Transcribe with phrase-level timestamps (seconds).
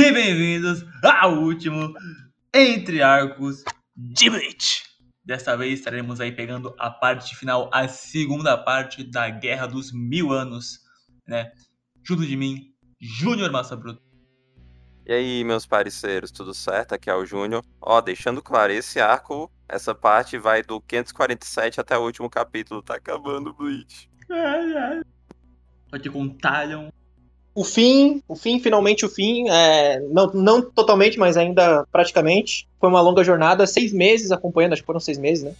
[0.00, 1.92] e bem-vindos ao último
[2.54, 3.64] Entre Arcos
[3.96, 4.84] de Bleach.
[5.24, 10.30] Desta vez estaremos aí pegando a parte final, a segunda parte da Guerra dos Mil
[10.30, 10.78] Anos,
[11.26, 11.50] né?
[12.04, 14.00] Junto de mim, Júnior Massa Bruto.
[15.04, 16.92] E aí, meus parceiros, tudo certo?
[16.92, 17.64] Aqui é o Júnior.
[17.80, 22.82] Ó, deixando claro, esse arco, essa parte vai do 547 até o último capítulo.
[22.82, 24.08] Tá acabando Bleach.
[24.30, 25.02] Ai, ai.
[25.90, 26.88] Aqui com Talion,
[27.54, 32.68] o fim, o fim, finalmente o fim, é, não, não totalmente, mas ainda praticamente.
[32.80, 35.54] Foi uma longa jornada, seis meses acompanhando, acho que foram seis meses, né?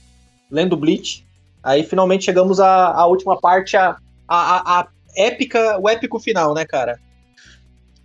[0.51, 1.27] Lendo Bleach.
[1.62, 3.96] Aí finalmente chegamos à, à última parte, a,
[4.29, 7.01] a, a, épica, o épico final, né, cara?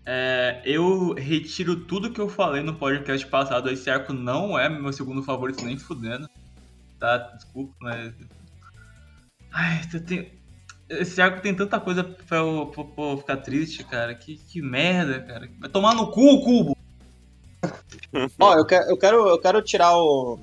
[0.05, 3.69] É, eu retiro tudo que eu falei no podcast passado.
[3.69, 6.27] Esse arco não é meu segundo favorito, nem fudendo.
[6.99, 7.17] Tá?
[7.35, 8.13] Desculpa, mas.
[9.51, 10.25] Ai, eu tenho
[10.99, 14.13] esse arco tem tanta coisa pra eu, pra, eu ficar triste, cara.
[14.13, 15.49] Que, que merda, cara.
[15.59, 16.77] Vai tomar no cu o cubo!
[18.39, 20.39] Ó, eu quero, eu quero, eu quero tirar o,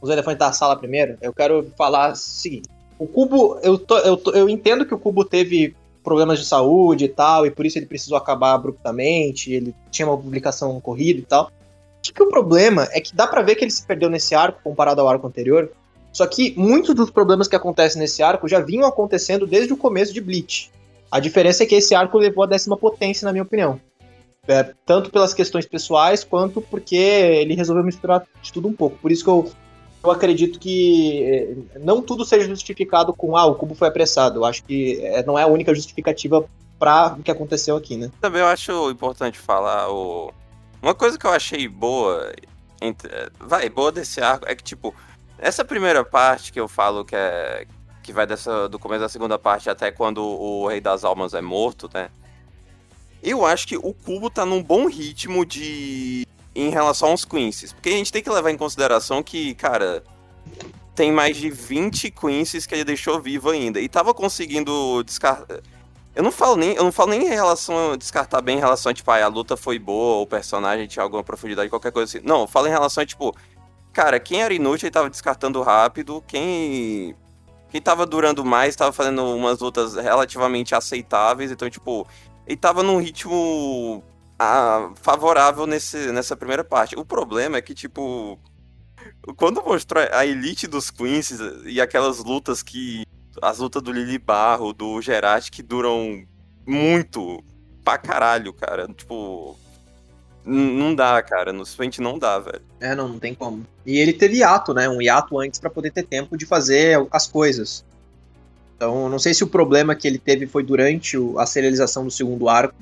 [0.00, 1.16] os elefantes da sala primeiro.
[1.20, 2.68] Eu quero falar o seguinte.
[2.98, 7.04] O cubo, eu, tô, eu, tô, eu entendo que o cubo teve problemas de saúde
[7.04, 11.24] e tal, e por isso ele precisou acabar abruptamente, ele tinha uma publicação corrida e
[11.24, 11.50] tal.
[12.02, 14.60] Acho que o problema é que dá para ver que ele se perdeu nesse arco
[14.64, 15.70] comparado ao arco anterior,
[16.18, 20.12] só que muitos dos problemas que acontecem nesse arco já vinham acontecendo desde o começo
[20.12, 20.68] de Bleach.
[21.08, 23.80] A diferença é que esse arco levou a décima potência, na minha opinião.
[24.48, 28.98] É, tanto pelas questões pessoais, quanto porque ele resolveu misturar de tudo um pouco.
[28.98, 29.48] Por isso que eu,
[30.02, 34.40] eu acredito que é, não tudo seja justificado com ah, o cubo foi apressado.
[34.40, 36.44] Eu acho que é, não é a única justificativa
[36.80, 38.10] para o que aconteceu aqui, né?
[38.20, 40.32] Também eu acho importante falar o...
[40.82, 42.32] uma coisa que eu achei boa,
[43.38, 44.92] vai, boa desse arco é que tipo
[45.38, 47.66] essa primeira parte que eu falo que é
[48.02, 51.42] que vai dessa, do começo da segunda parte até quando o Rei das Almas é
[51.42, 52.08] morto, né?
[53.22, 57.90] Eu acho que o Cubo tá num bom ritmo de em relação aos Quincy's, porque
[57.90, 60.02] a gente tem que levar em consideração que, cara,
[60.94, 65.60] tem mais de 20 Quincy's que ele deixou vivo ainda e tava conseguindo descartar
[66.18, 68.94] eu não falo nem, eu não falo nem em relação descartar bem em relação a,
[68.94, 72.26] tipo, ah, a luta foi boa, o personagem tinha alguma profundidade, qualquer coisa assim.
[72.26, 73.32] Não, eu falo em relação a, tipo,
[73.98, 77.16] cara, quem era inútil ele tava descartando rápido, quem
[77.68, 82.06] quem tava durando mais tava fazendo umas lutas relativamente aceitáveis, então, tipo,
[82.46, 84.04] ele tava num ritmo
[84.38, 86.96] ah, favorável nesse, nessa primeira parte.
[86.96, 88.38] O problema é que, tipo,
[89.36, 91.32] quando mostrou a elite dos Queens
[91.66, 93.02] e aquelas lutas que.
[93.42, 96.24] As lutas do Lili Barro, do Gerard, que duram
[96.66, 97.44] muito
[97.84, 98.86] pra caralho, cara.
[98.88, 99.56] Tipo,
[100.44, 101.52] não dá, cara.
[101.52, 102.62] No simplesmente não dá, velho.
[102.80, 103.66] É, não, não tem como.
[103.84, 104.88] E ele teve hiato, né?
[104.88, 107.84] Um hiato antes para poder ter tempo de fazer as coisas.
[108.76, 112.48] Então, não sei se o problema que ele teve foi durante a serialização do segundo
[112.48, 112.76] arco,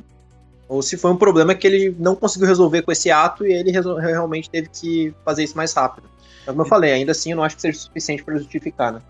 [0.69, 3.71] ou se foi um problema que ele não conseguiu resolver com esse ato e ele
[3.71, 6.09] realmente teve que fazer isso mais rápido.
[6.43, 9.01] Então, como eu falei, ainda assim eu não acho que seja suficiente para justificar, né?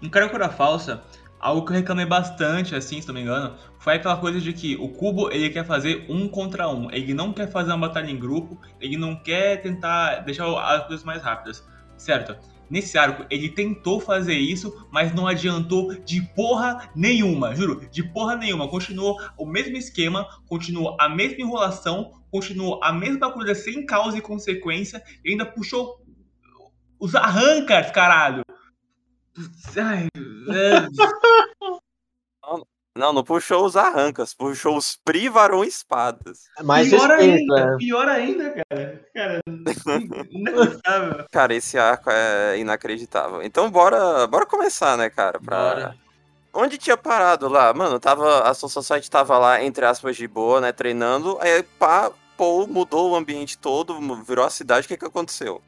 [0.00, 1.02] Em Karakura Falsa,
[1.38, 4.76] algo que eu reclamei bastante, assim, se não me engano, foi aquela coisa de que
[4.76, 6.90] o Cubo ele quer fazer um contra um.
[6.90, 11.04] Ele não quer fazer uma batalha em grupo, ele não quer tentar deixar as coisas
[11.04, 11.62] mais rápidas,
[11.94, 12.34] certo?
[12.70, 18.36] Nesse arco, ele tentou fazer isso, mas não adiantou de porra nenhuma, juro, de porra
[18.36, 18.68] nenhuma.
[18.68, 24.22] Continuou o mesmo esquema, continuou a mesma enrolação, continuou a mesma coisa sem causa e
[24.22, 26.02] consequência, e ainda puxou
[26.98, 28.44] os arrancas, caralho.
[29.76, 30.08] Ai,
[30.48, 30.88] é...
[32.96, 36.44] Não, não puxou os arrancas, puxou os privaram espadas.
[36.62, 37.76] Mas pior ainda, é.
[37.76, 39.04] pior ainda, cara.
[39.12, 41.26] Cara, inacreditável.
[41.32, 43.42] cara, esse arco é inacreditável.
[43.42, 45.40] Então bora, bora começar, né, cara?
[45.40, 45.74] Pra...
[45.74, 46.04] Bora.
[46.56, 47.74] Onde tinha parado lá?
[47.74, 51.36] Mano, tava, a Soul Society tava lá, entre aspas, de boa, né, treinando.
[51.40, 54.86] Aí, pá, pô, mudou o ambiente todo, virou a cidade.
[54.86, 55.60] O que que aconteceu?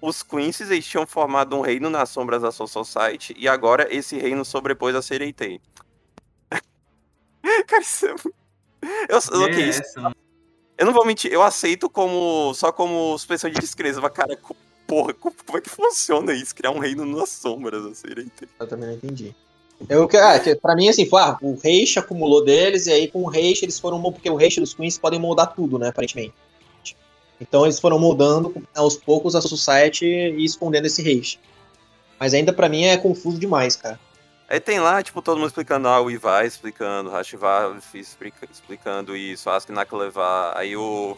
[0.00, 4.16] Os Quincy's, eles tinham formado um reino nas sombras da Soul Society, e agora esse
[4.16, 5.60] reino sobrepôs a Sereitei.
[7.66, 8.34] Cara, isso é muito...
[9.08, 9.82] Eu, é okay, isso...
[10.76, 14.38] eu não vou mentir, eu aceito como só como suspensão de descrença, mas cara,
[14.86, 16.54] porra, como é que funciona isso?
[16.54, 18.08] Criar um reino nas sombras, assim,
[18.60, 19.34] Eu também não entendi.
[19.88, 23.28] Eu, ah, pra mim, assim, foi, ah, o Reish acumulou deles, e aí com o
[23.28, 26.34] Reish eles foram, porque o Reish dos Queens podem moldar tudo, né, aparentemente.
[27.40, 31.38] Então eles foram moldando aos poucos a Society e escondendo esse Reish.
[32.18, 33.98] Mas ainda para mim é confuso demais, cara.
[34.48, 37.76] Aí tem lá, tipo, todo mundo explicando, ah, o Ivar explicando, Hashivar
[38.50, 41.16] explicando isso, Ask levar aí o...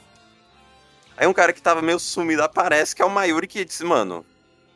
[1.16, 4.24] Aí um cara que tava meio sumido aparece, que é o Mayuri, que disse, mano,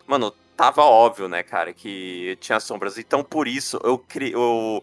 [0.07, 4.83] mano, tava óbvio, né, cara, que tinha sombras, então por isso eu criei, o...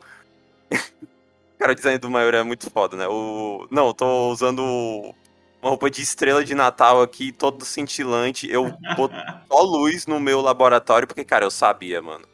[1.60, 3.68] cara, o design do Mayuri é muito foda, né, o...
[3.70, 5.14] Não, eu tô usando
[5.62, 8.50] uma roupa de estrela de Natal aqui, todo cintilante.
[8.50, 9.16] Eu boto
[9.48, 12.26] só luz no meu laboratório, porque, cara, eu sabia, mano.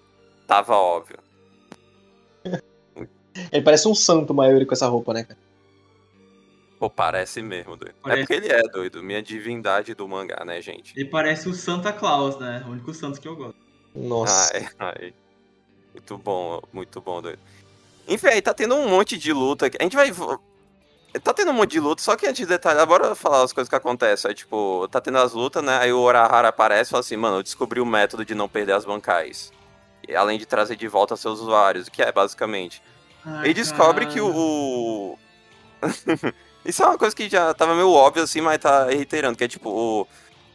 [0.46, 1.23] Tava óbvio.
[3.52, 5.40] Ele parece um santo maior com essa roupa, né, cara?
[6.84, 7.92] Pô, parece mesmo, doido.
[7.92, 8.22] É Parece.
[8.28, 9.02] porque ele é doido.
[9.02, 10.94] Minha divindade do mangá, né, gente?
[10.98, 12.62] Ele parece o Santa Claus, né?
[12.68, 13.56] O único santo que eu gosto.
[13.96, 14.52] Nossa.
[14.54, 15.14] Ai, ai.
[15.94, 17.40] Muito bom, muito bom, doido.
[18.06, 19.72] Enfim, aí tá tendo um monte de luta.
[19.80, 20.12] A gente vai.
[21.24, 23.70] Tá tendo um monte de luta, só que antes de detalhar, bora falar as coisas
[23.70, 24.28] que acontecem.
[24.28, 25.78] Aí, tipo, tá tendo as lutas, né?
[25.78, 28.74] Aí o Orahara aparece e fala assim, mano, eu descobri o método de não perder
[28.74, 29.54] as bancais.
[30.06, 32.82] E, além de trazer de volta seus usuários, que é basicamente.
[33.26, 34.28] Ai, Ele descobre que o.
[34.36, 35.20] o-
[36.66, 39.48] Isso é uma coisa que já tava meio óbvio assim, mas tá reiterando, que é
[39.50, 40.08] tipo, o...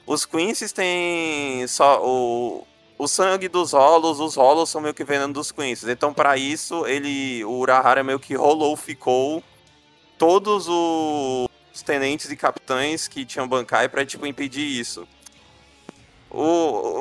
[0.07, 2.65] os Quincy's têm só o.
[2.99, 5.87] O sangue dos rolos, os rolos são meio que veneno dos Quincy's.
[5.89, 7.45] Então, pra isso, ele.
[7.45, 9.41] O Urahara meio que rolou, ficou
[10.17, 15.07] todos os tenentes e capitães que tinham Bankai pra, tipo, impedir isso.
[16.31, 16.43] O.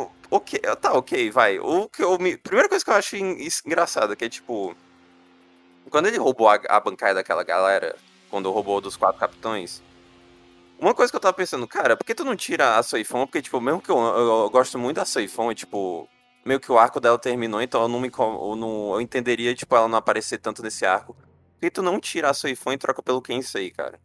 [0.04, 1.58] o- Ok, tá, ok, vai.
[1.58, 2.36] O que eu me...
[2.36, 3.16] Primeira coisa que eu acho
[3.66, 4.76] engraçada, que é tipo.
[5.90, 7.96] Quando ele roubou a, a bancada daquela galera,
[8.30, 9.82] quando roubou dos quatro capitães,
[10.80, 13.26] uma coisa que eu tava pensando, cara, por que tu não tira a Soifon?
[13.26, 16.08] Porque, tipo, mesmo que eu, eu, eu gosto muito da Soifon, e, tipo,
[16.46, 19.76] meio que o arco dela terminou, então eu não me eu, não, eu entenderia, tipo,
[19.76, 21.14] ela não aparecer tanto nesse arco.
[21.14, 24.00] Por que tu não tira a Soifon e troca pelo Kensei, cara?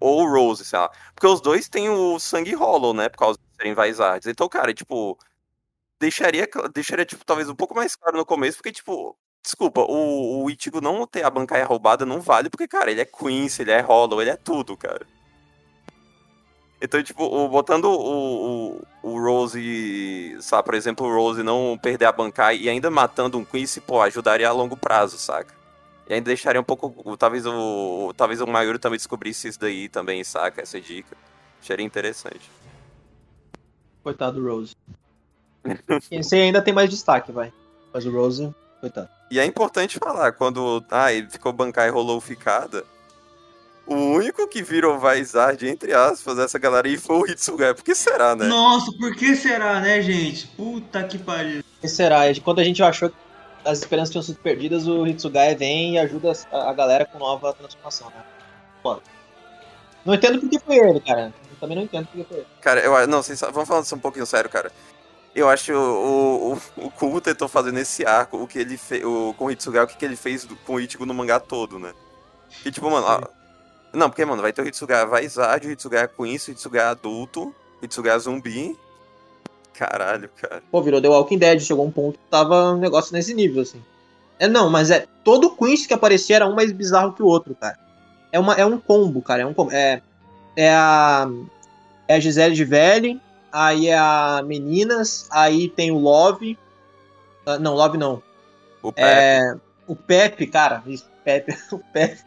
[0.00, 0.90] Ou Rose, sei lá.
[1.14, 3.08] Porque os dois têm o sangue hollow, né?
[3.08, 4.26] Por causa de serem Vaisards.
[4.26, 5.16] Então, cara, tipo,
[6.00, 10.50] deixaria, deixaria, tipo, talvez um pouco mais claro no começo, porque, tipo, desculpa, o, o
[10.50, 13.80] Ichigo não ter a bancaia roubada não vale, porque, cara, ele é Quincy, ele é
[13.80, 15.06] Hollow, ele é tudo, cara.
[16.80, 22.06] Então, tipo, o- botando o, o, o Rose, sabe, por exemplo, o Rose não perder
[22.06, 25.54] a bancai e ainda matando um Quincy, pô, ajudaria a longo prazo, saca?
[26.08, 30.24] E ainda deixaria um pouco, talvez o, talvez o Mayuri também descobrisse isso daí também,
[30.24, 31.16] saca, essa dica.
[31.62, 32.50] Acharia interessante.
[34.02, 34.74] Coitado do Rose.
[36.10, 37.52] Esse ainda tem mais destaque, vai.
[37.94, 39.08] Mas o Rose, coitado.
[39.30, 42.84] E é importante falar, quando ah, ele ficou bancar e rolou ficada,
[43.86, 47.74] o único que virou Vaisard, entre aspas, essa galera aí foi o Hitsugai.
[47.74, 48.46] Por que será, né?
[48.46, 50.48] Nossa, por que será, né, gente?
[50.48, 51.62] Puta que pariu.
[51.82, 52.28] E será?
[52.28, 53.16] E Quando a gente achou que
[53.64, 58.08] as esperanças tinham sido perdidas, o Hitsugai vem e ajuda a, galera com nova transformação,
[58.08, 58.24] né?
[58.82, 59.02] Foda.
[60.04, 61.32] Não entendo por que foi ele, cara.
[61.50, 62.46] Eu também não entendo por que foi ele.
[62.60, 64.72] Cara, eu não, vocês, vamos falar isso um pouquinho sério, cara.
[65.34, 69.46] Eu acho o, o, o Kubo tentou fazer nesse arco o que ele fez com
[69.46, 71.94] o Hitsugai, o que, que ele fez com o Ichigo no mangá todo, né?
[72.66, 73.28] E tipo, mano, ah,
[73.92, 77.84] não, porque, mano, vai ter o Hitsugai Vaisard, o Hitsugai Quincy, o Hitsugai adulto, o
[77.84, 78.76] Hitsugai zumbi.
[79.74, 80.62] Caralho, cara.
[80.70, 83.82] Pô, virou The Walking Dead, chegou um ponto que tava um negócio nesse nível, assim.
[84.38, 85.06] É, não, mas é.
[85.22, 87.78] Todo Quincy que aparecia era um mais bizarro que o outro, cara.
[88.30, 89.42] É, uma, é um combo, cara.
[89.42, 89.72] É um combo.
[89.72, 90.00] É,
[90.56, 91.28] é a.
[92.08, 93.20] É a Gisele de Velho,
[93.52, 96.58] aí é a Meninas, aí tem o Love.
[97.46, 98.22] ah, não, Love não.
[98.82, 99.08] O Pepe.
[99.08, 99.54] É,
[99.86, 100.82] o Pepe, cara.
[100.86, 101.56] Isso, Pepe.
[101.70, 102.20] O Pepe.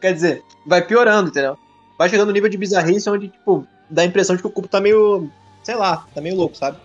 [0.00, 1.56] Quer dizer, vai piorando, entendeu?
[1.96, 4.68] Vai chegando no nível de bizarrice onde, tipo, dá a impressão de que o cubo
[4.68, 5.30] tá meio.
[5.62, 6.78] Sei lá, tá meio louco, sabe?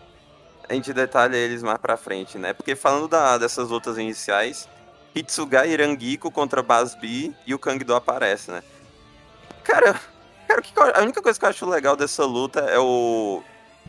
[0.68, 2.53] A gente detalha eles mais pra frente, né?
[2.53, 4.68] Porque falando da- dessas lutas iniciais,
[5.13, 8.63] Hitsugai e Irangiko contra Basbi e o Kangdo aparece, né?
[9.63, 10.00] Cara,
[10.53, 13.41] cara que a única coisa que eu acho legal dessa luta é o.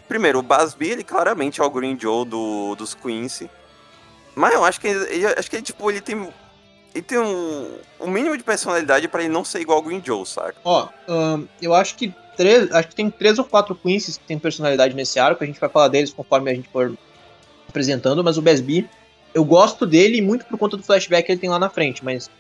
[0.09, 3.51] Primeiro, o Basbi, ele claramente é o Green Joe do, dos Quincy.
[4.35, 6.29] Mas eu acho que ele, acho que ele, tipo, ele tem.
[6.95, 10.25] Ele tem um, um mínimo de personalidade pra ele não ser igual ao Green Joe,
[10.25, 10.57] saca?
[10.65, 14.39] Ó, ahn, eu acho que três, acho que tem três ou quatro Quincy's que tem
[14.39, 16.97] personalidade nesse arco, a gente vai falar deles conforme a gente for
[17.69, 18.89] apresentando, mas o Besby,
[19.35, 22.31] eu gosto dele muito por conta do flashback que ele tem lá na frente, mas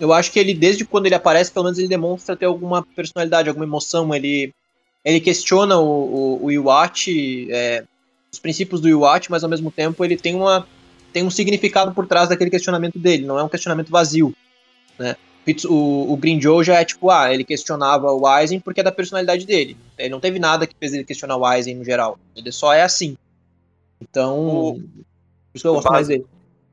[0.00, 3.48] eu acho que ele, desde quando ele aparece, pelo menos ele demonstra ter alguma personalidade,
[3.48, 4.52] alguma emoção, ele,
[5.04, 5.84] ele questiona o,
[6.40, 7.84] o, o Iwate, é,
[8.32, 10.66] os princípios do Iwate, mas ao mesmo tempo ele tem uma
[11.12, 14.34] tem um significado por trás daquele questionamento dele, não é um questionamento vazio,
[14.98, 15.16] né?
[15.68, 18.92] O, o Green Joe já é tipo, ah, ele questionava o Aizen porque é da
[18.92, 19.76] personalidade dele.
[19.98, 22.18] Ele não teve nada que fez ele questionar o Aizen no geral.
[22.36, 23.16] Ele só é assim.
[24.00, 24.80] Então, O- por
[25.54, 26.24] isso que eu gosto mais dele.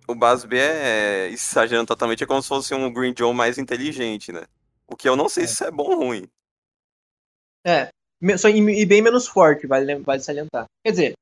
[0.08, 4.46] O Basbi é, exagerando totalmente, é como se fosse um Green Joe mais inteligente, né?
[4.88, 6.28] O que eu não sei se isso é bom ou ruim.
[7.66, 7.90] É,
[8.38, 10.66] só, e, bem menos forte, vale, vale salientar.
[10.84, 11.14] Quer dizer,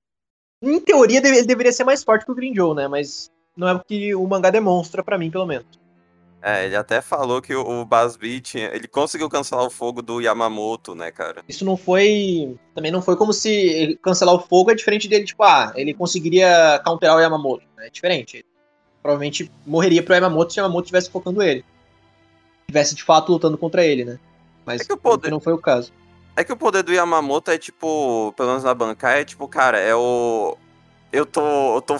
[0.61, 2.87] em teoria ele deveria ser mais forte que o Green Joe, né?
[2.87, 5.65] Mas não é o que o mangá demonstra pra mim, pelo menos.
[6.41, 10.93] É, ele até falou que o, Basbi tinha, ele conseguiu cancelar o fogo do Yamamoto,
[10.93, 11.43] né, cara?
[11.49, 12.55] Isso não foi.
[12.75, 16.79] Também não foi como se cancelar o fogo é diferente dele, tipo, ah, ele conseguiria
[16.85, 17.65] counterar o Yamamoto.
[17.79, 18.45] É diferente.
[19.05, 21.63] Provavelmente morreria pro Yamamoto se o Yamamoto estivesse focando ele.
[22.61, 24.17] Estivesse de fato lutando contra ele, né?
[24.65, 25.93] Mas É que o poder- não foi o caso.
[26.35, 29.77] É que o poder do Yamamoto é tipo, pelo menos na Bankai, é tipo, cara,
[29.77, 30.57] é o.
[31.13, 31.75] Eu tô.
[31.75, 31.97] Eu tô.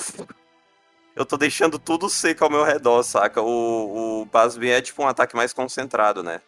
[1.15, 3.39] Eu tô deixando tudo seco ao meu redor, saca?
[3.39, 6.41] O, o Basbi é tipo um ataque mais concentrado, né?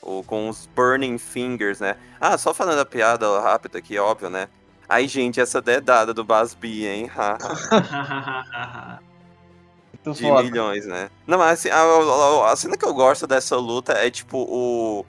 [0.00, 1.96] O, com os Burning Fingers, né?
[2.18, 4.48] Ah, só falando a piada rápida aqui, óbvio, né?
[4.88, 7.10] Ai, gente, essa dedada do Basbi, hein?
[10.04, 10.42] Muito de foda.
[10.42, 11.10] milhões, né?
[11.26, 15.04] Não, mas assim, a, a- a cena que eu gosto dessa luta é tipo o.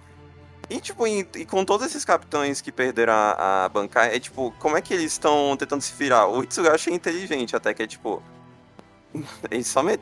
[0.69, 4.51] E tipo, e, e com todos esses capitães que perderam a, a Bankai, é tipo,
[4.60, 6.27] como é que eles estão tentando se virar?
[6.27, 8.24] O Hitsuga eu achei inteligente até, que é tipo.
[9.51, 10.01] Ele só met...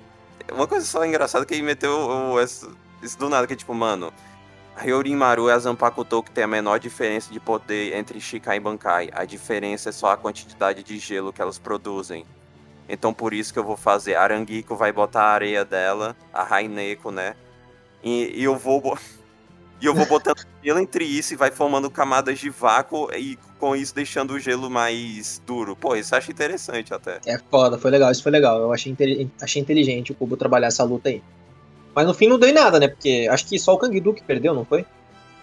[0.52, 2.68] Uma coisa só engraçada que ele meteu o, esse-
[3.04, 4.12] isso do nada, que é tipo, mano.
[4.76, 8.58] A Hyorin Maru e a Zanpakuto que tem a menor diferença de poder entre Shikai
[8.58, 9.10] e Bankai.
[9.14, 12.26] A diferença é só a quantidade de gelo que elas produzem.
[12.90, 14.16] Então por isso que eu vou fazer.
[14.16, 17.36] A Arangiko vai botar a areia dela, a Raineko, né?
[18.04, 18.98] E, e eu vou.
[19.82, 23.74] E eu vou botando gelo entre isso e vai formando camadas de vácuo e com
[23.74, 25.74] isso deixando o gelo mais duro.
[25.74, 27.22] Pô, isso eu acho interessante até.
[27.26, 28.60] É foda, foi legal, isso foi legal.
[28.60, 31.24] Eu achei, inte- achei inteligente o Kubo trabalhar essa luta aí.
[31.96, 32.90] Mas no fim não deu em nada, né?
[32.90, 34.86] Porque acho que só o Kangdu que perdeu, não foi?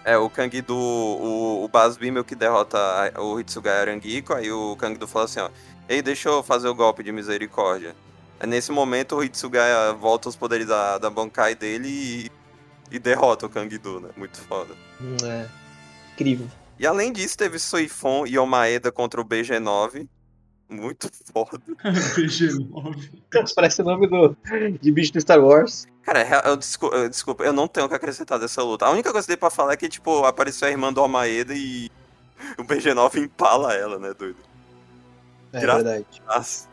[0.05, 0.77] É, o Kang do.
[0.77, 2.77] O, o Basbi meio que derrota
[3.19, 5.49] o Hitsuga e a Arangiko, aí o Kang do fala assim, ó.
[5.89, 7.95] Ei, deixa eu fazer o golpe de misericórdia.
[8.39, 12.31] Aí, nesse momento o Hitsuga volta os poderes da, da Bankai dele e,
[12.95, 14.09] e derrota o Kang-do, né?
[14.15, 14.75] Muito foda.
[15.23, 15.47] É.
[16.13, 16.47] Incrível.
[16.79, 20.07] E além disso, teve Soifon e Omaeda contra o BG9.
[20.69, 21.61] Muito foda.
[22.15, 23.09] PG9.
[23.55, 24.35] Parece o nome do,
[24.81, 25.87] de bicho do Star Wars.
[26.03, 28.85] Cara, é- eu, descu- eu- desculpa, eu não tenho o que acrescentar dessa luta.
[28.85, 31.53] A única coisa que dei pra falar é que, tipo, apareceu a irmã do Omaeda
[31.55, 31.89] e
[32.57, 34.37] o BG9 empala ela, né, doido?
[35.53, 36.05] É Gra- verdade.
[36.25, 36.67] Nossa.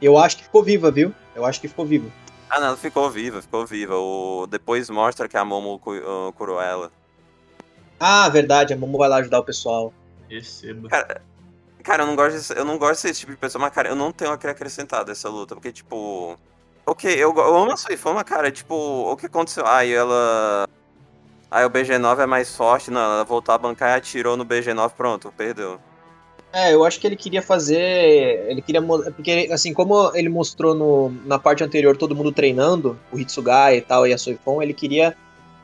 [0.00, 1.12] Eu acho que ficou viva, viu?
[1.34, 2.08] Eu acho que ficou viva.
[2.50, 3.94] Ah, não, ela ficou viva, ficou viva.
[3.96, 4.46] O...
[4.48, 6.90] Depois mostra que a Momo cu- ah, curou ela.
[8.00, 9.92] Ah, verdade, a Momo vai lá ajudar o pessoal.
[10.30, 10.88] Receba.
[11.82, 13.96] Cara, eu não gosto desse, eu não gosto desse tipo de pessoa, mas, cara, eu
[13.96, 16.36] não tenho o que acrescentar dessa luta, porque, tipo...
[16.84, 19.66] Ok, eu, eu amo a Suifama, cara, tipo, o que aconteceu?
[19.66, 20.66] Aí ela...
[21.50, 24.90] Aí o BG9 é mais forte, não, ela voltou a bancar e atirou no BG9,
[24.92, 25.80] pronto, perdeu.
[26.52, 28.46] É, eu acho que ele queria fazer.
[28.48, 28.82] Ele queria.
[28.82, 33.80] Porque, assim, como ele mostrou no, na parte anterior todo mundo treinando, o Hitsugai e
[33.80, 35.14] tal, e a Soifon, ele queria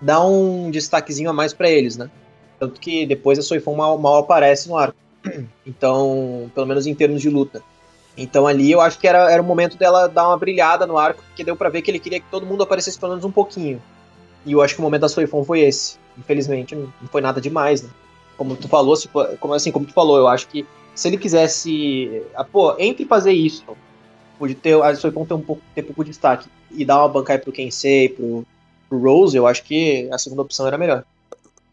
[0.01, 2.11] dar um destaquezinho a mais pra eles, né?
[2.59, 4.97] Tanto que depois a Soifon mal, mal aparece no arco.
[5.67, 7.63] Então, pelo menos em termos de luta.
[8.17, 11.23] Então ali eu acho que era, era o momento dela dar uma brilhada no arco,
[11.27, 13.83] porque deu pra ver que ele queria que todo mundo aparecesse pelo menos um pouquinho.
[14.47, 15.97] E eu acho que o momento da Soifon foi esse.
[16.17, 17.89] Infelizmente, não foi nada demais, né?
[18.37, 19.09] Como tu falou, se
[19.41, 22.23] como assim, como tu falou, eu acho que se ele quisesse.
[22.35, 23.65] ah, Pô, entre fazer isso,
[24.39, 27.43] pode ter, a Soifon ter um pouco, ter pouco de destaque e dar uma bancada
[27.43, 28.47] pro Kensei, pro,
[28.89, 31.05] pro Rose, eu acho que a segunda opção era melhor.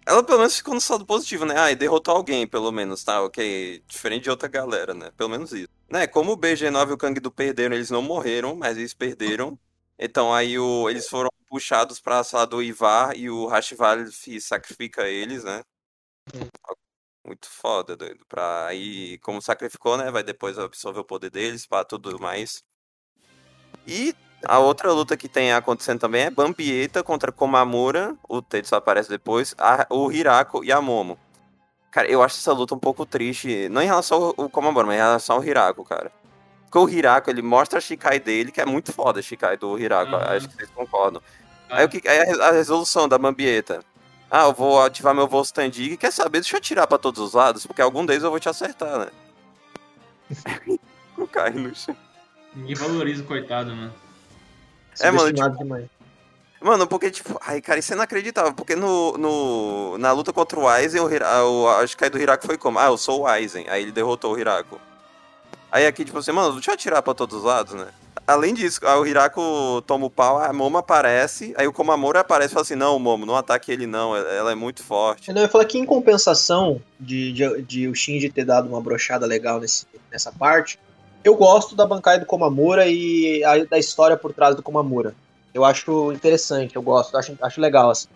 [0.06, 1.56] Ela pelo menos ficou no saldo positivo, né?
[1.58, 3.22] Ah, e derrotou alguém, pelo menos, tá?
[3.22, 3.84] Ok.
[3.88, 5.12] Diferente de outra galera, né?
[5.15, 5.70] Pelo menos isso.
[5.89, 6.08] Né?
[6.08, 9.58] Como o BG9 e o Kang do perderam, eles não morreram, mas eles perderam.
[10.00, 15.44] Então aí o, eles foram puxados pra sala do Ivar e o Hashvalif sacrifica eles,
[15.44, 15.62] né?
[17.25, 18.25] Muito foda, doido.
[18.28, 20.10] Pra aí, como sacrificou, né?
[20.12, 22.63] Vai depois absorver o poder deles, pra tudo mais.
[23.88, 28.16] E a outra luta que tem acontecendo também é Bambieta contra Komamura.
[28.28, 29.54] O Tetsu aparece depois.
[29.58, 31.18] a- o Hirako e a Momo.
[31.92, 33.68] Cara, eu acho essa luta um pouco triste.
[33.70, 36.12] Não em relação ao, Komamura, mas em relação ao Hirako, cara.
[36.63, 39.78] Porque o Hirako, ele mostra a Shikai dele, que é muito foda a Shikai do
[39.78, 40.13] Hirako.
[40.13, 40.22] Uhum.
[40.22, 41.22] Acho que vocês concordam.
[41.70, 43.84] Aí, o que, aí a resolução da Bambieta.
[44.34, 46.40] Ah, eu vou ativar meu voo stand Quer saber?
[46.40, 49.08] Deixa eu atirar pra todos os lados, porque algum deles eu vou te acertar, né?
[51.34, 51.96] Cai no chão.
[52.56, 53.94] Ninguém valoriza o coitado, mano.
[55.02, 55.90] É, mano, demais.
[56.62, 58.54] Mano, porque, tipo, ai, cara, isso é inacreditável.
[58.54, 62.46] Porque no, no, na luta contra o Aizen, o, Hira, o, a Shikai do Hirako
[62.46, 62.80] foi como?
[62.80, 63.68] Ah, eu sou o Aizen.
[63.68, 64.80] Aí ele derrotou o Hirako.
[65.72, 67.88] Aí aqui, tipo assim, mano, deixa eu atirar pra todos os lados, né?
[68.28, 72.51] Além disso, aí o Hirako toma o pau, a Momo aparece, aí o Komamura aparece
[72.51, 75.30] e fala assim, não, Momo, não ataque ele não, ela ela é muito forte.
[75.30, 79.25] Eu ia falar que em compensação de, de, de o Shinji ter dado uma brochada
[79.25, 80.80] legal nesse, nessa parte,
[81.24, 85.13] eu gosto da bancada do Komamura e a- da história por trás do Komamura.
[85.54, 88.08] Eu acho interessante, eu gosto, acho, acho legal assim.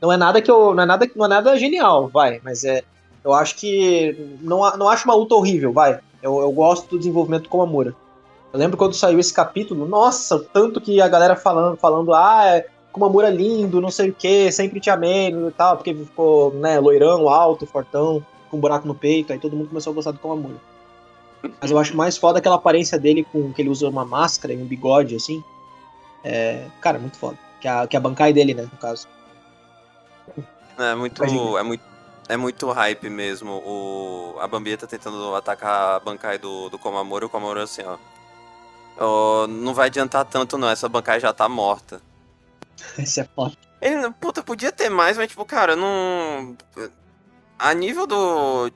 [0.00, 2.82] Não é nada que eu, não é nada, não é nada genial, vai, mas é,
[3.24, 5.98] eu acho que não, não acho uma luta horrível, vai.
[6.22, 7.94] Eu, eu gosto do desenvolvimento do Komamura.
[8.52, 12.44] Eu lembro quando saiu esse capítulo, nossa, o tanto que a galera falando, falando, ah,
[12.46, 16.80] é, Komamura lindo, não sei o que, sempre te amei e tal, porque ficou, né,
[16.80, 20.18] loirão, alto, fortão, com um buraco no peito, aí todo mundo começou a gostar do
[20.18, 20.56] Komamura.
[21.60, 24.56] Mas eu acho mais foda aquela aparência dele com que ele usa uma máscara e
[24.56, 25.44] um bigode, assim.
[26.24, 27.38] É, cara, muito foda.
[27.60, 29.06] Que a, que a Bankai dele, né, no caso.
[30.78, 31.84] É muito, é muito,
[32.28, 33.62] é muito hype mesmo.
[33.64, 37.96] O, a Bambieta tentando atacar a Bankai do, do Komamura, o Komamura assim, ó.
[39.00, 42.00] Oh, não vai adiantar tanto não, essa Bankai já tá morta.
[42.98, 43.56] Esse é foda.
[43.80, 46.56] Ele, puta, podia ter mais, mas tipo, cara, não...
[47.58, 48.70] A nível do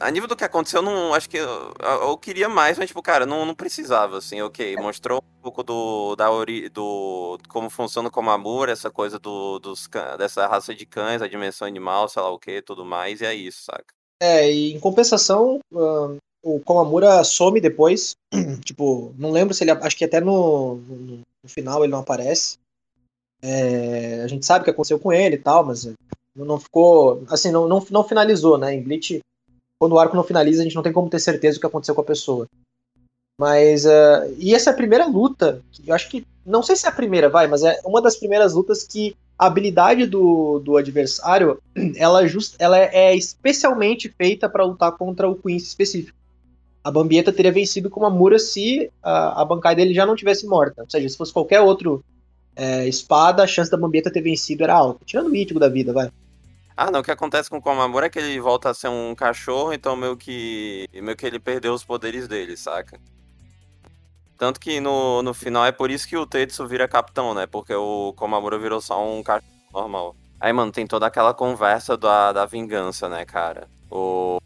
[0.00, 3.26] a nível do que aconteceu, não acho que eu, eu, queria mais, mas tipo, cara,
[3.26, 4.76] não, não precisava, assim, ok.
[4.76, 9.88] Mostrou um pouco do da ori, do como funciona como amor, essa coisa do, dos
[10.16, 13.34] dessa raça de cães, a dimensão animal, sei lá o que, tudo mais, e é
[13.34, 13.92] isso, saca?
[14.20, 18.16] É, e em compensação, uh, o Komamura some depois.
[18.64, 19.70] tipo, não lembro se ele.
[19.70, 22.58] Acho que até no, no, no final ele não aparece.
[23.40, 25.88] É, a gente sabe o que aconteceu com ele e tal, mas
[26.34, 27.24] não ficou.
[27.28, 28.74] Assim, não, não, não finalizou, né?
[28.74, 29.20] Em Bleach
[29.78, 31.94] quando o arco não finaliza, a gente não tem como ter certeza do que aconteceu
[31.94, 32.46] com a pessoa.
[33.40, 36.88] Mas, uh, e essa é a primeira luta, eu acho que, não sei se é
[36.88, 41.62] a primeira, vai, mas é uma das primeiras lutas que a habilidade do, do adversário,
[41.96, 46.17] ela, just, ela é especialmente feita para lutar contra o Quincy específico.
[46.88, 50.46] A Bambieta teria vencido com a Mura se a, a bancada dele já não tivesse
[50.46, 50.80] morta.
[50.80, 52.02] Ou seja, se fosse qualquer outro
[52.56, 55.04] é, espada, a chance da Bambieta ter vencido era alta.
[55.04, 56.10] Tirando o Ítigo da vida, vai.
[56.74, 59.14] Ah, não, o que acontece com o Komamura é que ele volta a ser um
[59.14, 60.88] cachorro, então meio que.
[60.94, 62.98] meio que ele perdeu os poderes dele, saca?
[64.38, 67.46] Tanto que no, no final é por isso que o Tetsu vira capitão, né?
[67.46, 70.16] Porque o Komamura virou só um cachorro normal.
[70.40, 73.68] Aí, mano, tem toda aquela conversa da, da vingança, né, cara?
[73.90, 74.38] O.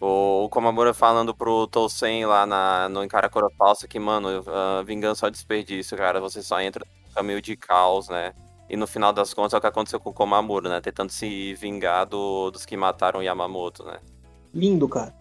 [0.00, 5.30] O, Komamura falando pro Tousen lá na, no Encaracora Falsa que, mano, uh, vingança é
[5.30, 6.20] desperdício, cara.
[6.20, 8.32] Você só entra no caminho de caos, né?
[8.70, 10.80] E no final das contas é o que aconteceu com o Komamura, né?
[10.80, 13.98] Tentando se vingar do, dos que mataram Yamamoto, né?
[14.54, 15.14] Lindo, cara.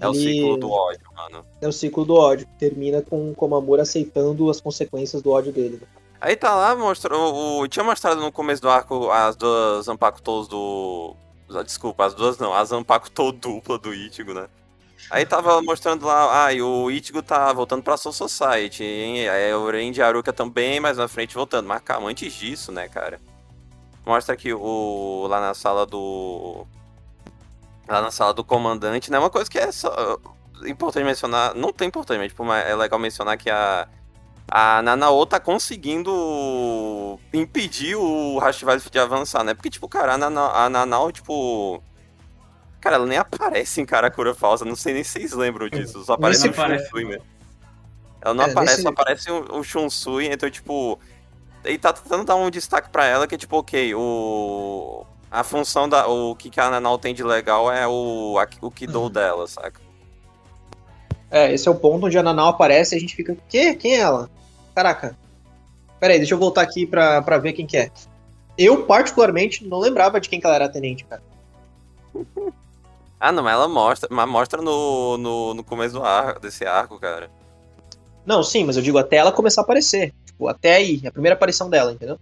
[0.00, 0.10] É Ele...
[0.10, 1.44] o ciclo do ódio, mano.
[1.60, 2.46] É o ciclo do ódio.
[2.58, 5.78] Termina com o Komamura aceitando as consequências do ódio dele.
[5.80, 5.86] Né?
[6.20, 7.60] Aí tá lá, mostrou.
[7.60, 11.14] O, tinha mostrado no começo do arco as duas Zanpakutos do.
[11.62, 14.48] Desculpa, as duas não, as Zanpakuto dupla do Ichigo, né?
[15.10, 19.28] Aí tava mostrando lá, ah, o Ichigo tá voltando pra Soul Society, hein?
[19.28, 21.66] Aí o Ren de Aruka também, mais na frente voltando.
[21.66, 23.20] Mas calma, antes disso, né, cara?
[24.06, 25.26] Mostra aqui o.
[25.28, 26.66] lá na sala do.
[27.88, 29.18] Lá na sala do comandante, né?
[29.18, 30.18] Uma coisa que é só.
[30.66, 31.54] Importante mencionar.
[31.54, 33.88] Não tem importante, mas tipo, é legal mencionar que a.
[34.46, 39.54] A Nanao tá conseguindo impedir o Hashivali de avançar, né?
[39.54, 41.82] Porque, tipo, cara, a Nanao, a Nanao tipo
[42.84, 46.04] Cara, ela nem aparece em Karakura Falsa, não sei nem se vocês lembram disso.
[46.04, 47.24] Só aparece o Shunsui mesmo.
[48.20, 51.00] Ela não é, aparece, só aparece o, o Shunsui, então, tipo.
[51.64, 55.06] Ele tá tentando dar um destaque pra ela que, tipo, ok, o.
[55.30, 56.06] A função da.
[56.06, 59.10] O que, que a Nanau tem de legal é o, a, o Kido uhum.
[59.10, 59.80] dela, saca?
[61.30, 63.36] É, esse é o ponto onde a Nanau aparece e a gente fica.
[63.48, 63.74] Que?
[63.74, 64.30] Quem é ela?
[64.74, 65.16] Caraca.
[65.98, 67.90] Pera aí, deixa eu voltar aqui pra, pra ver quem que é.
[68.56, 71.22] Eu, particularmente, não lembrava de quem que ela era tenente, cara.
[73.24, 76.98] Ah, não, mas ela mostra, mas mostra no, no, no começo do arco, desse arco,
[76.98, 77.30] cara.
[78.26, 80.12] Não, sim, mas eu digo até ela começar a aparecer.
[80.26, 82.18] Tipo, até aí, a primeira aparição dela, entendeu?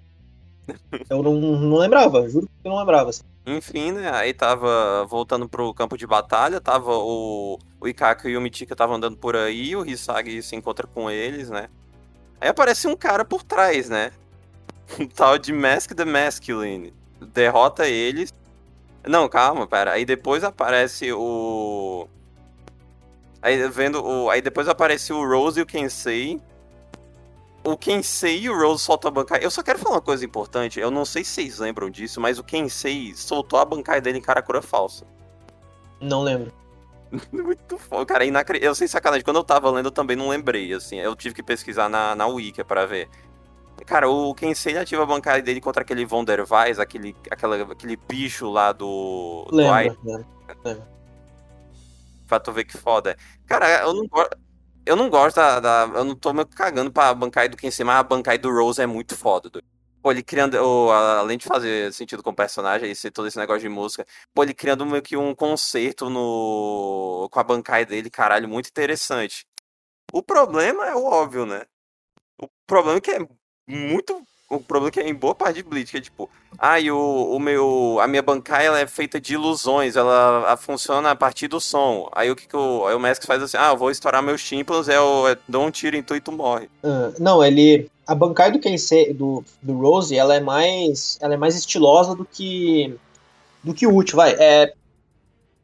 [1.11, 3.11] eu não, não lembrava, juro que eu não lembrava.
[3.11, 3.25] Assim.
[3.47, 4.11] Enfim, né?
[4.13, 8.97] Aí tava voltando pro campo de batalha, tava o, o Ikaka e o Mitika estavam
[8.97, 11.69] andando por aí, o Hisagi se encontra com eles, né?
[12.41, 14.13] Aí aparece um cara por trás, né?
[14.99, 16.93] Um tal de Mask the Masculine.
[17.21, 18.33] Derrota eles
[19.07, 19.93] não, calma, pera.
[19.93, 22.09] Aí depois aparece o.
[23.41, 24.31] Aí vendo o.
[24.31, 26.41] Aí depois aparece o Rose e o Kensei.
[27.65, 29.43] O Kensei e o Rose soltam a bancada.
[29.43, 30.81] Eu só quero falar uma coisa importante.
[30.81, 34.23] Eu não sei se vocês lembram disso, mas o Kensei soltou a bancada dele em
[34.23, 35.07] Karakura falsa.
[36.01, 36.53] Não lembro.
[37.31, 38.25] Muito foda, cara.
[38.25, 38.59] Inacre...
[38.61, 39.25] Eu sei sacanagem.
[39.25, 40.99] Quando eu tava lendo, eu também não lembrei, assim.
[40.99, 43.09] Eu tive que pesquisar na, na Wiki pra ver.
[43.87, 47.97] Cara, o Kensei ativa a bancada dele contra aquele Von der Weiss, aquele, aquela, aquele
[47.97, 49.47] bicho lá do.
[49.51, 50.27] Lembra, do lembra,
[50.65, 50.89] lembra.
[52.29, 53.17] Pra tu ver que foda.
[53.47, 54.37] Cara, eu não gosto.
[54.85, 57.97] Eu não gosto da, da, Eu não tô meio cagando pra bancada do Kensei, mas
[57.97, 59.49] a bancada do Rose é muito foda.
[59.49, 59.67] Doido.
[60.03, 60.57] Pô, ele criando.
[60.91, 64.43] além de fazer sentido com o personagem e ser todo esse negócio de música, pô,
[64.43, 69.47] ele criando meio que um concerto no, com a bancada dele, caralho, muito interessante.
[70.13, 71.65] O problema é o óbvio, né?
[72.41, 73.19] O problema é que é
[73.67, 74.21] muito.
[74.53, 76.91] O problema é que é em boa parte de Bleach, que é tipo, ah, e
[76.91, 77.99] o, o meu.
[78.01, 82.09] A minha bancada ela é feita de ilusões, ela, funciona a partir do som.
[82.13, 84.45] Aí o que, que o, aí o Mask faz assim, ah, eu vou estourar meus
[84.45, 85.27] tímpanos, é o.
[85.27, 86.67] É, dou um tiro em tu e tu morre.
[86.85, 87.91] Uh, não, ele.
[88.07, 91.19] A bancada do Kensei, do, do Rose, ela é mais.
[91.23, 92.95] Ela é mais estilosa do que.
[93.65, 94.33] do que útil, vai.
[94.39, 94.75] É,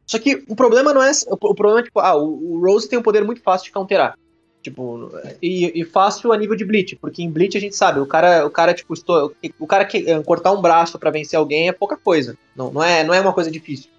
[0.07, 1.11] só que o problema não é.
[1.29, 4.17] O, problema é tipo, ah, o, o Rose tem um poder muito fácil de counterar.
[4.61, 5.09] Tipo,
[5.41, 8.45] e, e, fácil a nível de Bleach, porque em Bleach a gente sabe, o cara,
[8.45, 11.71] o cara tipo, estou, o cara que eh, cortar um braço para vencer alguém é
[11.71, 12.37] pouca coisa.
[12.53, 13.89] Não, não, é, não é uma coisa difícil.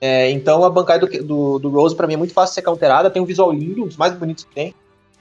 [0.00, 2.62] É, então a bancada do, do, do Rose para mim é muito fácil de ser
[2.62, 4.74] counterada, tem um visual lindo, um dos mais bonitos que tem.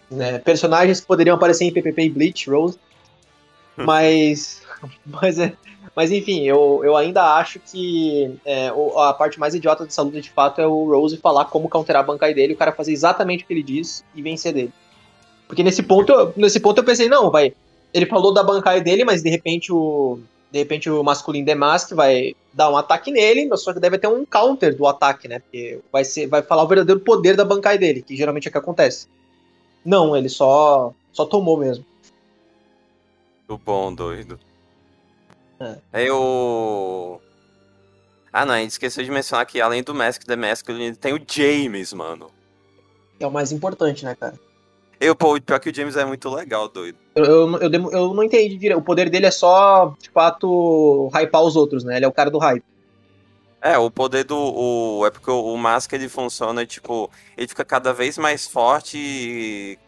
[0.09, 0.39] Né?
[0.39, 2.79] Personagens que poderiam aparecer em PPP e Bleach, Rose.
[3.77, 3.83] Hum.
[3.85, 4.61] Mas.
[5.05, 5.53] Mas, é,
[5.95, 10.29] mas enfim, eu, eu ainda acho que é, a parte mais idiota dessa luta de
[10.29, 13.47] fato é o Rose falar como counterar a Bankai dele, o cara fazer exatamente o
[13.47, 14.73] que ele diz e vencer dele.
[15.47, 17.53] Porque nesse ponto, nesse ponto eu pensei, não, vai.
[17.93, 20.19] Ele falou da Bankai dele, mas de repente o.
[20.51, 24.23] De repente o masculino Demask vai dar um ataque nele, só que deve ter um
[24.23, 25.39] counter do ataque, né?
[25.39, 28.51] Porque vai, ser, vai falar o verdadeiro poder da Bankai dele, que geralmente é o
[28.51, 29.07] que acontece.
[29.83, 31.83] Não, ele só, só tomou mesmo.
[33.47, 34.39] Muito bom, doido.
[35.59, 36.07] É.
[36.07, 37.21] Eu.
[38.31, 41.21] Ah, não, a gente esqueceu de mencionar que além do Mask The Masculine, tem o
[41.25, 42.31] James, mano.
[43.19, 44.33] É o mais importante, né, cara?
[44.99, 46.97] Eu, pô, pior que o James é muito legal, doido.
[47.13, 48.73] Eu, eu, eu, eu não entendi.
[48.73, 51.97] O poder dele é só, de fato, hypar os outros, né?
[51.97, 52.63] Ele é o cara do hype.
[53.61, 54.37] É, o poder do.
[54.37, 58.97] O, é porque o, o Mask ele funciona, tipo, ele fica cada vez mais forte
[58.97, 59.79] e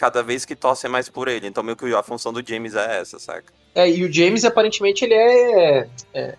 [0.00, 1.46] cada vez que torcem mais por ele.
[1.46, 3.52] Então, meio que a função do James é essa, saca?
[3.74, 6.34] É, e o James, aparentemente, ele é, é,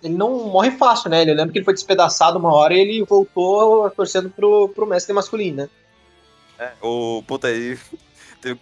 [0.00, 1.22] Ele não morre fácil, né?
[1.22, 5.12] Eu lembro que ele foi despedaçado uma hora e ele voltou torcendo pro, pro mestre
[5.12, 5.70] masculino, né?
[6.56, 7.20] É, o.
[7.26, 7.76] Puta, ele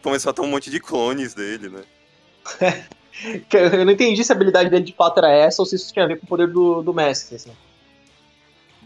[0.03, 1.83] começou a ter um monte de clones dele, né?
[3.53, 6.07] eu não entendi se a habilidade dele de fato era essa ou se isso tinha
[6.07, 7.53] a ver com o poder do, do mestre, assim.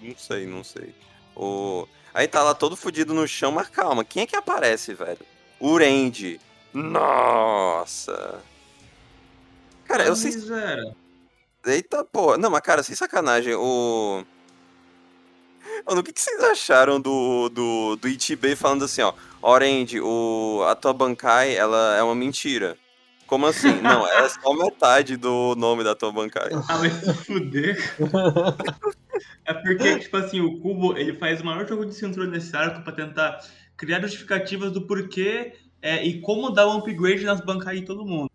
[0.03, 0.93] Não sei, não sei.
[1.37, 1.87] O...
[2.13, 5.25] Aí tá lá todo fudido no chão, mas calma, quem é que aparece, velho?
[5.63, 6.41] O Randy.
[6.75, 8.41] Nossa.
[9.87, 10.33] Cara, eu sei.
[11.65, 12.37] Eita, pô.
[12.37, 14.25] Não, mas cara, sem sacanagem, o.
[15.87, 20.75] Mano, o que, que vocês acharam do, do, do falando assim, ó, Orange, o, a
[20.75, 22.77] tua Bankai, ela é uma mentira.
[23.29, 23.81] Como assim?
[23.81, 26.51] Não, é só metade do nome da tua Bankai.
[26.69, 27.79] Ah, mas se fuder.
[29.47, 32.83] é porque, tipo assim, o Cubo, ele faz o maior jogo de cintura nesse arco
[32.83, 33.41] pra tentar
[33.83, 38.31] criar justificativas do porquê é, e como dar um upgrade nas Bankai de todo mundo.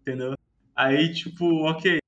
[0.00, 0.36] Entendeu?
[0.76, 1.98] Aí, tipo, ok.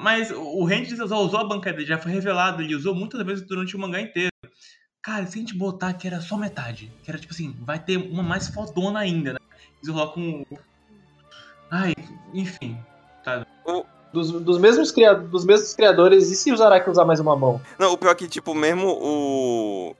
[0.00, 3.76] Mas o Randy já usou a bancada, já foi revelado, ele usou muitas vezes durante
[3.76, 4.32] o mangá inteiro.
[5.00, 7.96] Cara, se a gente botar que era só metade, que era tipo assim, vai ter
[7.96, 9.38] uma mais fodona ainda, né?
[9.80, 10.44] Eles colocam.
[11.70, 11.94] Ai,
[12.34, 12.76] enfim.
[13.22, 13.46] Tá.
[14.12, 17.60] Dos, dos, mesmos criadores, dos mesmos criadores, e se o Zaraki usar mais uma mão?
[17.78, 19.96] Não, o pior é que, tipo, mesmo o.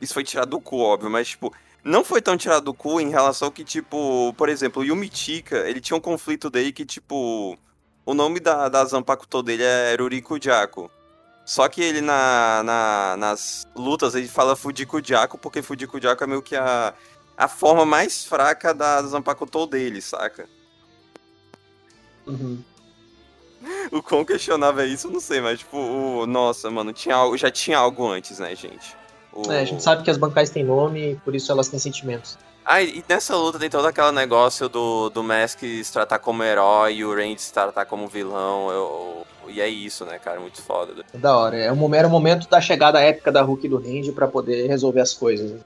[0.00, 3.10] Isso foi tirado do cu, óbvio, mas, tipo, não foi tão tirado do cu em
[3.10, 7.58] relação ao que, tipo, por exemplo, o Yumichika, ele tinha um conflito dele que, tipo,
[8.04, 10.90] o nome da, da Zanpakuto dele é Ruriko Jaco.
[11.44, 16.26] Só que ele na, na, nas lutas ele fala Fujiko Jaco, porque Fujiko Jaco é
[16.26, 16.94] meio que a,
[17.36, 20.48] a forma mais fraca da Zanpakuto dele, saca?
[22.26, 22.62] Uhum.
[23.90, 27.50] O quão questionável é isso, eu não sei, mas tipo, o, nossa, mano, tinha, já
[27.50, 28.96] tinha algo antes, né, gente?
[29.46, 29.52] O...
[29.52, 32.38] É, a gente sabe que as bancais têm nome e por isso elas têm sentimentos.
[32.64, 36.96] Ah, e nessa luta tem todo aquele negócio do, do Mask se tratar como herói
[36.96, 38.70] e o Range se tratar como vilão.
[38.70, 40.38] Eu, e é isso, né, cara?
[40.38, 41.04] Muito foda.
[41.12, 41.56] É da hora.
[41.56, 44.68] É um, era o momento da chegada épica da Hulk e do Range para poder
[44.68, 45.50] resolver as coisas.
[45.50, 45.58] Né?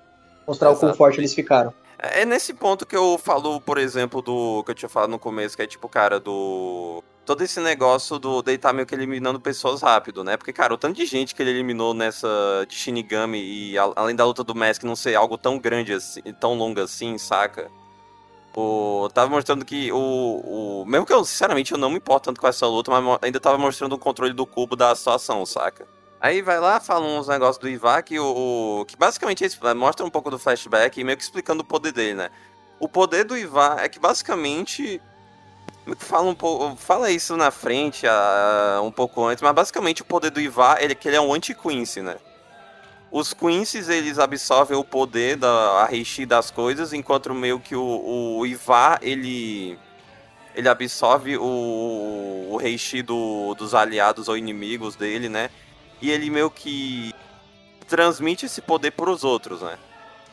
[0.47, 0.87] Mostrar Exato.
[0.87, 1.75] o quão forte eles ficaram.
[1.99, 5.19] É, é nesse ponto que eu falo, por exemplo, do que eu tinha falado no
[5.19, 9.83] começo, que é tipo, cara, do todo esse negócio do tá meio que eliminando pessoas
[9.83, 10.37] rápido, né?
[10.37, 12.29] Porque, cara, o tanto de gente que ele eliminou nessa
[12.69, 16.21] de Shinigami e a, além da luta do Mask não ser algo tão grande assim,
[16.39, 17.71] tão longa assim, saca?
[18.57, 20.85] O, tava mostrando que o, o.
[20.87, 23.59] Mesmo que eu, sinceramente, eu não me importo tanto com essa luta, mas ainda tava
[23.59, 25.87] mostrando o controle do cubo da situação, saca?
[26.21, 29.45] Aí vai lá, fala uns negócios do Ivak, o, o, que basicamente
[29.77, 32.31] mostra um pouco do flashback e meio que explicando o poder dele, né?
[32.79, 35.01] O poder do Ivar é que basicamente
[35.99, 40.31] Fala um pouco, fala isso na frente, uh, um pouco antes, mas basicamente o poder
[40.31, 42.17] do Ivar, ele que ele é um anti-Quincy, né?
[43.11, 48.47] Os Quincy's, eles absorvem o poder da Reishi das coisas, enquanto meio que o, o
[48.47, 49.79] Ivar, ele
[50.55, 55.51] ele absorve o, o Reishi do, dos aliados ou inimigos dele, né?
[56.01, 57.13] E ele meio que
[57.87, 59.77] transmite esse poder para os outros, né?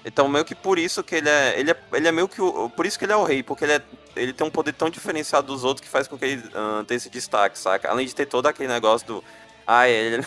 [0.06, 1.60] Então, meio que por isso que ele é.
[1.60, 2.42] Ele é, ele é meio que.
[2.42, 3.82] O, por isso que ele é o rei, porque ele, é,
[4.16, 6.98] ele tem um poder tão diferenciado dos outros que faz com que ele uh, tenha
[6.98, 7.90] esse destaque, saca?
[7.90, 9.24] Além de ter todo aquele negócio do.
[9.66, 10.26] Ah, ele.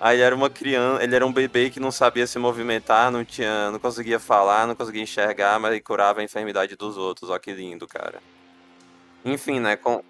[0.00, 3.24] Aí ele era uma criança, ele era um bebê que não sabia se movimentar, não
[3.24, 7.30] tinha, não conseguia falar, não conseguia enxergar, mas ele curava a enfermidade dos outros.
[7.30, 8.22] Ó que lindo, cara.
[9.24, 10.02] Enfim, né, com,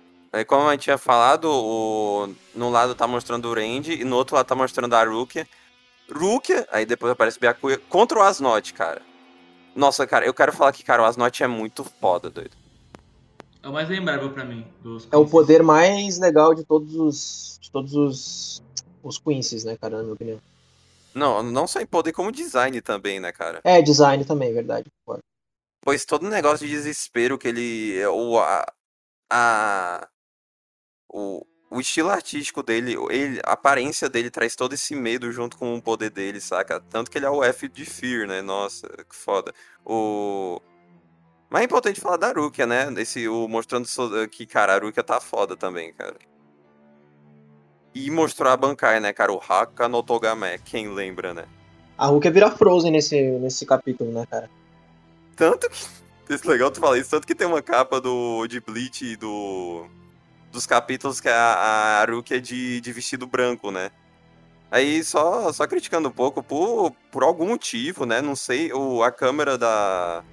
[0.47, 4.35] como a gente tinha falado, o, no lado tá mostrando o Randy e no outro
[4.35, 5.47] lado tá mostrando a Rukia.
[6.13, 9.01] Rukia, aí depois aparece Byakuya, contra o Asnot, cara.
[9.75, 12.64] Nossa, cara, eu quero falar que, cara, o Asnot é muito foda, doido.
[13.65, 14.67] É o mais lembrável pra mim.
[14.83, 17.59] Dos É o poder mais legal de todos os.
[17.59, 18.63] de todos os.
[19.03, 20.41] os Quincy's, né, cara, na minha opinião.
[21.15, 23.61] Não, não só em poder, como design também, né, cara?
[23.65, 24.93] É, design também, verdade.
[25.81, 28.05] Pois todo negócio de desespero que ele.
[28.07, 28.67] O, a,
[29.33, 30.09] a,
[31.09, 35.75] o, o estilo artístico dele, ele, a aparência dele traz todo esse medo junto com
[35.75, 36.81] o poder dele, saca?
[36.81, 38.43] Tanto que ele é o F de Fear, né?
[38.43, 39.55] Nossa, que foda.
[39.87, 40.61] O.
[41.51, 42.93] Mas é importante falar da Rukia, né?
[42.99, 46.17] Esse, o, mostrando so- que, cara, a Rukia tá foda também, cara.
[47.95, 49.33] E mostrou a Bankai, né, cara?
[49.33, 51.45] O Haka no Togame, quem lembra, né?
[51.97, 54.51] A Hulk vira Frozen nesse, nesse capítulo, né, cara?
[55.37, 55.77] Tanto que.
[56.27, 59.87] Esse legal tu falar isso, tanto que tem uma capa do, de Bleach e do.
[60.51, 63.91] Dos capítulos que a, a Haruki é de, de vestido branco, né?
[64.71, 68.23] Aí só, só criticando um pouco, por, por algum motivo, né?
[68.23, 70.25] Não sei, o, a câmera da.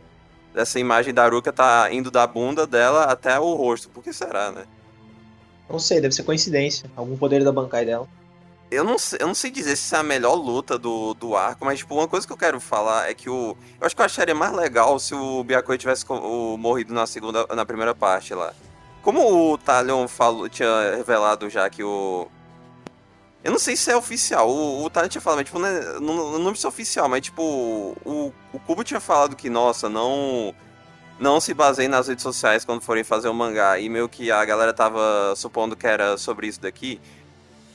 [0.54, 3.90] Dessa imagem da Haruka tá indo da bunda dela até o rosto.
[3.90, 4.66] Por que será, né?
[5.70, 6.92] Não sei, deve ser coincidência.
[6.96, 8.08] Algum poder da Bankai dela.
[8.70, 11.66] Eu não, sei, eu não sei dizer se é a melhor luta do, do arco,
[11.66, 13.56] mas, tipo, uma coisa que eu quero falar é que o.
[13.80, 17.46] Eu acho que eu acharia mais legal se o Byakuya tivesse o, morrido na segunda.
[17.54, 18.54] na primeira parte lá.
[19.02, 22.30] Como o Talion falou, tinha revelado já que o.
[23.44, 24.50] Eu não sei se é oficial.
[24.50, 27.42] O, o tinha falado, mas, tipo, não, é, não, não precisa oficial, mas, tipo,
[28.06, 30.54] o, o tinha falado que, nossa, não.
[31.20, 33.78] Não se baseiem nas redes sociais quando forem fazer o mangá.
[33.78, 37.00] E meio que a galera tava supondo que era sobre isso daqui.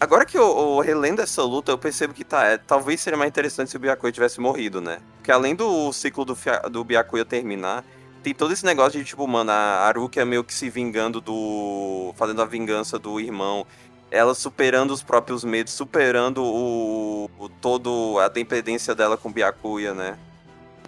[0.01, 3.29] Agora que eu, eu relendo essa luta, eu percebo que tá, é, talvez seria mais
[3.29, 4.99] interessante se o Byakuya tivesse morrido, né?
[5.17, 6.37] Porque além do ciclo do,
[6.71, 7.85] do Byakuya terminar,
[8.23, 12.13] tem todo esse negócio de, tipo, mano, a é meio que se vingando do...
[12.17, 13.65] fazendo a vingança do irmão.
[14.11, 19.95] Ela superando os próprios medos, superando o, o todo a dependência dela com o Byakuya,
[19.95, 20.17] né?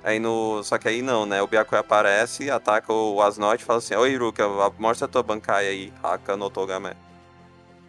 [0.04, 0.62] Aí no...
[0.62, 1.42] Só que aí não, né?
[1.42, 4.44] O Byakuya aparece, ataca o Asnot e fala assim, Oi, Haruka,
[4.78, 6.90] mostra a tua Bankai aí, Haka no Togame.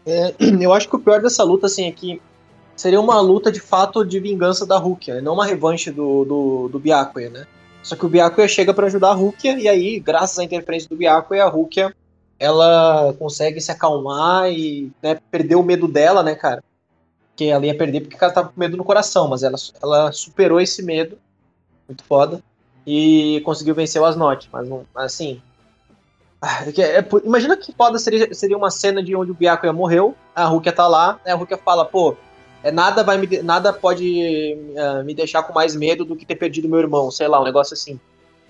[0.05, 2.21] É, eu acho que o pior dessa luta, assim, é que
[2.75, 6.69] seria uma luta de fato de vingança da Rukia, e não uma revanche do, do,
[6.69, 7.47] do Byakuya, né?
[7.83, 10.95] Só que o Byakuya chega pra ajudar a Rukia, e aí, graças à interferência do
[10.95, 11.93] Byakuya, a Rukia
[12.39, 16.63] ela consegue se acalmar e né, perder o medo dela, né, cara?
[17.36, 20.60] Que ela ia perder porque ela tava com medo no coração, mas ela, ela superou
[20.62, 21.17] esse medo,
[21.88, 22.41] muito foda,
[22.88, 24.49] e conseguiu vencer o Asnot.
[24.52, 25.41] Mas, não- assim,
[26.41, 30.15] ah, é é imagina que foda seria, seria uma cena de onde o Byakuya morreu,
[30.34, 32.15] a Rukia tá lá, a Rukia fala, pô,
[32.63, 36.36] é, nada, vai me nada pode ah, me deixar com mais medo do que ter
[36.36, 37.99] perdido meu irmão, sei lá, um negócio assim.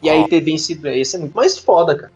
[0.02, 2.12] E aí ter vencido, isso é muito mais foda, cara,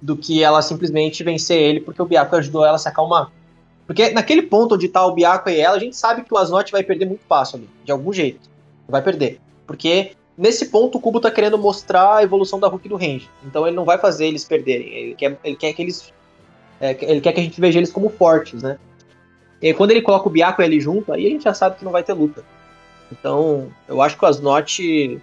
[0.00, 3.30] do que ela simplesmente vencer ele porque o Byakuya ajudou ela a se acalmar.
[3.86, 6.70] Porque naquele ponto onde tá o Byakuya e ela, a gente sabe que o Asnot
[6.70, 8.48] vai perder muito fácil ali, de algum jeito.
[8.88, 9.40] Vai perder.
[9.66, 13.28] Porque nesse ponto o Kubo tá querendo mostrar a evolução da Hulk e do Range.
[13.44, 14.88] Então ele não vai fazer eles perderem.
[14.88, 16.12] Ele quer, ele quer que eles.
[16.80, 18.78] é, ele quer que a gente veja eles como fortes, né?
[19.60, 21.92] E quando ele coloca o Byakuya ali junto, aí a gente já sabe que não
[21.92, 22.42] vai ter luta.
[23.12, 25.20] Então, eu acho que o Asnot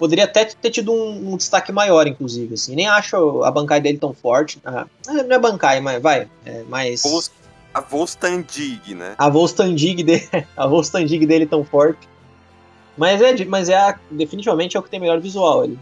[0.00, 2.54] poderia até ter tido um, um destaque maior, inclusive.
[2.54, 2.74] Assim.
[2.74, 4.58] Nem acho a bancada dele tão forte.
[4.64, 6.28] Ah, não é bancada, mas vai.
[6.44, 7.02] É mais.
[7.04, 7.32] Vost-
[7.72, 9.14] A Vostandig, né?
[9.16, 12.08] A Volstandig dele, a Volstandig dele tão forte.
[12.96, 15.78] Mas é, mas é a- definitivamente é o que tem melhor visual ali.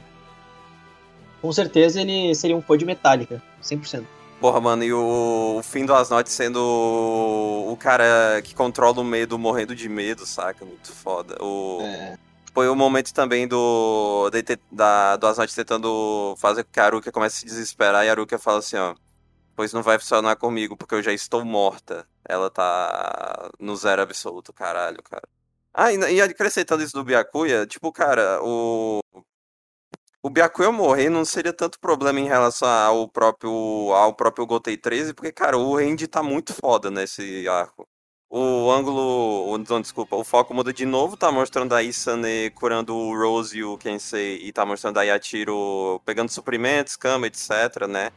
[1.40, 4.02] Com certeza ele seria um fã de Metallica, 100%.
[4.40, 9.04] Porra, mano, e o, o fim do Asnot sendo o, o cara que controla o
[9.04, 10.64] medo morrendo de medo, saca?
[10.64, 11.37] Muito foda.
[11.42, 12.16] O, É.
[12.59, 14.42] Foi o momento também do, de
[14.73, 18.11] da, do Asnot tentando fazer com que a Aruka comece a se desesperar e a
[18.11, 18.97] Aruka fala assim, ó.
[19.55, 22.05] Pois não vai funcionar comigo, porque eu já estou morta.
[22.29, 25.23] Ela tá no zero absoluto, caralho, cara.
[25.73, 28.99] Ah, e, e acrescentando isso do Byakuya, tipo, cara, o.
[30.21, 33.53] O Byakuya morrer não seria tanto problema em relação ao próprio
[33.92, 37.87] ao próprio Gotei 13, porque, cara, o Randy tá muito foda nesse arco.
[38.31, 43.17] O ângulo, não, desculpa, o foco muda de novo, tá mostrando a Isane curando o
[43.17, 48.11] Rose e o Kensei, e tá mostrando a Yatiro pegando suprimentos, cama, etc, né?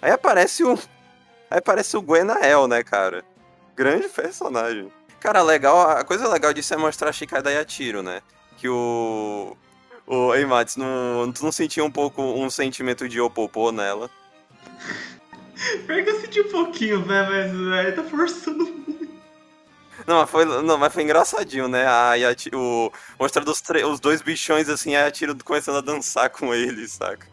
[0.00, 0.78] Aí aparece o...
[1.50, 3.22] Aí aparece o Gwenael, né, cara?
[3.76, 4.90] Grande personagem.
[5.20, 8.22] Cara, legal, a coisa legal disso é mostrar a Shikai da Yatiro, né?
[8.56, 9.54] Que o...
[10.06, 14.08] O, ei, Mats, não, tu não sentia um pouco um sentimento de opopô nela?
[15.86, 18.85] Pior que eu senti um pouquinho, velho, mas velho, tá forçando.
[20.06, 21.86] Não, mas foi, não, mas foi engraçadinho, né?
[21.86, 26.52] A Yatiro, o, mostrando os, os dois bichões assim, a Yatiro começando a dançar com
[26.52, 27.26] eles, saca?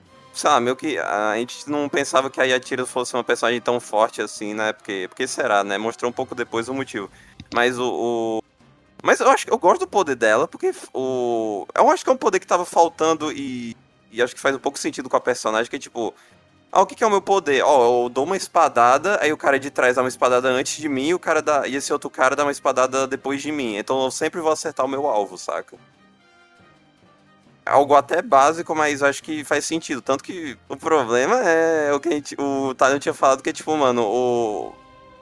[0.43, 4.21] Lá, meio que a gente não pensava que a Yatiro fosse uma personagem tão forte
[4.21, 4.73] assim, né?
[4.73, 5.78] Porque, porque será, né?
[5.78, 7.10] Mostrou um pouco depois o motivo.
[7.54, 8.43] Mas o, o,
[9.04, 11.67] Mas eu acho que eu gosto do poder dela, porque o.
[11.76, 13.78] Eu acho que é um poder que tava faltando e.
[14.12, 16.13] E acho que faz um pouco sentido com a personagem, que é tipo.
[16.76, 17.62] Ah, o que, que é o meu poder?
[17.64, 20.82] Ó, oh, eu dou uma espadada, aí o cara de trás dá uma espadada antes
[20.82, 21.68] de mim, e o cara dá.
[21.68, 23.76] E esse outro cara dá uma espadada depois de mim.
[23.78, 25.78] Então eu sempre vou acertar o meu alvo, saca?
[27.64, 30.02] Algo até básico, mas acho que faz sentido.
[30.02, 33.78] Tanto que o problema é o que gente, o Talion tinha falado, que é tipo,
[33.78, 34.74] mano, o.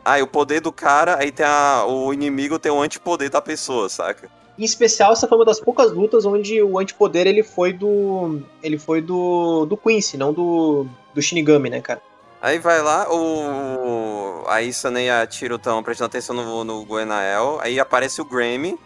[0.05, 1.83] Ah, o poder do cara, aí tem a.
[1.85, 4.29] O inimigo tem o antipoder da pessoa, saca?
[4.61, 8.43] Em especial, essa foi uma das poucas lutas onde o antipoder ele foi do.
[8.61, 9.65] Ele foi do.
[9.65, 10.85] do Quincy, não do.
[11.15, 11.99] do Shinigami, né, cara?
[12.39, 14.43] Aí vai lá, o.
[14.47, 17.59] A Isane e a Tiro estão prestando atenção no, no Guenael.
[17.59, 18.77] Aí aparece o Grammy.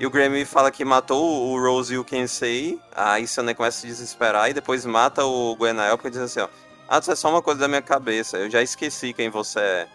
[0.00, 2.80] E o Grammy fala que matou o Rose e o Kensei.
[2.92, 6.48] A Isane começa a se desesperar e depois mata o Guenael porque diz assim, ó.
[6.88, 8.36] Ah, isso é só uma coisa da minha cabeça.
[8.36, 9.88] Eu já esqueci quem você é.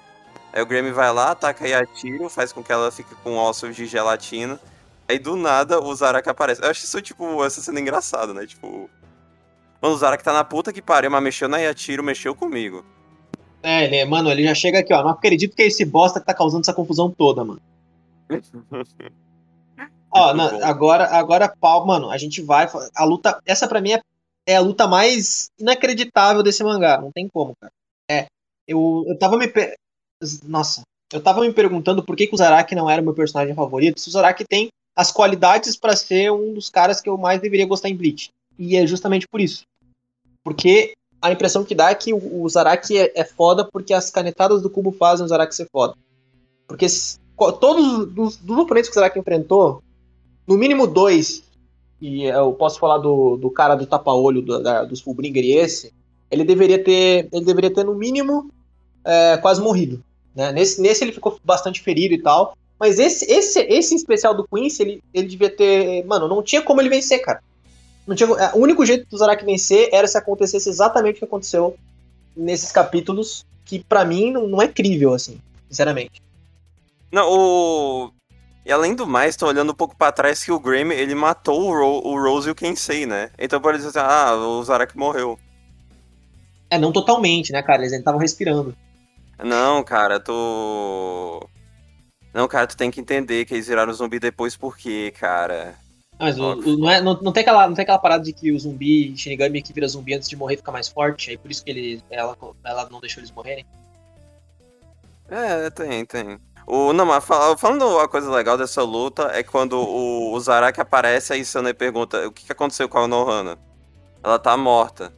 [0.54, 3.76] Aí o Grammy vai lá, ataca e atira, faz com que ela fique com ossos
[3.76, 4.58] de gelatina.
[5.10, 6.62] Aí do nada o Zaraki aparece.
[6.62, 8.46] Eu acho isso, tipo, essa cena engraçada, né?
[8.46, 8.88] Tipo.
[9.82, 12.86] Mano, o Zaraki tá na puta que pariu, mas mexeu na Yatiro, mexeu comigo.
[13.64, 15.02] É, ele, mano, ele já chega aqui, ó.
[15.02, 17.60] Não acredito que é esse bosta que tá causando essa confusão toda, mano.
[20.14, 22.70] ó, não, agora, agora, pau, mano, a gente vai.
[22.96, 23.42] A luta.
[23.48, 24.02] Essa pra mim é,
[24.46, 27.02] é a luta mais inacreditável desse mangá.
[27.02, 27.74] Não tem como, cara.
[28.08, 28.28] É.
[28.68, 29.52] Eu, eu tava me.
[30.44, 33.56] Nossa, eu tava me perguntando por que, que o Zaraki não era o meu personagem
[33.56, 37.40] favorito, se o Zaraki tem as qualidades para ser um dos caras que eu mais
[37.40, 38.32] deveria gostar em Bleach.
[38.58, 39.64] E é justamente por isso.
[40.44, 44.62] Porque a impressão que dá é que o, Zaraki é, é, foda porque as canetadas
[44.62, 45.96] do cubo fazem o Zaraki ser foda.
[46.68, 46.86] Porque
[47.62, 49.82] todos os, dos oponentes que o Zaraki enfrentou,
[50.46, 51.44] no mínimo dois,
[52.02, 55.94] e eu posso falar do, do cara do tapa-olho, do, da, dos Fullbringer e esse,
[56.30, 58.52] ele deveria ter, ele deveria ter no mínimo
[59.06, 60.04] é, quase morrido.
[60.36, 60.52] Né?
[60.52, 62.58] Nesse, nesse ele ficou bastante ferido e tal.
[62.80, 66.06] Mas esse, esse, esse especial do Quincy, ele, ele devia ter.
[66.06, 67.42] Mano, não tinha como ele vencer, cara.
[68.08, 71.26] Não tinha, é, o único jeito do Zaraki vencer era se acontecesse exatamente o que
[71.26, 71.78] aconteceu
[72.36, 75.40] nesses capítulos, que para mim não, não é crível, assim,
[75.70, 76.22] sinceramente.
[77.12, 78.12] Não, o.
[78.66, 81.62] E além do mais, tô olhando um pouco para trás que o Grammy, ele matou
[81.62, 83.32] o, Ro o Rose e o Kensei, né?
[83.38, 85.38] Então pode dizer assim, ah, o Zaraki morreu.
[86.70, 87.82] É, não totalmente, né, cara?
[87.82, 88.76] Eles ainda estavam respirando.
[89.44, 91.48] Não, cara, tô.
[92.34, 95.76] Não, cara, tu tem que entender que eles viraram zumbi depois por quê, cara.
[96.20, 98.52] Mas o, o, não, é, não, não, tem aquela, não tem aquela parada de que
[98.52, 101.64] o zumbi, Shinigami que vira zumbi antes de morrer fica mais forte, aí por isso
[101.64, 103.66] que ele, ela, ela não deixou eles morrerem?
[105.30, 106.38] É, tem, tem.
[106.68, 111.34] O, não, mas falando uma coisa legal dessa luta é quando o, o Zaraki aparece,
[111.34, 113.58] aí Sunny pergunta o que, que aconteceu com a Nohana.
[114.24, 115.14] Ela tá morta.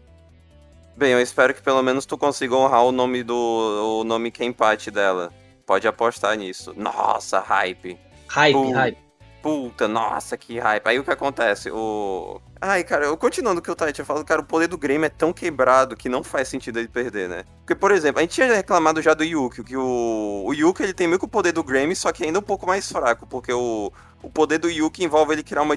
[0.96, 3.36] Bem, eu espero que pelo menos tu consiga honrar o nome do.
[3.36, 5.34] o nome Kenpachi dela.
[5.66, 6.74] Pode apostar nisso.
[6.76, 7.98] Nossa, hype.
[8.28, 8.98] Hype, Puta, hype.
[9.42, 10.88] Puta, nossa, que hype.
[10.88, 11.72] Aí o que acontece?
[11.72, 12.40] O.
[12.62, 15.08] Ai, cara, eu continuando o que o Tati tinha falado, cara, o poder do Grêmio
[15.08, 17.44] é tão quebrado que não faz sentido ele perder, né?
[17.58, 20.94] Porque, por exemplo, a gente tinha reclamado já do Yuki, que o, o Yuki ele
[20.94, 23.52] tem meio que o poder do Grêmio, só que ainda um pouco mais fraco, porque
[23.52, 25.76] o, o poder do Yuki envolve ele criar uma,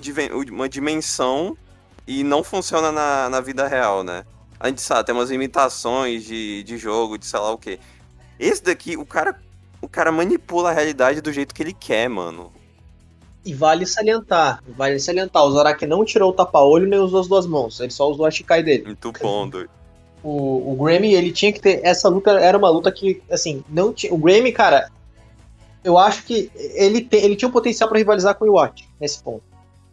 [0.52, 1.56] uma dimensão
[2.06, 4.26] e não funciona na, na vida real, né?
[4.60, 7.80] A gente sabe, tem umas imitações de, de jogo, de sei lá o que.
[8.38, 9.40] Esse daqui, o cara,
[9.84, 12.52] o cara manipula a realidade do jeito que ele quer, mano.
[13.44, 17.46] E vale salientar, vale salientar, o Zaraki não tirou o tapa-olho nem usou as duas
[17.46, 18.84] mãos, ele só usou a Shikai dele.
[18.84, 19.68] Muito bom, doido.
[20.22, 21.80] O, o Grammy, ele tinha que ter.
[21.84, 24.14] Essa luta era uma luta que, assim, não tinha.
[24.14, 24.90] O Grammy, cara,
[25.84, 29.22] eu acho que ele, te, ele tinha o potencial para rivalizar com o Iwate nesse
[29.22, 29.42] ponto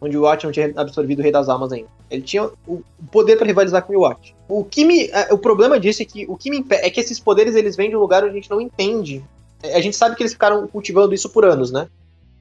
[0.02, 1.88] onde o Watt não tinha absorvido o Rei das Almas ainda.
[2.10, 4.34] Ele tinha o poder para rivalizar com o Watt.
[4.48, 7.20] O que me, é, o problema disso é que o que me é que esses
[7.20, 9.24] poderes eles vêm de um lugar onde a gente não entende.
[9.62, 11.88] É, a gente sabe que eles ficaram cultivando isso por anos, né?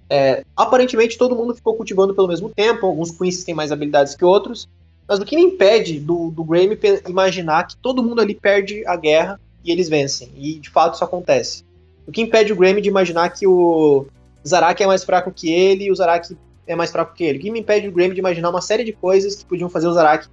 [0.09, 2.85] É, aparentemente todo mundo ficou cultivando pelo mesmo tempo.
[2.85, 4.67] Alguns Queens têm mais habilidades que outros.
[5.07, 8.95] Mas o que me impede do, do Grammy imaginar que todo mundo ali perde a
[8.95, 10.29] guerra e eles vencem.
[10.35, 11.63] E de fato isso acontece.
[12.07, 14.05] O que impede o Grammy de imaginar que o
[14.47, 16.35] Zaraki é mais fraco que ele e o Zaraki
[16.71, 17.37] é mais fraco que ele.
[17.37, 19.87] O que me impede o Graham de imaginar uma série de coisas que podiam fazer
[19.87, 20.27] o Zaraki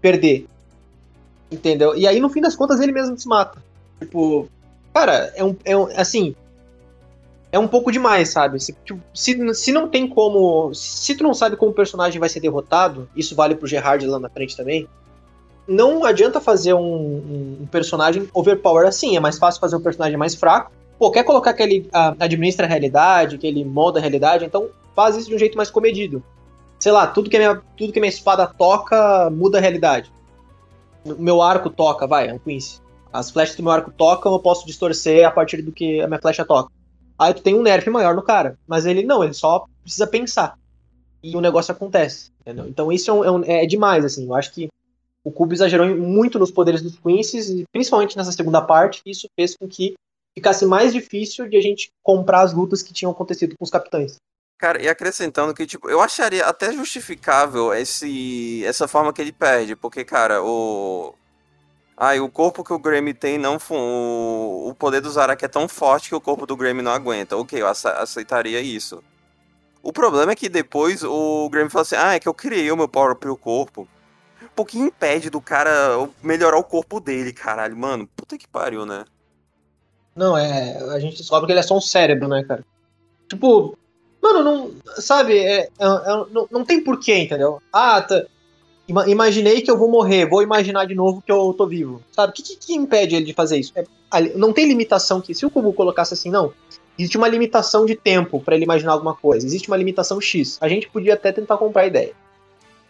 [0.00, 0.46] perder.
[1.50, 1.96] Entendeu?
[1.96, 3.62] E aí, no fim das contas, ele mesmo se mata.
[3.98, 4.48] Tipo,
[4.92, 5.56] cara, é um.
[5.64, 6.34] É um assim.
[7.50, 8.60] É um pouco demais, sabe?
[8.60, 10.72] Se, tipo, se, se não tem como.
[10.74, 14.18] Se tu não sabe como o personagem vai ser derrotado, isso vale pro Gerard lá
[14.18, 14.86] na frente também.
[15.66, 19.16] Não adianta fazer um, um, personagem overpower assim.
[19.16, 20.72] É mais fácil fazer um personagem mais fraco.
[20.98, 24.68] Pô, quer colocar que ele a, administra a realidade, que ele molda a realidade, então
[24.94, 26.22] faz isso de um jeito mais comedido.
[26.78, 30.12] Sei lá, tudo que a minha, tudo que minha espada toca muda a realidade.
[31.04, 32.80] O meu arco toca, vai, é um Quincy.
[33.12, 36.20] As flechas do meu arco tocam, eu posso distorcer a partir do que a minha
[36.20, 36.70] flecha toca.
[37.18, 38.58] aí tu tem um nerf maior no cara.
[38.66, 40.58] Mas ele não, ele só precisa pensar.
[41.22, 42.66] E o negócio acontece, entendeu?
[42.68, 44.26] Então isso é, um, é, um, é demais, assim.
[44.26, 44.68] Eu acho que
[45.24, 49.56] o Cubo exagerou muito nos poderes dos Quincy's, e principalmente nessa segunda parte, isso fez
[49.56, 49.94] com que
[50.34, 54.16] ficasse mais difícil de a gente comprar as lutas que tinham acontecido com os capitães.
[54.58, 59.76] Cara, e acrescentando que, tipo, eu acharia até justificável esse, essa forma que ele perde,
[59.76, 61.14] porque, cara, o.
[62.00, 63.58] Ai, o corpo que o Grammy tem não.
[63.70, 67.36] O, o poder do Zarak é tão forte que o corpo do Grammy não aguenta.
[67.36, 69.02] Ok, eu aceitaria isso.
[69.82, 72.76] O problema é que depois o Grammy fala assim: ah, é que eu criei o
[72.76, 73.88] meu próprio corpo.
[74.54, 75.70] Pô, que impede do cara
[76.22, 78.08] melhorar o corpo dele, caralho, mano.
[78.14, 79.04] Puta que pariu, né?
[80.14, 80.76] Não, é.
[80.94, 82.64] A gente descobre que ele é só um cérebro, né, cara?
[83.28, 83.76] Tipo,
[84.22, 84.72] Mano, não.
[84.96, 87.62] Sabe, é, é, é, não, não tem porquê, entendeu?
[87.72, 88.24] Ah, tá.
[88.88, 92.02] Imaginei que eu vou morrer, vou imaginar de novo que eu tô vivo.
[92.10, 92.30] Sabe?
[92.30, 93.72] O que, que, que impede ele de fazer isso?
[93.76, 93.84] É,
[94.34, 95.34] não tem limitação que.
[95.34, 96.52] Se o Kubu colocasse assim, não.
[96.98, 99.46] Existe uma limitação de tempo para ele imaginar alguma coisa.
[99.46, 100.56] Existe uma limitação X.
[100.60, 102.12] A gente podia até tentar comprar a ideia.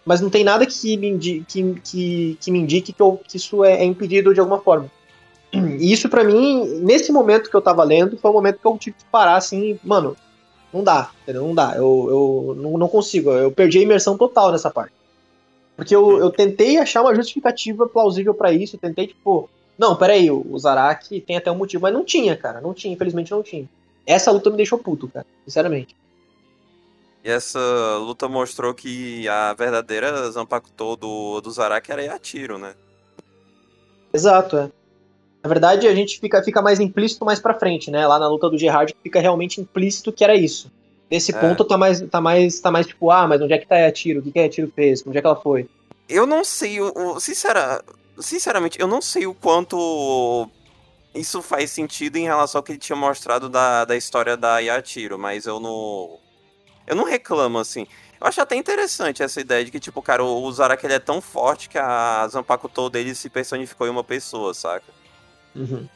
[0.04, 3.36] Mas não tem nada que me indique que, que, que, me indique que, eu, que
[3.36, 4.90] isso é, é impedido de alguma forma.
[5.52, 8.78] E isso para mim, nesse momento que eu tava lendo, foi o momento que eu
[8.78, 10.16] tive que parar assim, mano,
[10.72, 11.46] não dá, entendeu?
[11.46, 11.74] Não dá.
[11.76, 13.30] Eu, eu não, não consigo.
[13.30, 14.92] Eu perdi a imersão total nessa parte.
[15.78, 18.74] Porque eu, eu tentei achar uma justificativa plausível para isso.
[18.74, 19.48] Eu tentei, tipo,
[19.78, 22.60] não, peraí, o Zaraki tem até um motivo, mas não tinha, cara.
[22.60, 23.64] Não tinha, infelizmente não tinha.
[24.04, 25.94] Essa luta me deixou puto, cara, sinceramente.
[27.22, 27.60] E essa
[27.98, 32.74] luta mostrou que a verdadeira Zanpakuto do, do Zaraki era Yatiro, né?
[34.12, 34.70] Exato, é.
[35.44, 38.04] Na verdade, a gente fica, fica mais implícito mais pra frente, né?
[38.04, 40.72] Lá na luta do Gerard fica realmente implícito que era isso.
[41.10, 41.40] Nesse é.
[41.40, 43.92] ponto tá mais, tá mais, tá mais tipo, ah, mas onde é que tá a
[43.92, 44.20] Tiro?
[44.20, 45.04] O que, que a Tiro fez?
[45.06, 45.68] Onde é que ela foi?
[46.08, 47.82] Eu não sei, o, sincera,
[48.18, 50.48] sinceramente, eu não sei o quanto
[51.14, 55.18] isso faz sentido em relação ao que ele tinha mostrado da, da história da Yatiro,
[55.18, 56.18] mas eu não.
[56.86, 57.86] Eu não reclamo, assim.
[58.20, 61.20] Eu acho até interessante essa ideia de que, tipo, cara, o Zaraki ele é tão
[61.20, 64.86] forte que a Zanpakuto dele se personificou em uma pessoa, saca?
[65.54, 65.86] Uhum.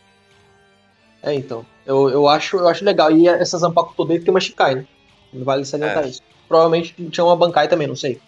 [1.23, 1.65] É, então.
[1.87, 3.11] Eu, eu, acho, eu acho legal.
[3.11, 4.87] E essa Zanpakuto dele tem uma Shikai, né?
[5.33, 6.09] Não vale salientar é.
[6.09, 6.22] isso.
[6.49, 8.20] Provavelmente tinha uma Bankai também, não sei.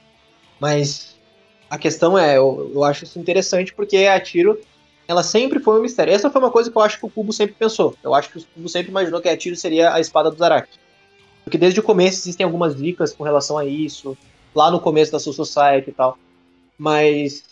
[0.58, 1.16] Mas
[1.68, 4.58] a questão é, eu, eu acho isso interessante porque a Tiro,
[5.06, 6.12] ela sempre foi um mistério.
[6.12, 7.94] Essa foi uma coisa que eu acho que o Cubo sempre pensou.
[8.02, 10.78] Eu acho que o Cubo sempre imaginou que a Tiro seria a espada do Zaraki.
[11.44, 14.16] Porque desde o começo existem algumas dicas com relação a isso,
[14.54, 16.16] lá no começo da Soul Society e tal.
[16.78, 17.44] Mas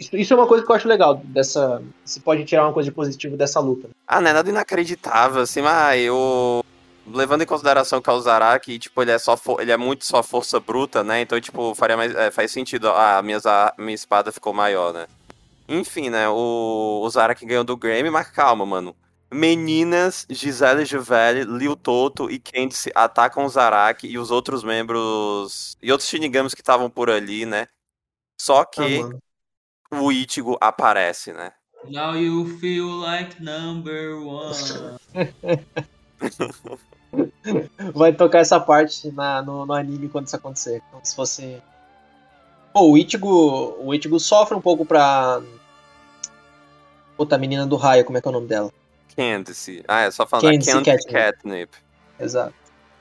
[0.00, 1.82] isso, isso, é uma coisa que eu acho legal dessa.
[2.04, 3.90] Se pode tirar uma coisa de positivo dessa luta.
[4.06, 6.64] Ah, não é nada inacreditável, assim, mas eu.
[7.12, 10.22] Levando em consideração que é o Zaraki, tipo, ele é só ele é muito só
[10.22, 11.20] força bruta, né?
[11.20, 12.88] Então, tipo, faria mais, é, faz sentido.
[12.88, 15.06] Ah, a minha, a minha espada ficou maior, né?
[15.68, 16.28] Enfim, né?
[16.28, 18.94] O, o Zaraki ganhou do Grammy, mas calma, mano.
[19.32, 25.92] Meninas, Gisele Juvelli, Liu Toto e Candice atacam o Zaraki e os outros membros e
[25.92, 27.68] outros Shinigamis que estavam por ali, né?
[28.40, 29.00] Só que
[29.92, 31.52] ah, o Ichigo aparece, né?
[31.88, 34.98] Now you feel like number one.
[37.94, 40.82] Vai tocar essa parte na, no, no, anime quando isso acontecer.
[40.90, 41.62] Como se fosse.
[42.72, 43.76] Pô, o Ichigo.
[43.80, 45.40] O Ichigo sofre um pouco pra.
[47.16, 48.70] Puta, a menina do raio, como é que é o nome dela?
[49.16, 49.84] Candice.
[49.86, 51.12] Ah, é só falar Candice, Candice Catnip.
[51.12, 51.70] Catnip.
[52.18, 52.54] Exato.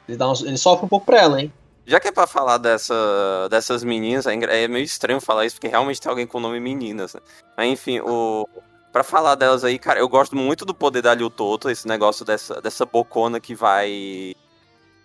[0.07, 1.53] Ele, um, ele sofre um pouco pra ela, hein?
[1.85, 5.67] Já que é pra falar dessa, dessas meninas, é, é meio estranho falar isso, porque
[5.67, 7.21] realmente tem alguém com o nome meninas, né?
[7.57, 8.47] Mas enfim, o.
[8.91, 12.25] Pra falar delas aí, cara, eu gosto muito do poder da Liu Toto, esse negócio
[12.25, 14.35] dessa, dessa bocona que vai.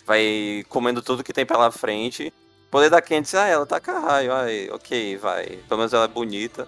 [0.06, 2.32] Vai comendo tudo que tem pela frente.
[2.68, 5.46] O poder da Candice, ah, ela tá caralho, ai, ok, vai.
[5.68, 6.66] Pelo menos ela é bonita.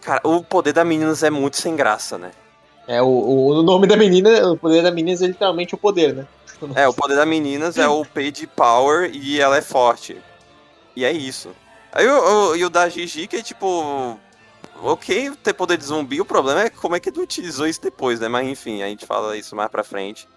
[0.00, 2.32] Cara, o poder da meninas é muito sem graça, né?
[2.86, 6.26] É, o, o nome da menina, o poder da menina é literalmente o poder, né?
[6.74, 10.20] É, o poder da meninas é o Page Power e ela é forte.
[10.94, 11.50] E é isso.
[11.92, 14.18] Aí o, o, e o da Gigi, que é tipo.
[14.86, 18.20] Ok, ter poder de zumbi, o problema é como é que ele utilizou isso depois,
[18.20, 18.28] né?
[18.28, 20.28] Mas enfim, a gente fala isso mais pra frente.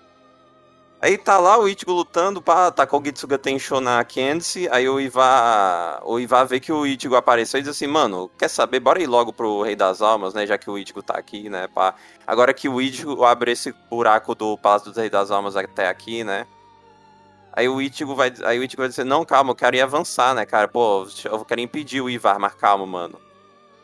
[1.01, 4.87] Aí tá lá o Ichigo lutando, pá, tá com o Gitsuga Tensho na Candice, aí
[4.87, 8.79] o Iva, o Iva vê que o Ichigo apareceu e diz assim, mano, quer saber,
[8.79, 11.67] bora ir logo pro Rei das Almas, né, já que o Ichigo tá aqui, né,
[11.67, 11.93] pá.
[12.25, 16.23] Agora que o Ichigo abre esse buraco do Palácio dos Reis das Almas até aqui,
[16.23, 16.47] né,
[17.51, 20.33] aí o Ichigo vai, aí o Ichigo vai dizer, não, calma, eu quero ir avançar,
[20.33, 23.26] né, cara, pô, eu quero impedir o Ivar, mas calma, mano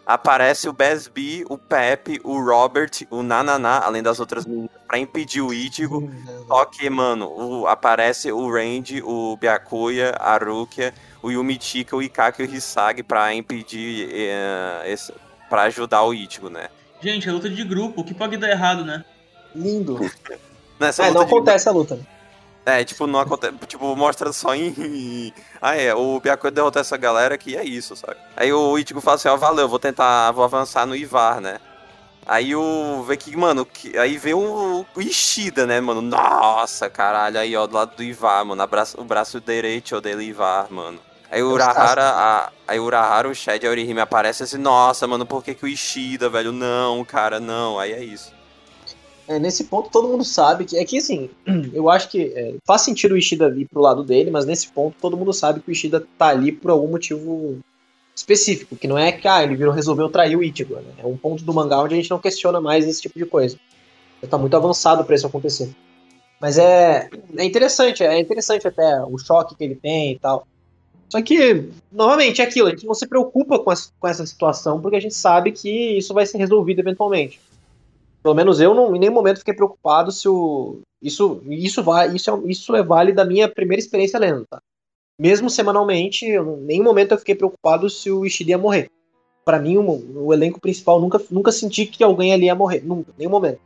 [0.06, 5.42] aparece o Besby, o Pepe, o Robert, o Nananá, além das outras meninas, pra impedir
[5.42, 6.12] o Ichigo.
[6.48, 12.44] Só que, mano, o, aparece o Randy, o Byakuya, a Rukia, o Yumichika, o Ikaki
[12.44, 15.14] e o Hisagi pra impedir, uh, esse,
[15.50, 16.70] pra ajudar o Ichigo, né?
[17.02, 19.04] Gente, é luta de grupo, o que pode dar errado, né?
[19.56, 20.00] Lindo.
[20.80, 22.00] Nessa É, luta não acontece a luta.
[22.66, 23.54] É, tipo, não acontece.
[23.68, 25.34] Tipo, mostra só em.
[25.62, 28.16] Ah, é, o Byakuya derrotou essa galera que é isso, sabe?
[28.36, 31.60] Aí o Ichigo fala assim, ó, valeu, vou tentar, vou avançar no Ivar, né?
[32.26, 33.04] Aí o.
[33.04, 36.02] Vê que, mano, que, aí vê o, o Ishida, né, mano?
[36.02, 38.62] Nossa, caralho, aí, ó, do lado do Ivar, mano.
[38.62, 41.00] Abraço, o braço direito dele, Ivar, mano.
[41.30, 45.08] Aí o Urahara, a, aí o Urahara, o Shed e a Orihime aparecem assim, nossa,
[45.08, 46.52] mano, por que, que o Ishida, velho?
[46.52, 47.80] Não, cara, não.
[47.80, 48.32] Aí é isso.
[49.28, 50.78] É, nesse ponto todo mundo sabe que.
[50.78, 51.30] É que assim,
[51.74, 54.96] eu acho que é, faz sentido o Ishida vir pro lado dele, mas nesse ponto
[55.00, 57.60] todo mundo sabe que o Ishida tá ali por algum motivo
[58.16, 60.76] específico, que não é que ah, ele virou, resolveu trair o Ichigo.
[60.76, 60.94] Né?
[61.00, 63.58] É um ponto do mangá onde a gente não questiona mais esse tipo de coisa.
[64.22, 65.70] Já tá muito avançado pra isso acontecer.
[66.40, 70.46] Mas é, é interessante, é interessante até o choque que ele tem e tal.
[71.10, 74.82] Só que, novamente, é aquilo, a gente não se preocupa com, essa- com essa situação
[74.82, 77.40] porque a gente sabe que isso vai ser resolvido eventualmente.
[78.24, 80.80] Pelo menos eu não, em nenhum momento fiquei preocupado se o.
[81.02, 84.60] Isso, isso, vai, isso, é, isso é vale da minha primeira experiência lendo, tá?
[85.20, 88.90] Mesmo semanalmente, em nenhum momento eu fiquei preocupado se o Ishida ia morrer.
[89.44, 92.82] Pra mim, o, o elenco principal nunca, nunca senti que alguém ali ia morrer.
[92.86, 93.60] Nunca, em nenhum momento.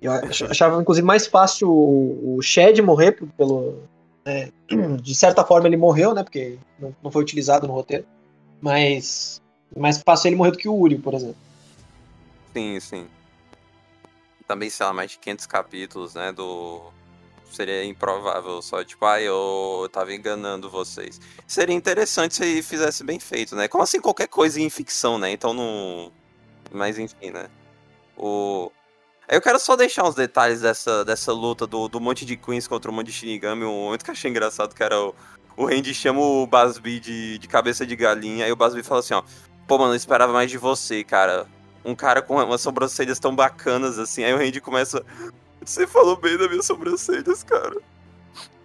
[0.00, 3.78] Eu ach- achava, inclusive, mais fácil o, o Shed morrer pelo.
[4.24, 4.50] né,
[5.02, 6.22] de certa forma ele morreu, né?
[6.22, 8.04] Porque não, não foi utilizado no roteiro.
[8.60, 9.40] Mas.
[9.76, 11.45] Mais fácil ele morrer do que o Uri, por exemplo.
[12.56, 13.06] Sim, sim.
[14.48, 16.90] Também, sei lá, mais de 500 capítulos, né, do...
[17.52, 21.20] Seria improvável só, tipo, ah, eu tava enganando vocês.
[21.46, 23.68] Seria interessante se fizesse bem feito, né?
[23.68, 25.30] Como assim qualquer coisa em ficção, né?
[25.30, 26.10] Então não...
[26.72, 27.50] Mas enfim, né?
[28.16, 28.72] O...
[29.28, 32.90] Eu quero só deixar uns detalhes dessa, dessa luta do, do monte de Queens contra
[32.90, 33.64] o monte de Shinigami.
[33.64, 35.14] Um momento que eu achei engraçado que era o...
[35.58, 39.12] O Randy chama o Basbi de, de cabeça de galinha, aí o Basbi fala assim,
[39.12, 39.22] ó...
[39.68, 41.46] Pô, mano, eu esperava mais de você, cara
[41.86, 44.24] um cara com umas sobrancelhas tão bacanas assim.
[44.24, 45.02] Aí o Randy começa.
[45.64, 47.76] Você falou bem das minhas sobrancelhas, cara.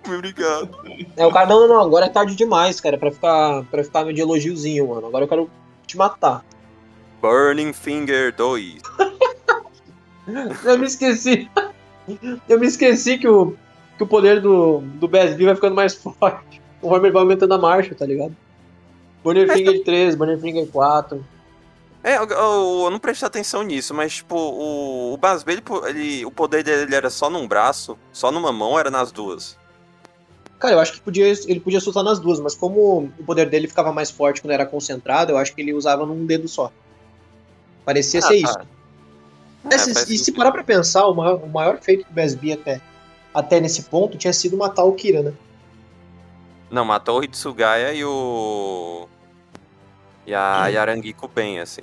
[0.05, 0.69] Muito obrigado.
[1.15, 4.11] É, o cara, não, não, não, agora é tarde demais, cara, pra ficar, pra ficar
[4.11, 5.07] de elogiozinho, mano.
[5.07, 5.49] Agora eu quero
[5.85, 6.43] te matar.
[7.21, 8.81] Burning Finger 2.
[10.65, 11.49] Eu me esqueci.
[12.49, 13.55] Eu me esqueci que o,
[13.97, 16.61] que o poder do, do BSB vai ficando mais forte.
[16.81, 18.35] O Homer vai aumentando a marcha, tá ligado?
[19.23, 21.23] Burner Finger 3, Burner Finger 4.
[22.03, 26.25] É, eu, eu- eu não prestei atenção nisso, mas, tipo, o, o Basbe, ele, ele-
[26.25, 29.55] o poder dele era só num braço, só numa mão, era nas duas?
[30.57, 33.67] Cara, eu acho que podia, ele podia soltar nas duas, mas como o poder dele
[33.67, 36.71] ficava mais forte quando era concentrado, eu acho que ele usava num dedo só.
[37.85, 38.49] Parecia Ah, ser tá.
[38.49, 38.59] isso.
[39.69, 42.53] É, É, se- e se parar pra pensar, o maior, o maior feito do BSB
[42.53, 42.81] até,
[43.33, 45.33] até nesse ponto tinha sido matar o Kira, né?
[46.69, 49.07] Não, matou o Hitsugaya e o.
[50.25, 51.81] E a Yarangiko bem, assim.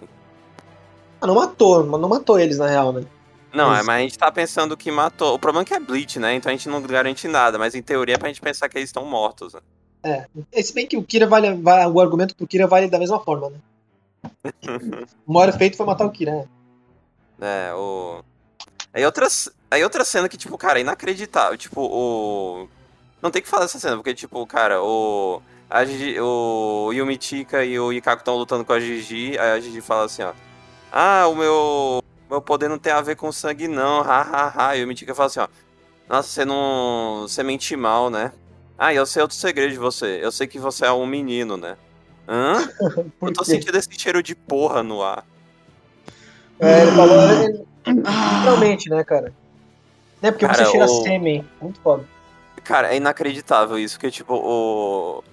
[1.20, 3.04] Ah, não matou, mas não matou eles na real, né?
[3.52, 5.34] Não, Mas- é, mas a gente tá pensando que matou.
[5.34, 6.34] O problema é que é Bleach, né?
[6.34, 8.88] Então a gente não garante nada, mas em teoria é pra gente pensar que eles
[8.90, 9.54] estão mortos.
[9.54, 10.26] Né?
[10.52, 13.50] É, se bem que o Kira vale, o argumento pro Kira vale da mesma forma,
[13.50, 13.58] né?
[15.26, 16.48] O maior feito foi matar o Kira, né?
[17.40, 18.22] É, o.
[18.92, 19.26] Aí outra,
[19.70, 21.56] aí outra cena que, tipo, cara, é inacreditável.
[21.56, 22.68] Tipo, o.
[23.22, 25.40] Não tem que falar dessa cena, porque, tipo, cara, o.
[25.70, 29.80] A Gigi, o Yumichika e o Ikaku estão lutando com a Gigi, aí a Gigi
[29.80, 30.32] fala assim, ó.
[30.90, 32.02] Ah, o meu.
[32.30, 34.00] Meu poder não tem a ver com sangue, não.
[34.00, 34.76] Ha, ha, ha.
[34.76, 35.48] E o Yumichika fala assim, ó.
[36.08, 37.22] Nossa, você não.
[37.28, 38.32] Você mente mal, né?
[38.78, 40.18] Ah, eu sei outro segredo de você.
[40.22, 41.76] Eu sei que você é um menino, né?
[42.26, 42.54] Hã?
[43.20, 45.24] Eu tô sentindo esse cheiro de porra no ar.
[46.60, 49.32] É, ele falou ele- literalmente, né, cara?
[50.20, 51.48] Né, porque Cara, você cheira o- sêmen.
[51.60, 52.04] Muito foda.
[52.64, 55.24] Cara, é inacreditável isso, porque, tipo, o.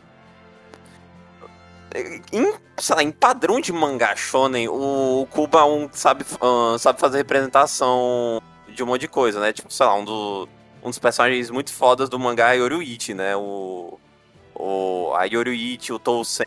[2.32, 7.18] Em, sei lá, em padrão de mangá shonen, o Kuba um sabe, ah, sabe fazer
[7.18, 9.54] representação de um monte de coisa, né?
[9.54, 10.50] Tipo, sei lá, um, do,
[10.84, 13.36] um dos personagens muito fodas do mangá é Yoruichi, né?
[13.36, 14.00] O,
[14.54, 16.46] o, a Yoruichi, o Tousen,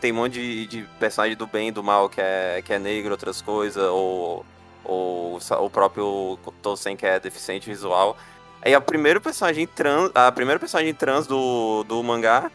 [0.00, 2.78] tem um monte de, de personagem do bem e do mal que é, que é
[2.78, 4.44] negro, outras coisas, ou,
[4.84, 8.16] ou o próprio Tousen que é deficiente visual.
[8.60, 12.50] Aí a primeira personagem trans, a primeira personagem trans do, do mangá,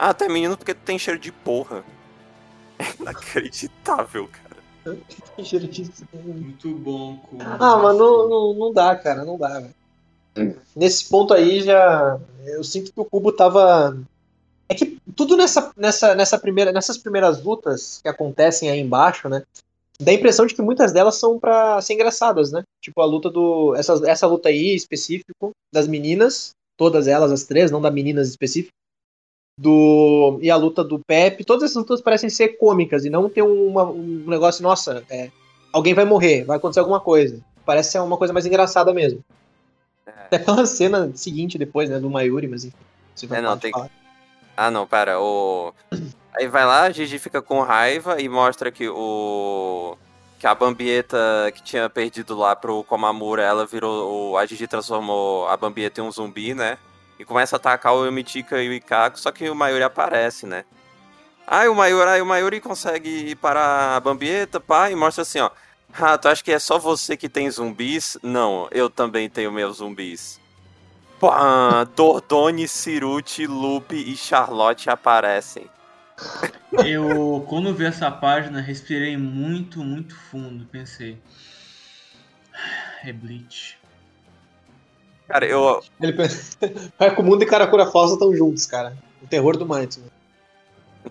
[0.00, 1.84] ah, até menino porque tem cheiro de porra.
[2.78, 4.96] É inacreditável, cara.
[5.44, 5.90] Cheiro de.
[6.14, 7.36] Muito bom, cu.
[7.38, 10.56] Ah, mas não, não, não dá, cara, não dá, velho.
[10.74, 12.18] Nesse ponto aí já.
[12.46, 13.94] Eu sinto que o Cubo tava.
[14.70, 19.42] É que tudo nessa, nessa, nessa primeira, nessas primeiras lutas que acontecem aí embaixo, né?
[20.00, 22.62] Dá a impressão de que muitas delas são pra ser engraçadas, né?
[22.80, 23.74] Tipo a luta do.
[23.76, 28.72] Essa, essa luta aí específico das meninas, todas elas, as três, não da meninas específico.
[29.62, 33.42] Do, e a luta do Pepe, todas essas lutas parecem ser cômicas e não ter
[33.42, 35.30] uma- um negócio, nossa, é,
[35.70, 37.38] alguém vai morrer, vai acontecer alguma coisa.
[37.66, 39.22] Parece ser uma coisa mais engraçada mesmo.
[40.06, 42.76] Até pela cena seguinte depois, né, do Mayuri, mas enfim.
[43.14, 43.90] Você vai É, não, tem- falar.
[44.56, 45.20] Ah, não, pera.
[45.20, 45.74] O...
[46.34, 49.94] Aí vai lá, a Gigi fica com raiva e mostra que o.
[50.38, 51.18] Que a Bambieta
[51.54, 54.30] que tinha perdido lá pro Komamura, ela virou.
[54.32, 56.78] o- A Gigi transformou a Bambieta em um zumbi, né?
[57.20, 60.64] E começa a atacar o Yomitika e o Ikako, só que o Mayuri aparece, né?
[61.46, 65.50] Aí o Mayuri, aí o Mayuri consegue parar a Bambieta, pá, e mostra assim, ó.
[65.92, 68.16] Ah, tu acha que é só você que tem zumbis?
[68.22, 70.40] Não, eu também tenho meus zumbis.
[71.20, 75.68] Pá, Dordone, Ciruti, Lupe e Charlotte aparecem.
[76.86, 80.64] Eu, quando vi essa página, respirei muito, muito fundo.
[80.64, 81.20] Pensei.
[83.04, 83.79] É Bleach.
[85.30, 85.80] Cara, eu.
[86.00, 86.56] Ele pensa.
[86.98, 88.96] Vai Mundo e Karakura Falsa estão juntos, cara.
[89.22, 90.02] O terror do Might.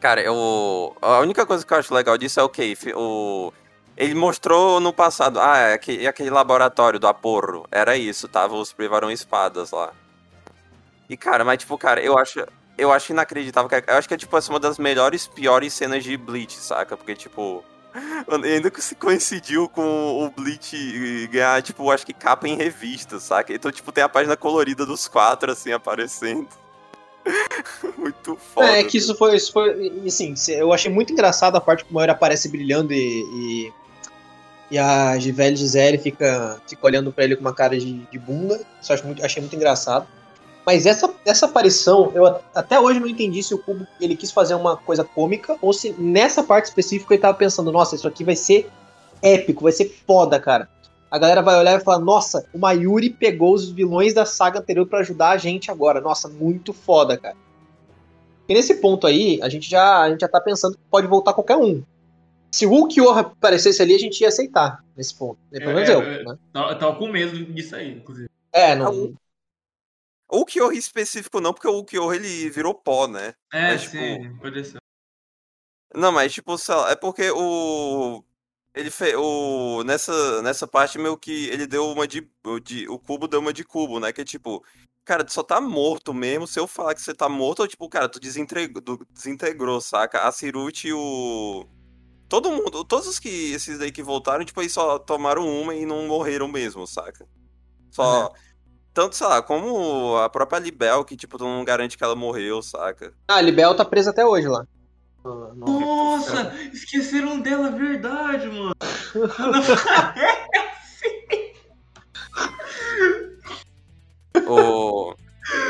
[0.01, 0.95] Cara, eu.
[1.01, 3.53] A única coisa que eu acho legal disso é o que o.
[3.95, 7.65] Ele mostrou no passado, ah, é aquele, aquele laboratório do Aporro.
[7.71, 9.91] Era isso, tava os privaram espadas lá.
[11.09, 12.45] E, cara, mas tipo, cara, eu acho.
[12.77, 13.69] Eu acho inacreditável.
[13.69, 13.85] cara.
[13.87, 16.97] Eu acho que é, tipo, essa é uma das melhores, piores cenas de Bleach, saca?
[16.97, 17.63] Porque, tipo.
[18.43, 23.53] Ainda que se coincidiu com o Bleach ganhar, tipo, acho que capa em revista, saca?
[23.53, 26.47] Então, tipo, tem a página colorida dos quatro, assim, aparecendo.
[27.97, 28.67] Muito foda.
[28.67, 29.91] É, que isso foi, isso foi.
[30.03, 32.97] e, Assim, eu achei muito engraçado a parte que o Mayuri aparece brilhando e.
[32.97, 33.73] e,
[34.71, 38.59] e a Gisele Gisele fica, fica olhando pra ele com uma cara de, de bunda.
[38.81, 40.07] Isso acho muito, achei muito engraçado.
[40.65, 44.53] Mas essa, essa aparição, eu até hoje não entendi se o Cubo ele quis fazer
[44.53, 48.35] uma coisa cômica ou se nessa parte específica ele tava pensando, nossa, isso aqui vai
[48.35, 48.69] ser
[49.21, 50.69] épico, vai ser foda, cara.
[51.09, 54.85] A galera vai olhar e falar, nossa, o Mayuri pegou os vilões da saga anterior
[54.85, 55.99] pra ajudar a gente agora.
[55.99, 57.35] Nossa, muito foda, cara.
[58.47, 61.33] E nesse ponto aí, a gente já, a gente já tá pensando que pode voltar
[61.33, 61.83] qualquer um.
[62.51, 65.37] Se o Ulquiorra aparecesse ali, a gente ia aceitar nesse ponto.
[65.51, 66.37] Pelo menos É, eu, é, né?
[66.51, 68.29] Tava, tava com medo disso aí, inclusive.
[68.51, 69.13] É, não.
[70.29, 73.33] O Kyohi específico não, porque o Kyohi ele virou pó, né?
[73.51, 74.77] É, Mas, tipo, sim, pode ser.
[75.95, 78.23] Não, mas tipo, sei lá, é porque o.
[78.75, 79.15] Ele fez.
[79.17, 79.83] O...
[79.83, 82.29] Nessa, nessa parte, meio que ele deu uma de,
[82.63, 82.87] de.
[82.87, 84.13] O cubo deu uma de cubo, né?
[84.13, 84.63] Que é tipo.
[85.03, 86.45] Cara, tu só tá morto mesmo.
[86.45, 90.27] Se eu falar que você tá morto, tipo, cara, tu desintegrou, desintegrou saca?
[90.27, 91.65] A Ciruti e o.
[92.27, 93.51] Todo mundo, todos os que.
[93.51, 97.27] Esses daí que voltaram, tipo, aí só tomaram uma e não morreram mesmo, saca?
[97.89, 98.31] Só.
[98.93, 102.61] Tanto, sei lá, como a própria Libel, que, tipo, tu não garante que ela morreu,
[102.61, 103.13] saca?
[103.27, 104.65] Ah, a Libel tá presa até hoje lá.
[105.23, 108.73] No- no- Nossa, esqueceram dela, verdade, mano.
[114.47, 115.13] O...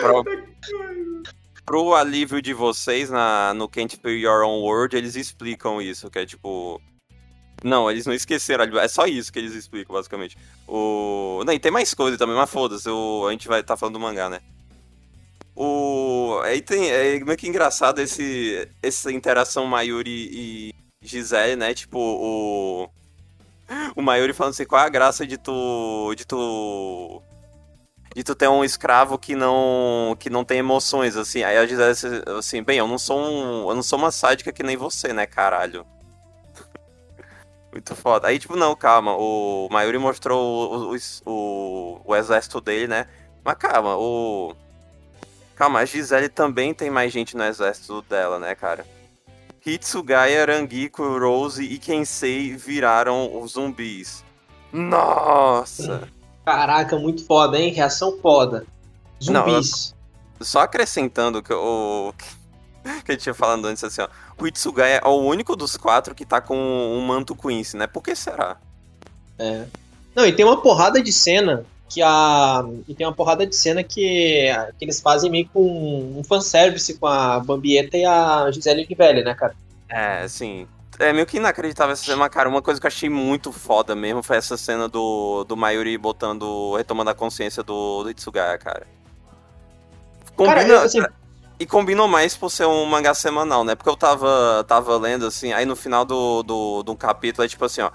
[0.01, 0.23] Pro...
[1.65, 3.53] Pro alívio de vocês na...
[3.53, 6.81] no Can't Feel Your Own World, eles explicam isso, que é tipo.
[7.63, 10.37] Não, eles não esqueceram, é só isso que eles explicam, basicamente.
[10.67, 11.43] O...
[11.45, 13.27] Não, e tem mais coisa também, mas foda-se, o...
[13.27, 14.39] a gente vai estar tá falando do mangá, né?
[15.55, 16.39] O...
[16.43, 16.89] Aí tem.
[16.89, 18.67] É meio que engraçado esse...
[18.81, 21.73] essa interação Mayuri e Gisele, né?
[21.73, 22.89] Tipo, o.
[23.95, 26.13] O Mayuri falando assim, qual é a graça de tu.
[26.15, 27.21] de tu
[28.15, 31.43] de tu ter um escravo que não que não tem emoções assim.
[31.43, 34.63] Aí a Gisele assim, bem, eu não sou um, eu não sou uma sádica que
[34.63, 35.85] nem você, né, caralho.
[37.71, 38.27] Muito foda.
[38.27, 43.07] Aí tipo, não, calma, o Mayuri mostrou o, o, o, exército dele, né?
[43.43, 44.55] Mas calma, o
[45.59, 48.85] Calma, a Gisele também tem mais gente no exército dela, né, cara?
[49.65, 54.23] Hitsugaya, Rangiko, Rose e Kensei viraram os zumbis.
[54.71, 56.07] Nossa!
[56.45, 57.73] Caraca, muito foda, hein?
[57.73, 58.65] Reação foda.
[59.21, 59.93] Zumbis.
[60.39, 62.13] Só acrescentando que o
[63.03, 64.07] que eu tinha falando antes assim, ó.
[64.39, 67.87] O Itsugaya é o único dos quatro que tá com um manto Quincy, né?
[67.87, 68.57] Por que será?
[69.37, 69.65] É.
[70.15, 72.63] Não, e tem uma porrada de cena que a.
[72.87, 75.61] E tem uma porrada de cena que, que eles fazem meio com
[76.17, 79.55] um fanservice com a Bambieta e a Gisele Rivelli, né, cara?
[79.89, 80.67] É, assim.
[80.99, 82.49] É meio que inacreditável essa cena, cara.
[82.49, 86.75] Uma coisa que eu achei muito foda mesmo foi essa cena do, do Mayuri botando.
[86.75, 88.85] retomando a consciência do, do Itsugaya, cara.
[90.35, 91.01] Combina, Cara, assim,
[91.59, 93.75] E combinou mais por ser um mangá semanal, né?
[93.75, 97.65] Porque eu tava, tava lendo, assim, aí no final do, do, do capítulo é tipo
[97.65, 97.91] assim, ó.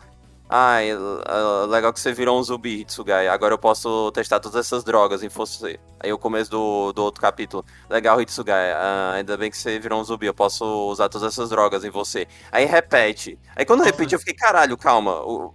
[0.47, 0.91] Ai,
[1.27, 3.27] ah, legal que você virou um zumbi, Hitsugai.
[3.29, 5.81] Agora eu posso testar todas essas drogas em você.
[5.99, 7.65] Aí o começo do, do outro capítulo.
[7.89, 8.73] Legal, Hitsugai.
[8.73, 10.27] ah, ainda bem que você virou um zumbi.
[10.27, 12.29] Eu posso usar todas essas drogas em você.
[12.53, 13.41] Aí repete.
[13.57, 15.23] Aí quando repete, eu fiquei, caralho, calma.
[15.25, 15.55] o-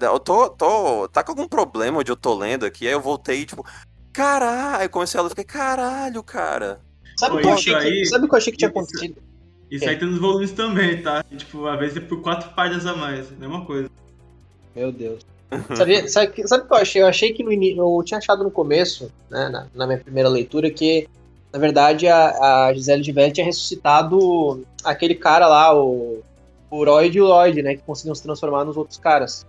[0.00, 1.08] Eu tô, tô.
[1.08, 2.86] Tá com algum problema onde eu tô lendo aqui?
[2.86, 3.64] Aí eu voltei, tipo.
[4.12, 6.84] Caralho, comecei a ler, eu fiquei, caralho, cara.
[7.18, 8.68] Sabe o que eu isso achei que, aí- sabe o que eu achei que tinha
[8.70, 9.22] isso- acontecido?
[9.70, 11.22] Isso aí tem nos volumes também, tá?
[11.36, 13.30] Tipo, às vezes é por quatro páginas a mais.
[13.32, 13.90] Mesma coisa.
[14.74, 15.26] Meu Deus.
[15.76, 17.02] Sabe, sabe, sabe o que eu achei?
[17.02, 20.28] Eu achei que no início, eu tinha achado no começo, né, na, na minha primeira
[20.28, 21.06] leitura, que
[21.52, 26.22] na verdade a, a Gisele de Velli tinha ressuscitado aquele cara lá, o,
[26.70, 29.46] o Royd e o Lloyd, né, que conseguiam se transformar nos outros caras.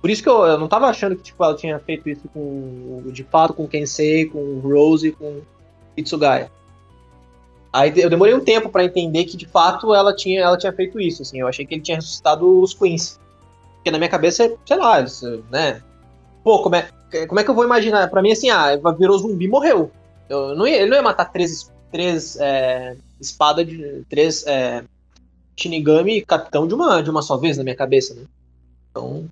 [0.00, 3.02] Por isso que eu, eu não tava achando que tipo, ela tinha feito isso com,
[3.06, 5.40] de fato com Kensei, com Rose e com
[5.96, 6.50] Itsugaya.
[7.72, 11.00] Aí eu demorei um tempo para entender que de fato ela tinha, ela tinha feito
[11.00, 11.40] isso, assim.
[11.40, 13.20] Eu achei que ele tinha ressuscitado os Queens.
[13.76, 15.82] Porque na minha cabeça, sei lá, eles, né?
[16.42, 16.88] Pô, como é,
[17.26, 18.08] como é que eu vou imaginar?
[18.08, 19.90] Pra mim, assim, ah, virou zumbi morreu.
[20.28, 24.04] Eu não ia, ele não ia matar três, três é, espadas de.
[24.08, 24.82] três é,
[25.56, 28.22] Shinigami capitão de uma, de uma só vez na minha cabeça, né?
[28.90, 29.28] Então.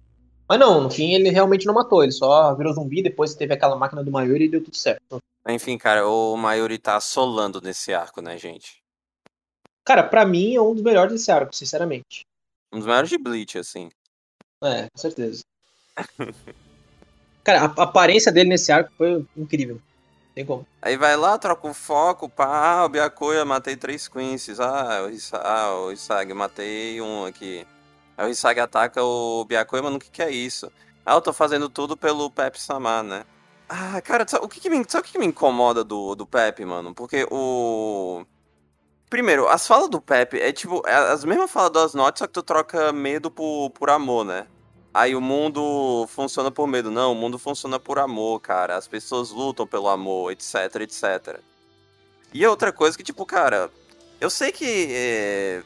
[0.48, 3.76] Mas não, no fim ele realmente não matou, ele só virou zumbi, depois teve aquela
[3.76, 5.18] máquina do Mayuri e deu tudo certo.
[5.48, 8.82] Enfim, cara, o Mayuri tá assolando nesse arco, né, gente?
[9.84, 12.26] Cara, pra mim é um dos melhores desse arco, sinceramente.
[12.72, 13.90] Um dos melhores de Bleach, assim.
[14.62, 15.42] É, com certeza.
[17.44, 19.80] cara, a, a aparência dele nesse arco foi incrível.
[20.34, 20.66] Tem como.
[20.82, 24.58] Aí vai lá, troca o foco, pá, ah, o Byakuya, matei três Quincy's.
[24.58, 27.66] Ah, o, ah, o Isagi, matei um aqui.
[28.16, 30.72] Aí o Isagi ataca o Byakuya, mano, o que que é isso?
[31.06, 33.24] Ah, eu tô fazendo tudo pelo Pep Samar, né?
[33.68, 36.26] Ah, cara, sabe o que, que me, sabe o que, que me incomoda do, do
[36.26, 36.94] Pepe, mano?
[36.94, 38.24] Porque o.
[39.08, 42.32] Primeiro, as falas do Pepe é tipo, é as mesmas falas das notas, só que
[42.32, 44.46] tu troca medo por, por amor, né?
[44.94, 46.88] Aí o mundo funciona por medo.
[46.90, 48.76] Não, o mundo funciona por amor, cara.
[48.76, 51.40] As pessoas lutam pelo amor, etc, etc.
[52.32, 53.70] E outra coisa que, tipo, cara,
[54.20, 54.86] eu sei que.
[54.90, 55.62] É...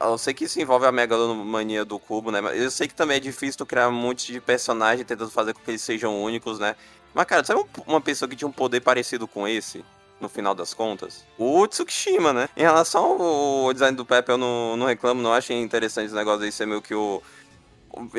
[0.00, 2.40] Eu sei que isso envolve a megalomania do cubo, né?
[2.40, 5.54] Mas eu sei que também é difícil tu criar um monte de personagens tentando fazer
[5.54, 6.74] com que eles sejam únicos, né?
[7.14, 9.84] Mas, cara, sabe uma pessoa que tinha um poder parecido com esse?
[10.20, 11.24] No final das contas?
[11.36, 12.48] O Tsukishima, né?
[12.56, 16.42] Em relação ao design do Pepe, eu não, não reclamo, não achei interessante esse negócio
[16.42, 17.20] de ser meio que o.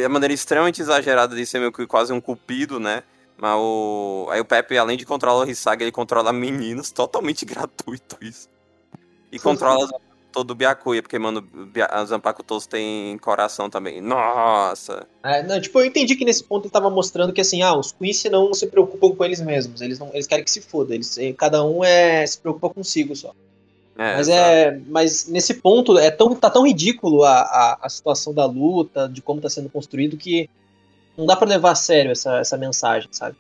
[0.06, 3.04] A maneira extremamente exagerada de ser meio que quase um cupido, né?
[3.38, 4.28] Mas o.
[4.30, 8.50] Aí o Pepe, além de controlar o Hisaga, ele controla meninos, totalmente gratuito isso.
[9.32, 9.88] E controla
[10.34, 11.48] todo o Byakuya, porque, mano,
[12.06, 14.02] Zanpakutos tem coração também.
[14.02, 15.08] Nossa!
[15.24, 17.92] É, não, tipo, eu entendi que nesse ponto ele tava mostrando que, assim, ah, os
[17.92, 21.18] Quincy não se preocupam com eles mesmos, eles, não, eles querem que se foda, eles,
[21.20, 23.32] eh, cada um é, se preocupa consigo só.
[23.96, 28.34] É, mas, é, mas nesse ponto é tão, tá tão ridículo a, a, a, situação
[28.34, 30.50] da luta, de como tá sendo construído, que
[31.16, 33.38] não dá para levar a sério essa, essa mensagem, sabe?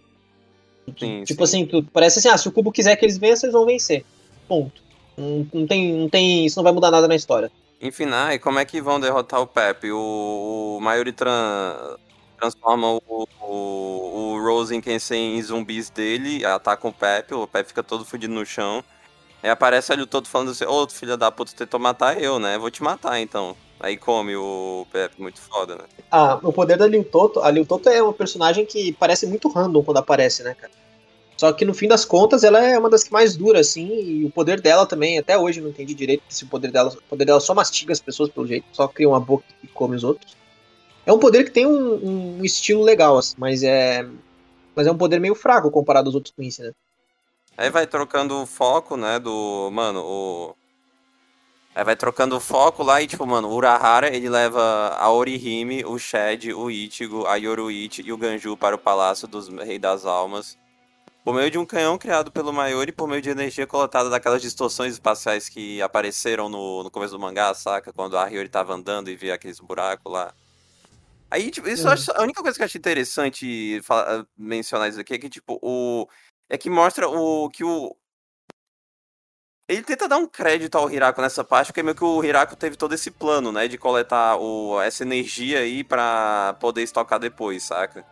[0.99, 1.63] Sim, tipo sim.
[1.63, 4.05] assim, tu, parece assim, ah, se o Cubo quiser que eles vençam, eles vão vencer.
[4.47, 4.82] Ponto.
[5.17, 6.45] Não, não, tem, não tem.
[6.45, 7.51] Isso não vai mudar nada na história.
[7.81, 9.91] Enfim, e como é que vão derrotar o Pepe?
[9.91, 11.97] O, o Mayuri tran,
[12.39, 17.69] transforma o, o, o Rose em quem em zumbis dele, ataca o Pepe, o Pepe
[17.69, 18.83] fica todo fudido no chão.
[19.41, 22.57] Aí aparece ali o todo falando assim, ô filho da puta, tentou matar eu, né?
[22.57, 23.53] Vou te matar então.
[23.79, 25.83] Aí come o Pepe, muito foda, né?
[26.09, 29.49] Ah, o poder da Liu Toto, a Liu Toto é uma personagem que parece muito
[29.49, 30.71] random quando aparece, né, cara?
[31.37, 34.25] Só que no fim das contas, ela é uma das que mais dura, assim, e
[34.25, 37.25] o poder dela também, até hoje não entendi direito se o poder dela, o poder
[37.25, 40.37] dela só mastiga as pessoas pelo jeito, só cria uma boca e come os outros.
[41.05, 44.07] É um poder que tem um, um estilo legal, assim, mas é.
[44.75, 46.71] Mas é um poder meio fraco comparado aos outros Quincy, né?
[47.57, 49.69] Aí vai trocando o foco, né, do.
[49.71, 50.55] Mano, o.
[51.75, 55.83] Aí vai trocando o foco lá e, tipo, mano, o Urahara, ele leva a Orihime,
[55.83, 60.05] o Shed, o Ichigo, a Yoruichi e o Ganju para o Palácio dos Rei das
[60.05, 60.55] Almas
[61.23, 64.93] por meio de um canhão criado pelo Mayuri por meio de energia coletada daquelas distorções
[64.93, 67.93] espaciais que apareceram no, no começo do mangá, saca?
[67.93, 70.33] Quando a Ryori tava andando e via aqueles buracos lá.
[71.31, 71.93] Aí, tipo, isso uhum.
[71.93, 75.57] acho, a única coisa que eu achei interessante falar, mencionar isso aqui é que, tipo,
[75.61, 76.07] o.
[76.49, 77.49] É que mostra o.
[77.49, 77.95] que o.
[79.67, 82.75] Ele tenta dar um crédito ao Hirako nessa parte, porque meio que o Hirako teve
[82.75, 83.67] todo esse plano, né?
[83.67, 88.05] De coletar o, essa energia aí pra poder estocar depois, saca?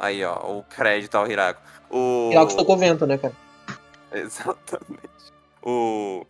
[0.00, 1.60] Aí, ó, o crédito ao Hirako.
[1.90, 2.30] O...
[2.32, 3.34] Hirako estocou vento, né, cara?
[4.10, 5.10] Exatamente.
[5.62, 6.24] O...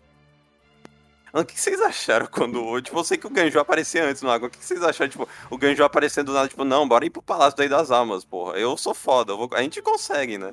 [1.32, 2.82] O que vocês acharam quando.
[2.82, 4.48] Tipo, eu sei que o Ganjo aparecia antes no água.
[4.48, 7.22] O que vocês acharam, tipo, o Ganjo aparecendo do nada, tipo, não, bora ir pro
[7.22, 8.58] Palácio daí das Almas, porra.
[8.58, 9.48] Eu sou foda, eu vou...
[9.52, 10.52] a gente consegue, né?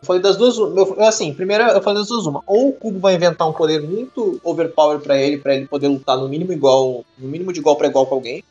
[0.00, 0.56] Eu falei das duas.
[0.56, 2.42] Eu, assim, primeiro eu falei das duas uma.
[2.46, 6.16] Ou o Cubo vai inventar um poder muito overpower para ele, para ele poder lutar
[6.16, 7.04] no mínimo igual.
[7.18, 8.42] No mínimo de igual para igual com alguém.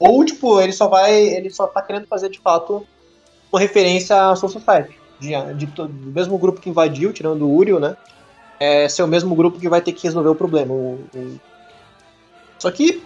[0.00, 1.12] Ou, tipo, ele só vai.
[1.14, 2.86] Ele só tá querendo fazer de fato
[3.52, 4.98] uma referência à Soul Society.
[5.20, 7.94] De, de, do mesmo grupo que invadiu, tirando o Uriel, né?
[8.58, 10.72] É ser o mesmo grupo que vai ter que resolver o problema.
[10.72, 11.40] O, o...
[12.58, 13.02] Só que,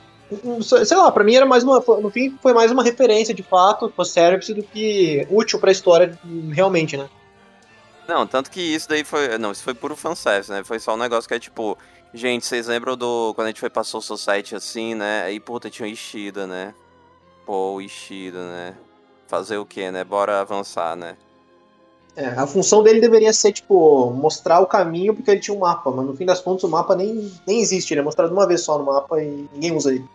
[0.63, 1.83] sei lá, pra mim era mais uma.
[2.01, 6.17] No fim, foi mais uma referência de fato, pro service do que útil pra história
[6.53, 7.09] realmente, né?
[8.07, 9.37] Não, tanto que isso daí foi.
[9.37, 10.63] Não, isso foi puro fanservice, né?
[10.63, 11.77] Foi só um negócio que é tipo.
[12.13, 13.33] Gente, vocês lembram do.
[13.35, 15.25] Quando a gente foi pra Soul Society assim, né?
[15.25, 16.73] Aí, puta, tinha o Ishida, né?
[17.45, 18.77] Pô, o Ishida, né?
[19.27, 20.05] Fazer o quê, né?
[20.05, 21.17] Bora avançar, né?
[22.17, 25.91] É, a função dele deveria ser, tipo, mostrar o caminho porque ele tinha um mapa,
[25.91, 28.61] mas no fim das contas o mapa nem, nem existe, ele é mostrado uma vez
[28.61, 30.09] só no mapa e ninguém usa ele.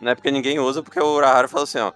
[0.00, 1.92] Não é porque ninguém usa, porque o Urahara falou assim, ó.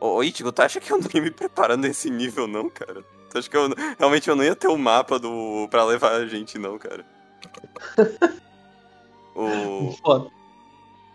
[0.00, 3.04] Ô, Ichigo, tu acha que eu não ia me preparando nesse nível, não, cara?
[3.30, 6.12] Tu acha que eu realmente eu não ia ter o um mapa do pra levar
[6.12, 7.06] a gente, não, cara?
[9.34, 9.94] o...
[10.04, 10.28] Foda.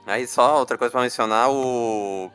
[0.05, 2.31] Aí só outra coisa pra mencionar, o...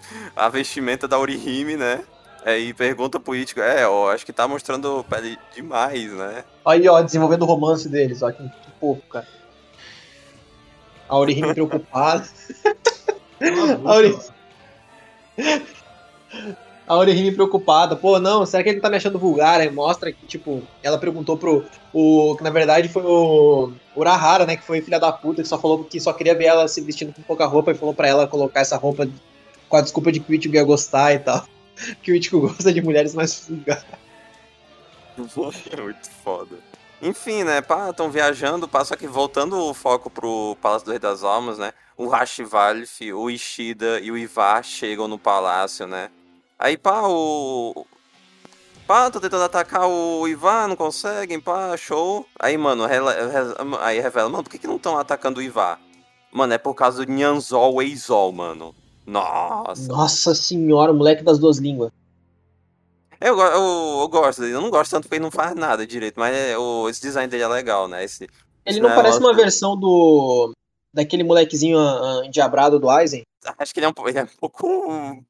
[0.36, 2.04] A vestimenta da Orihime, né?
[2.44, 6.44] Aí pergunta pro Ichigo, é, ó, acho que tá mostrando pele demais, né?
[6.64, 9.26] Aí, ó, desenvolvendo o romance deles, ó, que, que fofo, cara.
[11.08, 12.24] A Orihime preocupada.
[13.84, 14.22] a Orihime...
[16.86, 19.60] A Orihime preocupada, pô, não, será que ele tá me achando vulgar?
[19.60, 21.64] Aí mostra que, tipo, ela perguntou pro.
[21.92, 24.56] O, que na verdade foi o Urahara, né?
[24.56, 27.12] Que foi filha da puta, que só falou que só queria ver ela se vestindo
[27.12, 29.08] com pouca roupa e falou pra ela colocar essa roupa
[29.68, 31.46] com a desculpa de que o Ichigo ia gostar e tal.
[32.02, 33.84] Que o Ichigo gosta de mulheres mais vulgares.
[35.70, 36.56] É muito foda.
[37.02, 40.98] Enfim, né, pá, tão viajando, pá, só que voltando o foco pro Palácio do Rei
[40.98, 41.72] das Almas, né?
[41.96, 46.10] O Hashivalif, o Ishida e o Ivar chegam no palácio, né?
[46.58, 47.86] Aí, pá, o.
[48.86, 52.26] Pá, tô tentando atacar o Ivar, não conseguem, pá, show.
[52.38, 52.84] Aí, mano,
[53.80, 55.78] aí revela, mano, por que, que não estão atacando o Ivar?
[56.32, 58.74] Mano, é por causa do Nyanzol Eizol, mano.
[59.06, 59.86] Nossa.
[59.86, 61.92] Nossa senhora, moleque das duas línguas.
[63.20, 66.20] Eu, eu, eu gosto dele, eu não gosto tanto porque ele não faz nada direito,
[66.20, 68.04] mas é, o, esse design dele é legal, né?
[68.04, 68.28] Esse,
[68.64, 70.52] ele não parece uma versão do.
[70.92, 73.22] daquele molequezinho uh, endiabrado do Aizen?
[73.58, 74.66] Acho que ele é um, ele é um pouco.
[74.68, 75.24] Um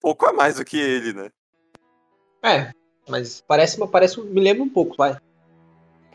[0.00, 1.30] pouco a mais do que ele, né?
[2.42, 2.72] É,
[3.08, 5.16] mas parece, parece me lembra um pouco, vai.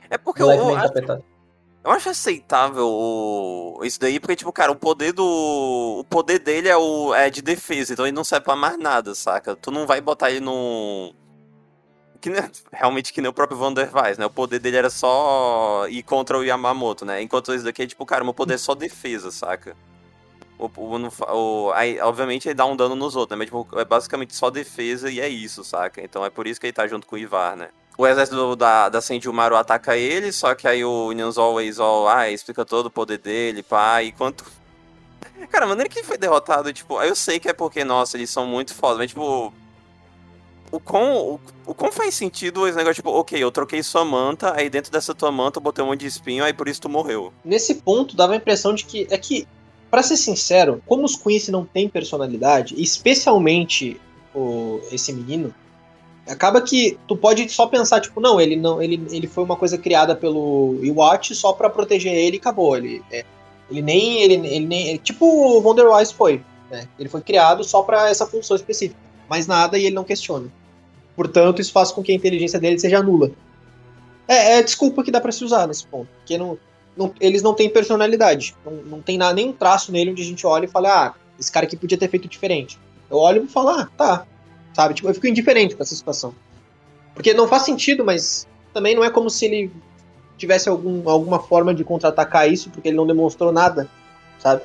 [0.10, 0.94] É porque eu, eu, acho,
[1.88, 5.24] eu acho aceitável isso daí, porque, tipo, cara, o poder do.
[6.00, 9.16] O poder dele é, o, é de defesa, então ele não serve pra mais nada,
[9.16, 9.56] saca?
[9.56, 11.14] Tu não vai botar ele no.
[12.20, 12.42] Que nem,
[12.74, 14.26] realmente que nem o próprio Vander Weiss, né?
[14.26, 17.22] O poder dele era só ir contra o Yamamoto, né?
[17.22, 19.76] Enquanto esse daqui é tipo, cara, meu poder é só defesa, saca?
[20.60, 23.46] O, o, o, aí, obviamente ele dá um dano nos outros, né?
[23.46, 26.02] Mas tipo, é basicamente só defesa e é isso, saca?
[26.02, 27.70] Então é por isso que ele tá junto com o Ivar, né?
[27.98, 32.64] O exército da, da Senjumaru ataca ele, só que aí o Nyanzol Eizol, ah, explica
[32.64, 34.46] todo o poder dele, pá, e quanto...
[35.50, 38.46] Cara, a maneira que foi derrotado, tipo, eu sei que é porque, nossa, eles são
[38.46, 39.52] muito foda, mas tipo...
[40.70, 44.54] O quão, o, o quão faz sentido esse negócio, tipo, ok, eu troquei sua manta,
[44.56, 46.90] aí dentro dessa tua manta eu botei um monte de espinho, aí por isso tu
[46.90, 47.32] morreu.
[47.44, 49.08] Nesse ponto, dava a impressão de que.
[49.10, 49.48] É que
[49.90, 54.00] para ser sincero, como os Quincy não têm personalidade, especialmente
[54.36, 55.56] o, esse menino,
[56.28, 59.78] acaba que tu pode só pensar, tipo, não, ele não, ele, ele foi uma coisa
[59.78, 62.78] criada pelo Iwatch só para proteger ele e acabou.
[62.78, 63.26] Ele, é,
[63.70, 64.22] ele nem.
[64.22, 64.88] Ele, ele nem.
[64.90, 66.44] Ele, tipo o Wonderwise foi.
[66.70, 66.88] Né?
[67.00, 69.00] Ele foi criado só para essa função específica.
[69.30, 70.48] Mais nada e ele não questiona.
[71.16, 73.32] Portanto, isso faz com que a inteligência dele seja nula.
[74.28, 76.08] É, é desculpa que dá para se usar nesse ponto.
[76.20, 76.58] Porque não,
[76.96, 78.56] não, eles não têm personalidade.
[78.66, 81.52] Não, não tem nada, nenhum traço nele onde a gente olha e fala, ah, esse
[81.52, 82.78] cara aqui podia ter feito diferente.
[83.10, 84.26] Eu olho e falo, ah, tá.
[84.78, 84.94] Sabe?
[84.94, 86.36] Tipo, eu fico indiferente com essa situação.
[87.16, 89.72] Porque não faz sentido, mas também não é como se ele
[90.38, 93.90] tivesse algum, alguma forma de contra-atacar isso, porque ele não demonstrou nada,
[94.38, 94.62] sabe?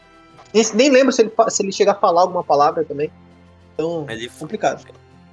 [0.53, 3.11] Nem, nem lembro se ele, se ele chega a falar alguma palavra também.
[3.73, 4.85] Então, ele, complicado.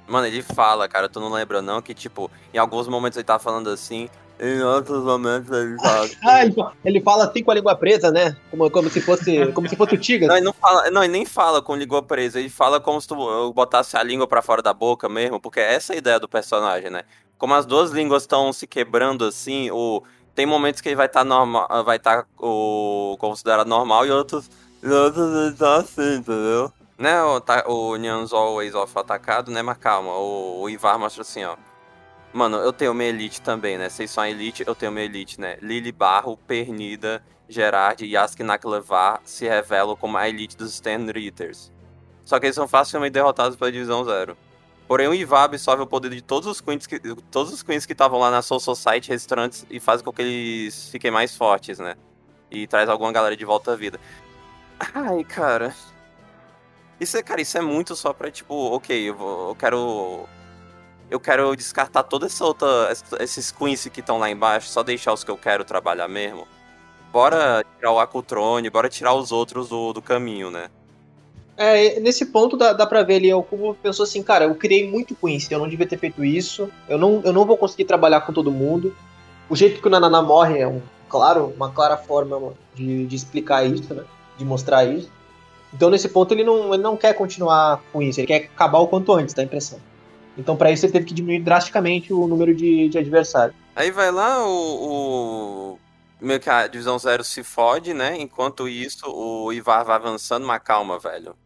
[0.08, 3.38] Mano, ele fala, cara, tu não lembra não, que tipo, em alguns momentos ele tá
[3.38, 4.08] falando assim,
[4.40, 6.08] em outros momentos ele fala.
[6.24, 8.34] ah, ele, ele fala assim com a língua presa, né?
[8.50, 9.52] Como, como se fosse.
[9.52, 10.28] Como se fosse o Tigas.
[10.28, 10.90] Não, ele não fala.
[10.90, 14.26] Não, ele nem fala com língua presa, ele fala como se tu botasse a língua
[14.26, 17.02] para fora da boca mesmo, porque é essa a ideia do personagem, né?
[17.36, 20.02] Como as duas línguas estão se quebrando assim, o.
[20.34, 21.68] Tem momentos que ele vai estar tá normal.
[21.84, 23.16] Vai estar tá, o.
[23.20, 24.50] considerado normal e outros.
[24.82, 26.72] E outros ele tá assim, entendeu?
[26.96, 29.60] Né, o, tá, o Nyanzol, o Ace atacado, né?
[29.60, 31.56] Mas calma, o, o Ivar mostra assim, ó.
[32.32, 33.88] Mano, eu tenho minha elite também, né?
[33.88, 35.58] Vocês são a elite, eu tenho minha elite, né?
[35.60, 41.72] Lily Barro, Pernida, Gerard e Yasuki Naklevar se revelam como a elite dos Stand Eaters.
[42.24, 44.36] Só que eles são facilmente derrotados pela Divisão Zero.
[44.86, 46.98] Porém, o Ivar absorve o poder de todos os queens que
[47.30, 50.88] todos os queens que estavam lá na Soul Society restaurantes e faz com que eles
[50.90, 51.96] fiquem mais fortes, né?
[52.50, 54.00] E traz alguma galera de volta à vida.
[54.94, 55.74] Ai, cara.
[57.00, 60.28] Isso é, cara, isso é muito só pra, tipo, ok, eu, vou, eu quero
[61.10, 62.92] eu quero descartar toda essa outra.
[63.18, 66.46] esses queens que estão lá embaixo, só deixar os que eu quero trabalhar mesmo.
[67.12, 70.70] Bora tirar o Acutrone, bora tirar os outros do, do caminho, né?
[71.56, 74.88] É, nesse ponto dá, dá pra ver ali, o Kubo pensou assim, cara, eu criei
[74.88, 78.22] muito Quincy, eu não devia ter feito isso, eu não, eu não vou conseguir trabalhar
[78.22, 78.96] com todo mundo.
[79.48, 83.66] O jeito que o Nananá morre é um, claro, uma clara forma de, de explicar
[83.66, 84.04] isso, né?
[84.38, 85.10] De mostrar isso.
[85.74, 88.88] Então, nesse ponto, ele não, ele não quer continuar com isso, ele quer acabar o
[88.88, 89.78] quanto antes, dá a impressão.
[90.40, 93.54] Então, para isso, ele teve que diminuir drasticamente o número de, de adversários.
[93.76, 95.78] Aí vai lá o, o.
[96.18, 98.18] Meio que a divisão zero se fode, né?
[98.18, 101.36] Enquanto isso, o Ivar vai avançando, mas calma, velho.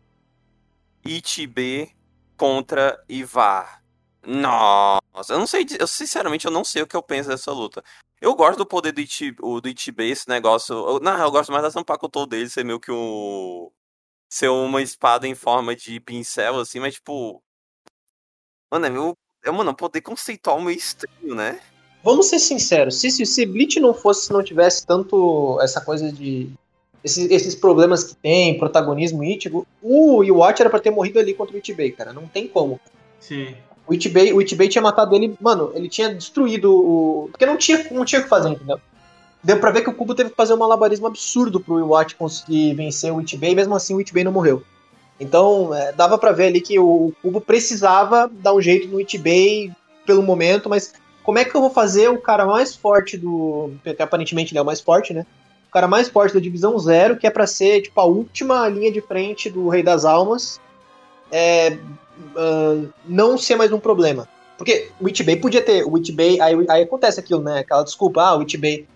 [1.05, 1.91] ITB
[2.37, 3.83] contra Ivar.
[4.25, 7.83] Nossa, eu não sei, eu sinceramente eu não sei o que eu penso dessa luta.
[8.21, 10.73] Eu gosto do poder do Itibê, do esse negócio.
[10.73, 13.71] Eu, não, eu gosto mais da Sampakutou dele ser meio que um
[14.29, 17.43] ser uma espada em forma de pincel assim, mas tipo,
[18.71, 21.61] mano, é meu, é mano, poder conceitual meio estranho, né?
[22.03, 26.13] Vamos ser sinceros, se, se, se Bleach não fosse, se não tivesse tanto essa coisa
[26.13, 26.53] de
[27.05, 31.55] esses, esses problemas que tem, protagonismo Ichigo, o Iwatch era pra ter morrido ali contra
[31.55, 32.15] o Ichibei, cara.
[32.15, 32.81] Não tem como.
[33.21, 33.55] Sim.
[33.87, 37.29] O Ichibei, o Ichibei tinha matado ele, mano, ele tinha destruído o.
[37.31, 38.81] Porque não tinha, não tinha o que fazer, entendeu?
[39.43, 42.73] Deu pra ver que o Kubo teve que fazer um malabarismo absurdo pro Iwatch conseguir
[42.75, 44.65] vencer o Ichibei, e mesmo assim o Ichibei não morreu.
[45.19, 49.71] Então, é, dava para ver ali que o Kubo precisava dar um jeito no Ichibei
[50.05, 50.93] pelo momento, mas
[51.23, 53.73] como é que eu vou fazer o cara mais forte do.
[53.83, 55.25] que aparentemente ele é o mais forte, né?
[55.69, 58.93] O cara mais forte da divisão zero, que é para ser, tipo, a última linha
[58.93, 60.61] de frente do Rei das Almas.
[61.33, 61.79] É,
[62.37, 64.29] uh, não ser mais um problema.
[64.57, 65.85] Porque o Itibay podia ter.
[65.85, 66.41] O Itibay.
[66.41, 67.61] Aí, aí acontece aquilo, né?
[67.61, 68.87] Aquela desculpa, ah, o Itibay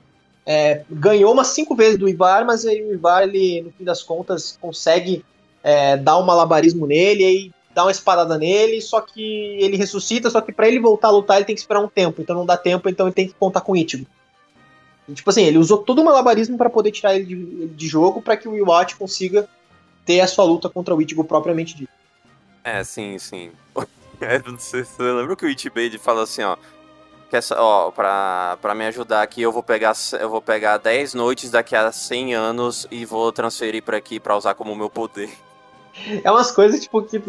[0.46, 4.02] é, ganhou umas cinco vezes do Ivar, mas aí o Ivar, ele, no fim das
[4.02, 5.24] contas, consegue
[5.68, 10.40] é, dar um malabarismo nele e dá uma espadada nele, só que ele ressuscita, só
[10.40, 12.56] que para ele voltar a lutar ele tem que esperar um tempo, então não dá
[12.56, 14.06] tempo, então ele tem que contar com o Ichigo.
[15.12, 18.34] Tipo assim, ele usou todo o malabarismo para poder tirar ele de, de jogo para
[18.34, 19.46] que o Iwatch consiga
[20.06, 21.92] ter a sua luta contra o Ichigo propriamente dito.
[22.64, 23.50] É, sim, sim.
[24.20, 26.56] É, você lembra que o Itibade fala assim, ó.
[27.30, 31.14] Que essa, ó, pra, pra me ajudar aqui, eu vou pegar eu vou pegar 10
[31.14, 35.30] noites daqui a 100 anos e vou transferir para aqui para usar como meu poder.
[36.22, 37.22] É umas coisas, tipo, que.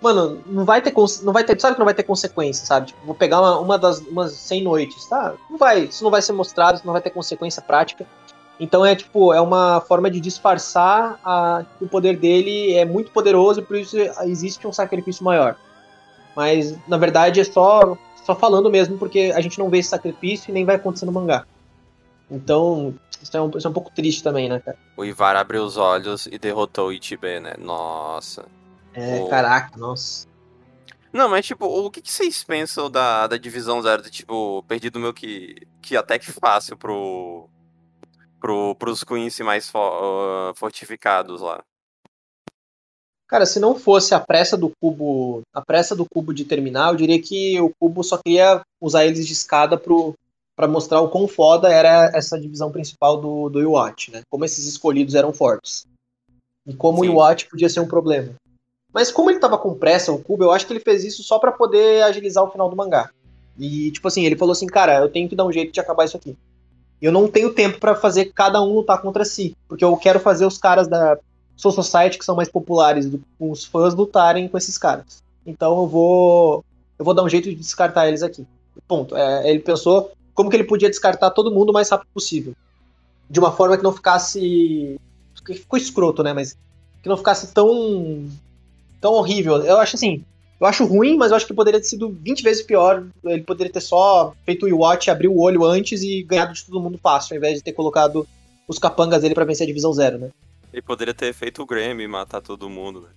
[0.00, 0.92] Mano, não vai ter.
[1.22, 1.58] Não vai ter.
[1.60, 2.88] Sabe que não vai ter consequência, sabe?
[2.88, 5.34] Tipo, vou pegar uma, uma das umas 100 noites, tá?
[5.50, 5.84] Não vai.
[5.84, 8.06] Isso não vai ser mostrado, isso não vai ter consequência prática.
[8.58, 13.10] Então é tipo, é uma forma de disfarçar a, que o poder dele é muito
[13.10, 15.56] poderoso e por isso existe um sacrifício maior.
[16.34, 20.50] Mas na verdade é só, só falando mesmo, porque a gente não vê esse sacrifício
[20.50, 21.44] e nem vai acontecer no mangá.
[22.30, 24.78] Então, isso é um, isso é um pouco triste também, né, cara?
[24.96, 27.54] O Ivar abriu os olhos e derrotou o Ichibe, né?
[27.58, 28.46] Nossa.
[28.94, 29.28] É, o...
[29.28, 30.26] caraca, nossa.
[31.12, 34.02] Não, mas tipo, o que, que vocês pensam da, da divisão zero?
[34.02, 37.48] De, tipo, perdido meu que, que até que fácil pro,
[38.40, 41.62] pro, pros Queens mais for, uh, fortificados lá.
[43.26, 46.96] Cara, se não fosse a pressa do cubo, a pressa do cubo de terminar, eu
[46.96, 50.14] diria que o cubo só queria usar eles de escada pro
[50.56, 54.22] para mostrar o quão foda era essa divisão principal do, do Iwatch, né?
[54.30, 55.86] Como esses escolhidos eram fortes.
[56.66, 57.10] E como Sim.
[57.10, 58.34] o Iwatch podia ser um problema.
[58.92, 61.38] Mas como ele tava com pressa, o Cubo, eu acho que ele fez isso só
[61.38, 63.10] para poder agilizar o final do mangá.
[63.58, 66.06] E, tipo assim, ele falou assim, cara, eu tenho que dar um jeito de acabar
[66.06, 66.36] isso aqui
[67.00, 70.46] eu não tenho tempo para fazer cada um lutar contra si, porque eu quero fazer
[70.46, 71.18] os caras da
[71.56, 75.22] Soul Society que são mais populares, do, os fãs lutarem com esses caras.
[75.44, 76.64] Então eu vou
[76.98, 78.46] eu vou dar um jeito de descartar eles aqui.
[78.88, 79.16] Ponto.
[79.16, 82.54] É, ele pensou como que ele podia descartar todo mundo o mais rápido possível,
[83.28, 85.00] de uma forma que não ficasse
[85.44, 86.56] ficou escroto, né, mas
[87.02, 88.28] que não ficasse tão
[89.00, 89.56] tão horrível.
[89.64, 90.24] Eu acho assim,
[90.60, 93.04] eu acho ruim, mas eu acho que poderia ter sido 20 vezes pior.
[93.24, 96.80] Ele poderia ter só feito o Iwatch, abrir o olho antes e ganhado de todo
[96.80, 98.26] mundo fácil, ao invés de ter colocado
[98.68, 100.30] os capangas dele para vencer a divisão zero, né?
[100.72, 103.08] Ele poderia ter feito o Grammy matar todo mundo, né?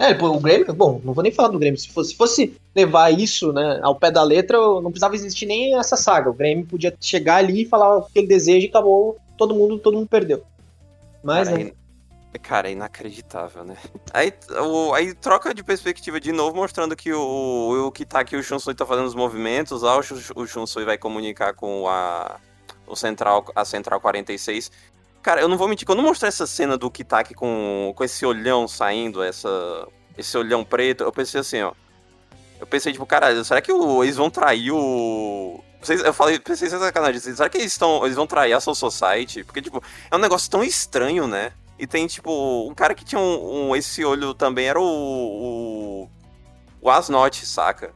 [0.00, 1.78] É, o Grêmio, bom, não vou nem falar do Grêmio.
[1.78, 5.78] Se fosse, se fosse levar isso né, ao pé da letra, não precisava existir nem
[5.78, 6.30] essa saga.
[6.30, 9.78] O Grêmio podia chegar ali e falar o que ele deseja e acabou, todo mundo,
[9.78, 10.42] todo mundo perdeu.
[11.22, 11.72] Mas, Cara, né?
[12.42, 13.76] Cara, é inacreditável, né?
[14.14, 14.32] Aí,
[14.62, 18.42] o, aí troca de perspectiva de novo, mostrando que o, o que tá aqui, o
[18.42, 20.00] Shunsui tá fazendo os movimentos, lá o,
[20.36, 22.40] o Shunsui vai comunicar com a,
[22.90, 24.70] o central, a Central 46.
[25.22, 28.66] Cara, eu não vou mentir, quando mostrou essa cena do Kitaki com, com esse olhão
[28.66, 31.72] saindo, essa, esse olhão preto, eu pensei assim, ó.
[32.58, 35.62] Eu pensei, tipo, caralho, será que o, eles vão trair o.
[36.04, 39.44] Eu falei, pensei sem sacanagem, será que eles, estão, eles vão trair a Soul Society?
[39.44, 41.52] Porque, tipo, é um negócio tão estranho, né?
[41.78, 44.84] E tem, tipo, um cara que tinha um, um esse olho também era o.
[44.84, 46.10] O,
[46.82, 47.94] o Asnot, saca?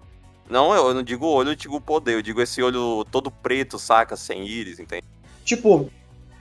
[0.49, 4.17] Não, eu não digo olho, eu digo poder, eu digo esse olho todo preto, saca?
[4.17, 5.05] Sem íris, entende?
[5.45, 5.91] Tipo,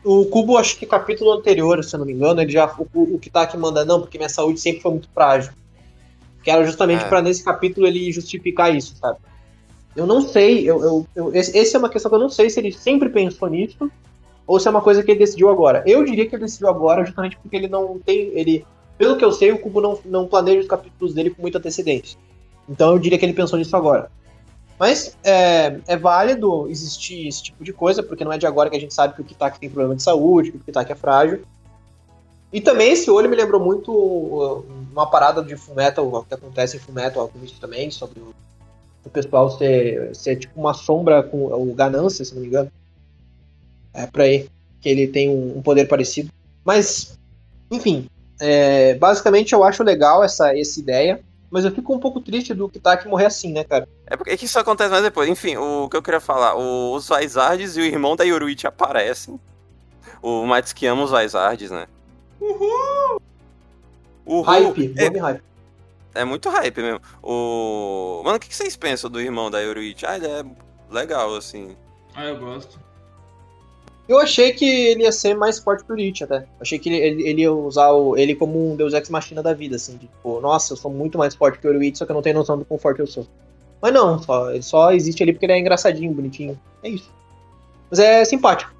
[0.03, 2.65] o Cubo, acho que capítulo anterior, se eu não me engano, ele já.
[2.93, 5.51] O, o que tá aqui manda, não, porque minha saúde sempre foi muito frágil.
[6.43, 7.07] Que era justamente é.
[7.07, 9.17] para nesse capítulo ele justificar isso, sabe?
[9.95, 12.59] Eu não sei, eu, eu, eu, esse é uma questão que eu não sei se
[12.59, 13.91] ele sempre pensou nisso,
[14.45, 15.83] ou se é uma coisa que ele decidiu agora.
[15.85, 18.31] Eu diria que ele decidiu agora justamente porque ele não tem.
[18.33, 18.65] Ele
[18.97, 22.17] pelo que eu sei, o Kubo não, não planeja os capítulos dele com muita antecedência.
[22.69, 24.11] Então eu diria que ele pensou nisso agora.
[24.79, 28.75] Mas é, é válido existir esse tipo de coisa, porque não é de agora que
[28.75, 31.43] a gente sabe que o Kitaki tem problema de saúde, que o Kitaki é frágil.
[32.51, 36.79] E também esse olho me lembrou muito uh, uma parada de Fullmetal, que acontece em
[36.79, 38.33] Fullmetal Alchemist também, sobre o,
[39.05, 42.71] o pessoal ser, ser tipo uma sombra com o Ganância, se não me engano.
[43.93, 44.47] É por aí,
[44.81, 46.29] que ele tem um, um poder parecido.
[46.63, 47.17] Mas,
[47.71, 48.07] enfim,
[48.39, 51.19] é, basicamente eu acho legal essa, essa ideia
[51.53, 53.87] mas eu fico um pouco triste do Kitaki morrer assim, né, cara?
[54.07, 55.29] É porque isso acontece mais depois.
[55.29, 59.39] Enfim, o que eu queria falar, os Vaisards e o irmão da Yoruichi aparecem.
[60.19, 61.85] O Matsuki ama os Vaisards, né?
[62.41, 63.21] Uhul!
[64.25, 64.41] Uhul!
[64.41, 65.43] Hype, é, hype.
[66.15, 67.01] É muito hype mesmo.
[67.21, 68.23] O...
[68.25, 70.07] Mano, o que vocês pensam do irmão da Yoruichi?
[70.07, 70.43] Ah, ele é
[70.89, 71.77] legal, assim.
[72.15, 72.79] Ah, eu gosto.
[74.07, 76.45] Eu achei que ele ia ser mais forte que o Lich até.
[76.59, 79.77] Achei que ele, ele, ia usar o, ele como um Deus Ex Machina da vida,
[79.77, 79.97] assim.
[79.97, 82.35] Tipo, nossa, eu sou muito mais forte que o Lich, só que eu não tenho
[82.35, 83.25] noção do quão forte eu sou.
[83.81, 86.59] Mas não, só, ele só existe ali porque ele é engraçadinho, bonitinho.
[86.81, 87.09] É isso.
[87.89, 88.73] Mas é simpático.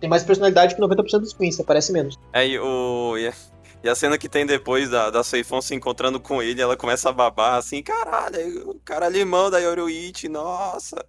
[0.00, 2.18] Tem mais personalidade que 90% dos Queens, parece menos.
[2.32, 6.42] É, e, o, e, a, cena que tem depois da, da Seifon se encontrando com
[6.42, 11.04] ele, ela começa a babar assim, caralho, o cara limão da Yoruichi, nossa.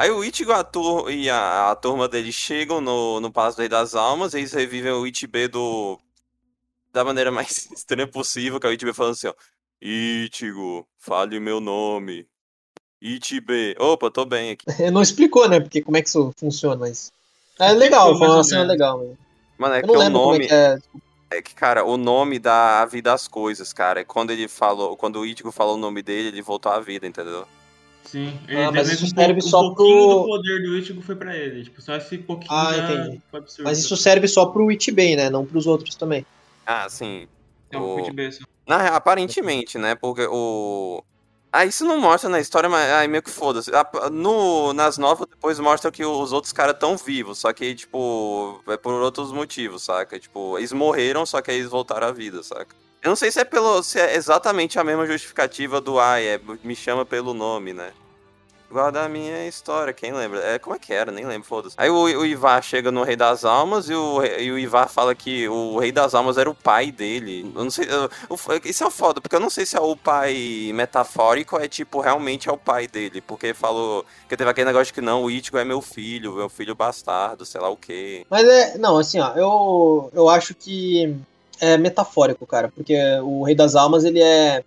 [0.00, 3.60] Aí o Ichigo a tur e a, a, turma dele chegam no, no Palácio do
[3.60, 6.00] Rei das Almas, eles revivem o Ichibe do...
[6.90, 9.34] da maneira mais estranha possível, que é o Ichibe falando assim, ó.
[9.78, 12.26] Ichigo, fale meu nome.
[12.98, 13.76] Ichibe.
[13.78, 14.64] Opa, tô bem aqui.
[14.90, 15.60] Não explicou, né?
[15.60, 17.12] Porque como é que isso funciona, mas...
[17.58, 19.00] É legal, foi uma cena legal.
[19.00, 19.18] Mano,
[19.58, 20.46] mano é que o é nome...
[20.46, 20.78] É,
[21.30, 24.02] é, é que, cara, o nome dá a vida às coisas, cara.
[24.02, 27.46] Quando ele falou, quando o Ichigo falou o nome dele, ele voltou à vida, entendeu?
[28.10, 29.84] Sim, ele ah, mas isso um serve só um pro.
[29.84, 31.62] do poder do Ichigo foi pra ele.
[31.62, 32.50] Tipo, só esse pouquinho.
[32.52, 33.22] Ah, entendi.
[33.32, 33.68] Absurdo.
[33.68, 35.30] Mas isso serve só pro Ichibei, né?
[35.30, 36.26] Não pros outros também.
[36.66, 37.28] Ah, sim.
[37.70, 38.00] É o...
[38.00, 38.30] Ichibei.
[38.66, 39.94] Na, aparentemente, né?
[39.94, 41.04] Porque o.
[41.52, 43.70] Ah, isso não mostra na história, mas aí meio que foda-se.
[44.10, 48.76] No, nas novas, depois mostra que os outros caras estão vivos, só que, tipo, é
[48.76, 50.18] por outros motivos, saca?
[50.18, 52.74] Tipo, eles morreram, só que aí eles voltaram à vida, saca?
[53.02, 56.40] Eu não sei se é pelo se é exatamente a mesma justificativa do ai, é,
[56.62, 57.92] me chama pelo nome, né?
[58.70, 60.38] Igual da minha história, quem lembra?
[60.44, 61.10] É, como é que era?
[61.10, 61.74] Nem lembro, foda-se.
[61.76, 65.12] Aí o, o Ivar chega no Rei das Almas e o, e o Ivar fala
[65.12, 67.50] que o Rei das Almas era o pai dele.
[67.52, 67.88] Eu não sei.
[67.90, 68.08] Eu,
[68.64, 72.48] isso é foda, porque eu não sei se é o pai metafórico é tipo, realmente
[72.48, 73.20] é o pai dele.
[73.20, 74.06] Porque falou.
[74.28, 77.60] Que teve aquele negócio que não, o Ichigo é meu filho, meu filho bastardo, sei
[77.60, 78.24] lá o quê.
[78.30, 78.78] Mas é.
[78.78, 81.18] Não, assim, ó, eu, eu acho que
[81.60, 84.64] é metafórico, cara, porque o Rei das Almas, ele é.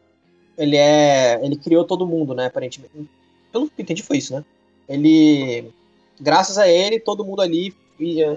[0.58, 1.40] Ele é.
[1.44, 3.10] Ele criou todo mundo, né, aparentemente.
[3.52, 4.46] Pelo que entendi, foi isso, né?
[4.88, 5.72] Ele.
[6.20, 7.76] Graças a ele, todo mundo ali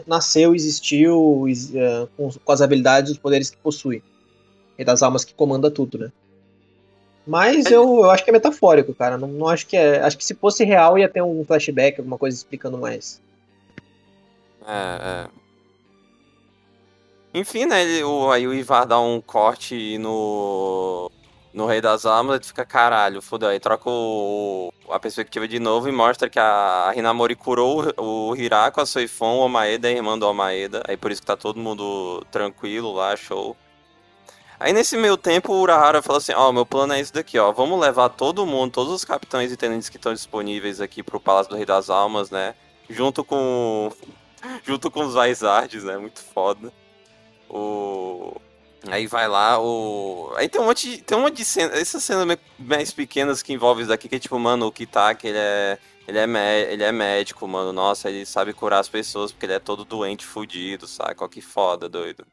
[0.07, 1.45] nasceu, existiu
[1.75, 4.03] é, com, com as habilidades e os poderes que possui.
[4.77, 6.13] Rei das Almas que comanda tudo, né?
[7.27, 9.19] Mas eu, eu acho que é metafórico, cara.
[9.19, 10.01] Não, não acho que é.
[10.01, 13.21] Acho que se fosse real ia ter um flashback, alguma coisa explicando mais.
[14.67, 15.46] É, é.
[17.37, 17.83] Enfim, né?
[17.83, 21.11] Ele, o, aí o Ivar dá um corte no.
[21.53, 23.49] No Rei das Almas, ele fica caralho, fodeu.
[23.51, 28.37] Aí troca o, a perspectiva de novo e mostra que a, Hinamori curou o, o
[28.37, 30.83] Hirako, a Soifon, o Omaeda, a irmã do Omaeda.
[30.89, 33.55] Aí por isso que tá todo mundo tranquilo lá, show.
[34.59, 37.39] Aí nesse meio tempo o Urahara falou assim, ó, oh, meu plano é esse daqui,
[37.39, 41.21] ó, vamos levar todo mundo, todos os capitães e tenentes que estão disponíveis aqui pro
[41.21, 42.55] Palácio do Rei das Almas, né,
[42.89, 43.93] junto com
[44.65, 46.73] junto com os Vaisardes, né, muito foda.
[47.49, 48.35] O.
[48.89, 50.33] Aí vai lá, o.
[50.37, 51.03] Aí tem um monte de.
[51.03, 51.75] Tem um monte de cena.
[51.75, 55.39] Essas cenas mais pequenas que envolvem isso daqui, que é tipo, mano, o Kitaki, ele
[55.39, 55.79] é.
[56.09, 57.73] Ele é, ele é médico, mano.
[57.73, 61.17] Nossa, ele sabe curar as pessoas porque ele é todo doente, fudido, sabe?
[61.17, 62.25] Qual que foda, doido.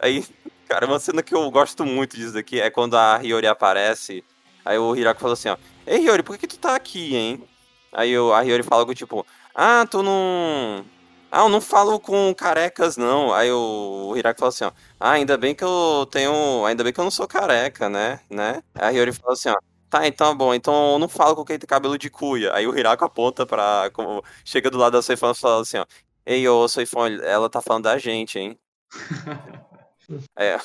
[0.00, 0.24] Aí,
[0.66, 4.24] cara, uma cena que eu gosto muito disso daqui é quando a Hiyori aparece.
[4.64, 5.56] Aí o Hirako fala assim, ó.
[5.86, 7.44] Ei, Hiyori, por que, que tu tá aqui, hein?
[7.92, 10.84] Aí a Hiyori fala algo tipo, ah, tu não.
[11.30, 13.32] Ah, eu não falo com carecas, não.
[13.34, 14.72] Aí o, Hirako fala assim, ó.
[14.98, 16.64] Ah, ainda bem que eu tenho.
[16.64, 18.20] Ainda bem que eu não sou careca, né?
[18.30, 18.62] né?
[18.74, 19.56] Aí a Hiyori fala assim, ó.
[19.90, 22.54] Tá, então bom, então eu não falo com quem tem cabelo de cuia.
[22.54, 23.90] Aí o Hirako aponta pra.
[23.92, 25.86] Como, chega do lado da Soifon e fala assim, ó.
[26.26, 28.58] Ei, ô Soifon, ela tá falando da gente, hein?
[30.36, 30.58] é.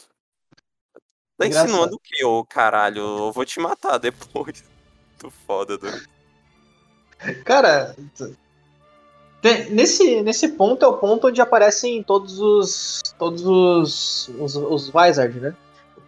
[1.38, 3.02] Tá insinuando o que, ô caralho?
[3.02, 4.64] Eu vou te matar depois.
[5.24, 6.08] Muito foda, doido.
[7.46, 7.96] Cara,
[9.70, 13.02] Nesse, nesse ponto é o ponto onde aparecem todos os.
[13.20, 14.32] Todos os.
[14.40, 15.54] Os, os Vizard, né?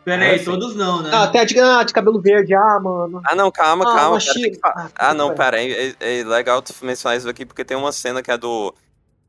[0.06, 0.46] Pera aí, assim.
[0.46, 1.10] todos não, né?
[1.12, 3.22] Ah, tem a de, ah, de cabelo verde, ah, mano.
[3.26, 4.20] Ah, não, calma, ah, calma.
[4.20, 4.60] Que...
[4.64, 5.96] Ah, ah, não, pera aí.
[6.00, 8.74] É, é, legal tu mencionar isso aqui, porque tem uma cena que é do.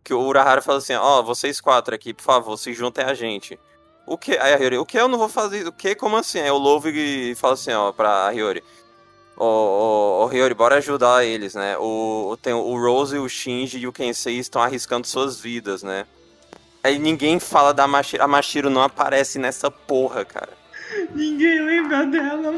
[0.05, 3.15] Que o Urahara fala assim: Ó, oh, vocês quatro aqui, por favor, se juntem a
[3.15, 3.59] gente.
[4.07, 4.37] o que?
[4.37, 5.66] Aí a Hiyori, o que eu não vou fazer?
[5.66, 5.97] O que?
[5.97, 6.39] Como assim?
[6.39, 8.62] Aí o Love fala assim, ó, pra Hiyori.
[9.37, 11.77] Ô Hiyori, bora ajudar eles, né?
[11.79, 16.07] O, tem o Rose, o Shinji e o Kensei estão arriscando suas vidas, né?
[16.83, 18.23] Aí ninguém fala da Mashiro.
[18.23, 20.53] A Mashiro não aparece nessa porra, cara.
[21.15, 22.55] Ninguém lembra dela.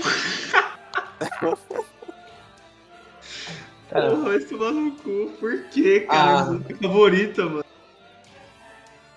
[3.90, 5.32] Porra, vai se no cu.
[5.40, 6.42] Por quê, cara?
[6.42, 6.60] Ah.
[6.68, 7.64] É favorita, mano.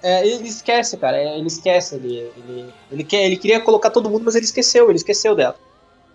[0.02, 1.18] É, ele esquece, cara.
[1.18, 1.96] É, ele esquece.
[1.96, 4.90] Ele, ele, ele, quer, ele queria colocar todo mundo, mas ele esqueceu.
[4.90, 5.60] Ele esqueceu dela.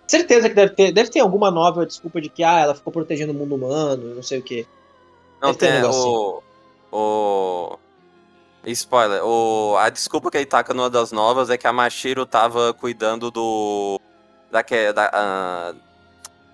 [0.07, 3.33] Certeza que deve ter, deve ter alguma nova desculpa de que ah, ela ficou protegendo
[3.33, 4.65] o mundo humano, não sei o que.
[5.41, 6.43] Não deve tem um o,
[6.91, 7.79] o.
[8.65, 9.23] Spoiler.
[9.23, 13.29] O, a desculpa que ele taca numa das novas é que a Mashiro tava cuidando
[13.29, 13.99] do.
[14.49, 15.87] Da, da, uh,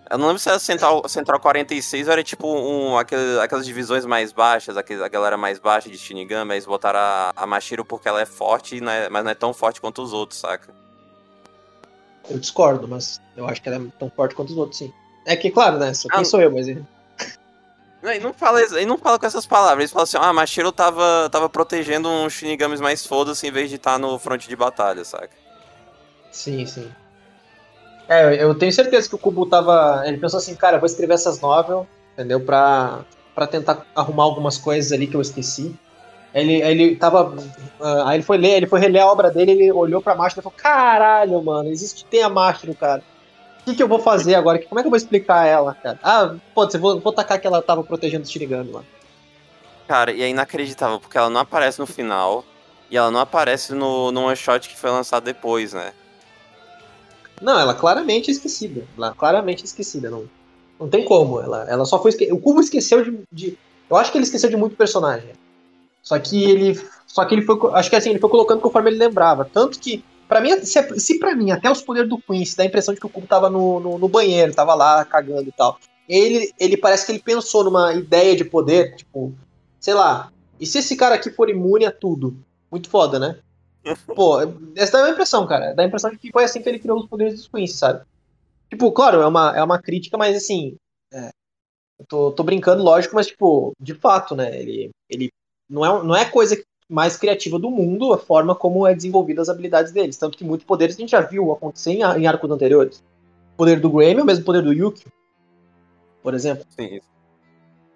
[0.09, 4.05] eu não lembro se era Central, Central 46 ou era tipo um, aquele, aquelas divisões
[4.05, 8.07] mais baixas, aqueles, a galera mais baixa de Shinigami, eles botaram a, a Mashiro porque
[8.07, 10.73] ela é forte, é, mas não é tão forte quanto os outros, saca?
[12.29, 14.93] Eu discordo, mas eu acho que ela é tão forte quanto os outros, sim.
[15.25, 15.93] É que, claro, né?
[15.93, 16.67] Só quem ah, sou eu, mas.
[16.67, 16.85] Ele
[18.19, 21.49] não, fala, ele não fala com essas palavras, ele fala assim, ah, Mashiro tava, tava
[21.49, 25.31] protegendo uns Shinigamis mais foda-se em vez de estar tá no fronte de batalha, saca?
[26.29, 26.91] Sim, sim.
[28.09, 30.03] É, eu tenho certeza que o Kubo tava.
[30.05, 32.41] Ele pensou assim, cara, vou escrever essas novelas, entendeu?
[32.41, 35.73] Pra, pra tentar arrumar algumas coisas ali que eu esqueci.
[36.33, 37.29] Ele, ele tava.
[37.79, 40.41] Uh, aí ele foi ler, ele foi reler a obra dele, ele olhou pra Mastro
[40.41, 43.03] e falou: Caralho, mano, existe, tem a Mastro, cara.
[43.61, 44.59] O que, que eu vou fazer agora?
[44.59, 45.99] Como é que eu vou explicar ela, cara?
[46.03, 48.83] Ah, pô, você vou, vou tacar que ela tava protegendo o Shinigami lá.
[49.87, 52.43] Cara, e é inacreditável, porque ela não aparece no final.
[52.89, 55.93] E ela não aparece no, no one shot que foi lançado depois, né?
[57.41, 58.85] Não, ela claramente é esquecida.
[58.97, 60.09] Ela claramente é esquecida.
[60.09, 60.29] Não,
[60.79, 61.41] não tem como.
[61.41, 62.31] Ela, ela só foi esque...
[62.31, 63.57] O Cubo esqueceu de, de,
[63.89, 65.31] Eu acho que ele esqueceu de muito personagem.
[66.03, 66.79] Só que ele.
[67.07, 67.57] Só que ele foi.
[67.73, 69.45] Acho que assim, ele foi colocando conforme ele lembrava.
[69.45, 70.03] Tanto que.
[70.27, 72.99] Pra mim, se, se pra mim, até os poderes do Quincy dá a impressão de
[72.99, 75.79] que o Cubo tava no, no, no, banheiro, tava lá cagando e tal.
[76.09, 79.33] Ele, ele parece que ele pensou numa ideia de poder, tipo,
[79.79, 80.31] sei lá.
[80.59, 82.35] E se esse cara aqui for imune a tudo?
[82.71, 83.37] Muito foda, né?
[84.15, 84.39] Pô,
[84.75, 85.73] essa dá a impressão, cara.
[85.73, 88.03] Dá a impressão de que foi assim que ele criou os poderes dos Quincy, sabe?
[88.69, 90.75] Tipo, claro, é uma, é uma crítica, mas assim.
[91.13, 91.29] É,
[92.07, 94.59] tô, tô brincando, lógico, mas, tipo, de fato, né?
[94.59, 95.29] Ele, ele
[95.69, 99.49] não, é, não é coisa mais criativa do mundo a forma como é desenvolvida as
[99.49, 100.17] habilidades deles.
[100.17, 103.03] Tanto que muitos poderes a gente já viu acontecer em, em arcos anteriores.
[103.53, 105.05] O poder do Grammy é o mesmo poder do Yuki,
[106.21, 106.65] por exemplo.
[106.69, 106.99] Sim.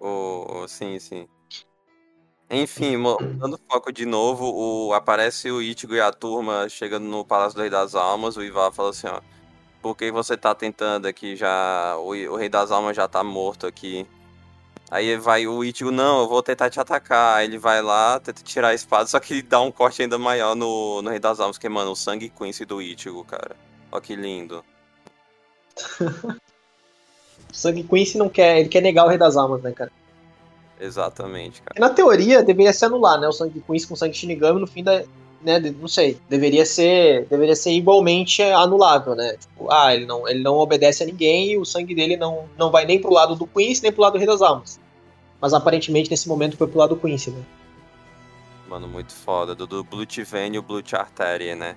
[0.00, 1.28] Oh, sim, sim.
[2.50, 7.56] Enfim, mudando foco de novo, o, aparece o Ichigo e a turma chegando no Palácio
[7.56, 9.20] do Rei das Almas, o Ivar fala assim, ó,
[9.82, 13.66] por que você tá tentando aqui já, o, o Rei das Almas já tá morto
[13.66, 14.06] aqui.
[14.90, 17.38] Aí vai o Ichigo, não, eu vou tentar te atacar.
[17.38, 20.18] Aí ele vai lá, tenta tirar a espada, só que ele dá um corte ainda
[20.18, 23.54] maior no, no Rei das Almas, que, mano, o sangue Quincy do Ichigo, cara.
[23.92, 24.64] Ó que lindo.
[26.00, 26.36] o
[27.52, 29.92] sangue Quincy não quer, ele quer negar o Rei das Almas, né, cara?
[30.80, 31.80] Exatamente, cara.
[31.80, 33.28] Na teoria, deveria se anular, né?
[33.28, 35.04] O sangue com isso com sangue Shinigami no fim da.
[35.40, 39.36] Né, não sei, deveria ser deveria ser igualmente anulável, né?
[39.36, 42.72] Tipo, ah, ele não, ele não obedece a ninguém e o sangue dele não, não
[42.72, 44.80] vai nem pro lado do Quincy nem pro lado do Rei das Almas.
[45.40, 47.42] Mas aparentemente nesse momento foi pro lado do Quincy, né?
[48.68, 49.54] Mano, muito foda.
[49.54, 51.74] Do, do Blood Vein e o Blood Artery, né?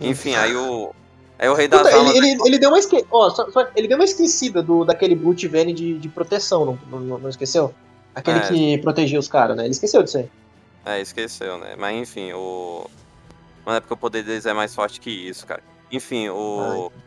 [0.00, 0.92] Enfim, aí o.
[1.38, 2.14] Aí o Rei das Puta, Almas.
[2.14, 3.04] Ele, ele, ele, deu uma esque...
[3.10, 6.98] oh, só, só, ele deu uma esquecida do, daquele Blood Vein de, de proteção, não,
[6.98, 7.74] não, não esqueceu?
[8.14, 8.48] Aquele é.
[8.48, 9.64] que protegia os caras, né?
[9.64, 10.30] Ele esqueceu disso aí.
[10.86, 11.74] É, esqueceu, né?
[11.76, 12.88] Mas enfim, o.
[13.64, 15.60] Mano, é porque o poder deles é mais forte que isso, cara.
[15.90, 16.92] Enfim, o.
[16.92, 17.02] Ai.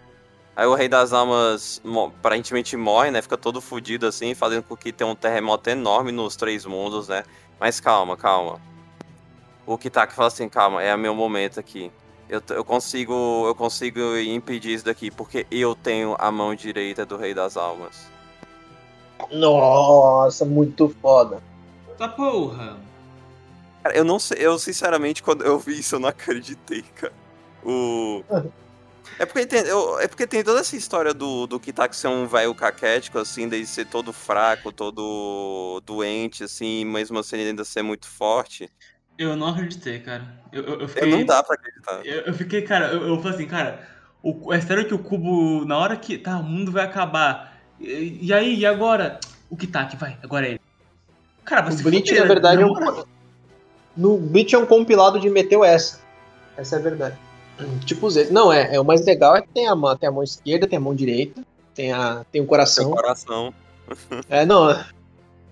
[0.57, 1.81] Aí o Rei das Almas
[2.17, 3.21] aparentemente morre, né?
[3.21, 7.23] Fica todo fudido assim, fazendo com que tenha um terremoto enorme nos três mundos, né?
[7.57, 8.59] Mas calma, calma.
[9.65, 11.89] O Kitaki fala assim, calma, é o meu momento aqui.
[12.27, 17.15] Eu, eu consigo eu consigo impedir isso daqui, porque eu tenho a mão direita do
[17.15, 18.07] Rei das Almas.
[19.31, 21.41] Nossa, muito foda.
[21.97, 22.88] Tá porra.
[23.89, 27.13] Cara, eu não sei, eu sinceramente, quando eu vi isso, eu não acreditei, cara.
[27.63, 28.23] O.
[29.17, 32.25] É porque, tem, eu, é porque tem toda essa história do, do Kitaki ser um
[32.25, 37.81] velho caquético, assim, de ser todo fraco, todo doente, assim, mesmo assim ele ainda ser
[37.81, 38.69] muito forte.
[39.17, 40.25] Eu não acreditei, cara.
[40.53, 42.05] Eu, eu, eu fiquei, não dá pra acreditar.
[42.05, 43.85] Eu, eu fiquei, cara, eu, eu falei assim, cara,
[44.23, 48.19] o, é sério que o cubo, na hora que tá, o mundo vai acabar, e,
[48.21, 49.19] e aí, e agora?
[49.49, 50.61] O que tá vai, agora é ele.
[51.43, 52.73] Cara, você o Bleach, na verdade, é um,
[53.99, 55.99] no Bleach é um compilado de meteu essa.
[56.55, 57.17] Essa é a verdade.
[57.85, 58.29] Tipo Z.
[58.31, 60.65] Não, é, é o mais legal é que tem a, mão, tem a mão esquerda,
[60.65, 61.43] tem a mão direita,
[61.75, 62.85] tem, a, tem o coração.
[62.85, 63.53] Tem o coração.
[64.29, 64.71] é, não.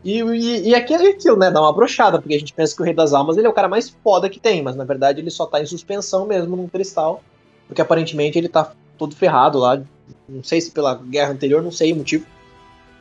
[0.05, 1.51] E, e, e aqui é aquilo, né?
[1.51, 3.53] Dá uma brochada, porque a gente pensa que o Rei das Almas ele é o
[3.53, 6.69] cara mais foda que tem, mas na verdade ele só tá em suspensão mesmo num
[6.69, 7.21] cristal,
[7.67, 9.81] porque aparentemente ele tá todo ferrado lá.
[10.29, 12.25] Não sei se pela guerra anterior, não sei o motivo.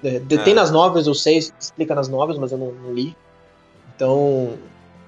[0.03, 0.55] É, tem é.
[0.55, 3.17] nas novelas, eu sei, explica nas novelas, mas eu não, não li.
[3.95, 4.55] Então,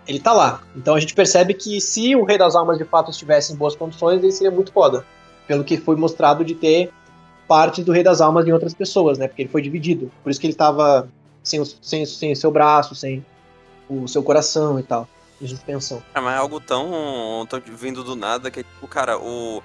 [0.08, 0.62] ele tá lá.
[0.74, 3.76] Então a gente percebe que se o Rei das Almas de fato estivesse em boas
[3.76, 5.04] condições, ele seria muito foda.
[5.46, 6.90] Pelo que foi mostrado de ter
[7.46, 9.28] partes do Rei das Almas em outras pessoas, né?
[9.28, 10.10] Porque ele foi dividido.
[10.22, 11.08] Por isso que ele tava
[11.42, 13.24] sem o, sem, sem seu braço, sem
[13.88, 15.06] o seu coração e tal.
[15.40, 16.02] Em suspensão.
[16.14, 19.62] É, mas é algo tão, tão vindo do nada que, tipo, cara, o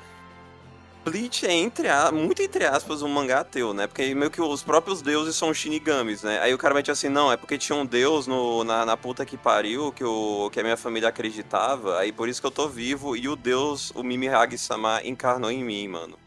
[1.03, 3.87] Bleach é entre a, muito entre aspas um mangá ateu, né?
[3.87, 6.39] Porque meio que os próprios deuses são shinigamis, né?
[6.39, 9.25] Aí o cara mete assim, não, é porque tinha um deus no, na, na puta
[9.25, 12.69] que pariu, que, o, que a minha família acreditava, aí por isso que eu tô
[12.69, 16.17] vivo, e o deus, o Mimihagi-sama, encarnou em mim, mano.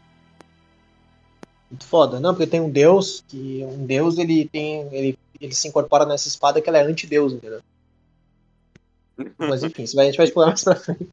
[1.71, 5.67] Muito foda, não, porque tem um deus, que um deus, ele tem, ele, ele se
[5.67, 7.61] incorpora nessa espada que ela é anti-deus, entendeu?
[9.39, 11.09] Mas enfim, a gente vai explorar mais pra frente.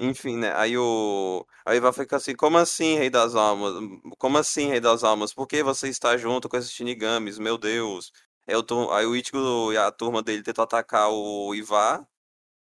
[0.00, 0.52] Enfim, né?
[0.56, 1.46] Aí o.
[1.64, 3.74] Aí vai ficar assim, como assim, Rei das Almas?
[4.18, 5.32] Como assim, Rei das Almas?
[5.32, 7.38] Por que você está junto com esses Shinigamis?
[7.38, 8.12] Meu Deus.
[8.46, 12.04] Aí o, aí o Ichigo e a turma dele tentam atacar o Ivar.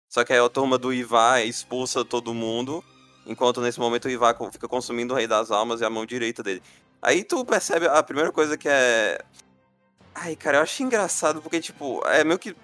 [0.10, 2.84] Só que aí a turma do Ivar expulsa todo mundo.
[3.26, 6.44] Enquanto nesse momento o Ivar fica consumindo o Rei das Almas e a mão direita
[6.44, 6.62] dele.
[7.02, 9.20] Aí tu percebe a primeira coisa que é.
[10.14, 12.56] Ai, cara, eu acho engraçado porque, tipo, é meio que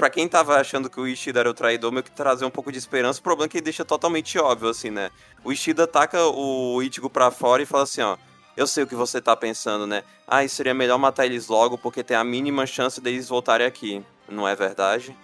[0.00, 2.72] para quem tava achando que o Ishida era o traidor, meio que trazer um pouco
[2.72, 5.10] de esperança, o problema é que ele deixa totalmente óbvio, assim, né?
[5.44, 8.16] O Ishida ataca o Ichigo pra fora e fala assim, ó,
[8.56, 10.02] eu sei o que você tá pensando, né?
[10.26, 14.02] Ah, seria melhor matar eles logo porque tem a mínima chance deles voltarem aqui.
[14.26, 15.14] Não é verdade?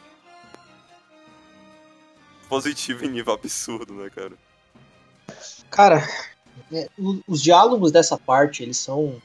[2.47, 4.35] Positivo em nível absurdo, né, cara?
[5.70, 6.07] Cara,
[6.70, 6.86] é,
[7.27, 9.23] os diálogos dessa parte, eles são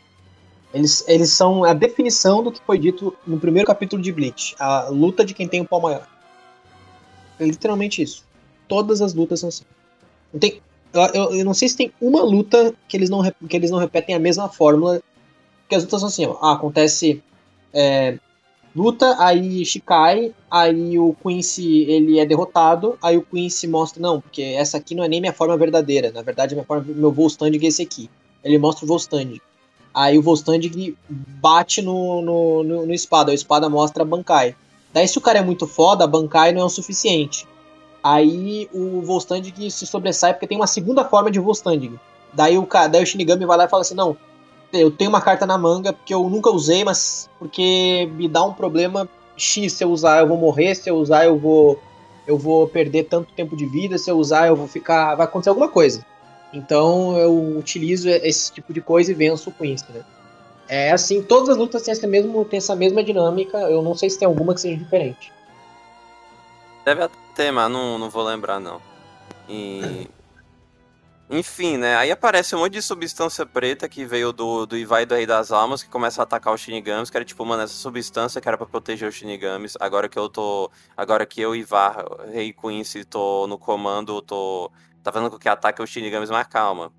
[0.73, 4.55] eles, eles são a definição do que foi dito no primeiro capítulo de Bleach.
[4.59, 6.07] A luta de quem tem o pau maior.
[7.39, 8.25] É literalmente isso.
[8.67, 9.65] Todas as lutas são assim.
[10.31, 10.61] Não tem,
[10.93, 14.15] eu, eu, não sei se tem uma luta que eles não, que eles não repetem
[14.15, 15.01] a mesma fórmula.
[15.63, 16.37] Porque as lutas são assim, ó.
[16.41, 17.21] Ah, acontece
[17.73, 18.17] é,
[18.75, 24.41] luta, aí Shikai, aí o Quincy ele é derrotado, aí o Quincy mostra, não, porque
[24.41, 27.67] essa aqui não é nem minha forma verdadeira, na verdade minha forma, meu Volstanding é
[27.67, 28.09] esse aqui.
[28.43, 29.39] Ele mostra o Volstanding.
[29.93, 34.55] Aí o Volstanding bate no, no, no, no espada, a espada mostra a Bankai.
[34.93, 37.47] Daí se o cara é muito foda, a Bankai não é o suficiente.
[38.03, 41.99] Aí o Volstanding se sobressai porque tem uma segunda forma de Volstanding.
[42.33, 44.15] Daí o, daí o Shinigami vai lá e fala assim, não,
[44.73, 48.53] eu tenho uma carta na manga porque eu nunca usei, mas porque me dá um
[48.53, 51.79] problema X, se eu usar eu vou morrer, se eu usar eu vou
[52.25, 55.49] eu vou perder tanto tempo de vida, se eu usar eu vou ficar, vai acontecer
[55.49, 56.05] alguma coisa.
[56.53, 60.03] Então eu utilizo esse tipo de coisa e venço o Quincy, né?
[60.67, 64.09] É assim, todas as lutas têm essa, mesmo, têm essa mesma dinâmica, eu não sei
[64.09, 65.31] se tem alguma que seja diferente.
[66.85, 68.81] Deve ter, mas não, não vou lembrar não.
[69.49, 70.07] E...
[71.29, 71.95] Enfim, né?
[71.95, 75.49] Aí aparece um monte de substância preta que veio do, do Ivai do Rei das
[75.49, 78.57] Almas, que começa a atacar os Shinigamis, que era tipo, mano, essa substância que era
[78.57, 79.77] pra proteger os Shinigamis.
[79.79, 80.69] Agora que eu tô.
[80.95, 84.69] Agora que eu, Ivar, Rei Quincy, tô no comando, tô
[85.03, 86.93] tá fazendo com que ataque os Shinigamis, mas calma.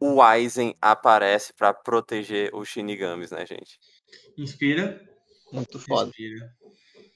[0.00, 3.78] O Aizen aparece para proteger os Shinigamis, né, gente?
[4.36, 5.00] Inspira.
[5.52, 6.08] Muito foda.
[6.08, 6.52] Inspira.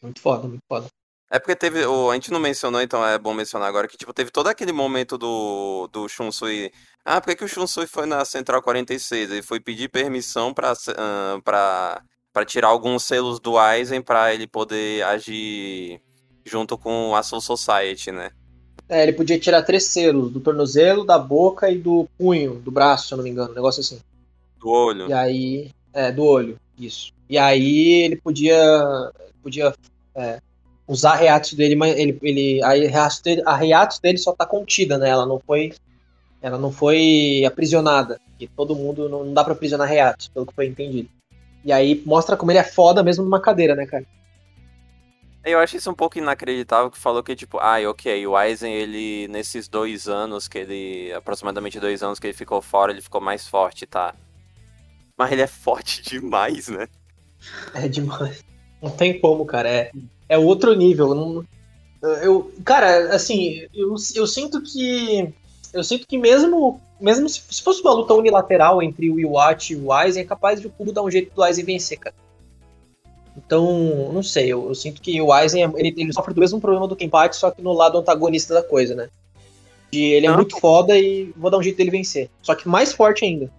[0.03, 0.87] Muito foda, muito foda.
[1.29, 1.85] É porque teve.
[1.85, 4.73] O, a gente não mencionou, então é bom mencionar agora que, tipo, teve todo aquele
[4.73, 6.71] momento do, do Shunsui.
[7.05, 9.31] Ah, por que, que o Shunsui foi na Central 46?
[9.31, 14.47] Ele foi pedir permissão pra, uh, pra, pra tirar alguns selos do Aizen pra ele
[14.47, 16.01] poder agir
[16.45, 18.31] junto com a Soul Society, né?
[18.89, 23.09] É, ele podia tirar três selos, do tornozelo, da boca e do punho, do braço,
[23.09, 23.99] se eu não me engano, um negócio assim.
[24.59, 25.09] Do olho.
[25.09, 25.71] E aí.
[25.93, 27.13] É, do olho, isso.
[27.29, 28.57] E aí ele podia.
[29.43, 29.75] Podia
[30.15, 30.41] é,
[30.87, 32.19] usar reatos dele, mas ele.
[32.23, 35.09] ele a, reatos dele, a reatos dele só tá contida, né?
[35.09, 35.73] Ela não foi.
[36.41, 38.21] Ela não foi aprisionada.
[38.39, 39.09] E todo mundo.
[39.09, 41.09] Não, não dá pra aprisionar reatos, pelo que foi entendido.
[41.65, 44.05] E aí mostra como ele é foda mesmo numa cadeira, né, cara?
[45.47, 49.29] Eu acho isso um pouco inacreditável que falou que, tipo, ah, ok, o Aizen, ele,
[49.29, 53.47] nesses dois anos que ele, aproximadamente dois anos que ele ficou fora, ele ficou mais
[53.47, 54.13] forte, tá?
[55.17, 56.89] Mas ele é forte demais, né?
[57.75, 58.45] É demais.
[58.83, 59.69] Não tem como, cara.
[59.69, 59.93] É,
[60.29, 61.45] é outro nível.
[62.23, 65.33] Eu, cara, assim, eu, eu sinto que.
[65.73, 66.81] Eu sinto que mesmo.
[67.01, 70.61] Mesmo se, se fosse uma luta unilateral entre o Iwate e o Aizen, é capaz
[70.61, 72.17] de o Kubo dar um jeito do Aizen vencer, cara.
[73.37, 76.89] Então, não sei, eu, eu sinto que o Aizen ele, ele, sofre do mesmo problema
[76.89, 79.09] do Kenpachi, só que no lado antagonista da coisa, né?
[79.93, 82.31] De ele é muito foda e vou dar um jeito dele vencer.
[82.43, 83.51] Só que mais forte ainda.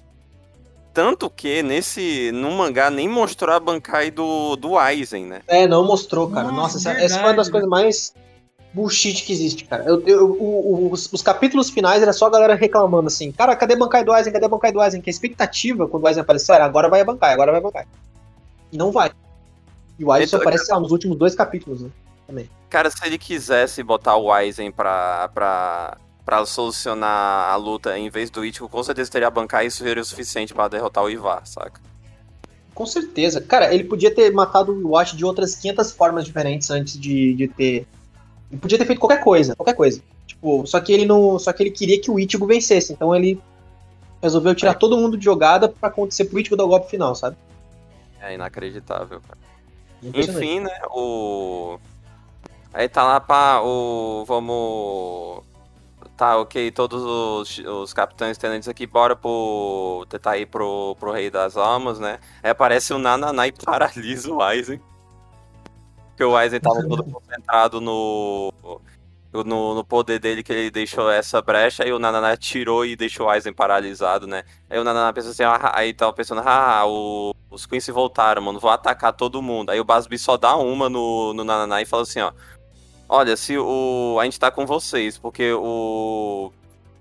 [0.93, 2.31] Tanto que nesse.
[2.33, 5.41] No mangá nem mostrou a Bankai do, do Aizen, né?
[5.47, 6.47] É, não mostrou, cara.
[6.47, 8.13] Nossa, Nossa essa, essa, foi uma das coisas mais
[8.73, 9.83] bullshit que existe, cara.
[9.83, 13.75] Eu, eu, o, os, os, capítulos finais era só a galera reclamando assim, cara, cadê
[13.75, 14.33] Bankai do Aizen?
[14.33, 14.99] Cadê Bankai do Aizen?
[14.99, 17.63] Que a expectativa quando o Aizen apareceu era agora vai a Bankai, agora vai a
[17.63, 17.85] Bankai.
[18.71, 19.11] E não vai.
[19.99, 21.89] E o Aizen só então, aparece lá, nos últimos dois capítulos, né?
[22.25, 22.49] Também.
[22.69, 28.29] Cara, se ele quisesse botar o Aizen pra, pra, pra solucionar a luta em vez
[28.29, 31.79] do Ichigo, com certeza teria bancar isso seria o suficiente para derrotar o Ivar, saca?
[32.75, 33.41] Com certeza.
[33.41, 37.47] Cara, ele podia ter matado o Watch de outras 500 formas diferentes antes de, de
[37.47, 37.87] ter.
[38.51, 39.99] Ele podia ter feito qualquer coisa, qualquer coisa.
[40.27, 41.39] Tipo, só que ele não.
[41.39, 42.93] Só que ele queria que o Ichigo vencesse.
[42.93, 43.41] Então ele
[44.21, 44.75] resolveu tirar é.
[44.75, 47.35] todo mundo de jogada para acontecer pro Ichigo dar o golpe final, sabe?
[48.21, 49.39] É inacreditável, cara.
[50.03, 50.79] Enfim, né?
[50.89, 51.79] O.
[52.73, 54.23] Aí tá lá pra o.
[54.25, 55.45] Vamos.
[56.15, 60.05] Tá, ok, todos os, os capitães tenentes aqui, bora pro.
[60.09, 62.19] tentar ir pro, pro Rei das Almas, né?
[62.41, 64.81] Aí aparece o Nananá e paralisa o Aizen.
[66.09, 68.51] Porque o Aizen tava todo concentrado no,
[69.33, 73.27] no, no, poder dele que ele deixou essa brecha, aí o Nananá tirou e deixou
[73.27, 74.43] o Aizen paralisado, né?
[74.69, 78.59] Aí o Nananá pensou assim, ah, aí tava pensando, ah, o, os Quincy voltaram, mano,
[78.59, 79.69] vou atacar todo mundo.
[79.69, 82.31] Aí o Basbi só dá uma no, no Nananá e fala assim, ó,
[83.09, 84.17] Olha, se o.
[84.19, 86.51] A gente tá com vocês, porque o.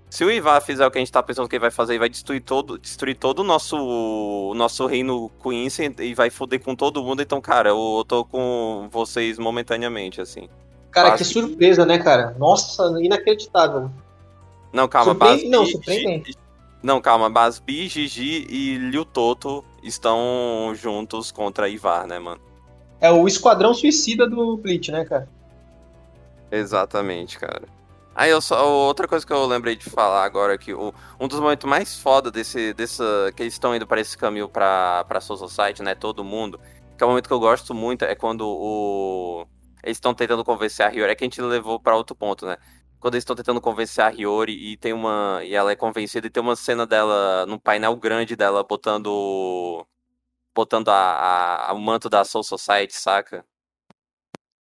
[0.09, 1.99] Se o Ivar fizer o que a gente tá pensando que ele vai fazer, ele
[1.99, 6.73] vai destruir todo, destruir todo o nosso, o nosso reino Quincy e vai foder com
[6.73, 7.21] todo mundo.
[7.21, 10.47] Então, cara, eu, eu tô com vocês momentaneamente, assim.
[10.91, 12.35] Cara, que surpresa, né, cara?
[12.39, 13.91] Nossa, inacreditável.
[14.73, 16.35] Não, calma, Basbi, Não, surpreendente.
[16.81, 22.41] Não, calma, Basbi, Gigi e Liu Toto estão juntos contra Ivar, né, mano?
[22.99, 25.27] É o esquadrão suicida do Bleach, né, cara?
[26.51, 27.63] Exatamente, cara.
[28.15, 28.67] Aí eu só.
[28.87, 31.99] Outra coisa que eu lembrei de falar agora é que o, um dos momentos mais
[31.99, 33.31] foda desse, dessa.
[33.35, 35.93] que eles estão indo para esse caminho pra, pra Soul Society, né?
[35.93, 36.59] Todo mundo.
[36.97, 39.45] Que é um momento que eu gosto muito, é quando o.
[39.83, 41.11] Eles estão tentando convencer a Hiyori.
[41.11, 42.57] É que a gente levou para outro ponto, né?
[42.99, 45.41] Quando eles estão tentando convencer a Hiyori e tem uma.
[45.43, 49.85] E ela é convencida e tem uma cena dela num painel grande dela botando.
[50.55, 53.45] Botando a, a, o manto da Soul Society, saca?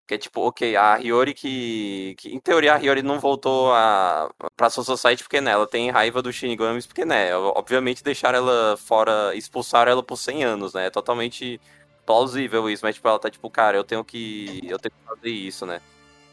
[0.06, 2.28] Que é tipo, ok, a Hiyori que, que.
[2.32, 6.22] Em teoria, a Hiyori não voltou a, pra Soul Society porque né, ela tem raiva
[6.22, 10.86] dos Shinigamis, porque né, obviamente deixaram ela fora, expulsaram ela por 100 anos, né?
[10.86, 11.60] É totalmente
[12.06, 14.60] plausível isso, mas tipo, ela tá tipo, cara, eu tenho que.
[14.68, 15.80] Eu tenho que fazer isso, né?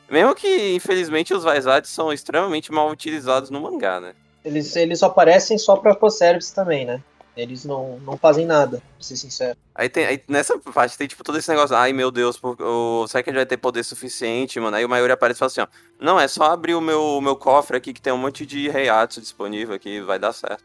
[0.09, 4.13] Mesmo que, infelizmente, os Vaisades são extremamente mal utilizados no mangá, né?
[4.45, 7.01] Eles, eles aparecem só pra fanservice também, né?
[7.35, 9.57] Eles não, não fazem nada, pra ser sincero.
[9.73, 13.23] Aí, tem, aí nessa parte tem tipo todo esse negócio, ai meu Deus, o, será
[13.23, 14.77] que a gente vai ter poder suficiente, mano?
[14.77, 15.67] Aí o Mayuri aparece e fala assim, ó,
[15.99, 19.19] não, é só abrir o meu, meu cofre aqui que tem um monte de Reiatsu
[19.19, 20.63] disponível aqui, vai dar certo.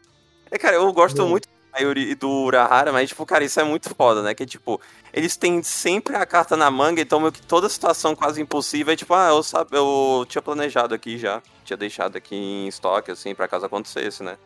[0.51, 3.63] É, cara, eu gosto muito do Mayuri e do Urahara, mas tipo, cara, isso é
[3.63, 4.33] muito foda, né?
[4.33, 4.81] Que tipo,
[5.13, 8.95] eles têm sempre a carta na manga, então meio que toda situação quase impossível é
[8.95, 13.35] tipo, ah, eu, sabe, eu tinha planejado aqui já, tinha deixado aqui em estoque, assim,
[13.35, 14.37] pra caso acontecesse, né?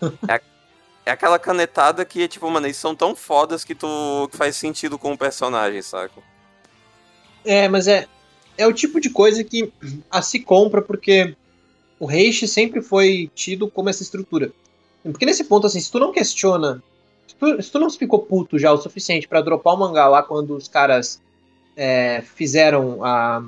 [0.28, 0.40] É,
[1.06, 4.98] é aquela canetada que, tipo, mano, eles são tão fodas que tu que faz sentido
[4.98, 6.20] com o personagem, saca?
[7.44, 8.06] É, mas é,
[8.58, 9.72] é o tipo de coisa que
[10.10, 11.34] a se compra porque
[11.98, 14.52] o Reishi sempre foi tido como essa estrutura.
[15.02, 16.82] Porque nesse ponto, assim, se tu não questiona.
[17.26, 20.22] Se tu, se tu não ficou puto já o suficiente para dropar o mangá lá
[20.22, 21.20] quando os caras
[21.76, 23.44] é, fizeram a,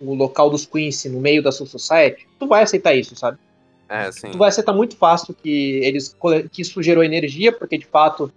[0.00, 3.38] o local dos Quincy no meio da Soul Society, tu vai aceitar isso, sabe?
[3.88, 4.30] É, sim.
[4.32, 6.16] vai ser tá muito fácil que eles
[6.50, 8.32] que isso gerou energia, porque de fato,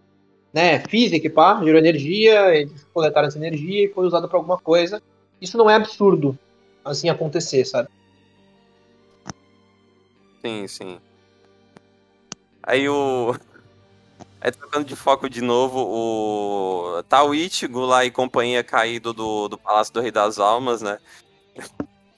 [0.53, 5.01] né, física, pá, gerou energia, eles coletaram essa energia e foi usada para alguma coisa.
[5.41, 6.37] Isso não é absurdo
[6.83, 7.89] assim acontecer, sabe?
[10.47, 10.99] Sim, sim.
[12.63, 13.35] Aí o
[14.39, 19.47] Aí trocando de foco de novo, o tá o Ichigo lá e companhia caído do,
[19.47, 20.99] do Palácio do Rei das Almas, né?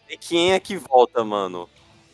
[0.10, 1.68] E quem é que volta, mano?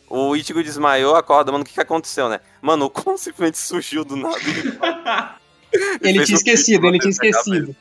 [0.08, 2.40] O Ichigo desmaiou, acorda, mano, o que, que aconteceu, né?
[2.62, 4.38] Mano, o Kon simplesmente surgiu do nada.
[6.00, 7.76] ele tinha esquecido, ele tinha esquecido.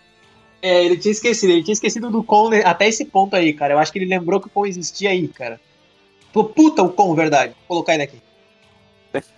[0.62, 3.76] É, ele tinha esquecido, ele tinha esquecido do Kon até esse ponto aí, cara.
[3.76, 5.62] Eu acho que ele lembrou que o Kon existia aí, cara.
[6.34, 7.54] Puta, o Kon, verdade.
[7.54, 8.25] Vou colocar ele aqui.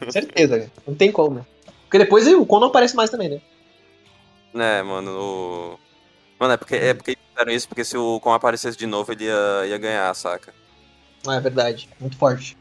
[0.09, 0.71] Certeza, cara.
[0.85, 1.45] Não tem como, né?
[1.83, 3.41] Porque depois o Kon não aparece mais também, né?
[4.53, 5.79] É, mano, o...
[6.39, 9.25] Mano, é porque, é porque fizeram isso porque se o Kon aparecesse de novo, ele
[9.25, 10.53] ia, ia ganhar, saca?
[11.27, 11.89] Ah, é verdade.
[11.99, 12.57] Muito forte.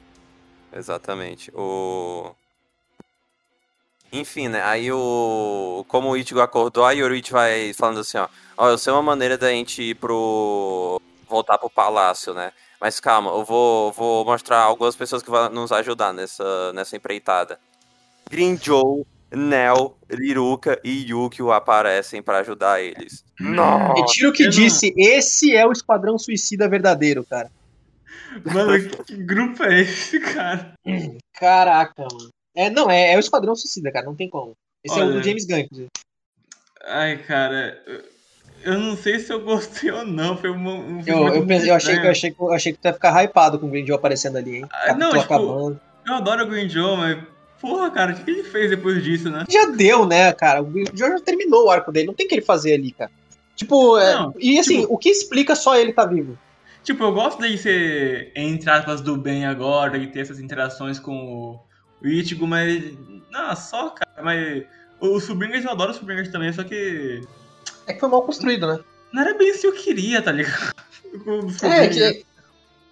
[0.72, 1.50] Exatamente.
[1.54, 2.34] O...
[4.12, 4.62] Enfim, né?
[4.62, 5.84] Aí o.
[5.88, 8.28] Como o Ichigo acordou, aí o Ichigo vai falando assim, ó.
[8.56, 11.00] Ó, eu sei uma maneira da gente ir pro.
[11.28, 12.52] voltar pro palácio, né?
[12.80, 17.58] Mas calma, eu vou, vou mostrar algumas pessoas que vão nos ajudar nessa, nessa empreitada.
[18.30, 23.24] Grinjou, Nel, Riruka e Yukio aparecem pra ajudar eles.
[23.40, 23.94] Nossa!
[24.00, 27.50] Retiro o que eu não- disse, esse é o Esquadrão Suicida verdadeiro, cara.
[28.44, 30.74] Mano, que, que grupo é esse, cara?
[31.32, 32.30] Caraca, mano.
[32.54, 34.52] É, não, é, é o Esquadrão Suicida, cara, não tem como.
[34.84, 35.14] Esse é o Olha.
[35.18, 35.88] do James Gunn, inclusive.
[36.84, 37.82] Ai, cara,
[38.64, 40.36] eu- não sei se eu gostei ou não.
[40.36, 40.68] Foi um,
[40.98, 42.92] um Eu, eu, pensei- eu achei, que, eu, achei que, eu achei que tu ia
[42.92, 44.66] ficar hypado com o Green Joe aparecendo ali, hein?
[44.72, 45.80] Ah, não, Capítulo tipo, acabando.
[46.06, 47.18] Eu adoro o Green Joe, mas.
[47.60, 49.44] Porra, cara, o que ele fez depois disso, né?
[49.48, 50.60] Já deu, né, cara?
[50.60, 52.92] O Green Joe já terminou o arco dele, não tem o que ele fazer ali,
[52.92, 53.10] cara.
[53.56, 56.38] Tipo, é- Não, e assim, tipo- o que explica só ele tá vivo?
[56.84, 61.58] Tipo, eu gosto dele ser, entre aspas, do bem agora, e ter essas interações com
[62.02, 62.84] o Ichigo, mas.
[63.32, 64.62] Não, só, cara, mas.
[65.00, 67.22] Os Subringers eu adoro os Subringers também, só que.
[67.86, 68.80] É que foi mal construído, né?
[69.12, 70.72] Não era bem isso que eu queria, tá ligado?
[71.62, 72.26] É que,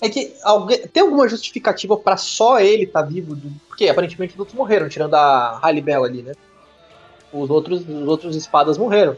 [0.00, 3.34] é que alguém, tem alguma justificativa pra só ele tá vivo?
[3.34, 6.32] Do- Porque aparentemente os outros morreram, tirando a Halle Bell ali, né?
[7.32, 9.16] Os outros, os outros espadas morreram.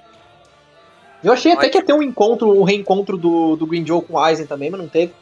[1.22, 4.02] Eu achei até Mas- que ia ter um encontro, um reencontro do, do Green Joe
[4.02, 5.12] com o Aizen também, mas não teve.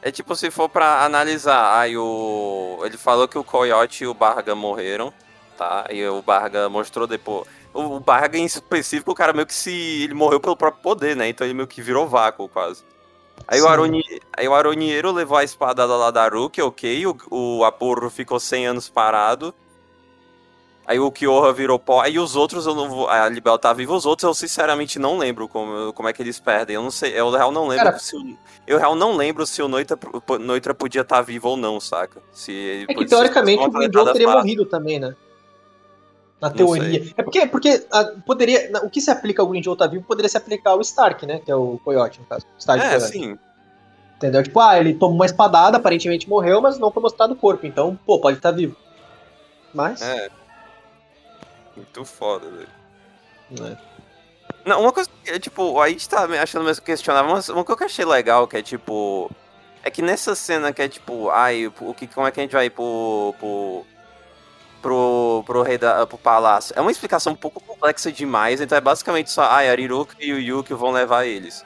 [0.00, 2.80] É tipo, se for pra analisar, aí o.
[2.84, 5.12] Ele falou que o Coyote e o Barga morreram,
[5.56, 5.86] tá?
[5.90, 7.46] E o Barga mostrou depois.
[7.74, 10.02] O o Barga em específico, o cara meio que se.
[10.04, 11.28] Ele morreu pelo próprio poder, né?
[11.28, 12.84] Então ele meio que virou vácuo quase.
[13.46, 13.68] Aí o, Sim.
[13.70, 14.02] Aroni...
[14.36, 17.06] aí o Aronieiro levou a espada da Ruki, ok.
[17.06, 19.54] O, o Aporro ficou 100 anos parado.
[20.86, 22.00] Aí o Kyoha virou pó.
[22.00, 23.08] Aí os outros eu não vou.
[23.08, 26.40] A Libel tá viva, os outros eu sinceramente não lembro como, como é que eles
[26.40, 26.74] perdem.
[26.74, 27.12] Eu não sei.
[27.18, 28.36] Eu real não lembro Cara- se o.
[28.66, 32.22] Eu real não lembro se o Noitra, o Noitra podia estar vivo ou não, saca?
[32.32, 35.16] Se É que teoricamente o fosse teria uma morrido também, né?
[36.42, 37.14] Na Não teoria.
[37.16, 38.68] É porque, porque ah, poderia.
[38.82, 41.38] O que se aplica ao Green Joe tá vivo poderia se aplicar ao Stark, né?
[41.38, 42.44] Que é o Coyote, no caso.
[42.58, 43.38] Stark É, sim.
[44.16, 44.42] Entendeu?
[44.42, 47.64] Tipo, ah, ele tomou uma espadada, aparentemente morreu, mas não foi mostrado o corpo.
[47.64, 48.76] Então, pô, pode estar vivo.
[49.72, 50.02] Mas.
[50.02, 50.28] É.
[51.76, 52.68] Muito foda, velho.
[53.60, 53.78] né?
[54.64, 57.82] Não, uma coisa que, tipo, a gente tá achando mesmo questionável, mas uma coisa que
[57.84, 59.30] eu achei legal, que é tipo.
[59.84, 62.52] É que nessa cena que é tipo, ai, o que, como é que a gente
[62.52, 63.32] vai pro.
[63.38, 63.86] pro.
[64.82, 66.74] Pro, pro, rei da, pro palácio?
[66.76, 70.32] É uma explicação um pouco complexa demais, então é basicamente só, ai, a Riruka e
[70.32, 71.64] o Yuki vão levar eles.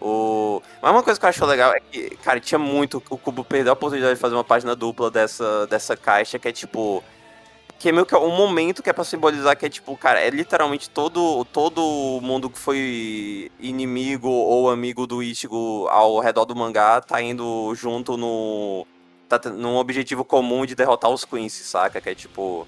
[0.00, 0.62] O...
[0.80, 3.02] Mas uma coisa que eu acho legal é que, cara, tinha muito.
[3.10, 6.52] O Cubo perdeu a oportunidade de fazer uma página dupla dessa, dessa caixa, que é
[6.52, 7.02] tipo.
[7.78, 10.30] Que é meio que um momento que é pra simbolizar que é tipo, cara, é
[10.30, 17.00] literalmente todo, todo mundo que foi inimigo ou amigo do Ichigo ao redor do mangá
[17.00, 18.84] tá indo junto no.
[19.28, 22.00] Tá num objetivo comum de derrotar os Quincy, saca?
[22.00, 22.66] Que é tipo.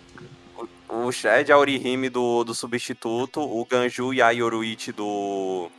[0.88, 5.70] O, Shed é do, do substituto, o Ganju e a Yoruichi do.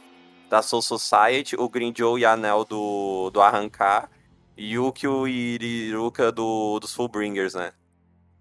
[0.50, 4.10] da Soul Society, o Green Joe e a Nel do, do Arrancar,
[4.58, 7.74] Yukio e Riruka do, dos Fullbringers, né?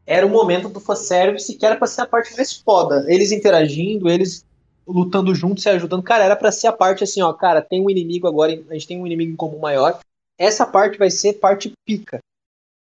[0.06, 3.04] Era o momento do fanservice que era pra ser a parte mais foda.
[3.08, 4.44] Eles interagindo, eles
[4.86, 6.02] lutando juntos, se ajudando.
[6.02, 8.86] Cara, era pra ser a parte assim, ó, cara, tem um inimigo agora, a gente
[8.86, 9.98] tem um inimigo em comum maior.
[10.38, 12.18] Essa parte vai ser parte pica.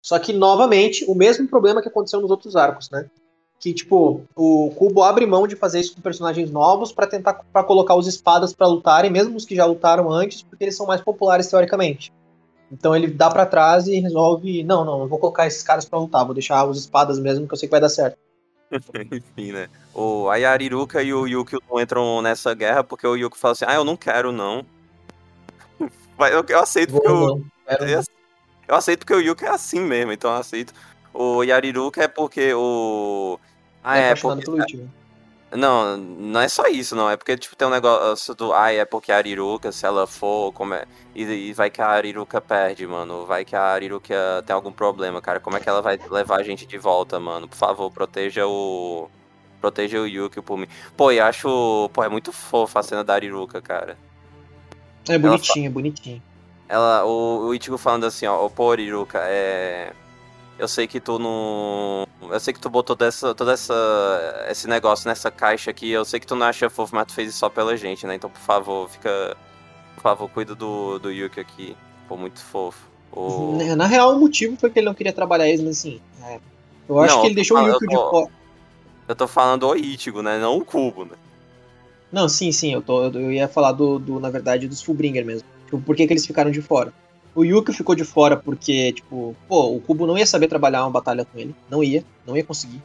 [0.07, 3.11] Só que, novamente, o mesmo problema que aconteceu nos outros arcos, né?
[3.59, 7.65] Que, tipo, o Kubo abre mão de fazer isso com personagens novos pra tentar para
[7.65, 11.01] colocar os espadas pra lutarem, mesmo os que já lutaram antes, porque eles são mais
[11.01, 12.12] populares teoricamente.
[12.70, 15.99] Então ele dá pra trás e resolve, não, não, eu vou colocar esses caras pra
[15.99, 18.16] lutar, vou deixar os espadas mesmo que eu sei que vai dar certo.
[18.70, 19.69] Enfim, né?
[19.93, 23.65] O, a Yariruka e o Yuki não entram nessa guerra porque o Yuki fala assim,
[23.66, 24.65] ah, eu não quero, não.
[26.16, 27.45] Mas eu, eu aceito porque Vou, eu, não.
[27.66, 28.16] Quero, eu,
[28.69, 30.73] eu aceito porque o Yuki é assim mesmo, então eu aceito.
[31.13, 33.39] O Yariruka é porque o...
[33.83, 34.45] Ah, é é, porque...
[34.45, 34.91] pelo último.
[35.53, 37.09] Não, não é só isso, não.
[37.09, 38.53] É porque, tipo, tem um negócio do.
[38.53, 40.85] Ai, é porque a Ariruka, se ela for, como é.
[41.15, 43.25] E, e vai que a Ariruka perde, mano.
[43.25, 45.39] Vai que a Ariruka tem algum problema, cara.
[45.39, 47.47] Como é que ela vai levar a gente de volta, mano?
[47.47, 49.09] Por favor, proteja o.
[49.61, 50.67] Proteja o Yuki por mim.
[50.97, 51.89] Pô, eu acho.
[51.93, 53.97] Pô, é muito fofa a cena da Ariruka, cara.
[55.09, 56.23] É bonitinho, bonitinho.
[56.69, 57.05] Ela.
[57.05, 59.93] O, o Ichigo falando assim, ó, "Ô, pô, Ariruka, é.
[60.59, 62.07] Eu sei que tu não.
[62.33, 63.75] Eu sei que tu botou dessa, todo essa,
[64.49, 65.91] esse negócio nessa caixa aqui.
[65.91, 68.15] Eu sei que tu não acha fofo, mas tu fez isso só pela gente, né?
[68.15, 69.37] Então, por favor, fica.
[69.95, 71.77] Por favor, cuida do, do Yuki aqui.
[72.09, 72.87] Pô, muito fofo.
[73.13, 73.57] O...
[73.59, 76.01] Na- Na real, o motivo foi que ele não queria trabalhar eles, mas assim.
[76.23, 76.41] é,
[76.89, 78.29] eu acho Não, que ele deixou o eu Yuki de fora.
[79.09, 80.39] Eu tô falando o Ichigo, né?
[80.39, 81.13] Não o Cubo, né?
[82.11, 85.47] Não, sim, sim, eu, tô, eu ia falar do, do, na verdade, dos Fullbringer mesmo.
[85.67, 86.93] Tipo, por que, que eles ficaram de fora?
[87.35, 90.91] O Yuki ficou de fora porque, tipo, pô, o Kubo não ia saber trabalhar uma
[90.91, 91.55] batalha com ele.
[91.71, 92.83] Não ia, não ia conseguir.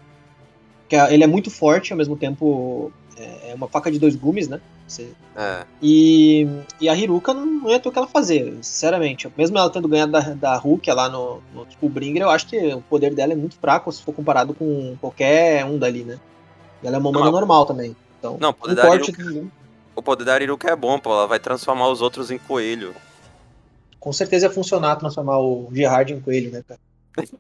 [0.82, 2.92] Porque ele é muito forte, ao mesmo tempo.
[3.18, 4.60] é, é uma faca de dois gumes, né?
[4.86, 5.14] Você...
[5.38, 5.64] É.
[5.82, 6.46] E,
[6.82, 9.32] e a Hiruka não ia ter o que ela fazer, sinceramente.
[9.38, 12.58] Mesmo ela tendo ganhado da, da Hulk lá no, no tipo, Bringer, eu acho que
[12.74, 16.20] o poder dela é muito fraco se for comparado com qualquer um dali, né?
[16.84, 17.96] E ela é uma humana normal também.
[18.20, 19.48] Então, Não, o poder um da Hiruka,
[20.02, 21.12] o poder da Hiruka é bom, pô.
[21.12, 22.94] Ela vai transformar os outros em coelho.
[24.00, 26.80] com certeza ia funcionar transformar o Gerard em coelho, né, cara?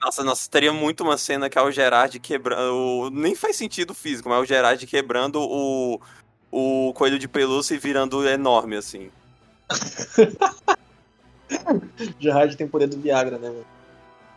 [0.00, 3.08] Nossa, nossa, teria muito uma cena que é o Gerard quebrando.
[3.12, 6.00] Nem faz sentido físico, mas é o Gerard quebrando o,
[6.50, 9.12] o coelho de pelúcia e virando enorme, assim.
[12.18, 13.64] Gerard tem o poder do Viagra, né, velho?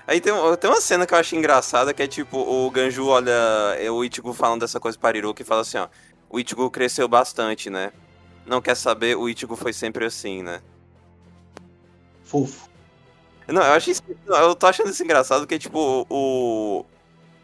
[0.07, 3.32] Aí tem, tem uma cena que eu acho engraçada, que é tipo, o Ganju olha
[3.80, 5.88] é o Ichigo falando dessa coisa para Hiruka e fala assim, ó.
[6.30, 7.91] O Ichigo cresceu bastante, né?
[8.45, 10.61] Não quer saber, o Ichigo foi sempre assim, né?
[12.23, 12.69] Fofo.
[13.48, 16.86] Não, eu acho isso, eu tô achando isso engraçado, porque, tipo, o...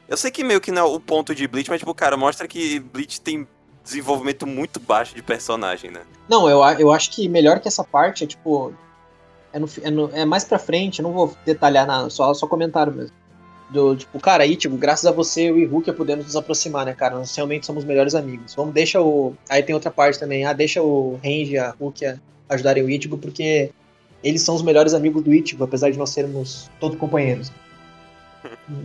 [0.07, 2.47] Eu sei que meio que não é o ponto de Bleach, mas, tipo, cara, mostra
[2.47, 3.47] que Bleach tem
[3.83, 6.01] desenvolvimento muito baixo de personagem, né?
[6.27, 8.73] Não, eu, eu acho que melhor que essa parte é tipo.
[9.53, 12.47] É, no, é, no- é mais pra frente, eu não vou detalhar nada, só, só
[12.47, 13.15] comentário mesmo.
[13.69, 16.93] Do tipo, cara, aí, tipo, graças a você, eu e Hulk podemos nos aproximar, né,
[16.93, 17.15] cara?
[17.15, 18.53] Nós realmente somos melhores amigos.
[18.53, 19.33] Vamos, deixa o.
[19.49, 22.17] Aí tem outra parte também, ah, deixa o Range e a Hulk a-
[22.49, 23.71] ajudarem o Ichigo, porque
[24.21, 27.49] eles são os melhores amigos do Ichigo, apesar de nós sermos todos companheiros.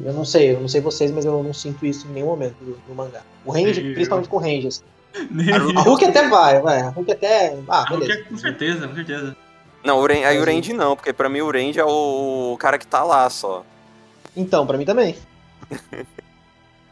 [0.05, 2.55] Eu não sei, eu não sei vocês, mas eu não sinto isso em nenhum momento
[2.61, 3.23] no, no mangá.
[3.45, 4.69] O Range, Eu- principalmente com o Range.
[4.69, 4.83] assim.
[5.77, 6.81] A Hulk até vai, vai.
[6.83, 7.57] A Hulk até.
[7.69, 8.21] Ah, Hulk beleza.
[8.21, 9.37] é com certeza, com certeza.
[9.87, 12.87] Não, aí o Mas, Randy não, porque pra mim o Randy é o cara que
[12.87, 13.65] tá lá só.
[14.37, 15.17] Então, pra mim também.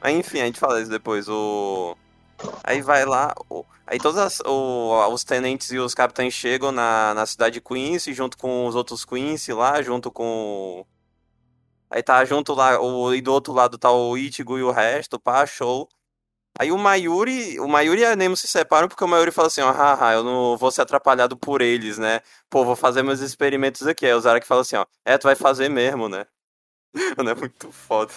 [0.01, 1.29] Aí, enfim, a gente fala isso depois.
[1.29, 1.97] O...
[2.63, 3.35] Aí vai lá.
[3.49, 7.61] o- Aí todos as- o- os tenentes e os capitães chegam na, na cidade de
[7.61, 10.85] Quincy, junto com os outros Quincy lá, junto com.
[11.91, 15.19] Aí tá junto lá, o, e do outro lado tá o Ichigo e o resto,
[15.19, 15.89] pá, show.
[16.59, 19.61] Aí o Mayuri, o Mayuri e a Nemo se separam porque o Mayuri fala assim,
[19.61, 22.21] ó, haha, eu não vou ser atrapalhado por eles, né?
[22.49, 24.07] Pô, vou fazer meus experimentos aqui.
[24.07, 26.25] Aí o Zaraki fala assim, ó, é, tu vai fazer mesmo, né?
[27.19, 28.13] Mano, é muito foda.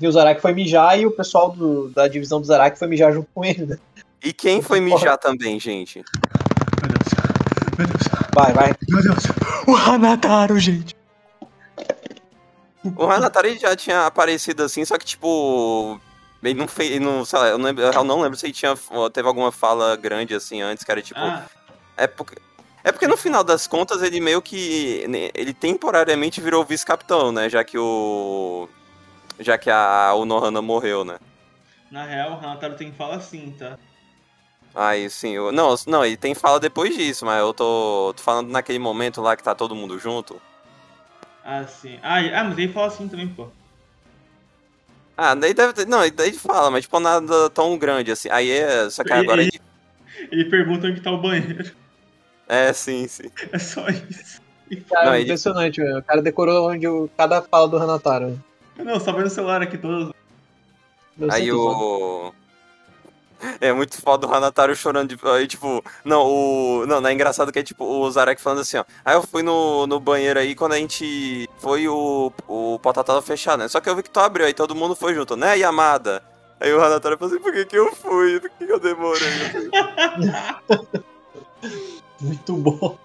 [0.00, 3.12] E o Zaraki foi mijar e o pessoal do- da divisão do Zaraki foi mijar
[3.12, 3.78] junto com ele, né?
[4.22, 5.96] E quem foi mijar também, gente?
[6.80, 7.78] Meu Deus.
[7.78, 8.02] Meu Deus.
[8.32, 8.74] Vai, vai.
[8.88, 9.34] Meu Deus do céu.
[9.66, 10.94] O Hanataro, gente.
[12.96, 16.00] O Hanatari já tinha aparecido assim, só que tipo.
[16.42, 16.90] Ele não fez.
[16.90, 18.74] ele Não, sei lá, eu não, lembro, eu não lembro se ele tinha,
[19.12, 21.00] teve alguma fala grande assim antes, cara.
[21.00, 21.20] Tipo.
[21.20, 21.46] Ah,
[21.96, 22.36] É, porque,
[22.82, 25.04] é porque no final das contas ele meio que.
[25.34, 27.48] Ele temporariamente virou vice-capitão, né?
[27.48, 28.68] Já que o.
[29.38, 31.18] Já que a, o Nohana morreu, né?
[31.90, 33.78] na real, o Hanataro tem fala assim, tá?
[34.74, 35.32] Aí sim.
[35.32, 39.20] Eu, não, não, ele tem fala depois disso, mas eu tô, tô falando naquele momento
[39.20, 40.40] lá que tá todo mundo junto.
[41.44, 41.98] Ah, sim.
[42.02, 43.48] Ah, ah, mas ele fala assim também, pô.
[45.24, 45.86] Ah, daí deve ter.
[45.86, 48.28] Não, daí ele fala, mas tipo, nada tão grande assim.
[48.30, 48.90] Aí é.
[48.90, 49.40] Só que agora.
[49.42, 49.60] Ele-
[50.30, 51.70] Ele pergunta onde tá o banheiro.
[52.48, 53.30] É, sim, sim.
[53.52, 54.40] É só isso.
[54.90, 55.98] Cara, Não, ele- impressionante, velho.
[55.98, 58.42] O cara decorou onde o, cada fala do Hanataro.
[58.78, 60.14] Não, só vendo o celular aqui todo.
[61.16, 62.32] Deu Aí e o.
[63.60, 65.28] É muito foda o Hanataro chorando de.
[65.28, 66.86] Aí, tipo, não, o.
[66.86, 68.84] Não, não é engraçado que é tipo o Zarek falando assim, ó.
[69.04, 72.32] Aí eu fui no, no banheiro aí quando a gente foi o.
[72.46, 73.68] O portal tava fechado, né?
[73.68, 76.22] Só que eu vi que tu abriu, aí todo mundo foi junto, né, Yamada?
[76.60, 78.38] Aí o Hanataro falou assim, por que que eu fui?
[78.38, 79.28] Por que que eu demorei?
[82.20, 82.98] Muito bom.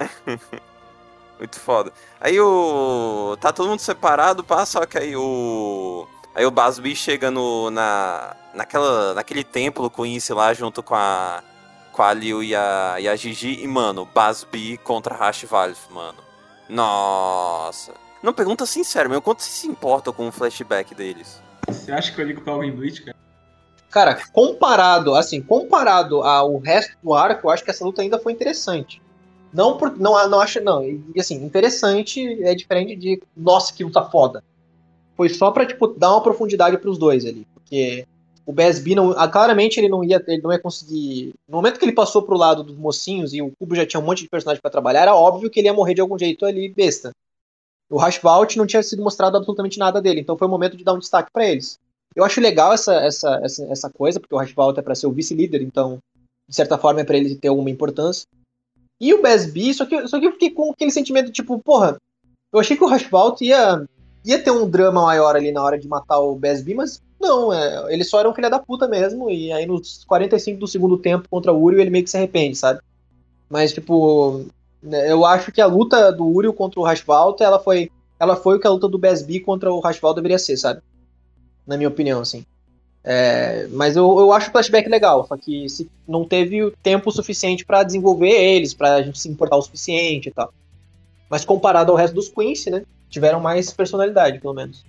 [1.38, 1.92] Muito foda.
[2.20, 3.36] Aí o.
[3.40, 6.06] Tá todo mundo separado, pá, só que aí o.
[6.34, 7.70] Aí o Basbi chega no.
[7.70, 11.42] Na, naquela, naquele templo com o Ince lá junto com a.
[11.92, 13.62] Com a Liu e a, e a Gigi.
[13.62, 16.18] E, mano, Basbi contra Hashvalf, mano.
[16.68, 17.92] Nossa.
[18.22, 19.20] Não, pergunta sincero, meu.
[19.20, 21.42] Quanto vocês se importam com o flashback deles?
[21.66, 23.16] Você acha que eu ligo pra alguém Bleach, cara?
[23.90, 28.32] Cara, comparado, assim, comparado ao resto do arco, eu acho que essa luta ainda foi
[28.32, 29.02] interessante.
[29.52, 29.98] Não por.
[29.98, 30.60] Não, não acho.
[30.60, 33.20] Não, e assim, interessante é diferente de.
[33.36, 34.44] Nossa, que luta foda.
[35.20, 37.46] Foi só pra, tipo, dar uma profundidade pros dois ali.
[37.52, 38.06] Porque
[38.46, 39.10] o BSB não.
[39.10, 40.24] ah, Claramente ele não ia.
[40.26, 41.34] Ele não ia conseguir.
[41.46, 44.02] No momento que ele passou pro lado dos mocinhos e o Cubo já tinha um
[44.02, 46.70] monte de personagem pra trabalhar, era óbvio que ele ia morrer de algum jeito ali,
[46.70, 47.10] besta.
[47.90, 50.94] O Rashvalt não tinha sido mostrado absolutamente nada dele, então foi o momento de dar
[50.94, 51.78] um destaque pra eles.
[52.16, 55.12] Eu acho legal essa, essa, essa, essa coisa, porque o Rashvalt é pra ser o
[55.12, 55.98] vice-líder, então,
[56.48, 58.26] de certa forma, é pra ele ter alguma importância.
[58.98, 61.98] E o BSB, só que, só que eu fiquei com aquele sentimento, tipo, porra,
[62.50, 63.86] eu achei que o Rashvalt ia,
[64.24, 67.92] ia ter um drama maior ali na hora de matar o BSB, mas não, é,
[67.92, 71.28] ele só era um filho da puta mesmo, e aí nos 45 do segundo tempo
[71.28, 72.80] contra o Uriel ele meio que se arrepende, sabe?
[73.48, 74.46] Mas, tipo,
[74.82, 78.56] né, eu acho que a luta do Uriel contra o Rashvalt, ela foi, ela foi
[78.56, 80.80] o que a luta do BSB contra o Rashvalt deveria ser, sabe?
[81.66, 82.44] Na minha opinião, assim.
[83.02, 87.64] É, mas eu, eu acho o flashback legal, só que se não teve tempo suficiente
[87.64, 90.52] para desenvolver eles, pra gente se importar o suficiente e tal.
[91.28, 92.84] Mas comparado ao resto dos Quincy, né?
[93.10, 94.84] Tiveram mais personalidade, pelo menos.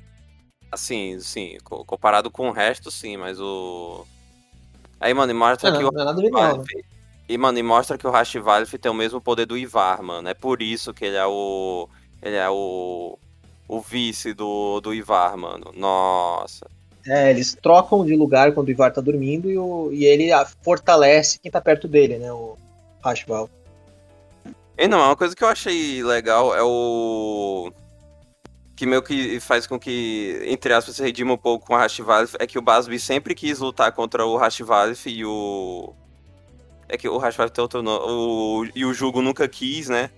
[0.71, 4.05] Assim, sim, comparado com o resto, sim, mas o.
[4.99, 5.93] Aí, mano, e mostra não, que não, o.
[5.93, 6.63] não é nada genial, né?
[7.27, 10.29] E, mano, e mostra que o Rashvalif tem o mesmo poder do Ivar, mano.
[10.29, 11.89] É por isso que ele é o.
[12.21, 13.17] Ele é o.
[13.67, 15.71] O vice do, do Ivar, mano.
[15.73, 16.67] Nossa.
[17.07, 20.29] É, eles trocam de lugar quando o Ivar tá dormindo e, o, e ele
[20.61, 22.31] fortalece quem tá perto dele, né?
[22.31, 22.57] O
[23.03, 23.49] Rashval.
[24.77, 27.71] E não, uma coisa que eu achei legal é o.
[28.81, 32.35] Que meio que faz com que, entre aspas, se redima um pouco com o Rashvalif,
[32.39, 35.93] é que o Basby sempre quis lutar contra o Rashvalif e o.
[36.89, 38.03] É que o Rashvalif tem outro nome.
[38.07, 38.65] O...
[38.73, 40.09] E o Jugo nunca quis, né?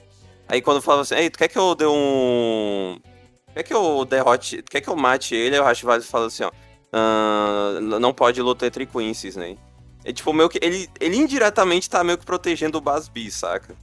[0.47, 2.97] Aí quando falava assim, ei, tu quer que eu dê um.
[3.53, 4.63] Quer que eu derrote.
[4.63, 5.55] Quer que eu mate ele?
[5.55, 6.51] Aí o Rashvalif fala assim, ó.
[6.93, 9.57] Uh, não pode lutar entre Quincy's, né?
[10.05, 10.59] É tipo, meio que.
[10.61, 13.75] Ele, ele indiretamente tá meio que protegendo o Basby, saca?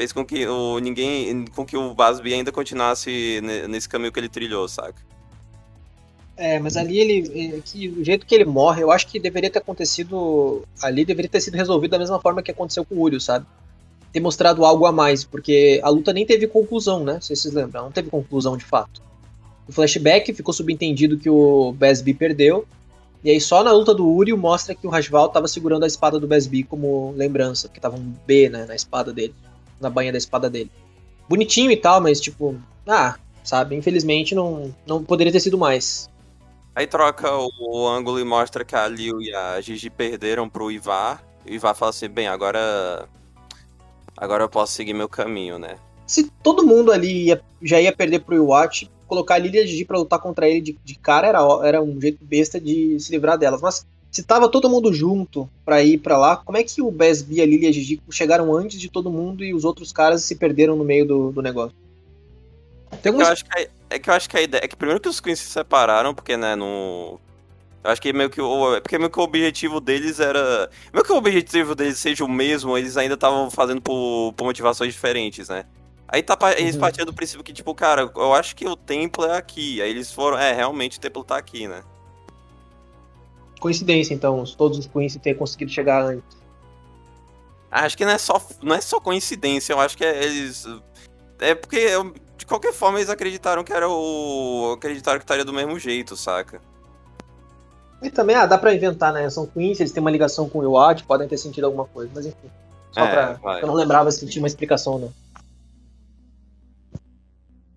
[0.00, 1.44] Fez com que o ninguém.
[1.54, 4.94] com que o Basby ainda continuasse nesse caminho que ele trilhou, saca?
[6.38, 7.60] É, mas ali ele.
[7.60, 10.64] Que, o jeito que ele morre, eu acho que deveria ter acontecido.
[10.80, 13.44] Ali deveria ter sido resolvido da mesma forma que aconteceu com o Uriel, sabe?
[14.10, 17.18] Ter mostrado algo a mais, porque a luta nem teve conclusão, né?
[17.20, 19.02] Se vocês lembram, não teve conclusão de fato.
[19.68, 22.66] No flashback ficou subentendido que o Besby perdeu.
[23.22, 26.18] E aí só na luta do Uriel mostra que o Rajval tava segurando a espada
[26.18, 29.34] do Besby como lembrança, porque tava um B, né, na espada dele,
[29.80, 30.70] na bainha da espada dele.
[31.28, 36.08] Bonitinho e tal, mas tipo, ah, sabe, infelizmente não, não poderia ter sido mais.
[36.74, 40.70] Aí troca o, o ângulo e mostra que a Liu e a Gigi perderam pro
[40.70, 41.22] Ivar.
[41.44, 43.08] E o Ivar fala assim, bem, agora
[44.16, 45.76] agora eu posso seguir meu caminho, né?
[46.06, 49.98] Se todo mundo ali ia, já ia perder pro Iwatch, colocar a Lilia Gigi pra
[49.98, 53.60] lutar contra ele de, de cara era, era um jeito besta de se livrar delas.
[53.60, 57.36] Mas se tava todo mundo junto pra ir pra lá, como é que o Besby
[57.36, 60.84] e a Gigi chegaram antes de todo mundo e os outros caras se perderam no
[60.84, 61.76] meio do, do negócio?
[63.02, 63.28] Tem algumas...
[63.28, 64.64] eu acho que a, é que eu acho que a ideia.
[64.64, 67.20] É que primeiro que os Queens se separaram, porque, né, no.
[67.82, 68.76] Eu acho que meio que o.
[68.76, 70.70] É porque meio que o objetivo deles era.
[70.92, 74.92] Meio que o objetivo deles seja o mesmo, eles ainda estavam fazendo por, por motivações
[74.92, 75.64] diferentes, né?
[76.06, 76.80] Aí tá, eles uhum.
[76.80, 79.80] partiam do princípio que, tipo, cara, eu acho que o templo é aqui.
[79.80, 81.82] Aí eles foram, é, realmente o templo tá aqui, né?
[83.60, 86.40] Coincidência, então, todos os Queens terem conseguido chegar antes.
[87.70, 90.66] Acho que não é só, não é só coincidência, eu acho que é, eles.
[91.38, 91.90] É porque,
[92.36, 94.72] de qualquer forma, eles acreditaram que era o.
[94.76, 96.60] Acreditaram que estaria do mesmo jeito, saca?
[98.02, 99.28] E também, ah, dá pra inventar, né?
[99.30, 102.26] São Queens, eles têm uma ligação com o Iwat, podem ter sentido alguma coisa, mas
[102.26, 102.50] enfim.
[102.90, 103.32] Só é, pra.
[103.34, 103.62] Vai.
[103.62, 105.12] Eu não lembrava se tinha uma explicação, não.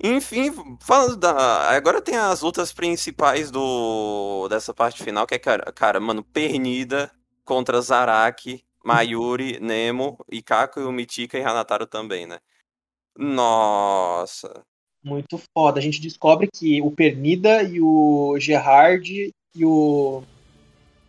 [0.06, 0.52] Enfim,
[0.82, 1.70] falando da.
[1.70, 7.10] Agora tem as lutas principais do dessa parte final, que é, cara, cara mano, Pernida
[7.46, 12.40] contra Zaraki, Mayuri, Nemo, Ikako e Mitika e Hanataro também, né?
[13.18, 14.66] Nossa.
[15.02, 15.80] Muito foda.
[15.80, 20.22] A gente descobre que o Pernida e o Gerard e o.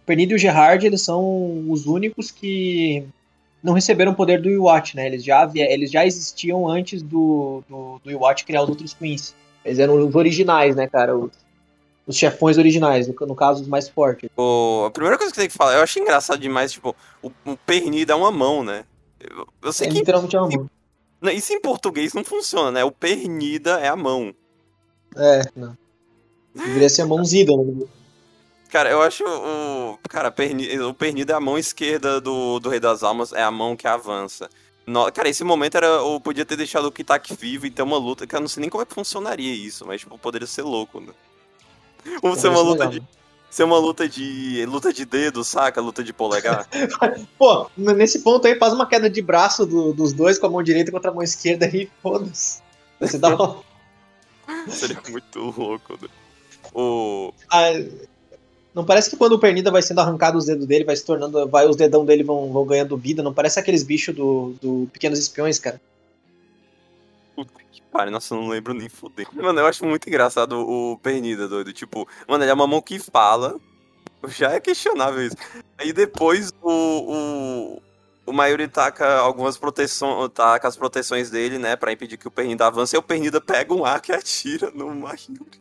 [0.03, 3.09] O Pernida e o Gerard, eles são os únicos que
[3.65, 5.07] não receberam o poder do Iwatch, né?
[5.07, 9.35] Eles já, eles já existiam antes do, do, do Iwatch criar os outros Queens.
[9.65, 11.17] Eles eram os originais, né, cara?
[11.17, 11.31] Os,
[12.07, 14.29] os chefões originais, no, no, caso, os mais fortes.
[14.37, 17.57] O, a primeira coisa que tem que falar, eu achei engraçado demais, tipo, o, o
[17.57, 18.85] pernida é uma mão, né?
[19.19, 19.99] Eu, eu sei é, que.
[20.01, 20.71] Literalmente é uma mão.
[21.33, 22.85] Isso em português não funciona, né?
[22.85, 24.35] O pernida é a mão.
[25.17, 25.75] É, não.
[26.55, 27.87] Deveria ser a mãozida, né?
[28.75, 29.97] Cara, eu acho o.
[30.09, 33.49] Cara, perni, o pernido é a mão esquerda do, do Rei das Almas, é a
[33.49, 34.51] mão que avança.
[34.85, 35.87] No, cara, esse momento era.
[35.87, 38.27] Eu podia ter deixado o Kitak vivo e ter uma luta.
[38.27, 41.01] Que eu não sei nem como é que funcionaria isso, mas tipo, poderia ser louco,
[41.01, 41.13] né?
[42.21, 43.01] Ou ser uma luta de.
[43.49, 44.67] Ser uma luta de.
[44.67, 45.81] luta de dedo, saca?
[45.81, 46.67] Luta de polegar.
[47.39, 50.65] Pô, nesse ponto aí faz uma queda de braço do, dos dois com a mão
[50.65, 52.61] direita contra a mão esquerda e foda-se.
[52.99, 53.63] Você dá uma...
[54.67, 56.09] Seria muito louco, né?
[56.75, 57.33] O.
[57.49, 57.71] Ah,
[58.75, 61.49] não parece que quando o Pernida vai sendo arrancado os dedos dele, vai se tornando.
[61.49, 63.23] Vai, os dedão dele vão, vão ganhando vida.
[63.23, 65.81] Não parece aqueles bichos do, do Pequenos Espiões, cara.
[67.37, 69.29] Puta que pariu, nossa, eu não lembro nem foder.
[69.33, 71.73] Mano, eu acho muito engraçado o Pernida, doido.
[71.73, 73.61] Tipo, mano, ele é uma mão que fala.
[74.27, 75.37] Já é questionável isso.
[75.79, 77.79] Aí depois o.
[77.79, 77.83] o...
[78.27, 82.67] O Mayuri taca algumas proteções, taca as proteções dele, né, para impedir que o Pernida
[82.67, 85.61] avance, e o Pernida pega um arco e atira no Mayuri.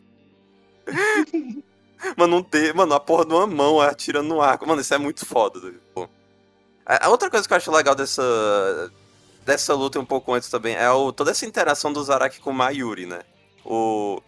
[2.18, 4.68] Mano, não ter, mano, a porra de uma mão atirando no arco.
[4.68, 5.60] Mano, isso é muito foda.
[5.94, 6.08] Pô.
[6.86, 8.92] A outra coisa que eu acho legal dessa
[9.46, 12.54] dessa luta um pouco antes também é o, toda essa interação do Zaraki com o
[12.54, 13.22] Mayuri, né?
[13.66, 14.22] O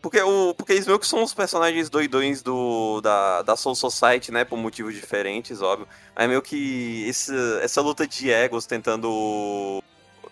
[0.00, 4.30] Porque, o, porque eles meio que são os personagens doidões do, da, da Soul Society,
[4.30, 4.44] né?
[4.44, 5.88] Por motivos diferentes, óbvio.
[6.14, 7.32] Aí meio que esse,
[7.62, 9.82] essa luta de egos tentando.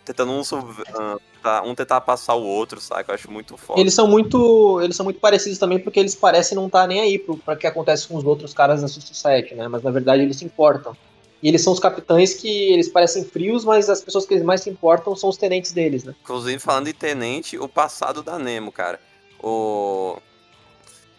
[0.07, 3.05] Tentando um, uh, um tentar passar o outro, sabe?
[3.09, 3.81] Eu acho muito foda.
[3.81, 4.81] Eles são muito.
[4.81, 7.57] Eles são muito parecidos também porque eles parecem não estar tá nem aí pro, pra
[7.57, 9.67] que acontece com os outros caras da Society, né?
[9.67, 10.97] Mas na verdade eles se importam.
[11.43, 14.63] E eles são os capitães que eles parecem frios, mas as pessoas que eles mais
[14.63, 16.15] se importam são os tenentes deles, né?
[16.23, 18.99] Inclusive, falando de tenente, o passado da Nemo, cara.
[19.43, 20.17] O.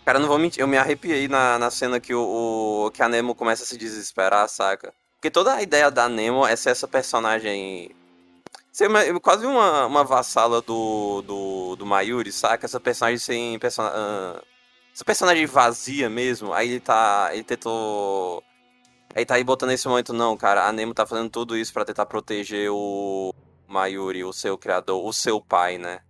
[0.03, 3.09] Cara, não vou mentir, eu me arrepiei na, na cena que, o, o, que a
[3.09, 4.93] Nemo começa a se desesperar, saca?
[5.15, 7.91] Porque toda a ideia da Nemo é ser essa personagem.
[8.85, 12.65] Uma, quase uma, uma vassala do, do, do Mayuri, saca?
[12.65, 13.57] Essa personagem sem.
[13.57, 13.83] Person...
[14.93, 16.53] Essa personagem vazia mesmo.
[16.53, 17.29] Aí ele tá.
[17.33, 18.43] Ele tentou.
[19.15, 20.67] Aí tá aí botando nesse momento, não, cara.
[20.67, 23.33] A Nemo tá fazendo tudo isso para tentar proteger o
[23.67, 26.01] Mayuri, o seu criador, o seu pai, né?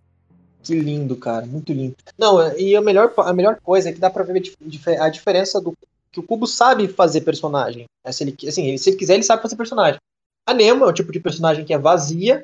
[0.62, 1.96] Que lindo, cara, muito lindo.
[2.18, 4.42] Não, e a melhor, a melhor coisa é que dá pra ver
[5.00, 5.74] a diferença do
[6.12, 7.86] que o Cubo sabe fazer personagem.
[8.04, 9.98] É, se, ele, assim, se ele quiser, ele sabe fazer personagem.
[10.46, 12.42] A Nemo é o tipo de personagem que é vazia,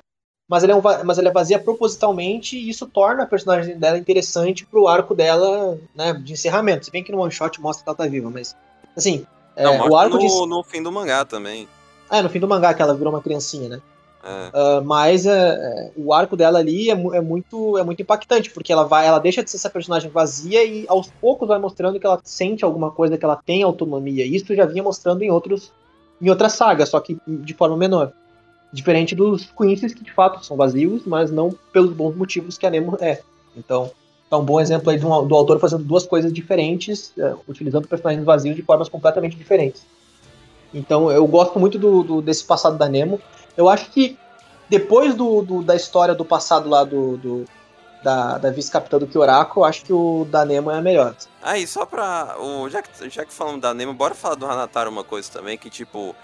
[0.48, 3.98] mas ela é, um, mas ela é vazia propositalmente e isso torna a personagem dela
[3.98, 6.84] interessante pro arco dela, né, de encerramento.
[6.84, 8.54] Se bem que no one shot mostra que ela tá viva, mas
[8.96, 9.26] assim,
[9.56, 10.46] Não, é, o arco no, de...
[10.46, 11.66] no fim do mangá também.
[12.10, 13.82] É, no fim do mangá que ela virou uma criancinha, né?
[14.24, 18.84] Uh, mas uh, o arco dela ali é, é, muito, é muito impactante, porque ela
[18.84, 22.18] vai, ela deixa de ser essa personagem vazia e aos poucos vai mostrando que ela
[22.24, 24.24] sente alguma coisa, que ela tem autonomia.
[24.24, 25.70] Isso já vinha mostrando em outros
[26.22, 28.12] em outras sagas, só que de forma menor.
[28.74, 32.70] Diferente dos Quincy's, que de fato são vazios, mas não pelos bons motivos que a
[32.70, 33.22] Nemo é.
[33.56, 33.92] Então,
[34.28, 38.56] é um bom exemplo aí do, autor fazendo duas coisas diferentes, uh, utilizando personagens vazios
[38.56, 39.86] de formas completamente diferentes.
[40.72, 43.20] Então, eu gosto muito do, do desse passado da Nemo.
[43.56, 44.18] Eu acho que
[44.68, 47.44] depois do, do da história do passado lá do, do
[48.02, 51.14] da, da vice-capitã do Kyorako, eu acho que o da Nemo é a melhor.
[51.40, 52.36] Aí, só pra.
[52.40, 55.56] O, já, que, já que falamos da Nemo, bora falar do Hanataro uma coisa também,
[55.56, 56.14] que tipo.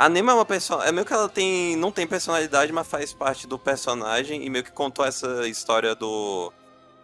[0.00, 0.86] A Nemo é uma pessoa.
[0.86, 1.76] É meio que ela tem.
[1.76, 6.50] não tem personalidade, mas faz parte do personagem e meio que contou essa história do.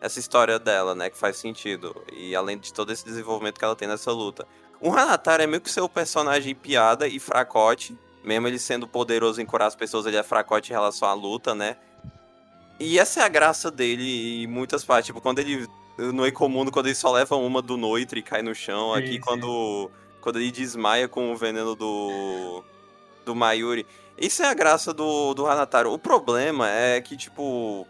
[0.01, 1.11] Essa história dela, né?
[1.11, 1.95] Que faz sentido.
[2.11, 4.47] E além de todo esse desenvolvimento que ela tem nessa luta.
[4.81, 7.95] O Hanataro é meio que seu personagem piada e fracote
[8.27, 11.55] mesmo ele sendo poderoso em curar as pessoas, ele é fracote em relação à luta,
[11.55, 11.77] né?
[12.81, 15.07] E essa é a graça dele em muitas partes.
[15.07, 15.67] Tipo, quando ele.
[15.97, 18.95] No Ecomundo, quando ele só leva uma do Noitri e cai no chão.
[18.95, 19.21] Sim, aqui, sim.
[19.21, 19.91] quando.
[20.21, 22.65] Quando ele desmaia com o veneno do.
[23.27, 23.85] Do Mayuri.
[24.17, 25.93] Isso é a graça do, do Hanataro.
[25.93, 27.87] O problema é que, tipo.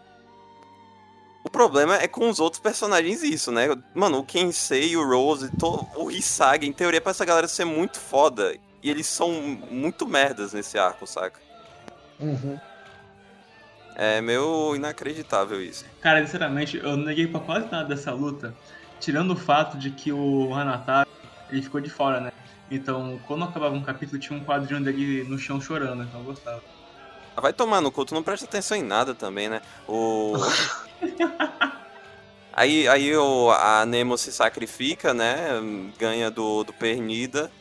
[1.43, 3.67] O problema é com os outros personagens isso, né?
[3.95, 5.49] Mano, o Kensei, o Rose,
[5.95, 8.53] o Hisagi, em teoria, pra essa galera ser muito foda.
[8.83, 9.31] E eles são
[9.71, 11.39] muito merdas nesse arco, saca?
[12.19, 12.59] Uhum.
[13.95, 15.85] É meio inacreditável isso.
[16.01, 18.53] Cara, sinceramente, eu não neguei pra quase nada dessa luta,
[18.99, 21.09] tirando o fato de que o Hanataro,
[21.49, 22.31] ele ficou de fora, né?
[22.69, 26.61] Então, quando acabava um capítulo, tinha um quadrinho dele no chão chorando, então eu gostava.
[27.35, 29.61] Ah, vai tomar no cu, tu não presta atenção em nada também, né?
[29.87, 30.33] O...
[32.51, 35.47] aí aí o, a Nemo se sacrifica, né?
[35.97, 37.51] Ganha do, do Pernida.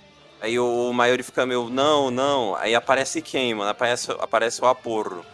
[0.40, 2.56] Aí o Mayuri fica meio, não, não.
[2.56, 3.70] Aí aparece quem, mano?
[3.70, 5.24] Aparece, aparece o Aporro.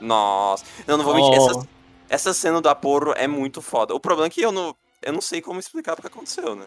[0.00, 0.64] Nossa.
[0.86, 1.38] Não, não vou mentir.
[1.38, 1.50] Oh.
[1.50, 1.68] Essa,
[2.08, 3.94] essa cena do Aporro é muito foda.
[3.94, 6.66] O problema é que eu não, eu não sei como explicar o que aconteceu, né?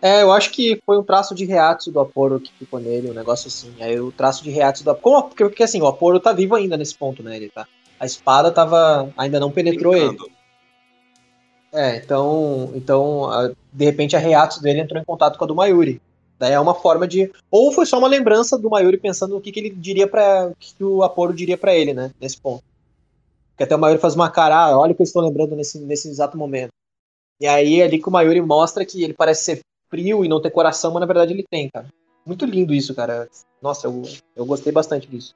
[0.00, 3.14] É, eu acho que foi um traço de reato do Aporo que ficou nele, um
[3.14, 3.74] negócio assim.
[3.80, 5.28] Aí o traço de reato do Aporo.
[5.28, 7.36] Porque, porque assim, o Aporo tá vivo ainda nesse ponto, né?
[7.36, 7.66] Ele tá.
[7.98, 9.12] A espada tava.
[9.16, 10.26] ainda não penetrou Brincando.
[10.26, 10.32] ele.
[11.72, 12.70] É, então.
[12.74, 13.28] Então,
[13.72, 16.00] de repente a reato dele entrou em contato com a do Mayuri.
[16.38, 17.32] Daí é uma forma de.
[17.50, 20.84] Ou foi só uma lembrança do Mayuri pensando no que, que ele diria para que
[20.84, 22.12] o Aporo diria para ele, né?
[22.20, 22.62] Nesse ponto.
[23.56, 25.80] Que até o Mayuri faz uma cara, ah, olha o que eu estou lembrando nesse,
[25.80, 26.70] nesse exato momento.
[27.40, 29.60] E aí é ali que o Mayuri mostra que ele parece ser
[29.90, 31.88] frio e não ter coração, mas na verdade ele tem, cara.
[32.24, 33.28] Muito lindo isso, cara.
[33.62, 34.02] Nossa, eu,
[34.36, 35.34] eu gostei bastante disso.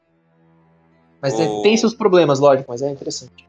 [1.21, 1.63] Mas o...
[1.63, 3.49] tem seus problemas, lógico, mas é interessante.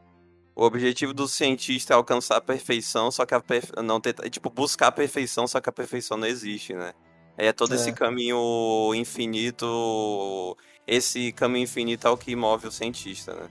[0.56, 3.72] O objetivo do cientista é alcançar a perfeição, só que a perfe...
[3.82, 6.92] não ter, tipo, buscar a perfeição, só que a perfeição não existe, né?
[7.36, 7.76] É todo é.
[7.76, 10.56] esse caminho infinito.
[10.86, 13.48] Esse caminho infinito é o que move o cientista, né?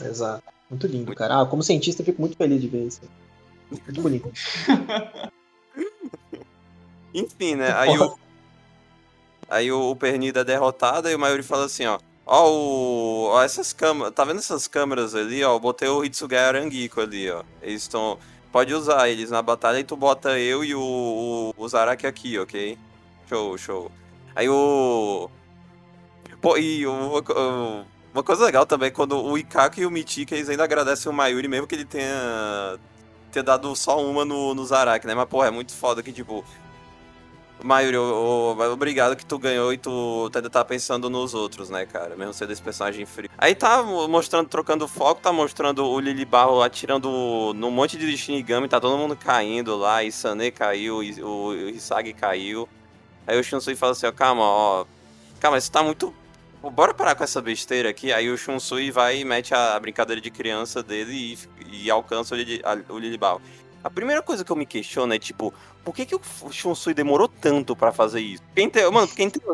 [0.00, 0.44] Exato.
[0.70, 1.18] Muito lindo, muito...
[1.18, 1.40] cara.
[1.40, 3.00] Ah, como cientista, eu fico muito feliz de ver isso.
[3.70, 4.32] Muito bonito.
[7.14, 7.72] Enfim, né?
[7.76, 8.18] Aí o,
[9.48, 11.98] aí o Pernida é derrotado e o Mayuri fala assim, ó.
[12.26, 14.12] Ó, o, ó essas câmeras.
[14.12, 15.54] Tá vendo essas câmeras ali, ó?
[15.54, 17.42] Eu botei o Hitsugai Arangiko ali, ó.
[17.62, 18.18] Eles estão
[18.54, 22.38] pode usar eles na batalha e tu bota eu e o, o, o Zaraki aqui,
[22.38, 22.78] ok?
[23.28, 23.92] Show, show.
[24.32, 25.28] Aí o.
[26.40, 30.48] Pô, e o, o, uma coisa legal também, quando o Ikako e o Michika, eles
[30.48, 32.78] ainda agradecem o Mayuri, mesmo que ele tenha
[33.32, 35.16] ter dado só uma no, no Zarak, né?
[35.16, 36.44] Mas, porra, é muito foda que, tipo.
[37.62, 42.14] Mayuri, obrigado que tu ganhou e tu ainda tá pensando nos outros, né, cara?
[42.14, 43.30] Mesmo sendo esse personagem frio.
[43.38, 48.68] Aí tá mostrando, trocando foco, tá mostrando o Lily Barro atirando num monte de Shinigami,
[48.68, 52.68] tá todo mundo caindo lá, e Sané caiu, e o Hisagi caiu.
[53.26, 54.84] Aí o Shunsui fala assim, ó, calma, ó.
[55.40, 56.14] Calma, isso tá muito.
[56.62, 58.12] Bora parar com essa besteira aqui.
[58.12, 62.38] Aí o Shunsui vai e mete a brincadeira de criança dele e, e alcança o,
[62.38, 63.40] Lili, o Lilibao.
[63.84, 65.52] A primeira coisa que eu me questiono é, tipo,
[65.84, 66.20] por que, que o
[66.50, 68.42] Shunsui demorou tanto para fazer isso?
[68.56, 69.44] Quem tem, mano, tem, tipo,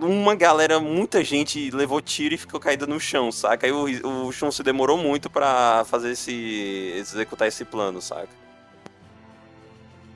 [0.00, 3.66] uma galera, muita gente levou tiro e ficou caída no chão, saca?
[3.66, 8.30] Aí o, o Shunsui demorou muito para fazer esse, executar esse plano, saca?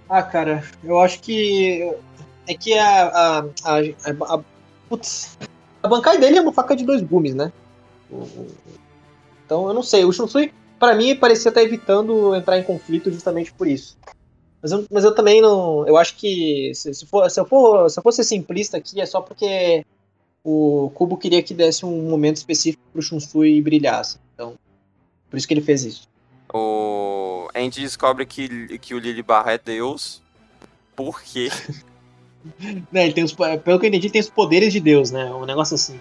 [0.09, 1.95] Ah, cara, eu acho que
[2.49, 4.41] é que a a, a, a, a
[4.89, 5.37] putz,
[5.83, 7.53] a bancada dele é uma faca de dois gumes, né?
[9.45, 13.53] Então eu não sei, o Shunsui para mim parecia estar evitando entrar em conflito justamente
[13.53, 13.97] por isso.
[14.63, 15.87] Mas eu, mas eu também não.
[15.87, 19.07] Eu acho que se, se, for, se, eu for, se eu fosse simplista aqui, é
[19.07, 19.85] só porque
[20.43, 24.19] o Kubo queria que desse um momento específico pro Shunsui brilhasse.
[24.35, 24.55] Então,
[25.31, 26.09] por isso que ele fez isso.
[26.53, 27.49] O...
[27.55, 30.23] A gente descobre que, que o Lily Barra é Deus.
[30.95, 31.51] Por quê?
[32.91, 35.27] né, ele tem os, pelo que eu entendi, ele tem os poderes de Deus, né?
[35.27, 36.01] Um negócio assim.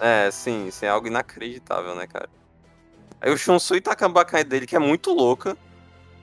[0.00, 2.28] É, sim, isso é algo inacreditável, né, cara?
[3.20, 5.56] Aí o Shunsui tá com a dele, que é muito louca.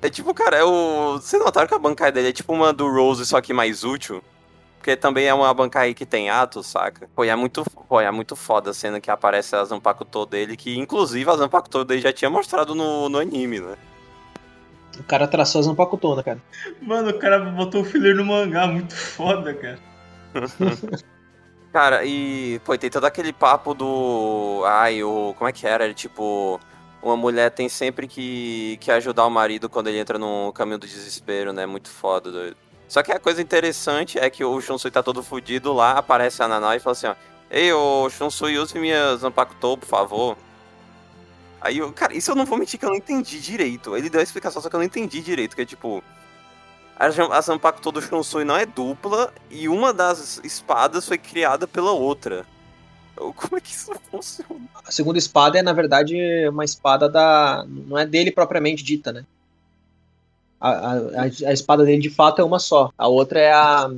[0.02, 1.14] É tipo, cara, é o.
[1.14, 4.22] Vocês notaram que a bancada dele é tipo uma do Rose, só que mais útil?
[4.78, 7.10] Porque também é uma bancada que tem atos, saca?
[7.16, 10.78] Pô, é muito, pô, é muito foda a cena que aparece a Zanpakuto dele, que
[10.78, 13.78] inclusive a Zanpakuto dele já tinha mostrado no, no anime, né?
[15.00, 16.42] O cara traçou a Zanpakuto, né, cara?
[16.82, 19.80] Mano, o cara botou o filler no mangá, muito foda, cara.
[21.72, 24.64] cara, e, pô, tem todo aquele papo do.
[24.66, 25.34] Ai, o.
[25.38, 25.86] Como é que era?
[25.86, 26.60] Ele, tipo
[27.04, 30.88] uma mulher tem sempre que, que ajudar o marido quando ele entra no caminho do
[30.88, 31.66] desespero, né?
[31.66, 32.56] Muito foda, doido.
[32.88, 36.48] Só que a coisa interessante é que o Shunsui tá todo fudido lá, aparece a
[36.48, 37.16] Nanai e fala assim, ó.
[37.52, 40.38] Ei, ô Shunsui, use minha Zanpakuto, por favor.
[41.60, 43.98] Aí, eu, cara, isso eu não vou mentir que eu não entendi direito.
[43.98, 46.02] Ele deu a explicação, só que eu não entendi direito, que é tipo...
[46.98, 51.92] A, a Zanpakuto do Shunsui não é dupla e uma das espadas foi criada pela
[51.92, 52.46] outra.
[53.36, 54.62] Como é que isso funciona?
[54.86, 56.16] A segunda espada é, na verdade,
[56.50, 57.66] uma espada da.
[57.68, 59.26] Não é dele propriamente dita, né?
[60.60, 62.92] A, a, a espada dele de fato é uma só.
[62.98, 63.90] A outra é a.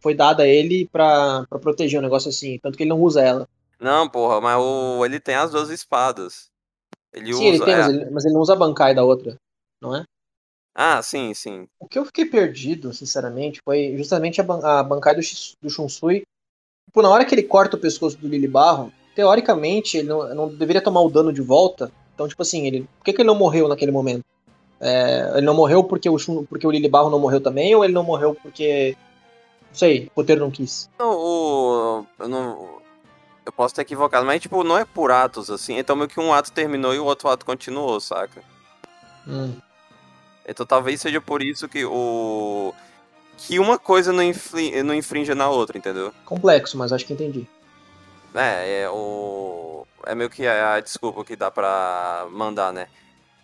[0.00, 2.58] Foi dada a ele pra, pra proteger um negócio assim.
[2.58, 3.48] Tanto que ele não usa ela.
[3.80, 6.50] Não, porra, mas o, ele tem as duas espadas.
[7.12, 7.78] Ele sim, usa, ele tem, é...
[7.78, 9.36] mas, ele, mas ele não usa a bancai da outra,
[9.80, 10.04] não é?
[10.74, 11.68] Ah, sim, sim.
[11.78, 15.20] O que eu fiquei perdido, sinceramente, foi justamente a, ban a bancai do,
[15.60, 16.22] do Shunsui
[16.86, 20.48] Tipo, na hora que ele corta o pescoço do Lily Barro, teoricamente ele não, não,
[20.48, 21.90] deveria tomar o dano de volta.
[22.14, 24.24] Então, tipo assim, ele, por que, que ele não morreu naquele momento?
[24.80, 26.16] É, ele não morreu porque o,
[26.48, 28.96] porque o Lily Barro não morreu também, ou ele não morreu porque.
[29.70, 30.90] Não sei, o roteiro não quis.
[30.98, 32.06] Não, o.
[32.18, 32.82] Eu não.
[33.44, 35.78] Eu posso estar equivocado, mas tipo, não é por atos assim.
[35.78, 38.42] Então meio que um ato terminou e o outro ato continuou, saca?
[39.26, 39.54] Hum.
[40.46, 42.72] Então talvez seja por isso que o
[43.46, 46.12] que uma coisa não, infli, não infringe na outra, entendeu?
[46.24, 47.46] Complexo, mas acho que entendi.
[48.34, 49.84] É, é o.
[50.06, 52.86] É meio que a, a desculpa que dá pra mandar, né?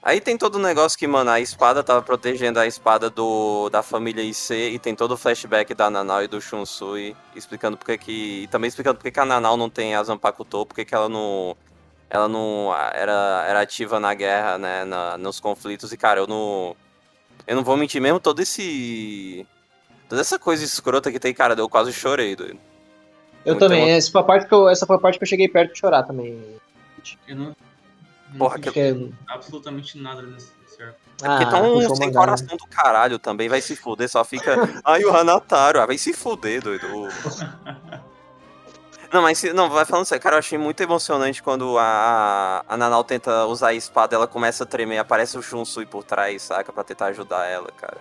[0.00, 3.82] Aí tem todo o negócio que, mano, a espada tava protegendo a espada do, da
[3.82, 8.42] família IC e tem todo o flashback da Nanau e do Shunsui explicando porque que.
[8.44, 11.56] E também explicando porque que a Nanau não tem a Zanpakuto, porque que ela não.
[12.08, 14.84] Ela não era, era ativa na guerra, né?
[14.84, 15.92] Na, nos conflitos.
[15.92, 16.76] E, cara, eu não.
[17.46, 19.46] Eu não vou mentir mesmo, todo esse
[20.08, 22.58] Toda essa coisa escrota que tem, cara, eu quase chorei, doido.
[23.44, 25.28] Eu Muito também, essa, foi a parte que eu, essa foi a parte que eu
[25.28, 26.42] cheguei perto de chorar também.
[27.26, 27.56] Eu não.
[28.30, 28.78] não Porra, que...
[28.78, 28.94] É
[29.28, 30.96] absolutamente nada nesse certo.
[31.22, 32.56] É porque ah, um sem coração né?
[32.56, 34.54] do caralho também, vai se fuder, só fica.
[34.84, 36.86] Ai, o Hanataro, ah, vai se fuder, doido.
[39.10, 43.02] Não, mas não, vai falando sério, cara, eu achei muito emocionante quando a, a Nanau
[43.02, 46.84] tenta usar a espada, ela começa a tremer, aparece o Shunsui por trás, saca, pra
[46.84, 47.96] tentar ajudar ela, cara.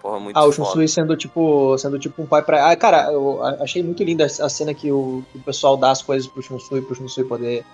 [0.00, 2.70] Porra, muito Ah, o Shunsui sendo tipo, sendo tipo um pai pra.
[2.70, 6.02] Ah, cara, eu achei muito linda a cena que o, que o pessoal dá as
[6.02, 7.64] coisas pro Shunsui, pro Shunsui poder.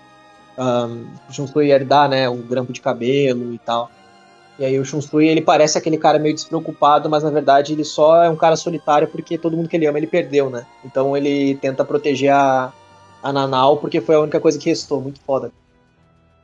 [0.59, 2.29] Um, o Shunsui herdar, né?
[2.29, 3.91] O grampo de cabelo e tal.
[4.59, 8.25] E aí o Shunsui, ele parece aquele cara meio despreocupado, mas na verdade ele só
[8.25, 10.67] é um cara solitário porque todo mundo que ele ama ele perdeu, né?
[10.85, 12.73] Então ele tenta proteger a,
[13.23, 15.01] a Nanau porque foi a única coisa que restou.
[15.01, 15.53] Muito foda.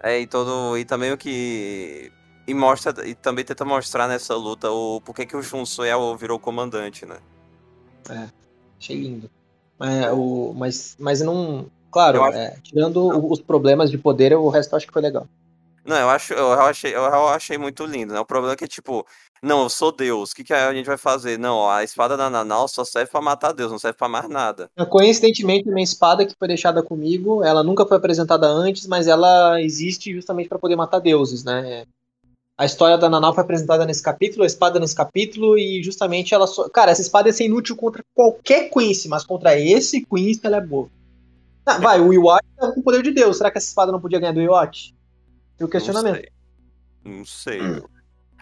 [0.02, 0.76] É, e todo.
[0.76, 2.12] E também o que
[2.47, 6.39] e mostra e também tenta mostrar nessa luta o porquê que o Shun Soel virou
[6.39, 7.19] comandante, né?
[8.10, 8.28] É,
[8.78, 9.31] achei lindo.
[9.81, 11.66] É, o, mas, mas não.
[11.90, 12.39] Claro, acho...
[12.39, 13.31] é, tirando não.
[13.31, 15.27] os problemas de poder, o resto eu acho que foi legal.
[15.85, 18.20] Não, eu acho, eu achei, eu achei muito lindo, né?
[18.20, 19.05] O problema é que, tipo,
[19.43, 21.36] não, eu sou Deus, o que, que a gente vai fazer?
[21.36, 24.28] Não, ó, a espada da Nanau só serve pra matar Deus, não serve pra mais
[24.28, 24.70] nada.
[24.89, 29.60] Coincidentemente, a minha espada que foi deixada comigo, ela nunca foi apresentada antes, mas ela
[29.60, 31.85] existe justamente para poder matar deuses, né?
[32.57, 36.47] A história da Nanau foi apresentada nesse capítulo, a espada nesse capítulo, e justamente ela
[36.47, 36.69] só.
[36.69, 40.61] Cara, essa espada ia ser inútil contra qualquer Quincy, mas contra esse Quincy ela é
[40.61, 40.89] boa.
[41.65, 43.39] Ah, vai, o Iwat tá com o poder de Deus.
[43.39, 44.95] Será que essa espada não podia ganhar do Iwat?
[45.57, 46.29] Tem o questionamento.
[47.05, 47.61] Não sei.
[47.61, 47.62] Não sei.
[47.62, 47.83] Hum.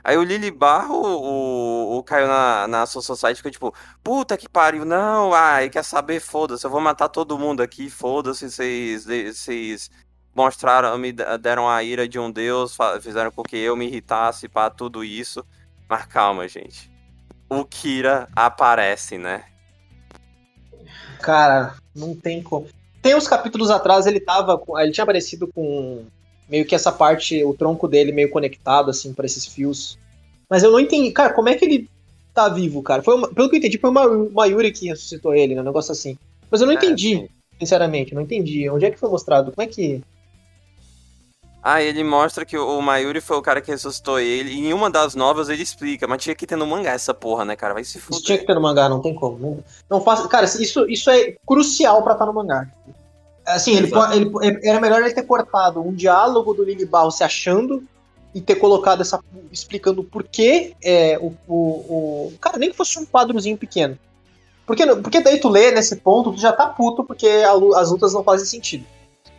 [0.02, 4.48] Aí o Lily Barro, o, o caiu na, na Soul Society, ficou tipo, puta que
[4.48, 9.90] pariu, não, ai, quer saber, foda-se, eu vou matar todo mundo aqui, foda-se, vocês, vocês
[10.34, 14.70] mostraram, me deram a ira de um deus, fizeram com que eu me irritasse para
[14.70, 15.44] tudo isso.
[15.88, 16.90] Mas calma, gente.
[17.48, 19.44] O Kira aparece, né?
[21.20, 22.68] Cara, não tem como.
[23.02, 24.60] Tem uns capítulos atrás ele tava.
[24.78, 26.04] Ele tinha aparecido com
[26.48, 29.98] meio que essa parte, o tronco dele meio conectado, assim, para esses fios.
[30.48, 31.88] Mas eu não entendi, cara, como é que ele
[32.34, 33.02] tá vivo, cara?
[33.02, 35.60] Foi uma, pelo que eu entendi, foi o Mayuri que ressuscitou ele, né?
[35.60, 36.18] Um negócio assim.
[36.50, 37.28] Mas eu não é, entendi, sim.
[37.58, 38.68] sinceramente, não entendi.
[38.68, 39.52] Onde é que foi mostrado?
[39.52, 40.02] Como é que.
[41.62, 44.50] Ah, ele mostra que o Mayuri foi o cara que ressuscitou ele.
[44.50, 47.44] E em uma das novas ele explica, mas tinha que ter no mangá essa porra,
[47.44, 47.74] né, cara?
[47.74, 48.16] Vai se fuder.
[48.16, 49.38] Isso tinha que ter no mangá, não tem como.
[49.38, 50.26] Não, não faça.
[50.26, 52.66] Cara, isso, isso é crucial pra estar no mangá.
[53.46, 53.90] Assim, ele,
[54.42, 57.82] ele, era melhor ele ter cortado um diálogo do Lili Barro se achando
[58.34, 59.20] e ter colocado essa.
[59.52, 63.98] explicando por que é, o, o, o, Cara, nem que fosse um quadrozinho pequeno.
[64.66, 68.14] Porque, porque daí tu lê nesse ponto, tu já tá puto porque a, as lutas
[68.14, 68.86] não fazem sentido.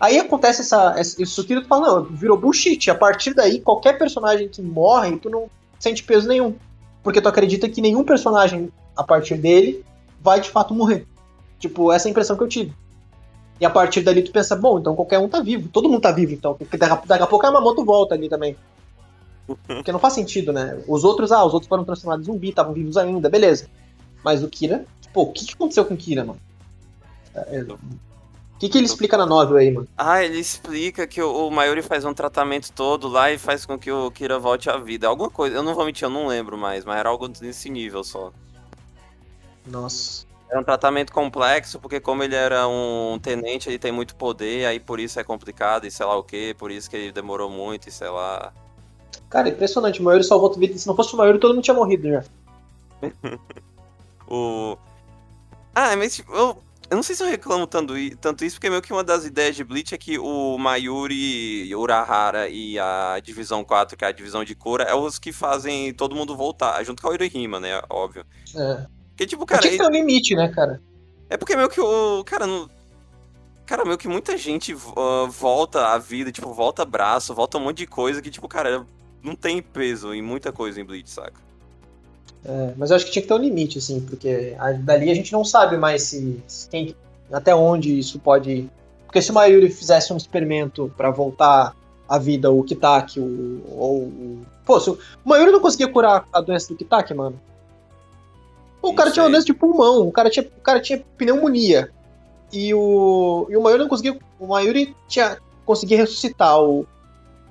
[0.02, 2.90] Aí acontece essa, isso que tu fala, não, virou bullshit.
[2.90, 5.48] A partir daí, qualquer personagem que morre, tu não
[5.80, 6.56] sente peso nenhum.
[7.04, 9.86] Porque tu acredita que nenhum personagem, a partir dele,
[10.20, 11.06] vai de fato morrer.
[11.60, 12.74] Tipo, essa é a impressão que eu tive.
[13.60, 15.70] E a partir dali tu pensa, bom, então qualquer um tá vivo.
[15.70, 16.56] Todo mundo tá vivo, então.
[16.56, 18.58] Porque daqui, daqui a pouco a Yamamoto volta ali também.
[19.68, 20.82] Porque não faz sentido, né?
[20.88, 23.68] Os outros, ah, os outros foram transformados em zumbi, estavam vivos ainda, beleza.
[24.24, 24.84] Mas o Kira,
[25.14, 26.40] pô, o que, que aconteceu com o Kira, mano?
[27.36, 27.66] É, é,
[28.62, 29.88] que, que ele explica na novel aí, mano?
[29.98, 33.78] Ah, ele explica que o, o Mayuri faz um tratamento todo lá e faz com
[33.78, 35.08] que o Kira volte à vida.
[35.08, 38.04] Alguma coisa, eu não vou mentir, eu não lembro mais, mas era algo nesse nível
[38.04, 38.32] só.
[39.66, 40.28] Nossa.
[40.48, 44.80] Era um tratamento complexo, porque como ele era um tenente, ele tem muito poder, aí
[44.80, 47.90] por isso é complicado e sei lá o que, por isso que ele demorou muito
[47.90, 48.54] e sei lá.
[49.28, 50.78] Cara, impressionante, o Mayuri salvou a vida.
[50.78, 52.24] Se não fosse o Mayuri, todo mundo tinha morrido já.
[54.30, 54.78] o...
[55.74, 56.62] Ah, mas tipo, eu,
[56.92, 59.56] eu não sei se eu reclamo tanto, tanto isso, porque meio que uma das ideias
[59.56, 64.44] de Bleach é que o Mayuri, Urahara e a Divisão 4, que é a divisão
[64.44, 67.82] de cura, é os que fazem todo mundo voltar, junto com a Urihima, né?
[67.90, 68.26] Óbvio.
[68.54, 68.86] É.
[69.08, 69.62] Porque, tipo, cara.
[69.62, 70.82] Tinha que ter um limite, né, cara?
[71.30, 72.26] É porque meio que o.
[72.26, 72.70] Cara, não.
[73.66, 77.78] Cara, meio que muita gente uh, volta a vida, tipo, volta braço, volta um monte
[77.78, 78.86] de coisa que, tipo, cara,
[79.24, 81.51] não tem peso em muita coisa em Bleach, saca?
[82.44, 85.32] É, mas eu acho que tinha que ter um limite, assim, porque dali a gente
[85.32, 86.96] não sabe mais se, se quem,
[87.32, 88.70] até onde isso pode.
[89.06, 91.76] Porque se o Mayuri fizesse um experimento para voltar
[92.08, 94.42] à vida o Kitaki, o, ou o.
[94.66, 97.40] Pô, se o, o Mayuri não conseguia curar a doença do Kitaki, mano.
[98.82, 101.92] O cara tinha uma doença de pulmão, o cara tinha, o cara tinha pneumonia.
[102.52, 104.18] E o, e o Mayuri não conseguia.
[104.40, 106.88] O Mayuri tinha, conseguia ressuscitar o,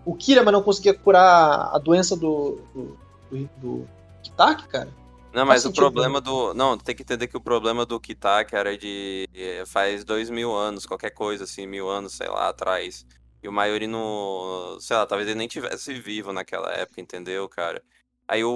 [0.05, 2.59] o Kira, mas não conseguia curar a doença do.
[2.75, 2.97] do,
[3.31, 5.01] do, do Kitaki, cara.
[5.33, 6.25] Não, mas o problema né?
[6.25, 6.55] do.
[6.55, 9.29] Não, tem que entender que o problema do Kitaki era de.
[9.33, 13.07] Eh, faz dois mil anos, qualquer coisa assim, mil anos, sei lá, atrás.
[13.43, 14.77] E o Mayuri não.
[14.81, 17.83] Sei lá, talvez ele nem tivesse vivo naquela época, entendeu, cara?
[18.27, 18.51] Aí o.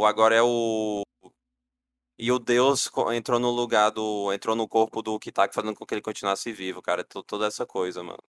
[0.00, 1.02] o agora é o.
[2.18, 4.32] E o Deus entrou no lugar do.
[4.32, 7.04] entrou no corpo do Kitaki, fazendo com que ele continuasse vivo, cara.
[7.04, 8.22] Toda essa coisa, mano.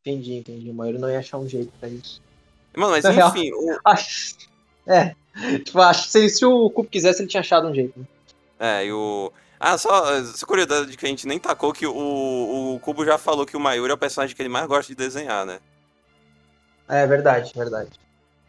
[0.00, 0.70] Entendi, entendi.
[0.70, 2.22] O Mairo não ia achar um jeito pra isso.
[2.74, 3.50] Mano, mas Na enfim.
[3.50, 4.90] Real, o...
[4.90, 5.16] É.
[5.64, 7.98] Tipo, acho que se, o Cubo quisesse, ele tinha achado um jeito.
[7.98, 8.06] Né?
[8.58, 9.32] É, e o.
[9.58, 13.46] Ah, só, só curiosidade que a gente nem tacou que o, o Cubo já falou
[13.46, 15.58] que o Mayuri é o personagem que ele mais gosta de desenhar, né?
[16.88, 17.90] É verdade, verdade.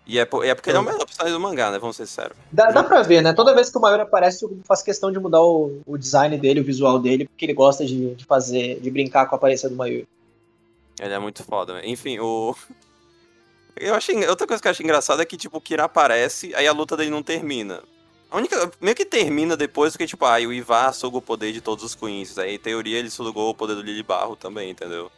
[0.06, 1.80] E é, é porque ele é o melhor personagem do mangá, né?
[1.80, 2.38] Vamos ser sérios.
[2.52, 3.34] Dá, dá pra ver, né?
[3.34, 6.60] Toda vez que o Mayuri aparece, eu faço questão de mudar o, o design dele,
[6.60, 9.76] o visual dele, porque ele gosta de, de fazer, de brincar com a aparência do
[9.76, 10.08] Mayuri.
[11.00, 11.82] Ele é muito foda, né?
[11.86, 12.56] Enfim, o.
[13.76, 14.26] Eu achei.
[14.28, 16.96] Outra coisa que eu achei engraçada é que, tipo, o Kira aparece, aí a luta
[16.96, 17.84] dele não termina.
[18.32, 18.72] A única.
[18.80, 21.96] Meio que termina depois, porque, tipo, aí o Ivar suga o poder de todos os
[21.96, 22.38] Queens.
[22.38, 25.12] Aí, em teoria, ele sugou o poder do Lily Barro também, entendeu?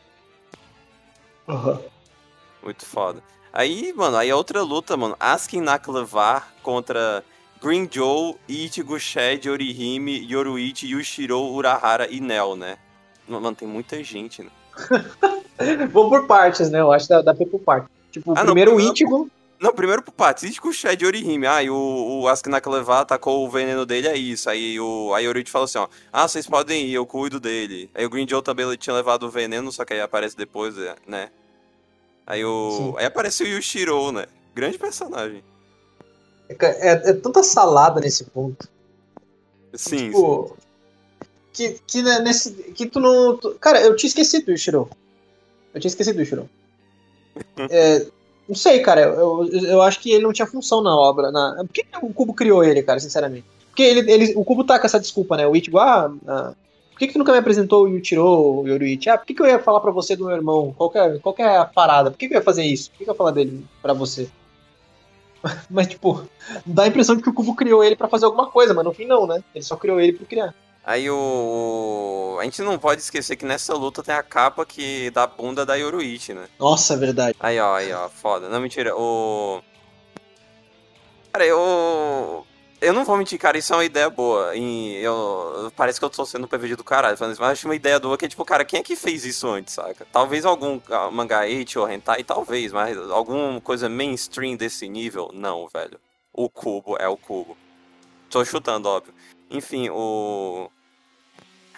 [1.47, 1.79] Uhum.
[2.63, 3.23] Muito foda.
[3.53, 7.23] Aí, mano, aí a outra luta, mano, Askin Naklevar contra
[7.61, 12.77] Green Joe, Ichigo, Shed, Orihime, Yoruichi, Yushiro, Urahara e Nel, né?
[13.27, 14.51] Mano, tem muita gente, né?
[15.91, 16.81] Vamos por partes, né?
[16.81, 17.96] Eu acho que dá, dá pra ir por partes.
[18.17, 19.31] Tipo, Ah, não, primeiro o primeiro- Ichigo.
[19.59, 21.47] Não, primeiro pro Patístico, o Shed Orihime.
[21.47, 24.47] Ah, e o, o Askina levar atacou o veneno dele, é isso.
[24.49, 25.87] Aí o aí Orochi falou assim, ó.
[26.13, 27.89] Ah, vocês podem ir, eu cuido dele.
[27.95, 30.75] Aí o Green Joe também ele tinha levado o veneno, só que aí aparece depois,
[31.07, 31.29] né?
[32.27, 32.71] Aí o...
[32.71, 32.93] Sim.
[32.99, 34.25] Aí aparece o Yushiro, né?
[34.53, 35.43] Grande personagem.
[36.49, 38.69] É, é tanta salada nesse ponto.
[39.73, 40.05] Sim, sim.
[40.07, 40.55] Tipo,
[41.51, 42.51] que, que né, nesse.
[42.51, 43.35] Que tu não.
[43.37, 44.89] tu- cara, eu tinha esquecido do Shiro.
[45.73, 46.49] Eu tinha esquecido do Shiro.
[47.69, 48.05] É,
[48.47, 49.01] não sei, cara.
[49.01, 51.31] Eu, eu, eu acho que ele não tinha função na obra.
[51.31, 53.45] Na, por que o Cubo criou ele, cara, sinceramente?
[53.67, 55.45] Porque ele, ele, o Cubo tá com essa desculpa, né?
[55.45, 56.53] O Ichigo, ah, ah,
[56.97, 59.07] por que, que tu nunca me apresentou o Yuchiro, o Yoruichi?
[59.07, 60.73] Ah, por que, que eu ia falar pra você do meu irmão?
[60.75, 62.09] Qual é, qual é a parada?
[62.09, 62.89] Por que, que eu ia fazer isso?
[62.89, 64.27] Por que, que eu ia falar dele pra você?
[65.69, 66.23] Mas, tipo,
[66.65, 68.93] dá a impressão de que o Cubo criou ele pra fazer alguma coisa, mas no
[68.93, 69.43] fim não, né?
[69.53, 70.55] Ele só criou ele por criar.
[70.87, 72.37] Aí o...
[72.39, 75.75] A gente não pode esquecer que nessa luta tem a capa que da bunda da
[75.75, 76.47] Yoruichi, né?
[76.57, 77.35] Nossa, é verdade.
[77.41, 78.47] Aí, ó, aí, ó, foda.
[78.47, 79.61] Não, mentira, o...
[81.33, 82.47] Cara, eu...
[82.79, 84.55] Eu não vou mentir, cara, isso é uma ideia boa.
[84.55, 85.69] E eu...
[85.75, 87.75] Parece que eu tô sendo um PVG do caralho falando isso, mas eu acho uma
[87.75, 90.07] ideia boa que é tipo, cara, quem é que fez isso antes, saca?
[90.09, 95.67] Talvez algum ah, mangá eit ou hentai, talvez, mas alguma coisa mainstream desse nível, não,
[95.67, 95.99] velho.
[96.31, 97.57] O cubo é o cubo.
[98.29, 99.13] Tô chutando, óbvio.
[99.51, 100.69] Enfim, o...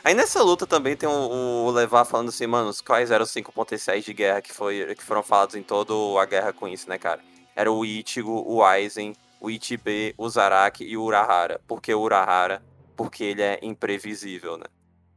[0.03, 3.51] Aí nessa luta também tem o, o Levar falando assim, mano, quais eram os cinco
[3.51, 6.97] potenciais de guerra que, foi, que foram falados em toda a guerra com isso, né,
[6.97, 7.21] cara?
[7.55, 11.59] Era o Ichigo, o Aizen, o Ichibe, o Zaraki e o Urahara.
[11.67, 12.61] Por que o Urahara?
[12.95, 14.65] Porque ele é imprevisível, né?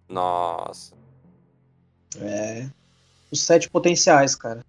[0.09, 0.95] Nossa,
[2.21, 2.69] É.
[3.31, 4.65] Os sete potenciais, cara.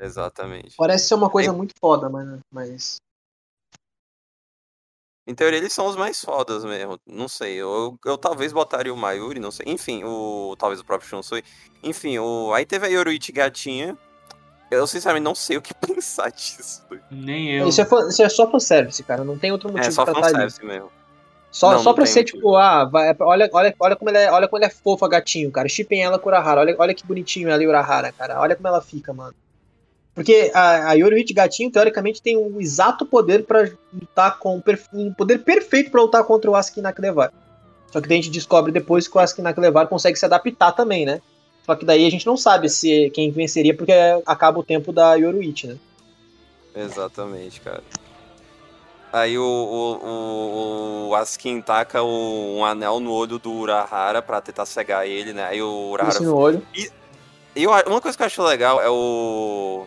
[0.00, 0.76] exatamente.
[0.76, 2.38] Parece ser uma coisa muito foda, mas.
[2.50, 2.96] mas...
[5.26, 6.98] Em teoria, eles são os mais fodas mesmo.
[7.06, 7.54] Não sei.
[7.54, 9.66] Eu, eu, talvez botaria o Mayuri, não sei.
[9.68, 10.56] Enfim, o.
[10.58, 11.44] Talvez o próprio Shunsui.
[11.82, 12.52] Enfim, o.
[12.54, 13.96] Aí teve a Yoruichi gatinha.
[14.70, 16.82] Eu sinceramente não sei o que pensar disso.
[17.10, 17.68] Nem eu.
[17.68, 19.22] Isso, é, fã- isso é só fanservice, cara.
[19.22, 20.32] Não tem outro motivo É só pra estar ali.
[20.34, 20.90] fanservice mesmo.
[21.52, 22.38] Só, Não, só não pra ser, motivo.
[22.38, 25.52] tipo, ah, vai, olha, olha, olha, como ele é, olha como ele é fofa, gatinho,
[25.52, 25.68] cara.
[25.68, 26.62] Chipem ela com o Urahara.
[26.62, 28.40] Olha, olha que bonitinho ela e o Urahara, cara.
[28.40, 29.34] Olha como ela fica, mano.
[30.14, 34.62] Porque a, a Yoruichi Gatinho, teoricamente, tem um exato poder pra lutar com.
[34.92, 37.32] Um poder perfeito pra lutar contra o Askinak Levar.
[37.90, 41.06] Só que daí a gente descobre depois que o Askinak Levar consegue se adaptar também,
[41.06, 41.20] né?
[41.64, 43.92] Só que daí a gente não sabe se quem venceria, porque
[44.26, 45.76] acaba o tempo da Yoruichi, né?
[46.74, 47.82] Exatamente, cara.
[49.12, 54.40] Aí o, o, o, o Askin taca o- um anel no olho do Urahara pra
[54.40, 55.44] tentar cegar ele, né?
[55.44, 56.14] Aí o Urahara.
[56.14, 56.66] Isso no olho.
[56.74, 56.90] E
[57.62, 59.86] eu, uma coisa que eu acho legal é o.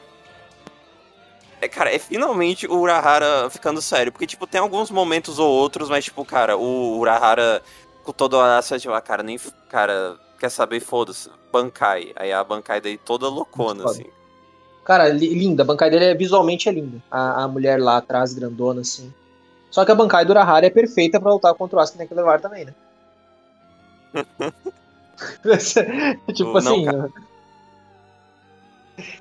[1.61, 4.11] É, cara, é finalmente o Urahara ficando sério.
[4.11, 7.61] Porque, tipo, tem alguns momentos ou outros, mas, tipo, cara, o Urahara
[8.03, 9.39] com toda essa, tipo, ah, cara, nem.
[9.69, 10.79] Cara, quer saber?
[10.79, 11.29] Foda-se.
[11.51, 12.11] Bankai.
[12.15, 13.91] Aí a Bankai daí toda loucona, Foda.
[13.91, 14.05] assim.
[14.83, 15.63] Cara, li- linda.
[15.63, 17.01] A bancada dele é, visualmente é linda.
[17.09, 19.11] A, a mulher lá atrás, grandona, assim.
[19.71, 22.65] Só que a bancada do Urahara é perfeita pra lutar contra o Asuka levar também,
[22.65, 22.73] né?
[26.33, 26.85] tipo Não, assim.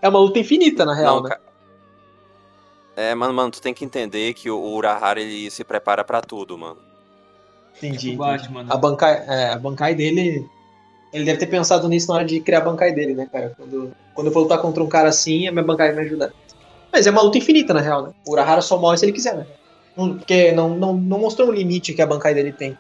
[0.03, 1.31] É uma luta infinita, na real, Não, né?
[1.31, 1.41] ca-
[2.97, 6.57] É, mano, mano, tu tem que entender que o Urahara ele se prepara pra tudo,
[6.57, 6.79] mano.
[7.77, 8.15] Entendi.
[8.15, 8.67] O Batman.
[8.69, 10.49] A bancai, é, a bancai dele.
[11.13, 13.55] Ele deve ter pensado nisso na hora de criar a bancai dele, né, cara?
[13.57, 16.33] Quando, quando eu for lutar contra um cara assim, a minha bancai vai me ajudar.
[16.93, 18.13] Mas é uma luta infinita, na real, né?
[18.27, 19.47] O Urahara só morre se ele quiser, né?
[19.95, 22.77] Porque não, não, não mostrou o limite que a bancai dele tem.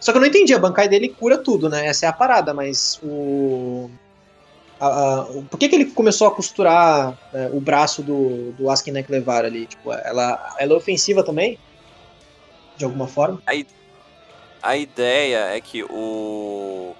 [0.00, 1.86] Só que eu não entendi, a bancai dele cura tudo, né?
[1.86, 3.88] Essa é a parada, mas o.
[4.86, 9.10] a- a- por que, que ele começou a costurar é, o braço do, do Askinek
[9.10, 9.66] Levar ali?
[9.66, 11.58] Tipo, ela, ela é ofensiva também?
[12.76, 13.42] De alguma forma?
[14.62, 16.94] A ideia é que o.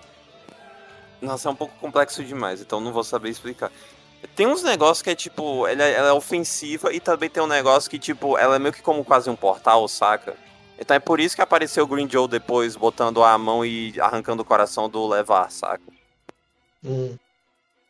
[1.20, 3.70] Nossa, é um pouco complexo demais, então não vou saber explicar.
[4.34, 7.90] Tem uns negócios que é tipo, ela, ela é ofensiva e também tem um negócio
[7.90, 10.36] que, tipo, ela é meio que como quase um portal, saca?
[10.78, 14.42] Então é por isso que apareceu o Green Joe depois botando a mão e arrancando
[14.42, 15.82] o coração do Levar, saca?
[16.84, 17.16] Hum,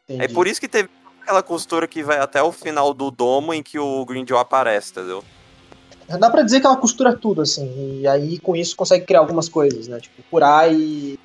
[0.08, 0.34] É entendi.
[0.34, 0.88] por isso que teve
[1.22, 4.90] aquela costura que vai até o final do domo em que o Green Joe aparece,
[4.90, 5.24] entendeu?
[6.18, 9.48] Dá pra dizer que ela costura tudo, assim, e aí com isso consegue criar algumas
[9.48, 9.98] coisas, né?
[10.00, 11.18] Tipo, curar e,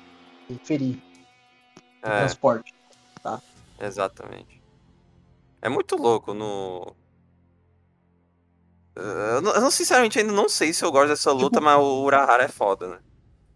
[0.48, 0.98] e ferir.
[2.02, 2.20] É.
[2.20, 2.72] Transporte.
[3.80, 4.60] Exatamente.
[5.62, 6.94] É muito louco no.
[8.96, 12.02] Eu, não, eu não- sinceramente ainda não sei se eu gosto dessa luta, mas o
[12.02, 12.98] Urahara é foda, né?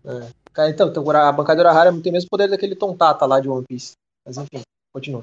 [0.04, 0.28] É.
[0.52, 3.64] Cara, então, então, a bancada Urahara tem o mesmo poder daquele Tontata lá de One
[3.68, 3.92] Piece.
[4.24, 4.62] Mas enfim,
[4.92, 5.22] continua.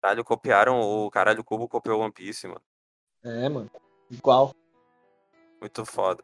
[0.00, 2.60] Caralho, copiaram o caralho Cubo copiou One Piece, mano.
[3.22, 3.70] É, mano.
[4.10, 4.54] Igual.
[5.60, 6.22] Muito foda.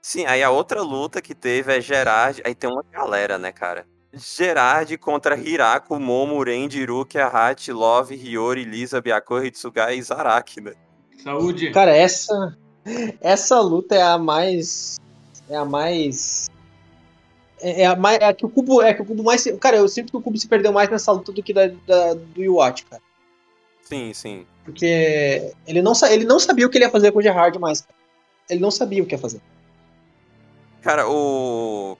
[0.00, 2.40] Sim, aí a outra luta que teve é Gerard.
[2.44, 3.86] Aí tem uma galera, né, cara?
[4.12, 10.72] Gerard contra Hirako, Momo, Rendiru, Kiahachi, Love, Hiyori, Lisa, Byako, Hitsugai e Zaraki, né?
[11.22, 11.70] Saúde.
[11.72, 12.56] Cara, essa
[13.20, 14.96] essa luta é a mais
[15.48, 16.48] é a mais
[17.60, 19.88] é, é a é a que o cubo é que o cubo mais cara eu
[19.88, 22.84] sinto que o cubo se perdeu mais nessa luta do que da, da do Iwatch,
[22.84, 23.02] cara
[23.82, 27.22] sim sim porque ele não ele não sabia o que ele ia fazer com o
[27.22, 27.94] Gerard mais cara.
[28.48, 29.40] ele não sabia o que ia fazer
[30.82, 31.96] cara o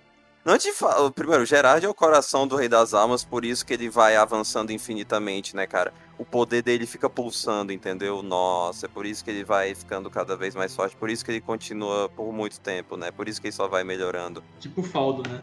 [0.51, 3.67] Antes de falar, primeiro, o Gerard é o coração do Rei das Almas, por isso
[3.67, 5.93] que ele vai avançando infinitamente, né, cara?
[6.19, 8.23] O poder dele fica pulsando, entendeu?
[8.23, 11.31] Nossa, é por isso que ele vai ficando cada vez mais forte, por isso que
[11.31, 13.11] ele continua por muito tempo, né?
[13.13, 14.43] Por isso que ele só vai melhorando.
[14.59, 15.41] Tipo o Faldo, né?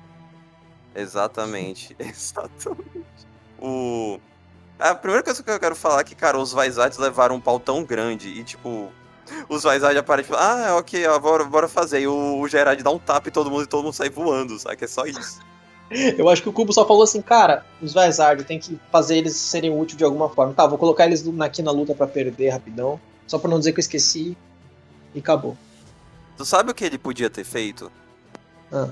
[0.93, 3.25] Exatamente, exatamente.
[3.59, 4.19] O...
[4.77, 7.57] A primeira coisa que eu quero falar é que, cara, os Vaisards levaram um pau
[7.57, 8.91] tão grande e, tipo,
[9.49, 12.01] os Vaisard aparecem tipo, ah, ok, ó, bora, bora fazer.
[12.01, 14.59] E o, o Gerard dá um tapa em todo mundo e todo mundo sai voando,
[14.59, 14.75] sabe?
[14.77, 15.39] Que é só isso.
[15.89, 19.35] Eu acho que o Cubo só falou assim, cara, os Vaisard tem que fazer eles
[19.35, 20.53] serem úteis de alguma forma.
[20.53, 23.79] Tá, vou colocar eles aqui na luta para perder rapidão, só pra não dizer que
[23.79, 24.35] eu esqueci,
[25.13, 25.55] e acabou.
[26.37, 27.91] Tu sabe o que ele podia ter feito?
[28.71, 28.89] Ah.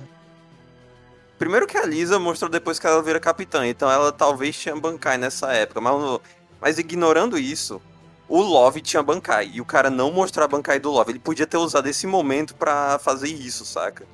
[1.37, 5.17] Primeiro que a Lisa mostrou depois que ela vira capitã, então ela talvez tinha Bankai
[5.17, 6.19] nessa época, mas,
[6.61, 7.81] mas ignorando isso,
[8.29, 9.51] o Love tinha Bankai.
[9.53, 11.11] E o cara não mostrar a Bankai do Love.
[11.11, 14.05] Ele podia ter usado esse momento para fazer isso, saca?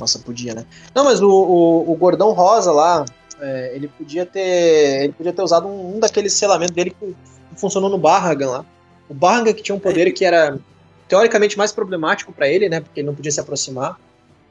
[0.00, 0.64] Nossa, podia, né?
[0.94, 3.04] Não, mas o, o, o Gordão Rosa lá,
[3.40, 5.04] é, ele podia ter.
[5.04, 7.14] Ele podia ter usado um, um daqueles selamentos dele que
[7.54, 8.64] funcionou no Barragan lá.
[9.08, 10.58] O Barragan que tinha um poder que era
[11.06, 12.80] teoricamente mais problemático para ele, né?
[12.80, 13.98] Porque ele não podia se aproximar.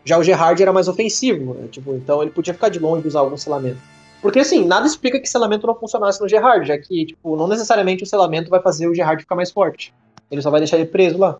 [0.05, 1.67] Já o Gerard era mais ofensivo, né?
[1.69, 3.77] tipo, então ele podia ficar de longe e usar algum selamento.
[4.21, 8.03] Porque, assim, nada explica que selamento não funcionasse no Gerard, já que, tipo, não necessariamente
[8.03, 9.93] o selamento vai fazer o Gerard ficar mais forte.
[10.29, 11.37] Ele só vai deixar ele preso lá.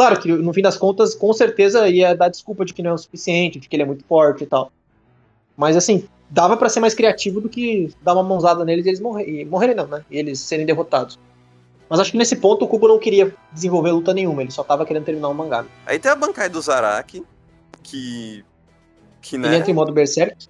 [0.00, 2.94] Claro que, no fim das contas, com certeza ia dar desculpa de que não é
[2.94, 4.72] o suficiente, de que ele é muito forte e tal.
[5.54, 8.98] Mas, assim, dava para ser mais criativo do que dar uma mãozada neles e eles
[8.98, 9.44] morrerem.
[9.44, 10.02] Morrerem não, né?
[10.10, 11.18] E eles serem derrotados.
[11.86, 14.86] Mas acho que nesse ponto o Kubo não queria desenvolver luta nenhuma, ele só tava
[14.86, 15.66] querendo terminar o mangá.
[15.84, 17.22] Aí tem a Bankai do Zaraki,
[17.82, 18.42] que.
[19.20, 19.48] que né?
[19.48, 20.48] Ele entra em modo Berserk.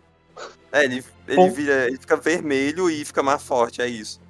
[0.70, 4.20] É, ele, ele, vira, ele fica vermelho e fica mais forte, é isso.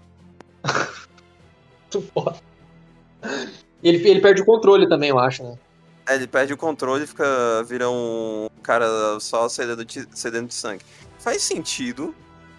[1.92, 2.36] Muito foda.
[3.82, 5.58] Ele, ele perde o controle também, eu acho, né?
[6.06, 7.24] É, ele perde o controle e fica,
[7.64, 8.86] vira um cara
[9.20, 10.84] só cedendo de, cedendo de sangue.
[11.18, 12.14] Faz sentido.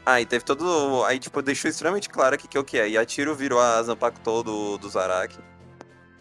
[0.06, 1.04] Aí ah, teve todo.
[1.06, 2.90] Aí, tipo, deixou extremamente claro aqui que é o que é.
[2.90, 5.38] E a Tiro virou a Zanpakuto do, do Zaraki.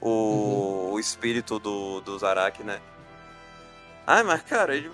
[0.00, 0.92] O, uhum.
[0.92, 2.80] o espírito do, do Zaraki, né?
[4.06, 4.90] Ai, mas cara, ele...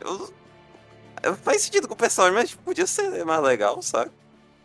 [0.00, 0.32] eu
[1.42, 4.10] Faz sentido com o personagem, mas podia ser mais legal, sabe?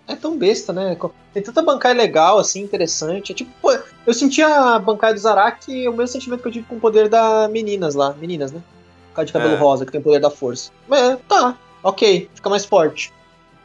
[0.08, 0.98] É tão besta, né?
[1.34, 3.32] Tem tanta bancada legal, assim, interessante.
[3.32, 3.72] É tipo, pô,
[4.06, 7.08] eu senti a bancada do Zaraki o mesmo sentimento que eu tive com o poder
[7.08, 8.14] da meninas lá.
[8.14, 8.62] Meninas, né?
[9.12, 9.58] O cara de cabelo é.
[9.58, 10.72] rosa, que tem o poder da força.
[10.92, 13.14] É, tá, ok, fica mais forte.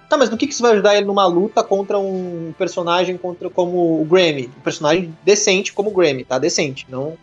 [0.08, 3.50] Tá, mas no que, que isso vai ajudar ele numa luta contra um personagem contra
[3.50, 4.48] como o Grammy?
[4.56, 6.38] Um personagem decente como o Grammy, tá?
[6.38, 7.16] Decente, não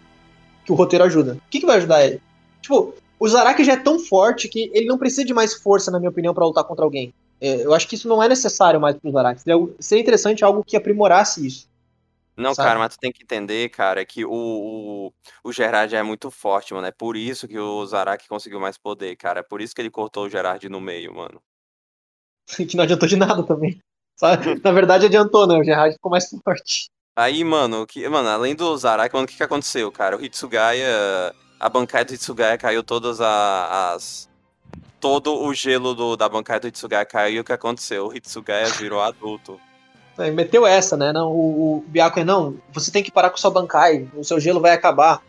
[0.65, 1.33] que o roteiro ajuda.
[1.33, 2.21] O que, que vai ajudar ele?
[2.61, 5.99] Tipo, o Zaraki já é tão forte que ele não precisa de mais força, na
[5.99, 7.13] minha opinião, para lutar contra alguém.
[7.43, 9.41] É, eu acho que isso não é necessário mais pro Zaraki.
[9.79, 11.67] Seria interessante algo que aprimorasse isso.
[12.37, 12.67] Não, sabe?
[12.67, 15.13] cara, mas tu tem que entender, cara, que o, o,
[15.43, 16.87] o Gerard é muito forte, mano.
[16.87, 19.41] É por isso que o Zaraki conseguiu mais poder, cara.
[19.41, 21.41] É por isso que ele cortou o Gerard no meio, mano.
[22.55, 23.77] que não adiantou de nada também.
[24.15, 24.59] Sabe?
[24.63, 25.59] Na verdade adiantou, né?
[25.59, 26.89] O Gerard ficou mais forte.
[27.15, 30.17] Aí, mano, que, mano, além do Zaraki, mano, o que, que aconteceu, cara?
[30.17, 34.29] O Hitsugaya a bancada do Itsugaya caiu todas as.
[35.03, 37.41] Todo o gelo do, da bancada do Itsugaya caiu.
[37.41, 38.07] O que aconteceu?
[38.07, 39.59] O Itsugaya virou adulto.
[40.17, 41.11] É, meteu essa, né?
[41.11, 44.61] Não, o, o Byakuya, não, você tem que parar com sua Bankai, o seu gelo
[44.61, 45.21] vai acabar.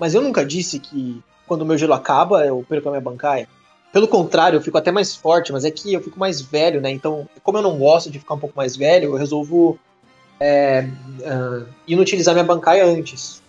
[0.00, 3.46] Mas eu nunca disse que quando o meu gelo acaba, eu perco a minha Bankai.
[3.92, 6.90] Pelo contrário, eu fico até mais forte, mas é que eu fico mais velho, né?
[6.90, 9.78] Então, como eu não gosto de ficar um pouco mais velho, eu resolvo
[10.40, 10.88] é,
[11.20, 13.41] uh, inutilizar minha Bankai antes.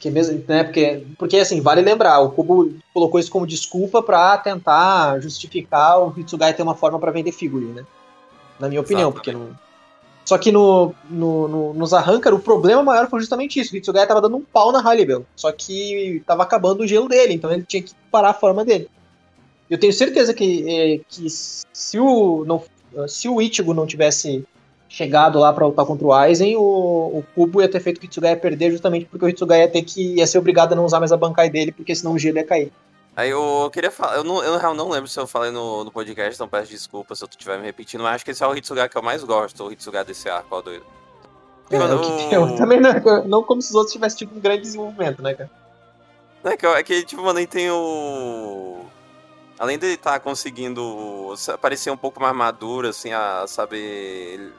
[0.00, 4.38] Que mesmo, né, porque, porque, assim, vale lembrar, o Kubo colocou isso como desculpa para
[4.38, 7.86] tentar justificar o Hitsugai ter uma forma para vender figurine, né?
[8.58, 9.50] Na minha opinião, porque não...
[10.24, 13.74] Só que no, no, no, nos Arrancar, o problema maior foi justamente isso.
[13.74, 15.26] O Hitsugai tava dando um pau na Hallibel.
[15.34, 18.88] Só que tava acabando o gelo dele, então ele tinha que parar a forma dele.
[19.68, 22.62] Eu tenho certeza que, é, que se o, não,
[23.08, 24.44] se o Ichigo não tivesse
[24.90, 28.36] chegado lá para lutar contra o Aizen, o, o Kubo ia ter feito o Hitsugaya
[28.36, 31.12] perder justamente porque o Hitsugaya ia ter que ia ser obrigado a não usar mais
[31.12, 32.72] a Bankai dele, porque senão o gelo ia cair.
[33.16, 36.34] Aí eu queria falar, eu não, eu não lembro se eu falei no, no podcast,
[36.34, 38.88] então peço desculpas se eu estiver me repetindo, mas acho que esse é o Hitsugaya
[38.88, 40.84] que eu mais gosto, o Hitsugaya desse arco, ó doido.
[41.70, 42.48] É, eu...
[42.48, 42.56] eu...
[42.56, 42.92] também não,
[43.24, 45.50] não como se os outros tivessem tido um grande desenvolvimento, né, cara?
[46.42, 48.80] É que, é que tipo, mano, tem o.
[49.58, 54.52] Além dele estar tá conseguindo parecer um pouco mais maduro, assim, a saber.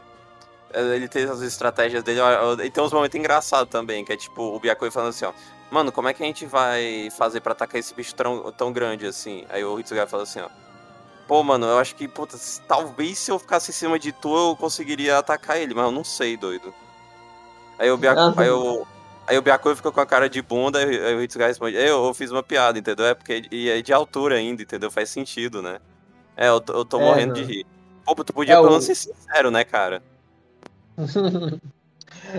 [0.74, 2.20] Ele tem as estratégias dele.
[2.64, 5.34] E tem uns momentos engraçados também, que é tipo o Byakoi falando assim, ó.
[5.72, 9.06] Mano, como é que a gente vai fazer pra atacar esse bicho tão, tão grande
[9.06, 9.46] assim?
[9.50, 10.50] Aí o Hitsugai fala assim, ó.
[11.28, 12.38] Pô, mano, eu acho que, puta,
[12.68, 16.04] talvez se eu ficasse em cima de tu, eu conseguiria atacar ele, mas eu não
[16.04, 16.74] sei, doido.
[17.80, 18.86] Aí o Byakoi, aí o,
[19.26, 22.14] aí o Byakoi fica com a cara de bunda, aí o Hitsugai responde, eu, eu
[22.14, 23.06] fiz uma piada, entendeu?
[23.06, 24.92] É porque e é de altura ainda, entendeu?
[24.92, 25.80] Faz sentido, né?
[26.36, 27.34] É, eu, eu tô é, morrendo não.
[27.34, 27.66] de rir.
[28.06, 28.88] Pô, tu podia é pelo menos o...
[28.88, 30.04] ser sincero, né, cara?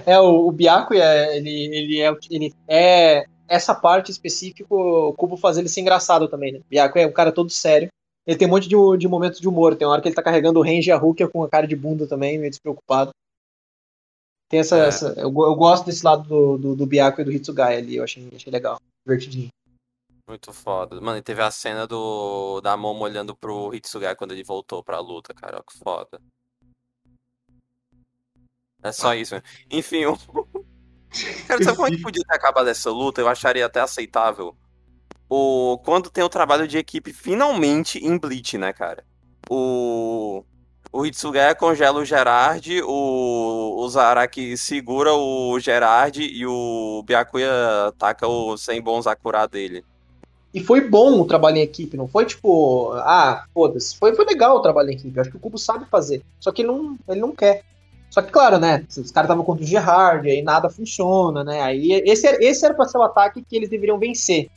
[0.06, 5.36] é, o, o Byakuya, é, ele, ele, é, ele é essa parte específica, o Kubo
[5.36, 6.60] faz ele ser engraçado também, né?
[6.70, 7.88] Byakuya é um cara todo sério.
[8.26, 9.76] Ele tem um monte de, de momentos de humor.
[9.76, 11.66] Tem uma hora que ele tá carregando o Range e a Rukia com a cara
[11.66, 13.10] de bunda também, meio despreocupado.
[14.48, 14.76] Tem essa.
[14.78, 14.88] É.
[14.88, 18.04] essa eu, eu, gosto desse lado do, do, do Byakuya e do Hitsugai ali, eu
[18.04, 18.78] achei, achei legal.
[19.04, 19.48] Divertidinho.
[20.28, 21.00] Muito foda.
[21.00, 25.00] Mano, e teve a cena do da Momo olhando pro Hitsugai quando ele voltou pra
[25.00, 25.58] luta, cara.
[25.58, 26.20] Ó, que foda.
[28.82, 29.42] É só isso, né?
[29.70, 30.16] Enfim, o...
[31.46, 33.20] Cara, sabe como é que podia ter acabado essa luta?
[33.20, 34.56] Eu acharia até aceitável.
[35.28, 35.78] O...
[35.84, 39.04] Quando tem o trabalho de equipe finalmente em Bleach, né, cara?
[39.48, 40.44] O.
[40.94, 48.28] O Hitsugaya congela o Gerard, o, o Zaraki segura o Gerard e o Byakuya ataca
[48.28, 49.82] o sem bom Sakura dele.
[50.52, 53.96] E foi bom o trabalho em equipe, não foi tipo, ah, foda-se.
[53.96, 55.18] Foi, foi legal o trabalho em equipe.
[55.18, 56.22] acho que o Kubo sabe fazer.
[56.38, 57.64] Só que ele não, ele não quer.
[58.12, 58.84] Só que, claro, né?
[58.90, 61.62] Os caras estavam contra o Gerard, aí nada funciona, né?
[61.62, 64.50] Aí esse, esse era pra ser o ataque que eles deveriam vencer.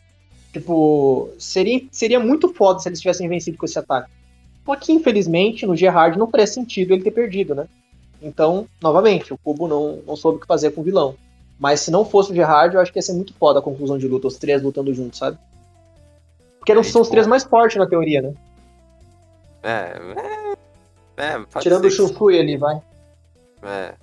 [0.52, 4.12] Tipo, seria, seria muito foda se eles tivessem vencido com esse ataque.
[4.66, 7.66] Só que, infelizmente, no Gerard não faria sentido ele ter perdido, né?
[8.22, 11.16] Então, novamente, o Cubo não, não soube o que fazer com o vilão.
[11.58, 13.98] Mas se não fosse o Gerard, eu acho que ia ser muito foda a conclusão
[13.98, 15.38] de luta, os três lutando juntos, sabe?
[16.60, 18.34] Porque não são os três mais fortes na teoria, né?
[19.64, 19.98] É,
[21.16, 22.82] é, é Tirando o Shufui ali, vai.
[23.66, 23.96] É.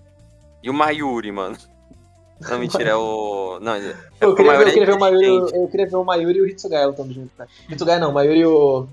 [0.63, 1.57] E o Mayuri, mano.
[2.41, 3.59] Não, mentira, é o.
[3.61, 6.39] Não, é eu, queria ver, eu, queria ver o Mayuri, eu queria ver o Mayuri
[6.39, 7.49] e o Hitsugaya lutando junto, cara.
[7.69, 8.89] Hitsugaya não, Mayuri e o.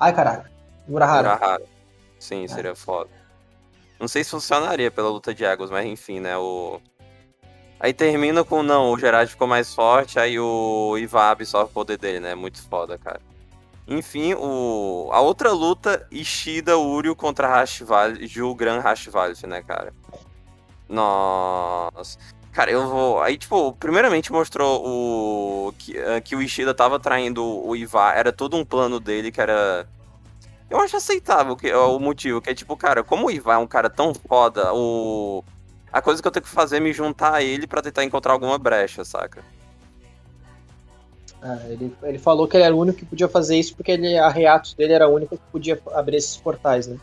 [0.00, 0.50] Ai, caraca.
[0.88, 1.34] Murahara.
[1.34, 1.62] Murahara.
[2.18, 2.48] Sim, é.
[2.48, 3.10] seria foda.
[4.00, 6.38] Não sei se funcionaria pela luta de águas, mas enfim, né?
[6.38, 6.80] O.
[7.80, 11.96] Aí termina com, não, o Gerard ficou mais forte, aí o Iva absorve o poder
[11.98, 12.34] dele, né?
[12.34, 13.20] Muito foda, cara.
[13.88, 15.08] Enfim, o...
[15.12, 19.94] a outra luta, Ishida Uryu contra Hashivali, Julgran Hashivali, né, cara?
[20.86, 22.18] Nossa.
[22.52, 23.22] Cara, eu vou.
[23.22, 25.72] Aí, tipo, primeiramente mostrou o.
[25.78, 28.16] Que, uh, que o Ishida tava traindo o Ivar.
[28.16, 29.88] Era todo um plano dele que era.
[30.68, 33.66] Eu acho aceitável que, o motivo, que é tipo, cara, como o Ivar é um
[33.66, 35.42] cara tão foda, o.
[35.90, 38.32] A coisa que eu tenho que fazer é me juntar a ele para tentar encontrar
[38.34, 39.42] alguma brecha, saca?
[41.42, 44.18] Ah, ele, ele falou que ele era o único que podia fazer isso porque ele,
[44.18, 46.96] a reatos dele era a única que podia abrir esses portais, né?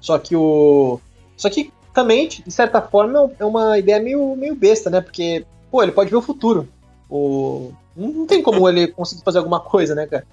[0.00, 1.00] Só que o.
[1.36, 5.00] Só que também, de certa forma, é uma ideia meio, meio besta, né?
[5.00, 6.68] Porque, pô, ele pode ver o futuro.
[7.10, 7.72] O...
[7.96, 10.26] Não tem como ele conseguir fazer alguma coisa, né, cara?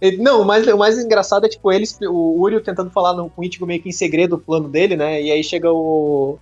[0.00, 3.30] Ele, não, o mais, o mais engraçado é, tipo, eles, o Uriel tentando falar no,
[3.30, 5.20] com o Ichigo meio que em segredo o plano dele, né?
[5.20, 6.38] E aí chega o,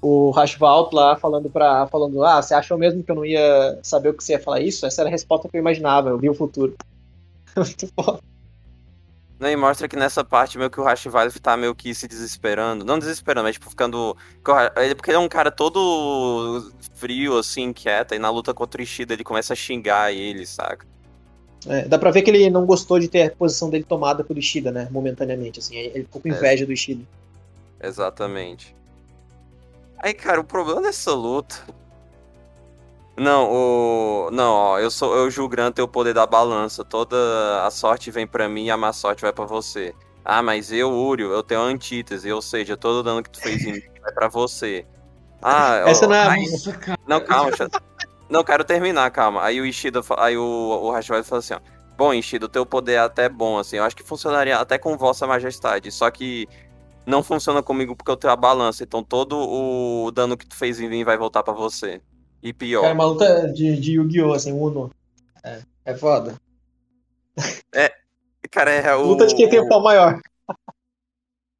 [0.00, 1.86] o Rashvalt lá falando pra.
[1.86, 4.60] falando, ah, você achou mesmo que eu não ia saber o que você ia falar
[4.60, 4.86] isso?
[4.86, 6.74] Essa era a resposta que eu imaginava, eu vi o futuro.
[7.56, 8.20] Muito foda.
[9.38, 12.84] Não, e mostra que nessa parte meio que o Hashivali tá meio que se desesperando.
[12.84, 14.16] Não desesperando, mas tipo, ficando.
[14.42, 19.12] Porque ele é um cara todo frio, assim, quieto, e na luta contra o Ishida
[19.12, 20.86] ele começa a xingar ele, saca?
[21.68, 24.38] É, dá pra ver que ele não gostou de ter a posição dele tomada pelo
[24.38, 24.88] Ishida, né?
[24.90, 25.76] Momentaneamente, assim.
[25.76, 26.32] Ele ficou com é.
[26.32, 26.66] inveja é.
[26.66, 27.04] do Ishida.
[27.82, 28.75] Exatamente.
[29.98, 31.56] Aí, cara, o problema dessa luta.
[33.16, 34.30] Não, o.
[34.30, 35.16] Não, ó, eu sou.
[35.16, 36.84] Eu julgando ter o poder da balança.
[36.84, 37.16] Toda
[37.64, 39.94] a sorte vem para mim e a má sorte vai para você.
[40.24, 43.72] Ah, mas eu, Urio, eu tenho antítese, ou seja, todo dano que tu fez em
[43.74, 44.84] mim vai pra você.
[45.40, 46.36] Ah, Essa ó, não é.
[46.36, 47.50] Nossa, Não, calma,
[48.28, 49.42] Não, quero terminar, calma.
[49.44, 51.60] Aí o Ishida, aí o, o Hashivali falou assim, ó.
[51.96, 53.76] Bom, Ishida, o teu poder é até bom, assim.
[53.76, 55.90] Eu acho que funcionaria até com Vossa Majestade.
[55.90, 56.46] Só que
[57.06, 58.82] não funciona comigo porque eu tenho a balança.
[58.82, 62.02] Então todo o dano que tu fez em mim vai voltar para você.
[62.42, 62.82] E pior.
[62.82, 64.32] Cara, é uma luta de, de Yu-Gi-Oh!
[64.32, 64.90] assim, Uno.
[65.42, 66.34] É, é foda.
[67.72, 67.92] É.
[68.50, 69.02] Cara, é o.
[69.02, 70.20] Luta de quem tem o pau maior.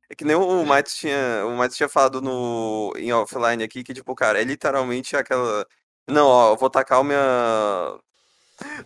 [0.08, 1.44] É que nem o Matos tinha.
[1.46, 2.92] O Matos tinha falado no.
[2.96, 5.66] em offline aqui que, tipo, cara, é literalmente aquela.
[6.08, 7.98] Não, ó, eu vou tacar o minha.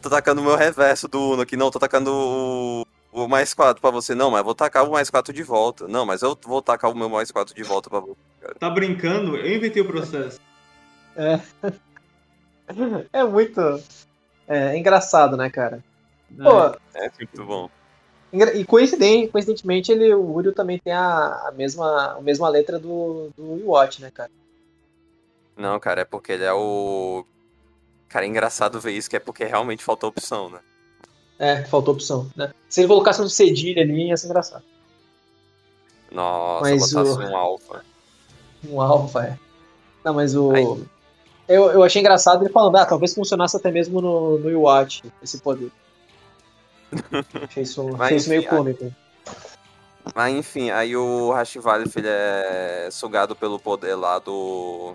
[0.03, 1.57] Tô tacando o meu reverso do Uno aqui.
[1.57, 4.15] Não, tô tacando o o mais 4 pra você.
[4.15, 5.89] Não, mas vou tacar o mais 4 de volta.
[5.89, 8.17] Não, mas eu vou tacar o meu mais 4 de volta pra você.
[8.41, 8.55] Cara.
[8.55, 9.37] Tá brincando?
[9.37, 10.41] Eu inventei o processo.
[11.17, 11.41] É.
[13.13, 13.61] É muito.
[14.47, 15.83] É, é engraçado, né, cara?
[16.39, 16.43] É.
[16.43, 17.69] Pô, é muito bom.
[18.33, 23.31] E coincidente, coincidentemente, ele, o Uriel também tem a, a, mesma, a mesma letra do,
[23.37, 24.31] do Watch, né, cara?
[25.57, 27.25] Não, cara, é porque ele é o.
[28.09, 30.61] Cara, é engraçado ver isso, que é porque realmente faltou opção, né?
[31.41, 32.53] É, faltou opção, né?
[32.69, 34.63] Se ele colocasse um cedilha ali, ia ser engraçado.
[36.13, 37.23] Nossa, mas botasse o...
[37.23, 37.85] um alfa.
[38.69, 39.39] Um alfa, é.
[40.05, 40.53] Não, mas o.
[41.49, 45.39] Eu, eu achei engraçado ele falando, ah, talvez funcionasse até mesmo no, no Iwatch, esse
[45.41, 45.73] poder.
[47.49, 48.95] achei isso, mas, achei isso meio cômico.
[50.15, 54.95] Mas enfim, aí o Hashivalif ele é sugado pelo poder lá do.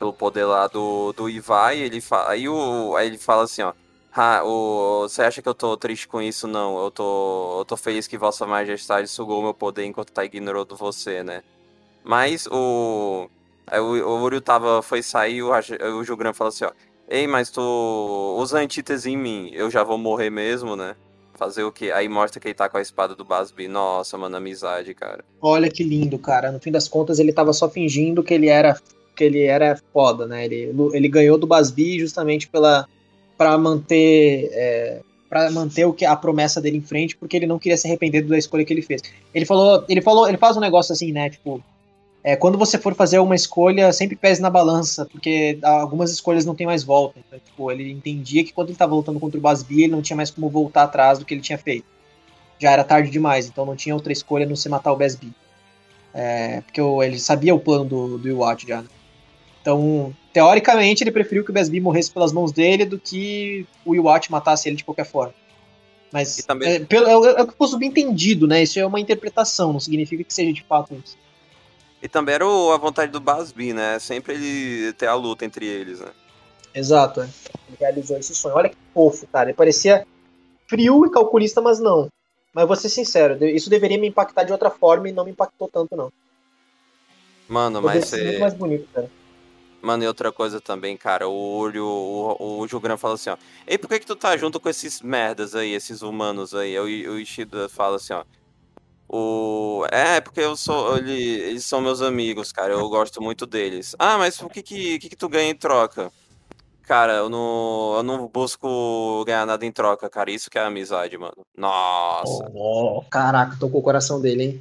[0.00, 2.30] Pelo poder lá do, do Ivai, ele fala.
[2.30, 3.72] Aí, o, aí ele fala assim, ó.
[4.14, 6.46] Ah, o, você acha que eu tô triste com isso?
[6.46, 10.76] Não, eu tô, eu tô feliz que Vossa Majestade sugou meu poder enquanto tá ignorando
[10.76, 11.42] você, né?
[12.04, 13.28] Mas o.
[13.66, 16.72] Aí o, Uriel tava, foi sair, o, o Jugran falou assim, ó.
[17.08, 20.94] Ei, mas tu usa antítese em mim, eu já vou morrer mesmo, né?
[21.34, 21.90] Fazer o quê?
[21.90, 23.66] Aí mostra que ele tá com a espada do Basbi.
[23.66, 25.24] Nossa, mano, amizade, cara.
[25.40, 26.52] Olha que lindo, cara.
[26.52, 28.78] No fim das contas, ele tava só fingindo que ele era
[29.16, 30.44] que ele era foda, né?
[30.44, 32.86] Ele, ele ganhou do Basbi justamente pela
[33.42, 37.58] para manter é, para manter o que a promessa dele em frente, porque ele não
[37.58, 39.02] queria se arrepender da escolha que ele fez.
[39.34, 41.30] Ele falou, ele falou, ele faz um negócio assim, né?
[41.30, 41.60] Tipo,
[42.22, 46.54] é, quando você for fazer uma escolha, sempre pese na balança, porque algumas escolhas não
[46.54, 47.18] tem mais volta.
[47.18, 50.16] Então, tipo, ele entendia que quando ele estava lutando contra o Basbi, ele não tinha
[50.16, 51.86] mais como voltar atrás do que ele tinha feito.
[52.58, 55.32] Já era tarde demais, então não tinha outra escolha não se matar o Basbi.
[56.14, 58.82] É, porque ele sabia o plano do, do Iwatch já.
[58.82, 58.88] Né?
[59.62, 64.30] Então, teoricamente, ele preferiu que o Basbi morresse pelas mãos dele do que o Iwatch
[64.30, 65.32] matasse ele de qualquer forma.
[66.12, 66.68] Mas também...
[66.68, 68.62] é, pelo, é, é o que fosse entendido, né?
[68.62, 71.16] Isso é uma interpretação, não significa que seja de fato isso.
[72.02, 73.98] E também era a vontade do Basbi, né?
[74.00, 76.10] Sempre ele ter a luta entre eles, né?
[76.74, 77.28] Exato, é.
[77.68, 78.56] Ele realizou esse sonho.
[78.56, 79.50] Olha que fofo, cara.
[79.50, 80.04] Ele parecia
[80.66, 82.08] frio e calculista, mas não.
[82.52, 85.68] Mas vou ser sincero, isso deveria me impactar de outra forma e não me impactou
[85.68, 86.12] tanto, não.
[87.48, 88.12] Mano, mas.
[88.12, 88.24] É...
[88.24, 89.10] muito mais bonito, cara.
[89.82, 93.36] Mano, e outra coisa também, cara, o Olho, o, o Jugran fala assim, ó.
[93.66, 96.78] Ei, por que que tu tá junto com esses merdas aí, esses humanos aí?
[96.78, 98.24] O, o Ishida fala assim, ó.
[99.08, 99.84] O...
[99.90, 100.96] É, porque eu sou.
[100.96, 102.72] Ele, eles são meus amigos, cara.
[102.72, 103.94] Eu gosto muito deles.
[103.98, 106.10] Ah, mas o que que, que, que tu ganha em troca?
[106.82, 110.30] Cara, eu não, eu não busco ganhar nada em troca, cara.
[110.30, 111.44] Isso que é amizade, mano.
[111.56, 112.50] Nossa.
[112.54, 114.60] Oh, caraca, tô com o coração dele, hein?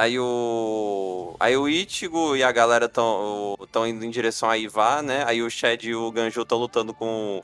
[0.00, 1.36] Aí o.
[1.38, 5.24] Aí o Ichigo e a galera tão, tão indo em direção a Ivar, né?
[5.26, 7.42] Aí o Shed e o Ganju estão lutando com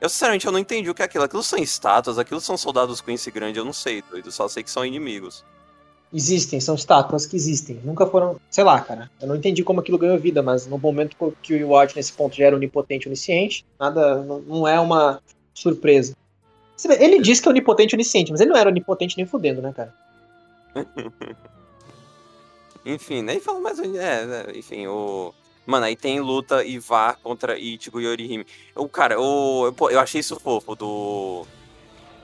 [0.00, 1.24] eu, sinceramente, eu não entendi o que é aquilo.
[1.24, 4.30] Aquilo são estátuas, aquilo são soldados Quincy grande, eu não sei, doido.
[4.30, 5.44] Só sei que são inimigos.
[6.12, 7.80] Existem, são estátuas que existem.
[7.84, 8.38] Nunca foram.
[8.50, 9.10] Sei lá, cara.
[9.20, 12.36] Eu não entendi como aquilo ganhou vida, mas no momento que o Iwatch nesse ponto
[12.36, 14.22] já era onipotente onisciente, nada.
[14.22, 15.20] Não é uma
[15.52, 16.14] surpresa.
[16.98, 19.94] Ele disse que é onipotente onisciente, mas ele não era onipotente nem fudendo, né, cara?
[22.84, 23.78] enfim, nem falo mais.
[23.78, 25.34] É, é, enfim, o.
[25.66, 28.46] Mano, aí tem luta Ivar contra Ichigo e Orihime.
[28.76, 31.46] Eu, cara, eu, eu, eu achei isso fofo do.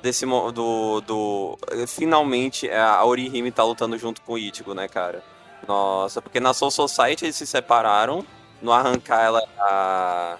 [0.02, 0.26] Desse.
[0.26, 1.00] Do.
[1.00, 5.24] do finalmente a Orihime tá lutando junto com o Ichigo, né, cara?
[5.66, 8.24] Nossa, porque na Soul Society eles se separaram.
[8.60, 10.38] No arrancar ela é a.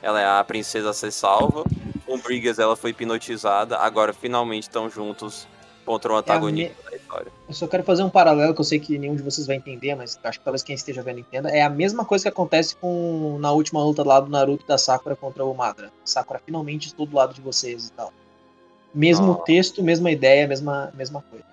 [0.00, 1.64] Ela é a princesa a ser salva.
[2.06, 3.78] Com Brigas ela foi hipnotizada.
[3.78, 5.48] Agora finalmente estão juntos
[5.84, 7.32] contra o antagonista é da história.
[7.48, 9.94] Eu só quero fazer um paralelo que eu sei que nenhum de vocês vai entender,
[9.94, 11.50] mas acho que talvez quem esteja vendo entenda.
[11.50, 15.14] É a mesma coisa que acontece com na última luta lá do Naruto da Sakura
[15.14, 15.92] contra o Madara.
[16.04, 18.12] Sakura finalmente estou do lado de vocês e tal.
[18.94, 19.34] Mesmo oh.
[19.36, 21.44] texto, mesma ideia, mesma, mesma coisa.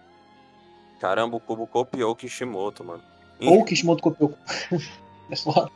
[0.99, 3.03] Caramba, o Kubo copiou o Kishimoto, mano.
[3.41, 4.33] Ou o Kishimoto copiou.
[5.29, 5.71] é foda.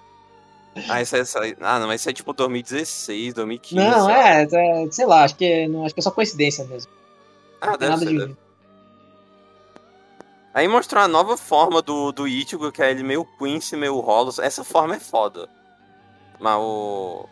[0.90, 1.23] Ah, isso é,
[1.61, 3.76] ah, não, mas isso é tipo 2016, 2015.
[3.76, 6.91] Não, é, é, sei lá, acho que, não, acho que é só coincidência mesmo.
[7.61, 8.18] Ah, deve ser, de...
[8.18, 8.44] deve.
[10.56, 14.40] Aí mostrou uma nova forma do, do Ichigo, que é ele meio Quincy, meio Rolos.
[14.40, 15.49] Essa forma é foda.
[16.40, 17.27] Mas o.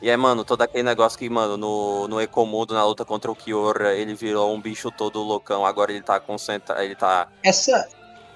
[0.00, 3.34] E é, mano, todo aquele negócio que, mano, no, no Ecomundo, na luta contra o
[3.34, 5.66] Kiora, ele virou um bicho todo loucão.
[5.66, 6.80] Agora ele tá concentrado.
[6.80, 7.26] Ele tá.
[7.42, 7.88] Essa.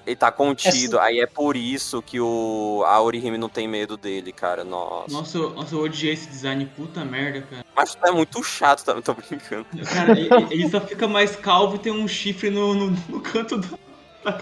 [0.05, 0.97] Ele tá contido.
[0.97, 1.05] Essa...
[1.05, 4.65] Aí é por isso que o a Orihime não tem medo dele, cara.
[4.65, 5.13] Nossa.
[5.13, 6.65] Nossa, nossa eu odiei esse design.
[6.75, 7.65] Puta merda, cara.
[7.73, 9.01] Mas é muito chato, tá?
[9.01, 9.65] tô brincando.
[9.93, 13.57] Cara, ele, ele, só fica mais calvo e tem um chifre no, no, no canto
[13.57, 13.84] do.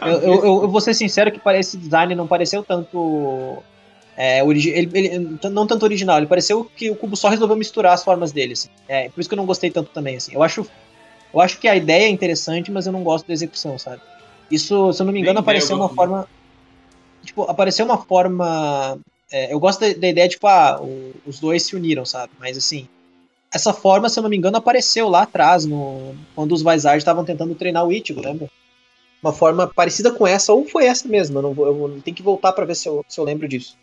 [0.02, 3.62] Eu, eu, eu, vou ser sincero que esse design não pareceu tanto.
[4.16, 8.04] É, ele, ele, não tanto original, ele pareceu que o Cubo só resolveu misturar as
[8.04, 8.54] formas dele.
[8.54, 8.70] Assim.
[8.88, 10.16] É, por isso que eu não gostei tanto também.
[10.16, 10.34] Assim.
[10.34, 10.66] Eu, acho,
[11.34, 14.02] eu acho que a ideia é interessante, mas eu não gosto da execução, sabe?
[14.50, 16.28] Isso, se eu não me engano, Bem, apareceu uma forma.
[17.24, 19.00] Tipo, apareceu uma forma
[19.32, 22.32] É, eu gosto da, da, ideia, tipo, ah, o, os dois se uniram, sabe?
[22.40, 22.88] Mas assim,
[23.52, 27.26] essa forma, se eu não me engano, apareceu lá atrás, no, quando os Vizard estavam
[27.26, 28.50] tentando treinar o Ichigo, lembra?
[29.24, 32.22] Uma forma parecida com essa, ou foi essa mesmo, eu, não vou, eu tenho que
[32.22, 33.78] voltar para ver se eu, se eu lembro disso.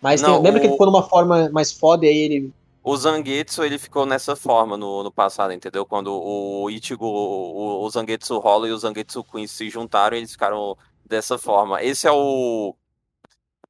[0.00, 0.60] Mas não, tem, lembra o...
[0.60, 2.52] que ele ficou numa forma mais foda e aí ele
[2.84, 5.86] o Zangetsu, ele ficou nessa forma no, no passado, entendeu?
[5.86, 10.76] Quando o Ichigo, o, o Zangetsu Hollow e o Zangetsu Queen se juntaram, eles ficaram
[11.04, 11.82] dessa forma.
[11.82, 12.74] Esse é o...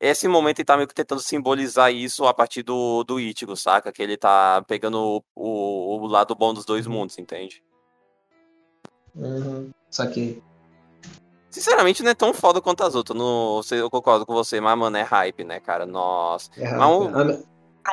[0.00, 3.92] Esse momento ele tá meio que tentando simbolizar isso a partir do, do Ichigo, saca?
[3.92, 7.62] Que ele tá pegando o, o lado bom dos dois mundos, entende?
[9.14, 10.42] Uhum, saquei.
[11.52, 13.16] Sinceramente, não é tão foda quanto as outras.
[13.16, 15.84] No, eu concordo com você, mas, mano, é hype, né, cara?
[15.84, 16.50] Nossa.
[16.56, 16.74] É.
[16.74, 17.44] Mas,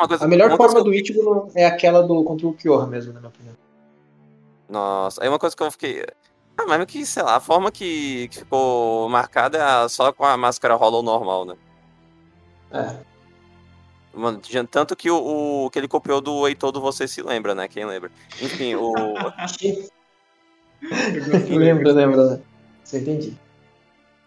[0.08, 3.30] Coisa, a melhor forma do Ichigo é aquela do contra o Kyoha mesmo, na minha
[3.30, 3.56] opinião.
[4.70, 6.06] Nossa, aí uma coisa que eu fiquei.
[6.58, 10.38] Ah, mas que, sei lá, a forma que, que ficou marcada é só com a
[10.38, 11.56] máscara Hollow normal, né?
[12.72, 12.96] É.
[14.14, 17.68] Mano, tanto que o, o que ele copiou do Heitor do Você Se Lembra, né?
[17.68, 18.10] Quem lembra?
[18.42, 18.94] Enfim, o.
[21.50, 22.30] lembro, lembro.
[22.30, 22.40] Né?
[22.84, 23.38] Você entendi.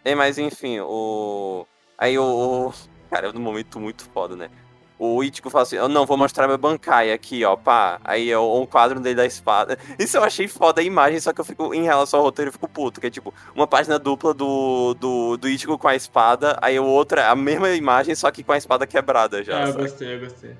[0.04, 1.66] É, mas enfim, o.
[1.98, 2.72] Aí o.
[3.10, 4.48] Cara, é um momento muito foda, né?
[5.04, 8.00] o Ichigo fala assim, eu não, vou mostrar meu Bankai aqui, ó, pá.
[8.04, 9.76] Aí é um quadro dele da espada.
[9.98, 12.52] Isso eu achei foda a imagem, só que eu fico, em relação ao roteiro, eu
[12.52, 16.56] fico puto, que é tipo, uma página dupla do, do, do Ichigo com a espada,
[16.62, 19.64] aí o outro é a mesma imagem, só que com a espada quebrada já.
[19.64, 20.56] Ah, eu gostei, eu gostei.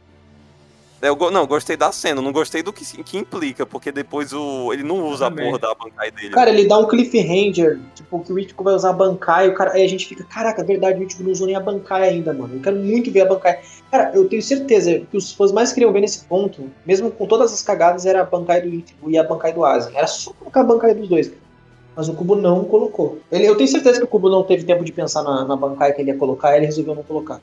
[1.02, 4.84] Eu, não, gostei da cena, não gostei do que, que implica, porque depois o, ele
[4.84, 6.30] não usa a porra da bancai dele.
[6.30, 9.72] Cara, ele dá um cliffhanger, tipo, que o Ichigo vai usar a bancai, o cara,
[9.72, 12.54] aí a gente fica, caraca, verdade, o Ichigo não usou nem a bancai ainda, mano.
[12.54, 13.58] Eu quero muito ver a bancai.
[13.90, 17.52] Cara, eu tenho certeza que os fãs mais queriam ver nesse ponto, mesmo com todas
[17.52, 19.96] as cagadas, era a bancai do Ichigo e a bancai do Asen.
[19.96, 21.42] Era só colocar a bancai dos dois, cara.
[21.96, 23.18] Mas o Kubo não colocou.
[23.30, 25.92] Ele, eu tenho certeza que o Kubo não teve tempo de pensar na, na bancai
[25.92, 27.40] que ele ia colocar, e ele resolveu não colocar.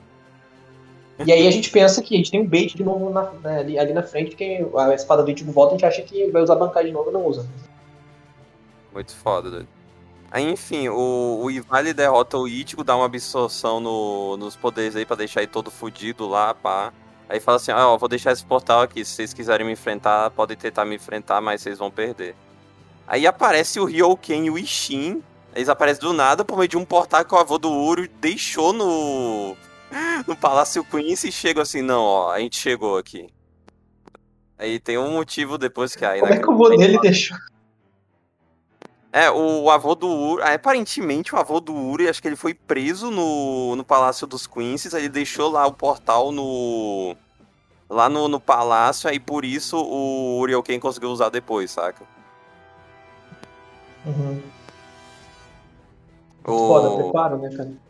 [1.26, 3.58] E aí a gente pensa que a gente tem um bait de novo na, né,
[3.60, 6.42] ali, ali, na frente, que a espada do Ichigo volta, a gente acha que vai
[6.42, 7.46] usar bancada de novo e não usa.
[8.92, 9.68] Muito foda, doido.
[10.30, 15.04] Aí, enfim, o, o Ivali derrota o Ichigo, dá uma absorção no, nos poderes aí
[15.04, 16.92] pra deixar ele todo fudido lá, pá.
[17.28, 20.30] Aí fala assim, ó, oh, vou deixar esse portal aqui, se vocês quiserem me enfrentar,
[20.30, 22.34] podem tentar me enfrentar, mas vocês vão perder.
[23.06, 25.22] Aí aparece o Ryoken e o Ishin,
[25.54, 28.72] eles aparecem do nada por meio de um portal que o avô do Uru deixou
[28.72, 29.56] no
[30.26, 33.28] no Palácio Quincy e chego assim, não, ó, a gente chegou aqui.
[34.58, 36.20] Aí tem um motivo depois que aí.
[36.20, 37.36] Como né, é que o avô dele deixou?
[39.12, 42.54] É, o, o avô do Uri, aparentemente o avô do Uri, acho que ele foi
[42.54, 47.16] preso no, no Palácio dos Quincy's, aí ele deixou lá o portal no
[47.88, 52.04] lá no, no palácio, aí por isso o Urioken conseguiu usar depois, saca?
[54.06, 54.40] Uhum.
[56.44, 56.68] O...
[56.68, 57.89] Foda, preparo, né, cara?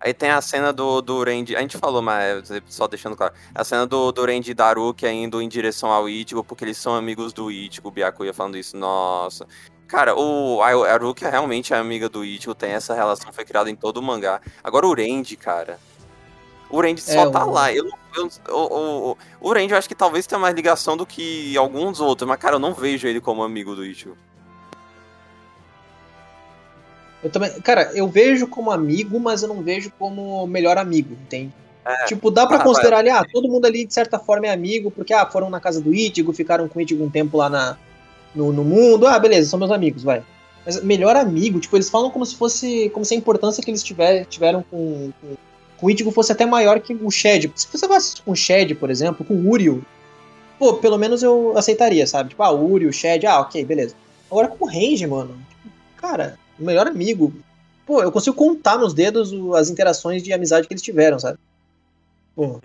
[0.00, 1.56] Aí tem a cena do, do Randy.
[1.56, 3.34] A gente falou, mas só deixando claro.
[3.54, 6.94] A cena do, do Randy e Daruki indo em direção ao Ichigo, porque eles são
[6.94, 7.88] amigos do Ichigo.
[7.88, 8.76] O Byakuya falando isso.
[8.76, 9.46] Nossa.
[9.88, 13.70] Cara, o a Aruki é realmente é amiga do Ichigo, tem essa relação, foi criada
[13.70, 14.40] em todo o mangá.
[14.62, 15.80] Agora o Randy, cara.
[16.70, 17.50] O Randy só é, tá o...
[17.50, 17.72] lá.
[17.72, 21.56] Eu, eu, o, o, o Randy eu acho que talvez tenha mais ligação do que
[21.56, 24.16] alguns outros, mas, cara, eu não vejo ele como amigo do Ichigo.
[27.22, 31.52] Eu também, cara, eu vejo como amigo, mas eu não vejo como melhor amigo, entende?
[31.84, 32.04] É.
[32.04, 34.90] Tipo, dá para ah, considerar ali, ah, todo mundo ali de certa forma é amigo,
[34.90, 37.76] porque ah, foram na casa do Itigo, ficaram com o Itigo um tempo lá na,
[38.34, 40.22] no, no mundo, ah, beleza, são meus amigos, vai.
[40.64, 43.82] Mas melhor amigo, tipo, eles falam como se fosse, como se a importância que eles
[43.82, 45.36] tiver, tiveram com, com,
[45.78, 47.50] com o Itigo fosse até maior que o Shed.
[47.54, 49.80] Se você vai com o Shed, por exemplo, com o Uriel,
[50.58, 52.30] pô, pelo menos eu aceitaria, sabe?
[52.30, 53.94] Tipo, ah, o Uriel, o Shed, ah, ok, beleza.
[54.30, 57.32] Agora com o Range, mano, tipo, cara, o melhor amigo.
[57.86, 61.38] Pô, eu consigo contar nos dedos as interações de amizade que eles tiveram, sabe?
[62.34, 62.60] Pô,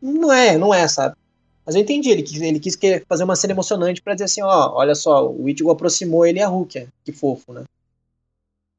[0.00, 1.16] não é, não é, sabe?
[1.64, 4.72] Mas eu entendi, ele quis, ele quis fazer uma cena emocionante para dizer assim, ó,
[4.74, 6.88] olha só, o Ichigo aproximou ele e a Rukia.
[7.04, 7.64] Que fofo, né?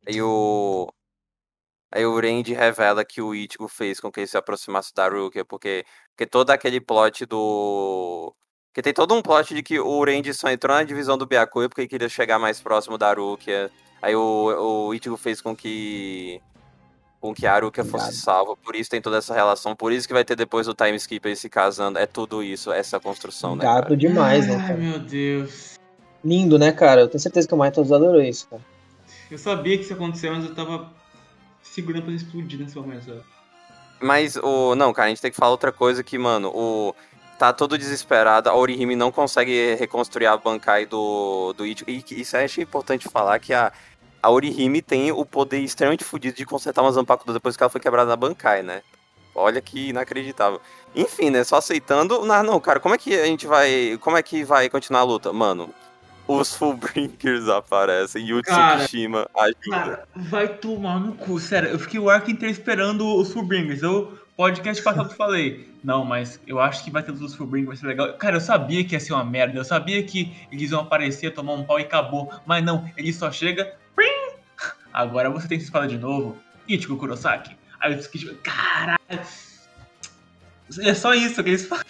[0.08, 0.92] Aí o...
[1.92, 5.46] Aí o Randy revela que o Ichigo fez com que ele se aproximasse da Rukia,
[5.46, 8.34] porque, porque todo aquele plot do...
[8.70, 11.70] Porque tem todo um plot de que o Randy só entrou na divisão do Byakuya
[11.70, 13.70] porque ele queria chegar mais próximo da Rukia.
[14.02, 16.42] Aí o, o Ichigo fez com que
[17.20, 20.14] com que a Aruka fosse salva, por isso tem toda essa relação, por isso que
[20.14, 23.64] vai ter depois o time skip aí se casando, é tudo isso, essa construção, né?
[23.66, 24.56] Gato demais, né?
[24.56, 25.78] Ai, meu Deus.
[26.24, 27.02] Lindo, né, cara?
[27.02, 28.62] Eu tenho certeza que o Maito adorou isso, cara.
[29.30, 30.92] Eu sabia que isso ia acontecer, mas eu tava
[31.62, 33.24] segurando pra explodir nesse momento.
[34.02, 34.76] Mas o.
[34.76, 36.96] Não, cara, a gente tem que falar outra coisa que, mano, o
[37.38, 38.50] tá todo desesperado.
[38.50, 41.90] A Orihime não consegue reconstruir a Bankai do, do Ichigo.
[41.90, 43.72] E isso eu achei importante falar que a,
[44.22, 47.82] a Orihime tem o poder extremamente fodido de consertar uma Zanpakuto depois que ela foi
[47.82, 48.82] quebrada na Bankai, né?
[49.40, 50.62] olha que inacreditável.
[50.96, 51.44] Enfim, né?
[51.44, 52.26] Só aceitando.
[52.26, 53.98] Não, não, cara, como é que a gente vai.
[54.02, 55.32] Como é que vai continuar a luta?
[55.32, 55.74] Mano,
[56.28, 59.56] os Fullbrinkers aparecem e o Tsukishima ajuda.
[59.70, 61.40] Cara, vai tomar no cu.
[61.40, 63.82] Sério, eu fiquei o arco inteiro esperando os Fullbringers.
[63.82, 65.70] Eu, podcast passado, falei.
[65.82, 68.18] Não, mas eu acho que vai ter os Fullbringers, vai ser legal.
[68.18, 69.58] Cara, eu sabia que ia ser uma merda.
[69.58, 72.32] Eu sabia que eles iam aparecer, tomar um pau e acabou.
[72.46, 73.74] Mas não, ele só chega.
[74.00, 74.34] Prim!
[74.94, 76.38] Agora você tem que espada de novo.
[76.68, 77.56] Ichigo Kurosaki.
[77.80, 78.34] Aí o Tsukishima.
[78.44, 78.98] Caralho.
[80.82, 81.86] É só isso que eles fazem.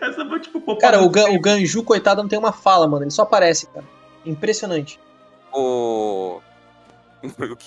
[0.00, 3.04] É só tipo Cara, o, Gan- o Ganju, coitado, não tem uma fala, mano.
[3.04, 3.84] Ele só aparece, cara.
[4.24, 5.00] Impressionante.
[5.52, 6.40] O.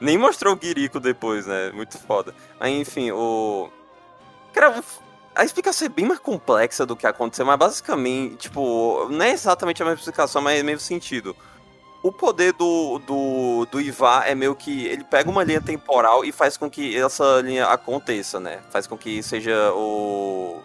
[0.00, 1.70] Nem mostrou o Guirico depois, né?
[1.72, 2.34] Muito foda.
[2.60, 3.70] Mas enfim, o.
[4.52, 4.82] Cara,
[5.34, 9.82] a explicação é bem mais complexa do que aconteceu, mas basicamente, tipo, não é exatamente
[9.82, 11.34] a mesma explicação, mas é meio sentido.
[12.06, 14.86] O poder do, do, do Ivar é meio que.
[14.86, 18.60] Ele pega uma linha temporal e faz com que essa linha aconteça, né?
[18.70, 20.60] Faz com que seja o.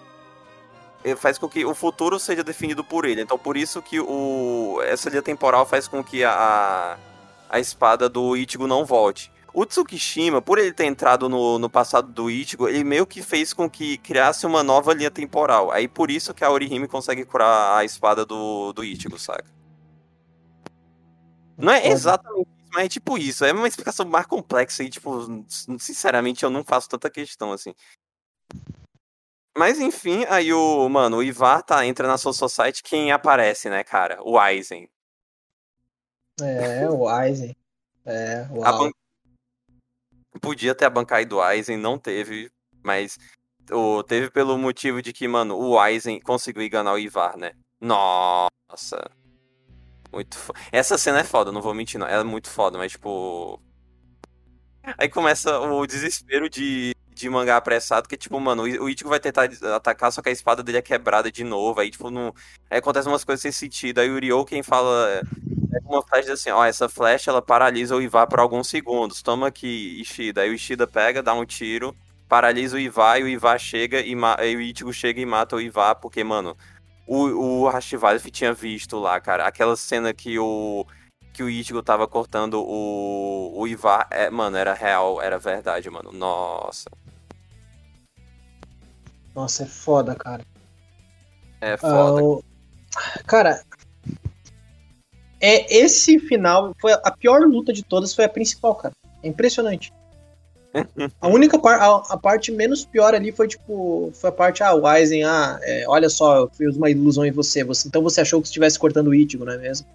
[1.18, 3.24] Faz com que o futuro seja definido por ele.
[3.24, 6.96] Então, por isso que o, essa linha temporal faz com que a,
[7.50, 9.32] a espada do Ichigo não volte.
[9.52, 13.52] O Tsukishima, por ele ter entrado no, no passado do Ichigo, ele meio que fez
[13.52, 15.72] com que criasse uma nova linha temporal.
[15.72, 19.61] Aí por isso que a Orihime consegue curar a espada do, do Ichigo, saca?
[21.62, 23.46] Não é exatamente isso, mas é tipo isso.
[23.46, 25.46] É uma explicação mais complexa e, tipo,
[25.80, 27.74] sinceramente, eu não faço tanta questão assim.
[29.58, 33.84] Mas enfim, aí o, mano, o Ivar tá, entra na Soul Society, quem aparece, né,
[33.84, 34.18] cara?
[34.24, 34.90] O Aizen.
[36.42, 37.56] É, o Aizen.
[38.06, 38.80] É, uau.
[38.80, 38.92] ban-
[40.42, 42.50] Podia ter a bancada do Aizen, não teve,
[42.82, 43.20] mas
[43.70, 44.02] o...
[44.02, 47.52] teve pelo motivo de que, mano, o Aizen conseguiu enganar o Ivar, né?
[47.80, 49.12] Nossa.
[50.12, 50.38] Muito.
[50.72, 52.08] Essa cena é foda, não vou mentir, não.
[52.08, 53.62] Ela é muito foda, mas, tipo.
[54.98, 59.48] Aí começa o desespero de, de mangá apressado, que, tipo, mano, o Ichigo vai tentar
[59.76, 61.80] atacar, só que a espada dele é quebrada de novo.
[61.80, 62.34] Aí, tipo, não.
[62.70, 64.00] Aí acontece umas coisas sem sentido.
[64.00, 65.22] Aí o Ryo, quem fala.
[65.74, 69.22] É uma flecha assim, ó, essa flecha ela paralisa o Ivar por alguns segundos.
[69.22, 70.42] Toma aqui, Ishida.
[70.42, 71.96] Aí o Ishida pega, dá um tiro,
[72.28, 75.56] paralisa o Ivar e o Ivar chega e, ma- aí o Ichigo chega e mata
[75.56, 76.58] o Ivar, porque, mano,
[77.14, 79.46] o, o Hashivalev tinha visto lá, cara.
[79.48, 80.86] Aquela cena que o
[81.34, 86.12] que o Ichigo tava cortando o, o Ivar, é, mano, era real, era verdade, mano.
[86.12, 86.90] Nossa.
[89.34, 90.46] Nossa, é foda, cara.
[91.62, 92.20] É foda.
[92.20, 92.44] Ah, o-
[93.26, 93.64] Cara,
[95.40, 98.94] é esse final foi a pior luta de todas, foi a principal, cara.
[99.24, 99.92] É impressionante.
[101.20, 104.74] A única parte, a, a parte menos pior ali foi tipo, foi a parte ah,
[104.74, 108.42] o ah, é, olha só, eu fiz uma ilusão em você, você, então você achou
[108.42, 109.86] que estivesse cortando o Ichigo, não é mesmo?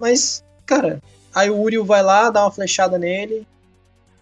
[0.00, 1.02] Mas, cara,
[1.34, 3.46] aí o Uriel vai lá, dá uma flechada nele.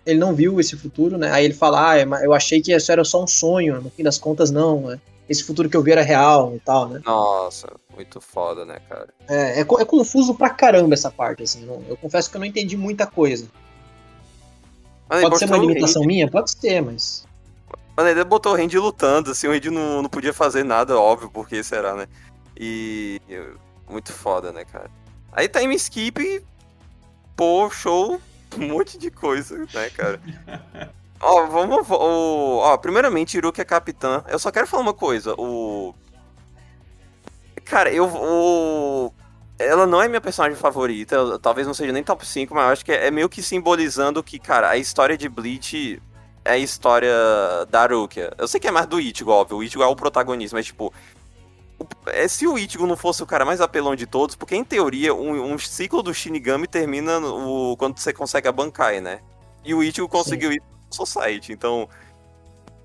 [0.04, 1.30] Ele não viu esse futuro, né?
[1.30, 4.02] Aí ele fala: "Ah, mas eu achei que isso era só um sonho, no fim
[4.02, 5.00] das contas não, né?
[5.28, 7.00] esse futuro que eu vi era real e tal, né?
[7.04, 9.08] Nossa, muito foda, né, cara?
[9.28, 11.64] É, é, é confuso pra caramba essa parte, assim.
[11.64, 13.46] não- eu confesso que eu não entendi muita coisa.
[15.20, 16.30] Pode ser uma limitação minha?
[16.30, 17.26] Pode ser, mas.
[17.96, 21.30] Mano, ele botou o Randy lutando, assim, o Randy não, não podia fazer nada, óbvio,
[21.30, 22.06] porque será, né?
[22.58, 23.20] E.
[23.88, 24.90] Muito foda, né, cara?
[25.32, 26.42] Aí time skip,
[27.36, 28.18] pô, show,
[28.58, 30.20] um monte de coisa, né, cara?
[31.20, 31.88] Ó, vamos.
[31.88, 34.24] o- Ó, primeiramente, Hiruki é capitã.
[34.28, 35.94] Eu só quero falar uma coisa, o.
[37.64, 38.06] Cara, eu.
[38.06, 39.12] O...
[39.66, 42.84] Ela não é minha personagem favorita, talvez não seja nem top 5, mas eu acho
[42.84, 46.00] que é, é meio que simbolizando que, cara, a história de Bleach
[46.44, 47.12] é a história
[47.70, 48.32] da Rukia.
[48.38, 49.58] Eu sei que é mais do Ichigo, óbvio.
[49.58, 50.92] O Ichigo é o protagonista, mas, tipo.
[51.78, 54.64] o- é, se o Ichigo não fosse o cara mais apelão de todos, porque em
[54.64, 59.20] teoria um, um ciclo do Shinigami termina no, quando você consegue a Bankai, né?
[59.64, 61.88] E o Ichigo conseguiu isso no Society, então.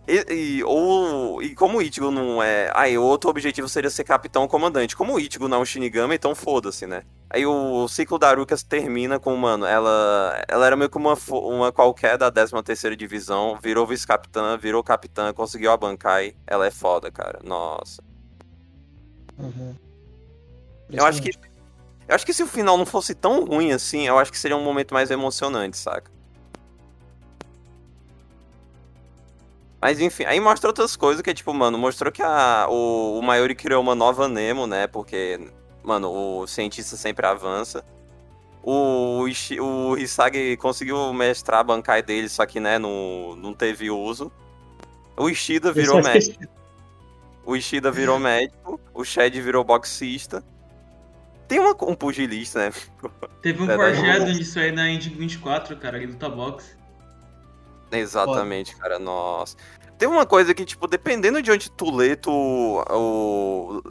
[0.07, 2.71] E, e- ou, e como o Ichigo não é.
[2.73, 4.95] Aí, o outro objetivo seria ser capitão ou comandante.
[4.95, 7.03] Como o Ichigo não é um Shinigami, então foda-se, né?
[7.29, 11.73] Aí o ciclo da Aruka termina com, mano, ela, ela era meio que uma, uma
[11.73, 16.35] qualquer da 13 terceira divisão, virou vice-capitã, virou capitã, conseguiu a Bankai.
[16.47, 17.39] Ela é foda, cara.
[17.43, 18.01] Nossa.
[19.37, 19.75] Uhum.
[20.89, 21.31] Eu acho que.
[22.07, 24.55] Eu acho que se o final não fosse tão ruim assim, eu acho que seria
[24.55, 26.09] um momento mais emocionante, saca?
[29.81, 33.21] Mas enfim, aí mostra outras coisas que é tipo, mano, mostrou que a, o, o
[33.21, 34.87] Mayuri criou uma nova Nemo, né?
[34.87, 35.39] Porque,
[35.83, 37.85] mano, o cientista sempre avança.
[38.63, 39.23] O,
[39.61, 44.31] o Hisagi conseguiu mestrar a Bankai dele, só que, né, não, não teve uso.
[45.15, 46.43] O Ishida virou médico.
[47.45, 48.79] O Ishida virou médico.
[48.93, 50.43] O Shed virou boxista.
[51.47, 52.73] Tem uma, um pugilista, né?
[53.41, 56.76] Teve um É, Foreshadowing disso aí na Indy 24, cara, ele luta boxe.
[57.91, 59.55] Exatamente, cara, nossa.
[59.97, 62.31] Tem uma coisa que, tipo, dependendo de onde tu lê, tu.
[62.31, 63.81] O,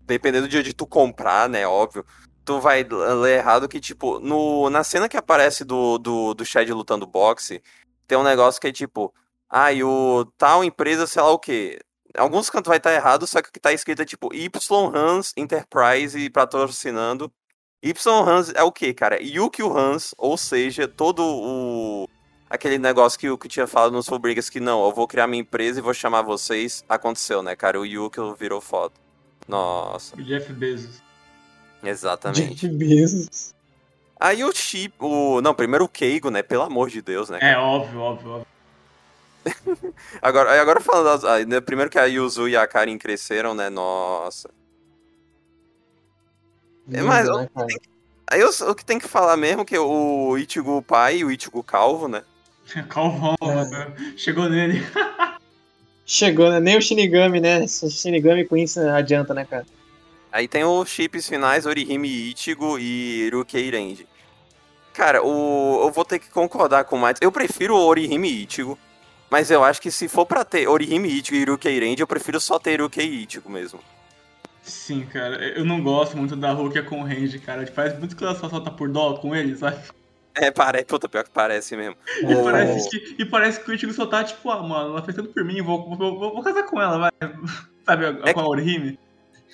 [0.00, 1.66] dependendo de onde tu comprar, né?
[1.66, 2.04] Óbvio.
[2.44, 6.68] Tu vai ler errado que, tipo, no, na cena que aparece do, do, do Chad
[6.70, 7.62] lutando boxe,
[8.06, 9.14] tem um negócio que é tipo.
[9.48, 11.78] Ah, e o tal empresa, sei lá o quê.
[12.16, 14.48] Alguns cantos vai estar tá errado, só que o que tá escrito é tipo Y
[14.94, 17.32] Hans Enterprise patrocinando.
[17.82, 19.22] Y Hans é o quê, cara?
[19.22, 22.08] Yukio Hans, ou seja, todo o
[22.52, 25.40] aquele negócio que o que tinha falado nos Fabrigas que não, eu vou criar minha
[25.40, 26.84] empresa e vou chamar vocês.
[26.86, 27.80] Aconteceu, né, cara?
[27.80, 29.00] O Yukio virou foto.
[29.48, 30.14] Nossa.
[30.14, 31.02] O Jeff Bezos.
[31.82, 32.54] Exatamente.
[32.54, 33.54] Jeff Bezos.
[34.20, 35.40] Aí o Chip, o.
[35.40, 36.42] Não, primeiro o Keigo, né?
[36.42, 37.38] Pelo amor de Deus, né?
[37.40, 37.52] Cara?
[37.52, 38.46] É, óbvio, óbvio, óbvio.
[40.20, 41.22] agora, agora falando.
[41.22, 43.70] Das, né, primeiro que a Yuzu e a Karin cresceram, né?
[43.70, 44.50] Nossa.
[46.92, 47.48] É, mas né,
[48.30, 52.08] aí o que tem que falar mesmo que o Ichigo pai e o Ichigo calvo,
[52.08, 52.22] né?
[52.88, 54.16] Calvão, é.
[54.16, 54.82] chegou nele.
[56.06, 56.60] chegou, né?
[56.60, 57.66] Nem o Shinigami, né?
[57.66, 59.66] Shinigami com isso adianta, né, cara?
[60.30, 64.06] Aí tem os chips finais, Orihime Ichigo e Irukei Renji.
[64.94, 65.80] Cara, o...
[65.82, 67.20] eu vou ter que concordar com o Matos.
[67.20, 68.78] Eu prefiro o Orihime Ichigo.
[69.30, 72.40] Mas eu acho que se for pra ter Orihime Ichigo e Irukei Renji, eu prefiro
[72.40, 73.80] só ter Irukei Ichigo mesmo.
[74.62, 75.36] Sim, cara.
[75.58, 77.66] Eu não gosto muito da Rukia com o Range, cara.
[77.74, 79.78] Parece muito que ela só tá por dó com ele, sabe?
[80.34, 81.96] É, parece, puta, pior que parece mesmo.
[82.22, 82.44] E, oh.
[82.44, 85.28] parece, que, e parece que o Ichigo só tá tipo, ah, mano, ela fez tudo
[85.28, 87.10] por mim, vou, vou, vou, vou casar com ela, vai.
[87.84, 88.98] Sabe, é, com a Orihime.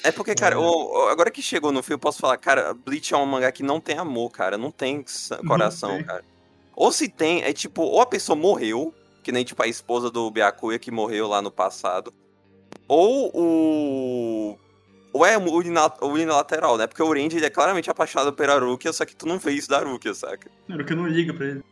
[0.04, 0.58] É porque, cara, é.
[0.58, 3.62] o, agora que chegou no fim, eu posso falar, cara, Bleach é um mangá que
[3.62, 5.04] não tem amor, cara, não tem
[5.46, 6.06] coração, não tem.
[6.06, 6.24] cara.
[6.76, 10.30] Ou se tem, é tipo, ou a pessoa morreu, que nem tipo a esposa do
[10.30, 12.14] Byakuya que morreu lá no passado,
[12.86, 14.58] ou o
[15.18, 15.36] ou é
[16.02, 16.86] unilateral, né?
[16.86, 19.68] Porque o Randy ele é claramente apaixonado pela Arukia, só que tu não vê isso
[19.68, 20.50] da Arukia, saca?
[20.68, 21.64] A Arukia não liga pra ele.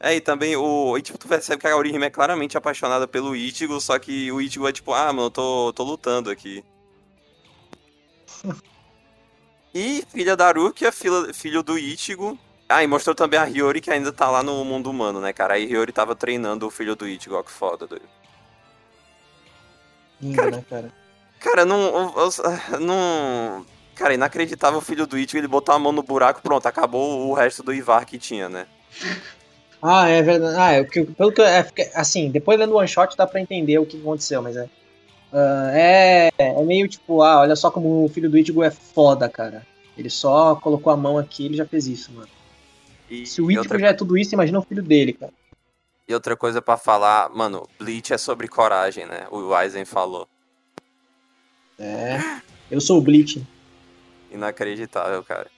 [0.00, 0.96] É, e também o.
[0.96, 4.40] E, tipo, tu percebe que a Orihime é claramente apaixonada pelo Ichigo, só que o
[4.40, 6.64] Ichigo é tipo, ah, mano, eu tô, tô lutando aqui.
[9.74, 12.38] e filha da Arukia, filho, filho do Ichigo.
[12.66, 15.54] Ah, e mostrou também a Hiyori que ainda tá lá no mundo humano, né, cara?
[15.54, 18.08] A Hiyori tava treinando o filho do Ichigo, ó, que foda, doido.
[20.20, 20.99] Lindo, cara, né, cara?
[21.40, 22.12] Cara, não.
[22.80, 23.66] Não.
[23.94, 27.34] Cara, inacreditável o filho do Ichigo, ele botou a mão no buraco, pronto, acabou o
[27.34, 28.66] resto do Ivar que tinha, né?
[29.82, 30.56] Ah, é verdade.
[30.58, 31.42] Ah, é, pelo que.
[31.42, 34.64] É, assim, depois lendo o one shot dá pra entender o que aconteceu, mas é.
[35.32, 39.28] Uh, é, é meio tipo, ah, olha só como o filho do Ichigo é foda,
[39.28, 39.66] cara.
[39.96, 42.28] Ele só colocou a mão aqui ele já fez isso, mano.
[43.08, 43.78] E, Se o Ichigo outra...
[43.78, 45.32] já é tudo isso, imagina o filho dele, cara.
[46.08, 49.26] E outra coisa para falar, mano, Bleach é sobre coragem, né?
[49.30, 50.26] O Aizen falou.
[51.80, 52.42] É.
[52.70, 53.42] Eu sou o Bleach.
[54.30, 55.50] Inacreditável, cara.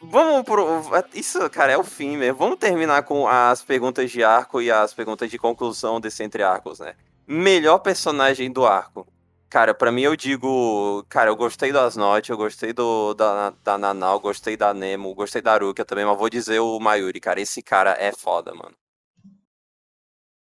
[0.00, 0.82] Vamos pro.
[1.14, 2.36] Isso, cara, é o fim mesmo.
[2.36, 6.80] Vamos terminar com as perguntas de arco e as perguntas de conclusão desse entre arcos,
[6.80, 6.94] né?
[7.26, 9.06] Melhor personagem do arco.
[9.48, 11.04] Cara, para mim eu digo.
[11.08, 15.40] Cara, eu gostei do Asnot, eu gostei do, da, da Nanau, gostei da Nemo, gostei
[15.40, 17.40] da Aruka também, mas vou dizer o Mayuri, cara.
[17.40, 18.74] Esse cara é foda, mano.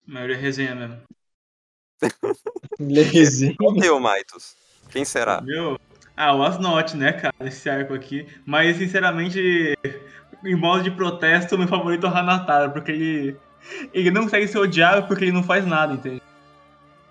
[0.08, 1.02] Mayuri é resenha mesmo.
[2.80, 3.56] Lezinho.
[3.58, 4.56] Qual teu, Maitos?
[4.90, 5.42] Quem será?
[5.42, 5.80] Meu,
[6.16, 8.28] ah, o Asnot, né, cara, esse arco aqui.
[8.46, 9.78] Mas, sinceramente,
[10.44, 13.38] em modo de protesto, meu favorito é o Hanatara, porque ele,
[13.94, 16.22] ele não consegue ser odiado porque ele não faz nada, entende?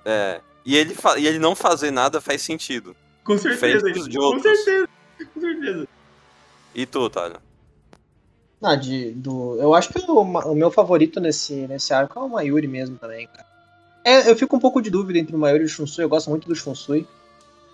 [0.05, 2.97] É, e ele, e ele não fazer nada faz sentido.
[3.23, 4.89] Com certeza, de com certeza,
[5.33, 5.89] com certeza.
[6.75, 7.39] E tu, Thalio?
[8.63, 12.29] Ah, de, do, eu acho que o, o, meu favorito nesse, nesse arco é o
[12.29, 13.47] Mayuri mesmo também, cara.
[14.05, 16.05] É, eu fico um pouco de dúvida entre o Mayuri e o Shunsui.
[16.05, 17.07] Eu gosto muito do Shunsui.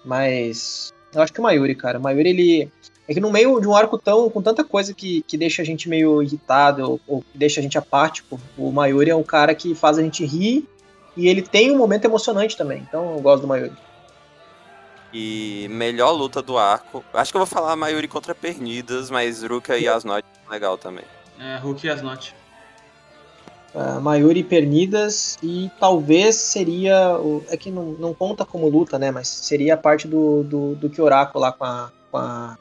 [0.04, 0.92] Mas.
[1.12, 1.98] Eu acho que o Mayuri, cara.
[1.98, 2.72] O Mayuri, ele.
[3.08, 4.30] É que no meio de um arco tão.
[4.30, 7.76] com tanta coisa que, que deixa a gente meio irritado ou, ou deixa a gente
[7.76, 10.68] apático, o Mayuri é um cara que faz a gente rir
[11.16, 12.86] e ele tem um momento emocionante também.
[12.88, 13.72] Então eu gosto do Mayuri.
[15.12, 17.04] E melhor luta do arco.
[17.12, 21.04] Acho que eu vou falar Mayuri contra Pernidas, mas Ruka e Asnot legal também.
[21.40, 22.32] É, Ruka e Asnot
[23.74, 27.16] uh, Mayuri Pernidas e talvez seria.
[27.18, 29.10] O, é que não, não conta como luta, né?
[29.10, 32.58] Mas seria a parte do, do, do Kyoraku lá com a, com a,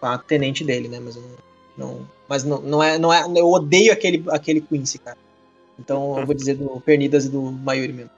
[0.00, 1.00] com a tenente dele, né?
[1.00, 1.18] Mas
[1.76, 3.24] não, mas não, não, é, não é.
[3.36, 5.18] Eu odeio aquele, aquele Quincy, cara.
[5.78, 8.10] Então eu vou dizer do Pernidas e do Mayuri mesmo.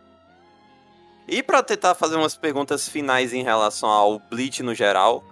[1.27, 5.25] E para tentar fazer umas perguntas finais em relação ao Bleach no geral,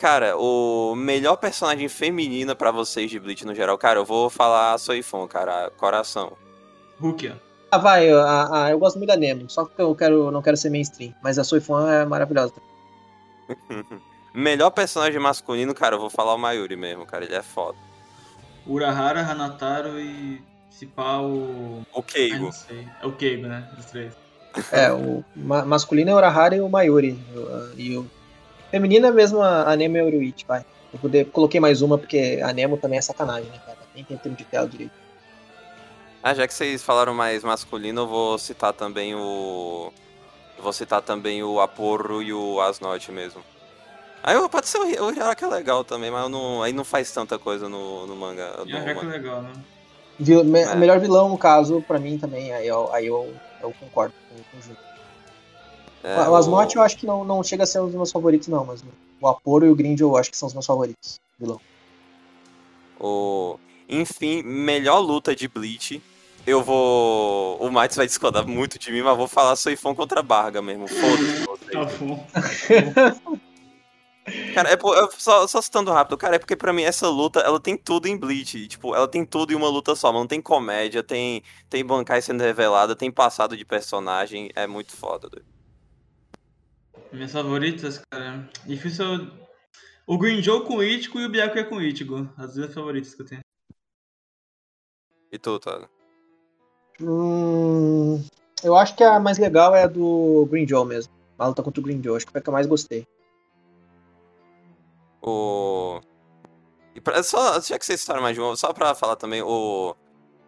[0.00, 4.72] Cara, o melhor personagem feminina para vocês de Bleach no geral, cara, eu vou falar
[4.72, 6.32] a Soifon, cara, coração.
[6.98, 7.38] Rukia.
[7.70, 10.56] Ah, vai, a, a, eu gosto muito da Nemo, só que eu quero, não quero
[10.56, 12.54] ser mainstream, mas a Soifon é maravilhosa.
[14.32, 17.76] melhor personagem masculino, cara, eu vou falar o Mayuri mesmo, cara, ele é foda.
[18.66, 20.42] Urahara, Hanataro e
[21.22, 22.02] o.
[22.02, 22.50] Keigo.
[22.52, 22.88] sei.
[23.02, 23.68] É o Keigo, né?
[23.76, 24.14] Dos três.
[24.72, 27.18] É, o ma- masculino é o Urahara e o Mayuri.
[27.36, 28.10] O- E o
[28.70, 30.64] feminino é mesmo a, a Nemo e a Uruichi, vai.
[30.92, 33.78] Eu poder, coloquei mais uma porque a Nemo também é sacanagem, né, cara?
[33.94, 34.92] Nem tem tempo de tela direito.
[36.22, 39.90] Ah, já que vocês falaram mais masculino, eu vou citar também o.
[40.58, 43.42] eu Vou citar também o Aporro e o Asnote mesmo.
[44.22, 46.84] Aí eu- pode ser o Hi- o Hiraka é legal também, mas não- aí não
[46.84, 48.52] faz tanta coisa no, no manga.
[48.66, 49.50] No a Reco é legal, né?
[50.18, 50.74] Vil- me- É.
[50.74, 54.58] Melhor vilão, no caso, pra mim também, aí eu, aí eu, eu concordo com, com
[54.58, 54.89] o Júlio.
[56.02, 58.48] É, o Asnote eu acho que não, não chega a ser um dos meus favoritos,
[58.48, 58.82] não, mas
[59.20, 61.20] o Aporo e o Grind eu acho que são os meus favoritos.
[61.38, 61.60] Vilão.
[62.98, 63.58] O...
[63.88, 66.02] Enfim, melhor luta de Bleach.
[66.46, 67.58] Eu vou.
[67.60, 70.86] O Matos vai discordar muito de mim, mas vou falar Soifon contra Barga mesmo.
[70.88, 71.50] Foda-se.
[71.70, 72.26] Tá bom.
[74.54, 77.60] Cara, é, por- só, só citando rápido, cara, é porque pra mim essa luta, ela
[77.60, 78.68] tem tudo em Bleach.
[78.68, 82.20] Tipo, ela tem tudo em uma luta só, mas não tem comédia, tem, tem Bankai
[82.22, 84.50] sendo revelada, tem passado de personagem.
[84.54, 85.46] É muito foda, doido.
[87.12, 88.48] Minhas favoritas, cara.
[88.66, 89.04] Difícil.
[89.04, 89.40] eu-
[90.06, 92.28] O Green Joe com o Ichigo e o Byakuya com o Ichigo.
[92.36, 93.40] As duas favoritas que eu tenho.
[95.30, 95.88] E tu, Tano?
[97.00, 98.22] Hum,
[98.64, 101.12] eu acho que a mais legal é a do Green Joe mesmo.
[101.38, 103.06] A luta contra o Green Joe, acho que foi a que eu mais gostei.
[105.22, 106.00] O.
[106.94, 109.94] E pra, só, já que vocês citaram mais de uma, só pra falar também, o.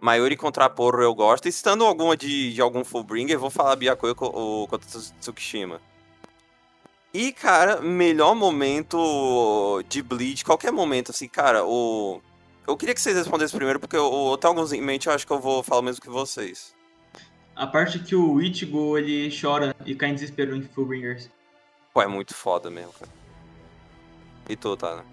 [0.01, 1.47] Mayuri contra Porro eu gosto.
[1.47, 5.15] E citando alguma de, de algum Fullbringer, eu vou falar Byakuya co- o- contra Tsu-
[5.21, 5.81] Tsukishima.
[7.15, 12.21] E, cara, melhor momento de Bleach, qualquer momento, assim, cara, o.
[12.67, 15.27] Eu queria que vocês respondessem primeiro, porque eu, eu tenho alguns em mente, eu acho
[15.27, 16.73] que eu vou falar o mesmo que vocês.
[17.55, 21.29] A parte que o Ichigo ele chora e cai em desespero em Fullbringers.
[21.93, 23.11] Pô, é muito foda mesmo, cara.
[24.49, 25.05] E tu, tá?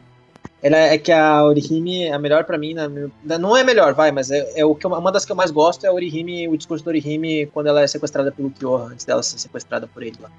[0.61, 4.11] Ela é que a Orihime é a melhor pra mim, minha- não é melhor, vai,
[4.11, 6.47] mas é, é o que eu- uma das que eu mais gosto é a Orihime,
[6.47, 10.03] o discurso da Orihime quando ela é sequestrada pelo Kyoha, antes dela ser sequestrada por
[10.03, 10.29] ele lá.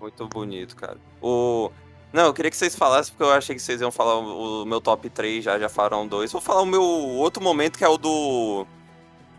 [0.00, 0.96] Muito bonito, cara.
[1.20, 1.70] O.
[2.12, 4.80] Não, eu queria que vocês falassem, porque eu achei que vocês iam falar o, meu
[4.80, 6.32] top 3, já, já falaram dois.
[6.32, 8.66] Vou falar o meu outro momento, que é o do.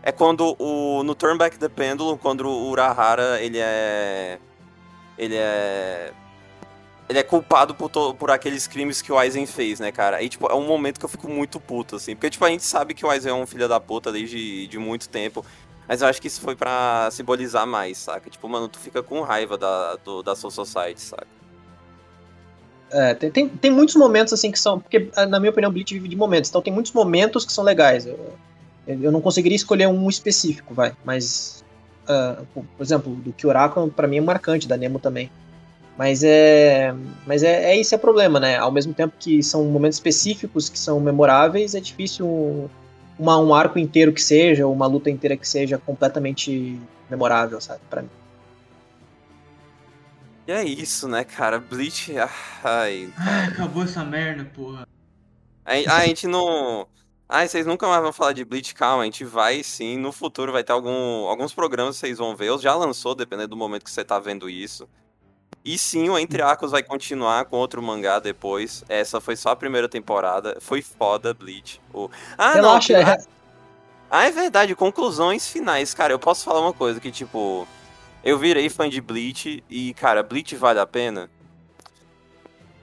[0.02, 1.02] É quando o.
[1.02, 4.38] No Turn Back the Pendulum, quando o Urahara, ele é.
[5.18, 6.12] Ele é.
[7.08, 10.16] Ele é culpado por, to- por aqueles crimes que o Aizen fez, né, cara?
[10.16, 12.14] Aí, tipo, é um momento que eu fico muito puto, assim.
[12.14, 14.78] Porque, tipo, a gente sabe que o Aizen é um filho da puta desde de
[14.78, 15.44] muito tempo.
[15.92, 18.30] Mas eu acho que isso foi pra simbolizar mais, saca?
[18.30, 21.26] Tipo, mano, tu fica com raiva da, do, da Soul Society, saca?
[22.90, 24.80] É, tem, tem, tem muitos momentos assim que são.
[24.80, 26.48] Porque, na minha opinião, Bleach vive de momentos.
[26.48, 28.06] Então tem muitos momentos que são legais.
[28.06, 28.32] Eu,
[28.86, 30.96] eu não conseguiria escolher um específico, vai.
[31.04, 31.62] Mas.
[32.08, 35.30] ah, por exemplo, do Kyoraku, pra mim é marcante, da Nemo também.
[35.98, 36.94] Mas é.
[37.26, 38.56] Mas é, é esse é o problema, né?
[38.56, 42.70] Ao mesmo tempo que são momentos específicos que são memoráveis, é difícil
[43.18, 47.80] uma, um arco inteiro que seja, ou uma luta inteira que seja completamente memorável, sabe?
[47.88, 48.10] Pra mim.
[50.46, 51.60] E é isso, né, cara?
[51.60, 52.12] Bleach.
[52.64, 53.12] Ai.
[53.16, 54.86] Ai, acabou essa merda, porra.
[55.64, 56.86] A, a gente não.
[57.28, 59.96] Ai, vocês nunca mais vão falar de Bleach, calma, a gente vai sim.
[59.96, 62.48] No futuro vai ter algum, alguns programas que vocês vão ver.
[62.48, 64.88] Eu já lançou, dependendo do momento que você tá vendo isso.
[65.64, 68.84] E sim, o Entre Arcos vai continuar com outro mangá depois.
[68.88, 70.56] Essa foi só a primeira temporada.
[70.60, 71.80] Foi foda, Bleach.
[71.94, 72.10] O...
[72.36, 72.76] Ah, não.
[72.76, 73.24] é,
[74.10, 75.94] Ah, é verdade, conclusões finais.
[75.94, 77.66] Cara, eu posso falar uma coisa que, tipo,
[78.24, 81.30] eu virei fã de Bleach e, cara, Bleach vale a pena?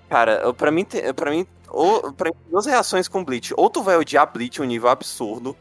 [0.10, 0.86] Cara, pra mim,
[1.16, 3.54] pra mim, ou, pra mim, duas reações com Bleach.
[3.56, 5.56] Ou tu vai odiar Bleach um nível absurdo,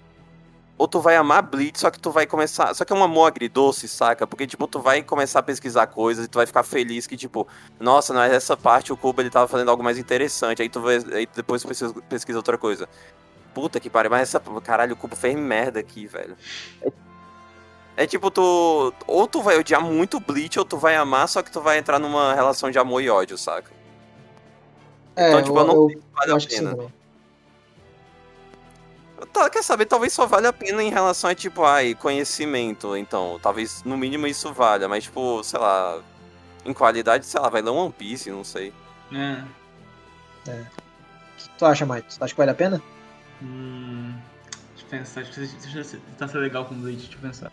[0.79, 2.73] ou tu vai amar Bleach, só que tu vai começar.
[2.73, 4.29] Só que é um amor agridoce, saca?
[4.29, 7.49] Porque, tipo, tu vai começar a pesquisar coisas e tu vai ficar feliz que, tipo,
[7.81, 10.63] nossa, mas essa parte o Kuba ele tava fazendo algo mais interessante.
[10.63, 12.89] Aí tu vai, aí depois tu pesquisa, pesquisa outra coisa.
[13.53, 14.41] Puta que pariu, mas essa.
[14.63, 16.37] Caralho, o Kubo fez merda aqui, velho.
[16.81, 16.93] É,
[17.97, 18.95] é tipo, tu.
[19.05, 21.99] Ou tu vai odiar muito Bleach, ou tu vai amar, só que tu vai entrar
[21.99, 23.73] numa relação de amor e ódio, saca?
[25.17, 26.98] é, então, tipo, eu não eu, sei se vale a pena.
[29.33, 32.97] Tá, quer saber, talvez só valha a pena em relação a, tipo, ai, conhecimento.
[32.97, 36.01] Então, talvez no mínimo isso valha, mas, tipo, sei lá.
[36.65, 38.73] Em qualidade, sei lá, vai ler um One Piece, não sei.
[39.13, 39.43] É.
[40.47, 40.67] O
[41.37, 42.19] que tu acha, Maito?
[42.19, 42.83] Tu acha que vale a pena?
[43.43, 44.13] Hum,
[44.75, 47.53] deixa eu pensar, deixa eu tentar ser legal com o Bleach, deixa eu pensar.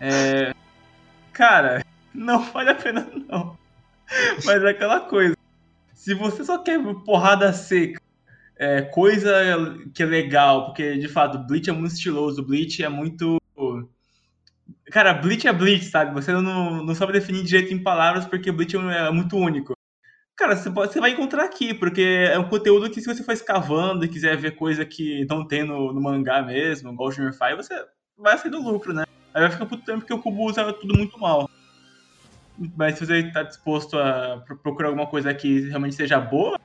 [0.00, 0.54] É,
[1.32, 3.56] cara, não vale a pena não.
[4.44, 5.36] Mas é aquela coisa.
[5.94, 8.00] Se você só quer porrada seca,
[8.58, 9.32] é, coisa
[9.94, 13.40] que é legal, porque de fato, Bleach é muito estiloso, Bleach é muito.
[14.90, 16.14] Cara, Bleach é Bleach, sabe?
[16.14, 19.76] Você não, não sabe definir direito em palavras porque Bleach é muito único.
[20.36, 23.32] Cara, você, pode, você vai encontrar aqui, porque é um conteúdo que se você for
[23.32, 27.32] escavando e quiser ver coisa que não tem no, no mangá mesmo, igual o Junior
[27.32, 27.74] Fire, você
[28.18, 29.04] vai sair do lucro, né?
[29.32, 31.48] Aí vai ficar puto tempo porque o Kubo usa tudo muito mal.
[32.76, 36.58] Mas se você tá disposto a procurar alguma coisa que realmente seja boa,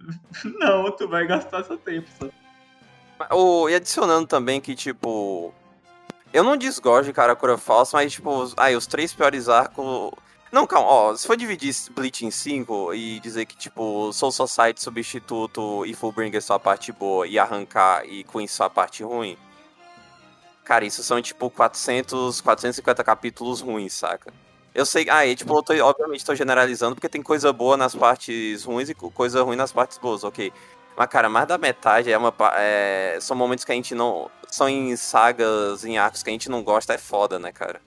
[0.58, 2.28] não, tu vai gastar seu tempo só.
[3.30, 5.54] Oh, e adicionando também que, tipo.
[6.32, 10.12] Eu não desgosto de Karakura Falso, mas, tipo, aí, os três piores arcos
[10.52, 14.82] não, calma, ó, se for dividir Bleach em 5 e dizer que, tipo, Soul Society,
[14.82, 19.38] Substituto e Fullbringer são a parte boa e arrancar e Queen são a parte ruim,
[20.64, 24.32] cara, isso são, tipo, 400, 450 capítulos ruins, saca?
[24.74, 27.94] Eu sei, ah, e, tipo, eu tô, obviamente tô generalizando porque tem coisa boa nas
[27.94, 30.52] partes ruins e coisa ruim nas partes boas, ok?
[30.96, 34.30] Mas, cara, mais da metade é uma, é, são momentos que a gente não.
[34.48, 37.80] São em sagas, em arcos que a gente não gosta, é foda, né, cara?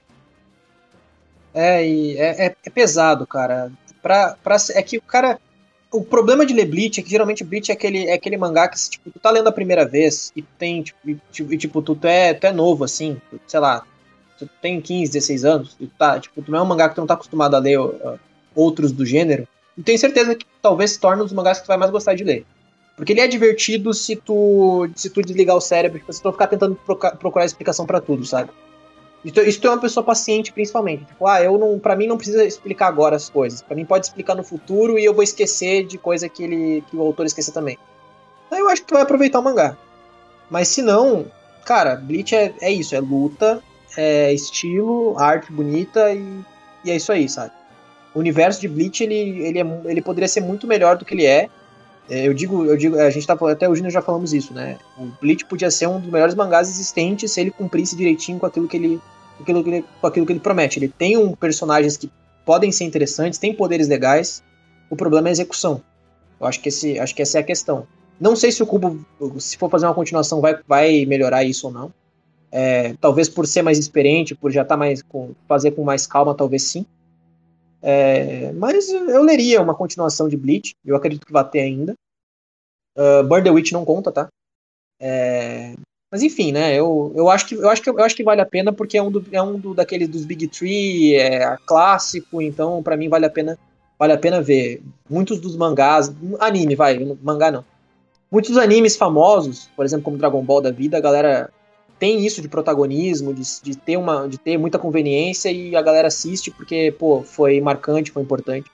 [1.53, 3.71] É, e é, é, é, pesado, cara.
[4.01, 5.39] Pra, pra, é que o cara.
[5.91, 8.77] O problema de ler Bleach é que geralmente Bleach é aquele, é aquele mangá que,
[8.89, 12.33] tipo, tu tá lendo a primeira vez e tem, tipo, e, tipo, tipo tu, é,
[12.33, 13.85] tu é novo, assim, sei lá,
[14.45, 17.01] tu tem 15, 16 anos, tu tá, tipo, tu não é um mangá que tu
[17.01, 18.19] não tá acostumado a ler uh,
[18.55, 19.47] outros do gênero,
[19.77, 22.13] e tenho certeza que talvez se torne um dos mangás que tu vai mais gostar
[22.13, 22.45] de ler.
[22.95, 26.31] Porque ele é divertido se tu, se tu desligar o cérebro, tipo, se tu não
[26.31, 28.51] ficar tentando procurar explicação para tudo, sabe?
[29.25, 31.05] Isso, isso é uma pessoa paciente, principalmente.
[31.05, 33.61] Tipo, ah, eu não, para mim não precisa explicar agora as coisas.
[33.61, 36.95] Para mim pode explicar no futuro e eu vou esquecer de coisa que ele, que
[36.95, 37.77] o autor esqueceu também.
[38.47, 39.75] Então eu acho que tu vai aproveitar o mangá.
[40.49, 41.25] Mas se não,
[41.65, 43.63] cara, Bleach é, é isso, é luta,
[43.97, 46.41] é estilo, arte bonita e,
[46.83, 47.51] e é isso aí, sabe?
[48.13, 51.25] O universo de Bleach ele, ele, é, ele poderia ser muito melhor do que ele
[51.25, 51.49] é.
[52.09, 54.77] é eu digo, eu digo, a gente tá até hoje nós já falamos isso, né?
[54.97, 58.67] O Bleach podia ser um dos melhores mangás existentes se ele cumprisse direitinho com aquilo
[58.67, 59.01] que ele
[59.39, 60.79] aquilo que ele, com aquilo que ele promete.
[60.79, 62.11] Ele tem um personagens que
[62.45, 64.43] podem ser interessantes, tem poderes legais.
[64.89, 65.81] O problema é a execução.
[66.39, 67.87] Eu acho que, esse, acho que essa é a questão.
[68.19, 69.03] Não sei se o Cubo,
[69.39, 71.91] se for fazer uma continuação, vai, vai melhorar isso ou não.
[72.55, 76.05] É, talvez por ser mais experiente, por já estar tá mais com fazer com mais
[76.05, 76.85] calma, talvez sim.
[77.81, 80.75] É, mas eu leria uma continuação de Bleach.
[80.85, 81.95] Eu acredito que vai ter ainda.
[82.95, 84.29] Uh, Burn the Witch não conta, tá?
[84.99, 85.73] É,
[86.11, 86.75] mas enfim, né?
[86.75, 89.01] Eu, eu, acho que, eu, acho que, eu acho que vale a pena porque é
[89.01, 93.25] um, do, é um do, daqueles dos Big Three, é clássico, então para mim vale
[93.25, 93.57] a pena
[93.97, 94.83] vale a pena ver.
[95.09, 97.65] Muitos dos mangás, anime, vai, mangá não.
[98.31, 101.49] Muitos animes famosos, por exemplo, como Dragon Ball da vida, a galera
[102.03, 106.09] tem isso de protagonismo, de, de, ter, uma, de ter muita conveniência e a galera
[106.09, 108.69] assiste porque, pô, foi marcante, foi importante.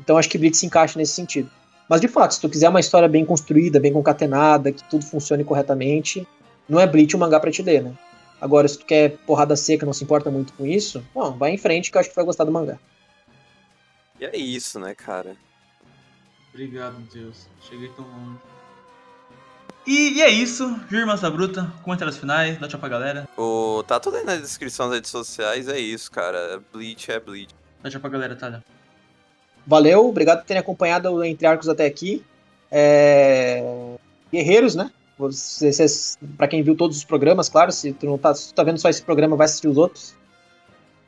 [0.00, 1.48] Então acho que Blitz se encaixa nesse sentido.
[1.88, 5.44] Mas de fato, se tu quiser uma história bem construída, bem concatenada, que tudo funcione
[5.44, 6.26] corretamente,
[6.68, 7.94] não é Bleach um mangá pra te ler, né?
[8.40, 11.58] Agora, se tu quer porrada seca, não se importa muito com isso, bom, vai em
[11.58, 12.80] frente que eu acho que tu vai gostar do mangá.
[14.18, 15.36] E é isso, né, cara?
[16.52, 17.46] Obrigado, Deus.
[17.60, 18.51] Cheguei tão longe.
[19.86, 23.28] E, e é isso, Vir Massa Bruta, comentários finais, dá tchau pra galera.
[23.36, 26.60] O, tá tudo aí na descrição das redes sociais, é isso, cara.
[26.72, 27.54] Bleach é Bleach.
[27.82, 28.62] Dá tchau pra galera, Thalia.
[29.66, 32.24] Valeu, obrigado por terem acompanhado Entre Arcos até aqui.
[32.70, 33.62] É...
[34.32, 34.90] Guerreiros, né?
[36.36, 38.88] para quem viu todos os programas, claro, se tu não tá, tu tá vendo só
[38.88, 40.14] esse programa, vai assistir os outros.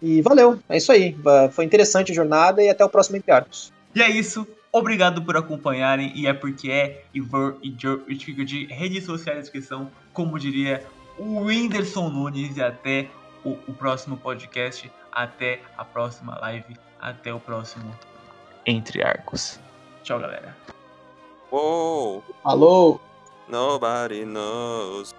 [0.00, 1.16] E valeu, é isso aí.
[1.52, 3.72] Foi interessante a jornada e até o próximo Entre Arcos.
[3.94, 4.46] E é isso.
[4.74, 9.42] Obrigado por acompanharem e é porque é e vou e fico de redes sociais na
[9.42, 10.84] descrição, como diria
[11.16, 13.08] o Whindersson Nunes e até
[13.44, 17.88] o, o próximo podcast, até a próxima live, até o próximo
[18.66, 19.60] Entre Arcos.
[20.02, 20.56] Tchau, galera.
[21.52, 22.24] Uou!
[22.42, 22.98] Alô!
[23.48, 25.14] Nobody knows.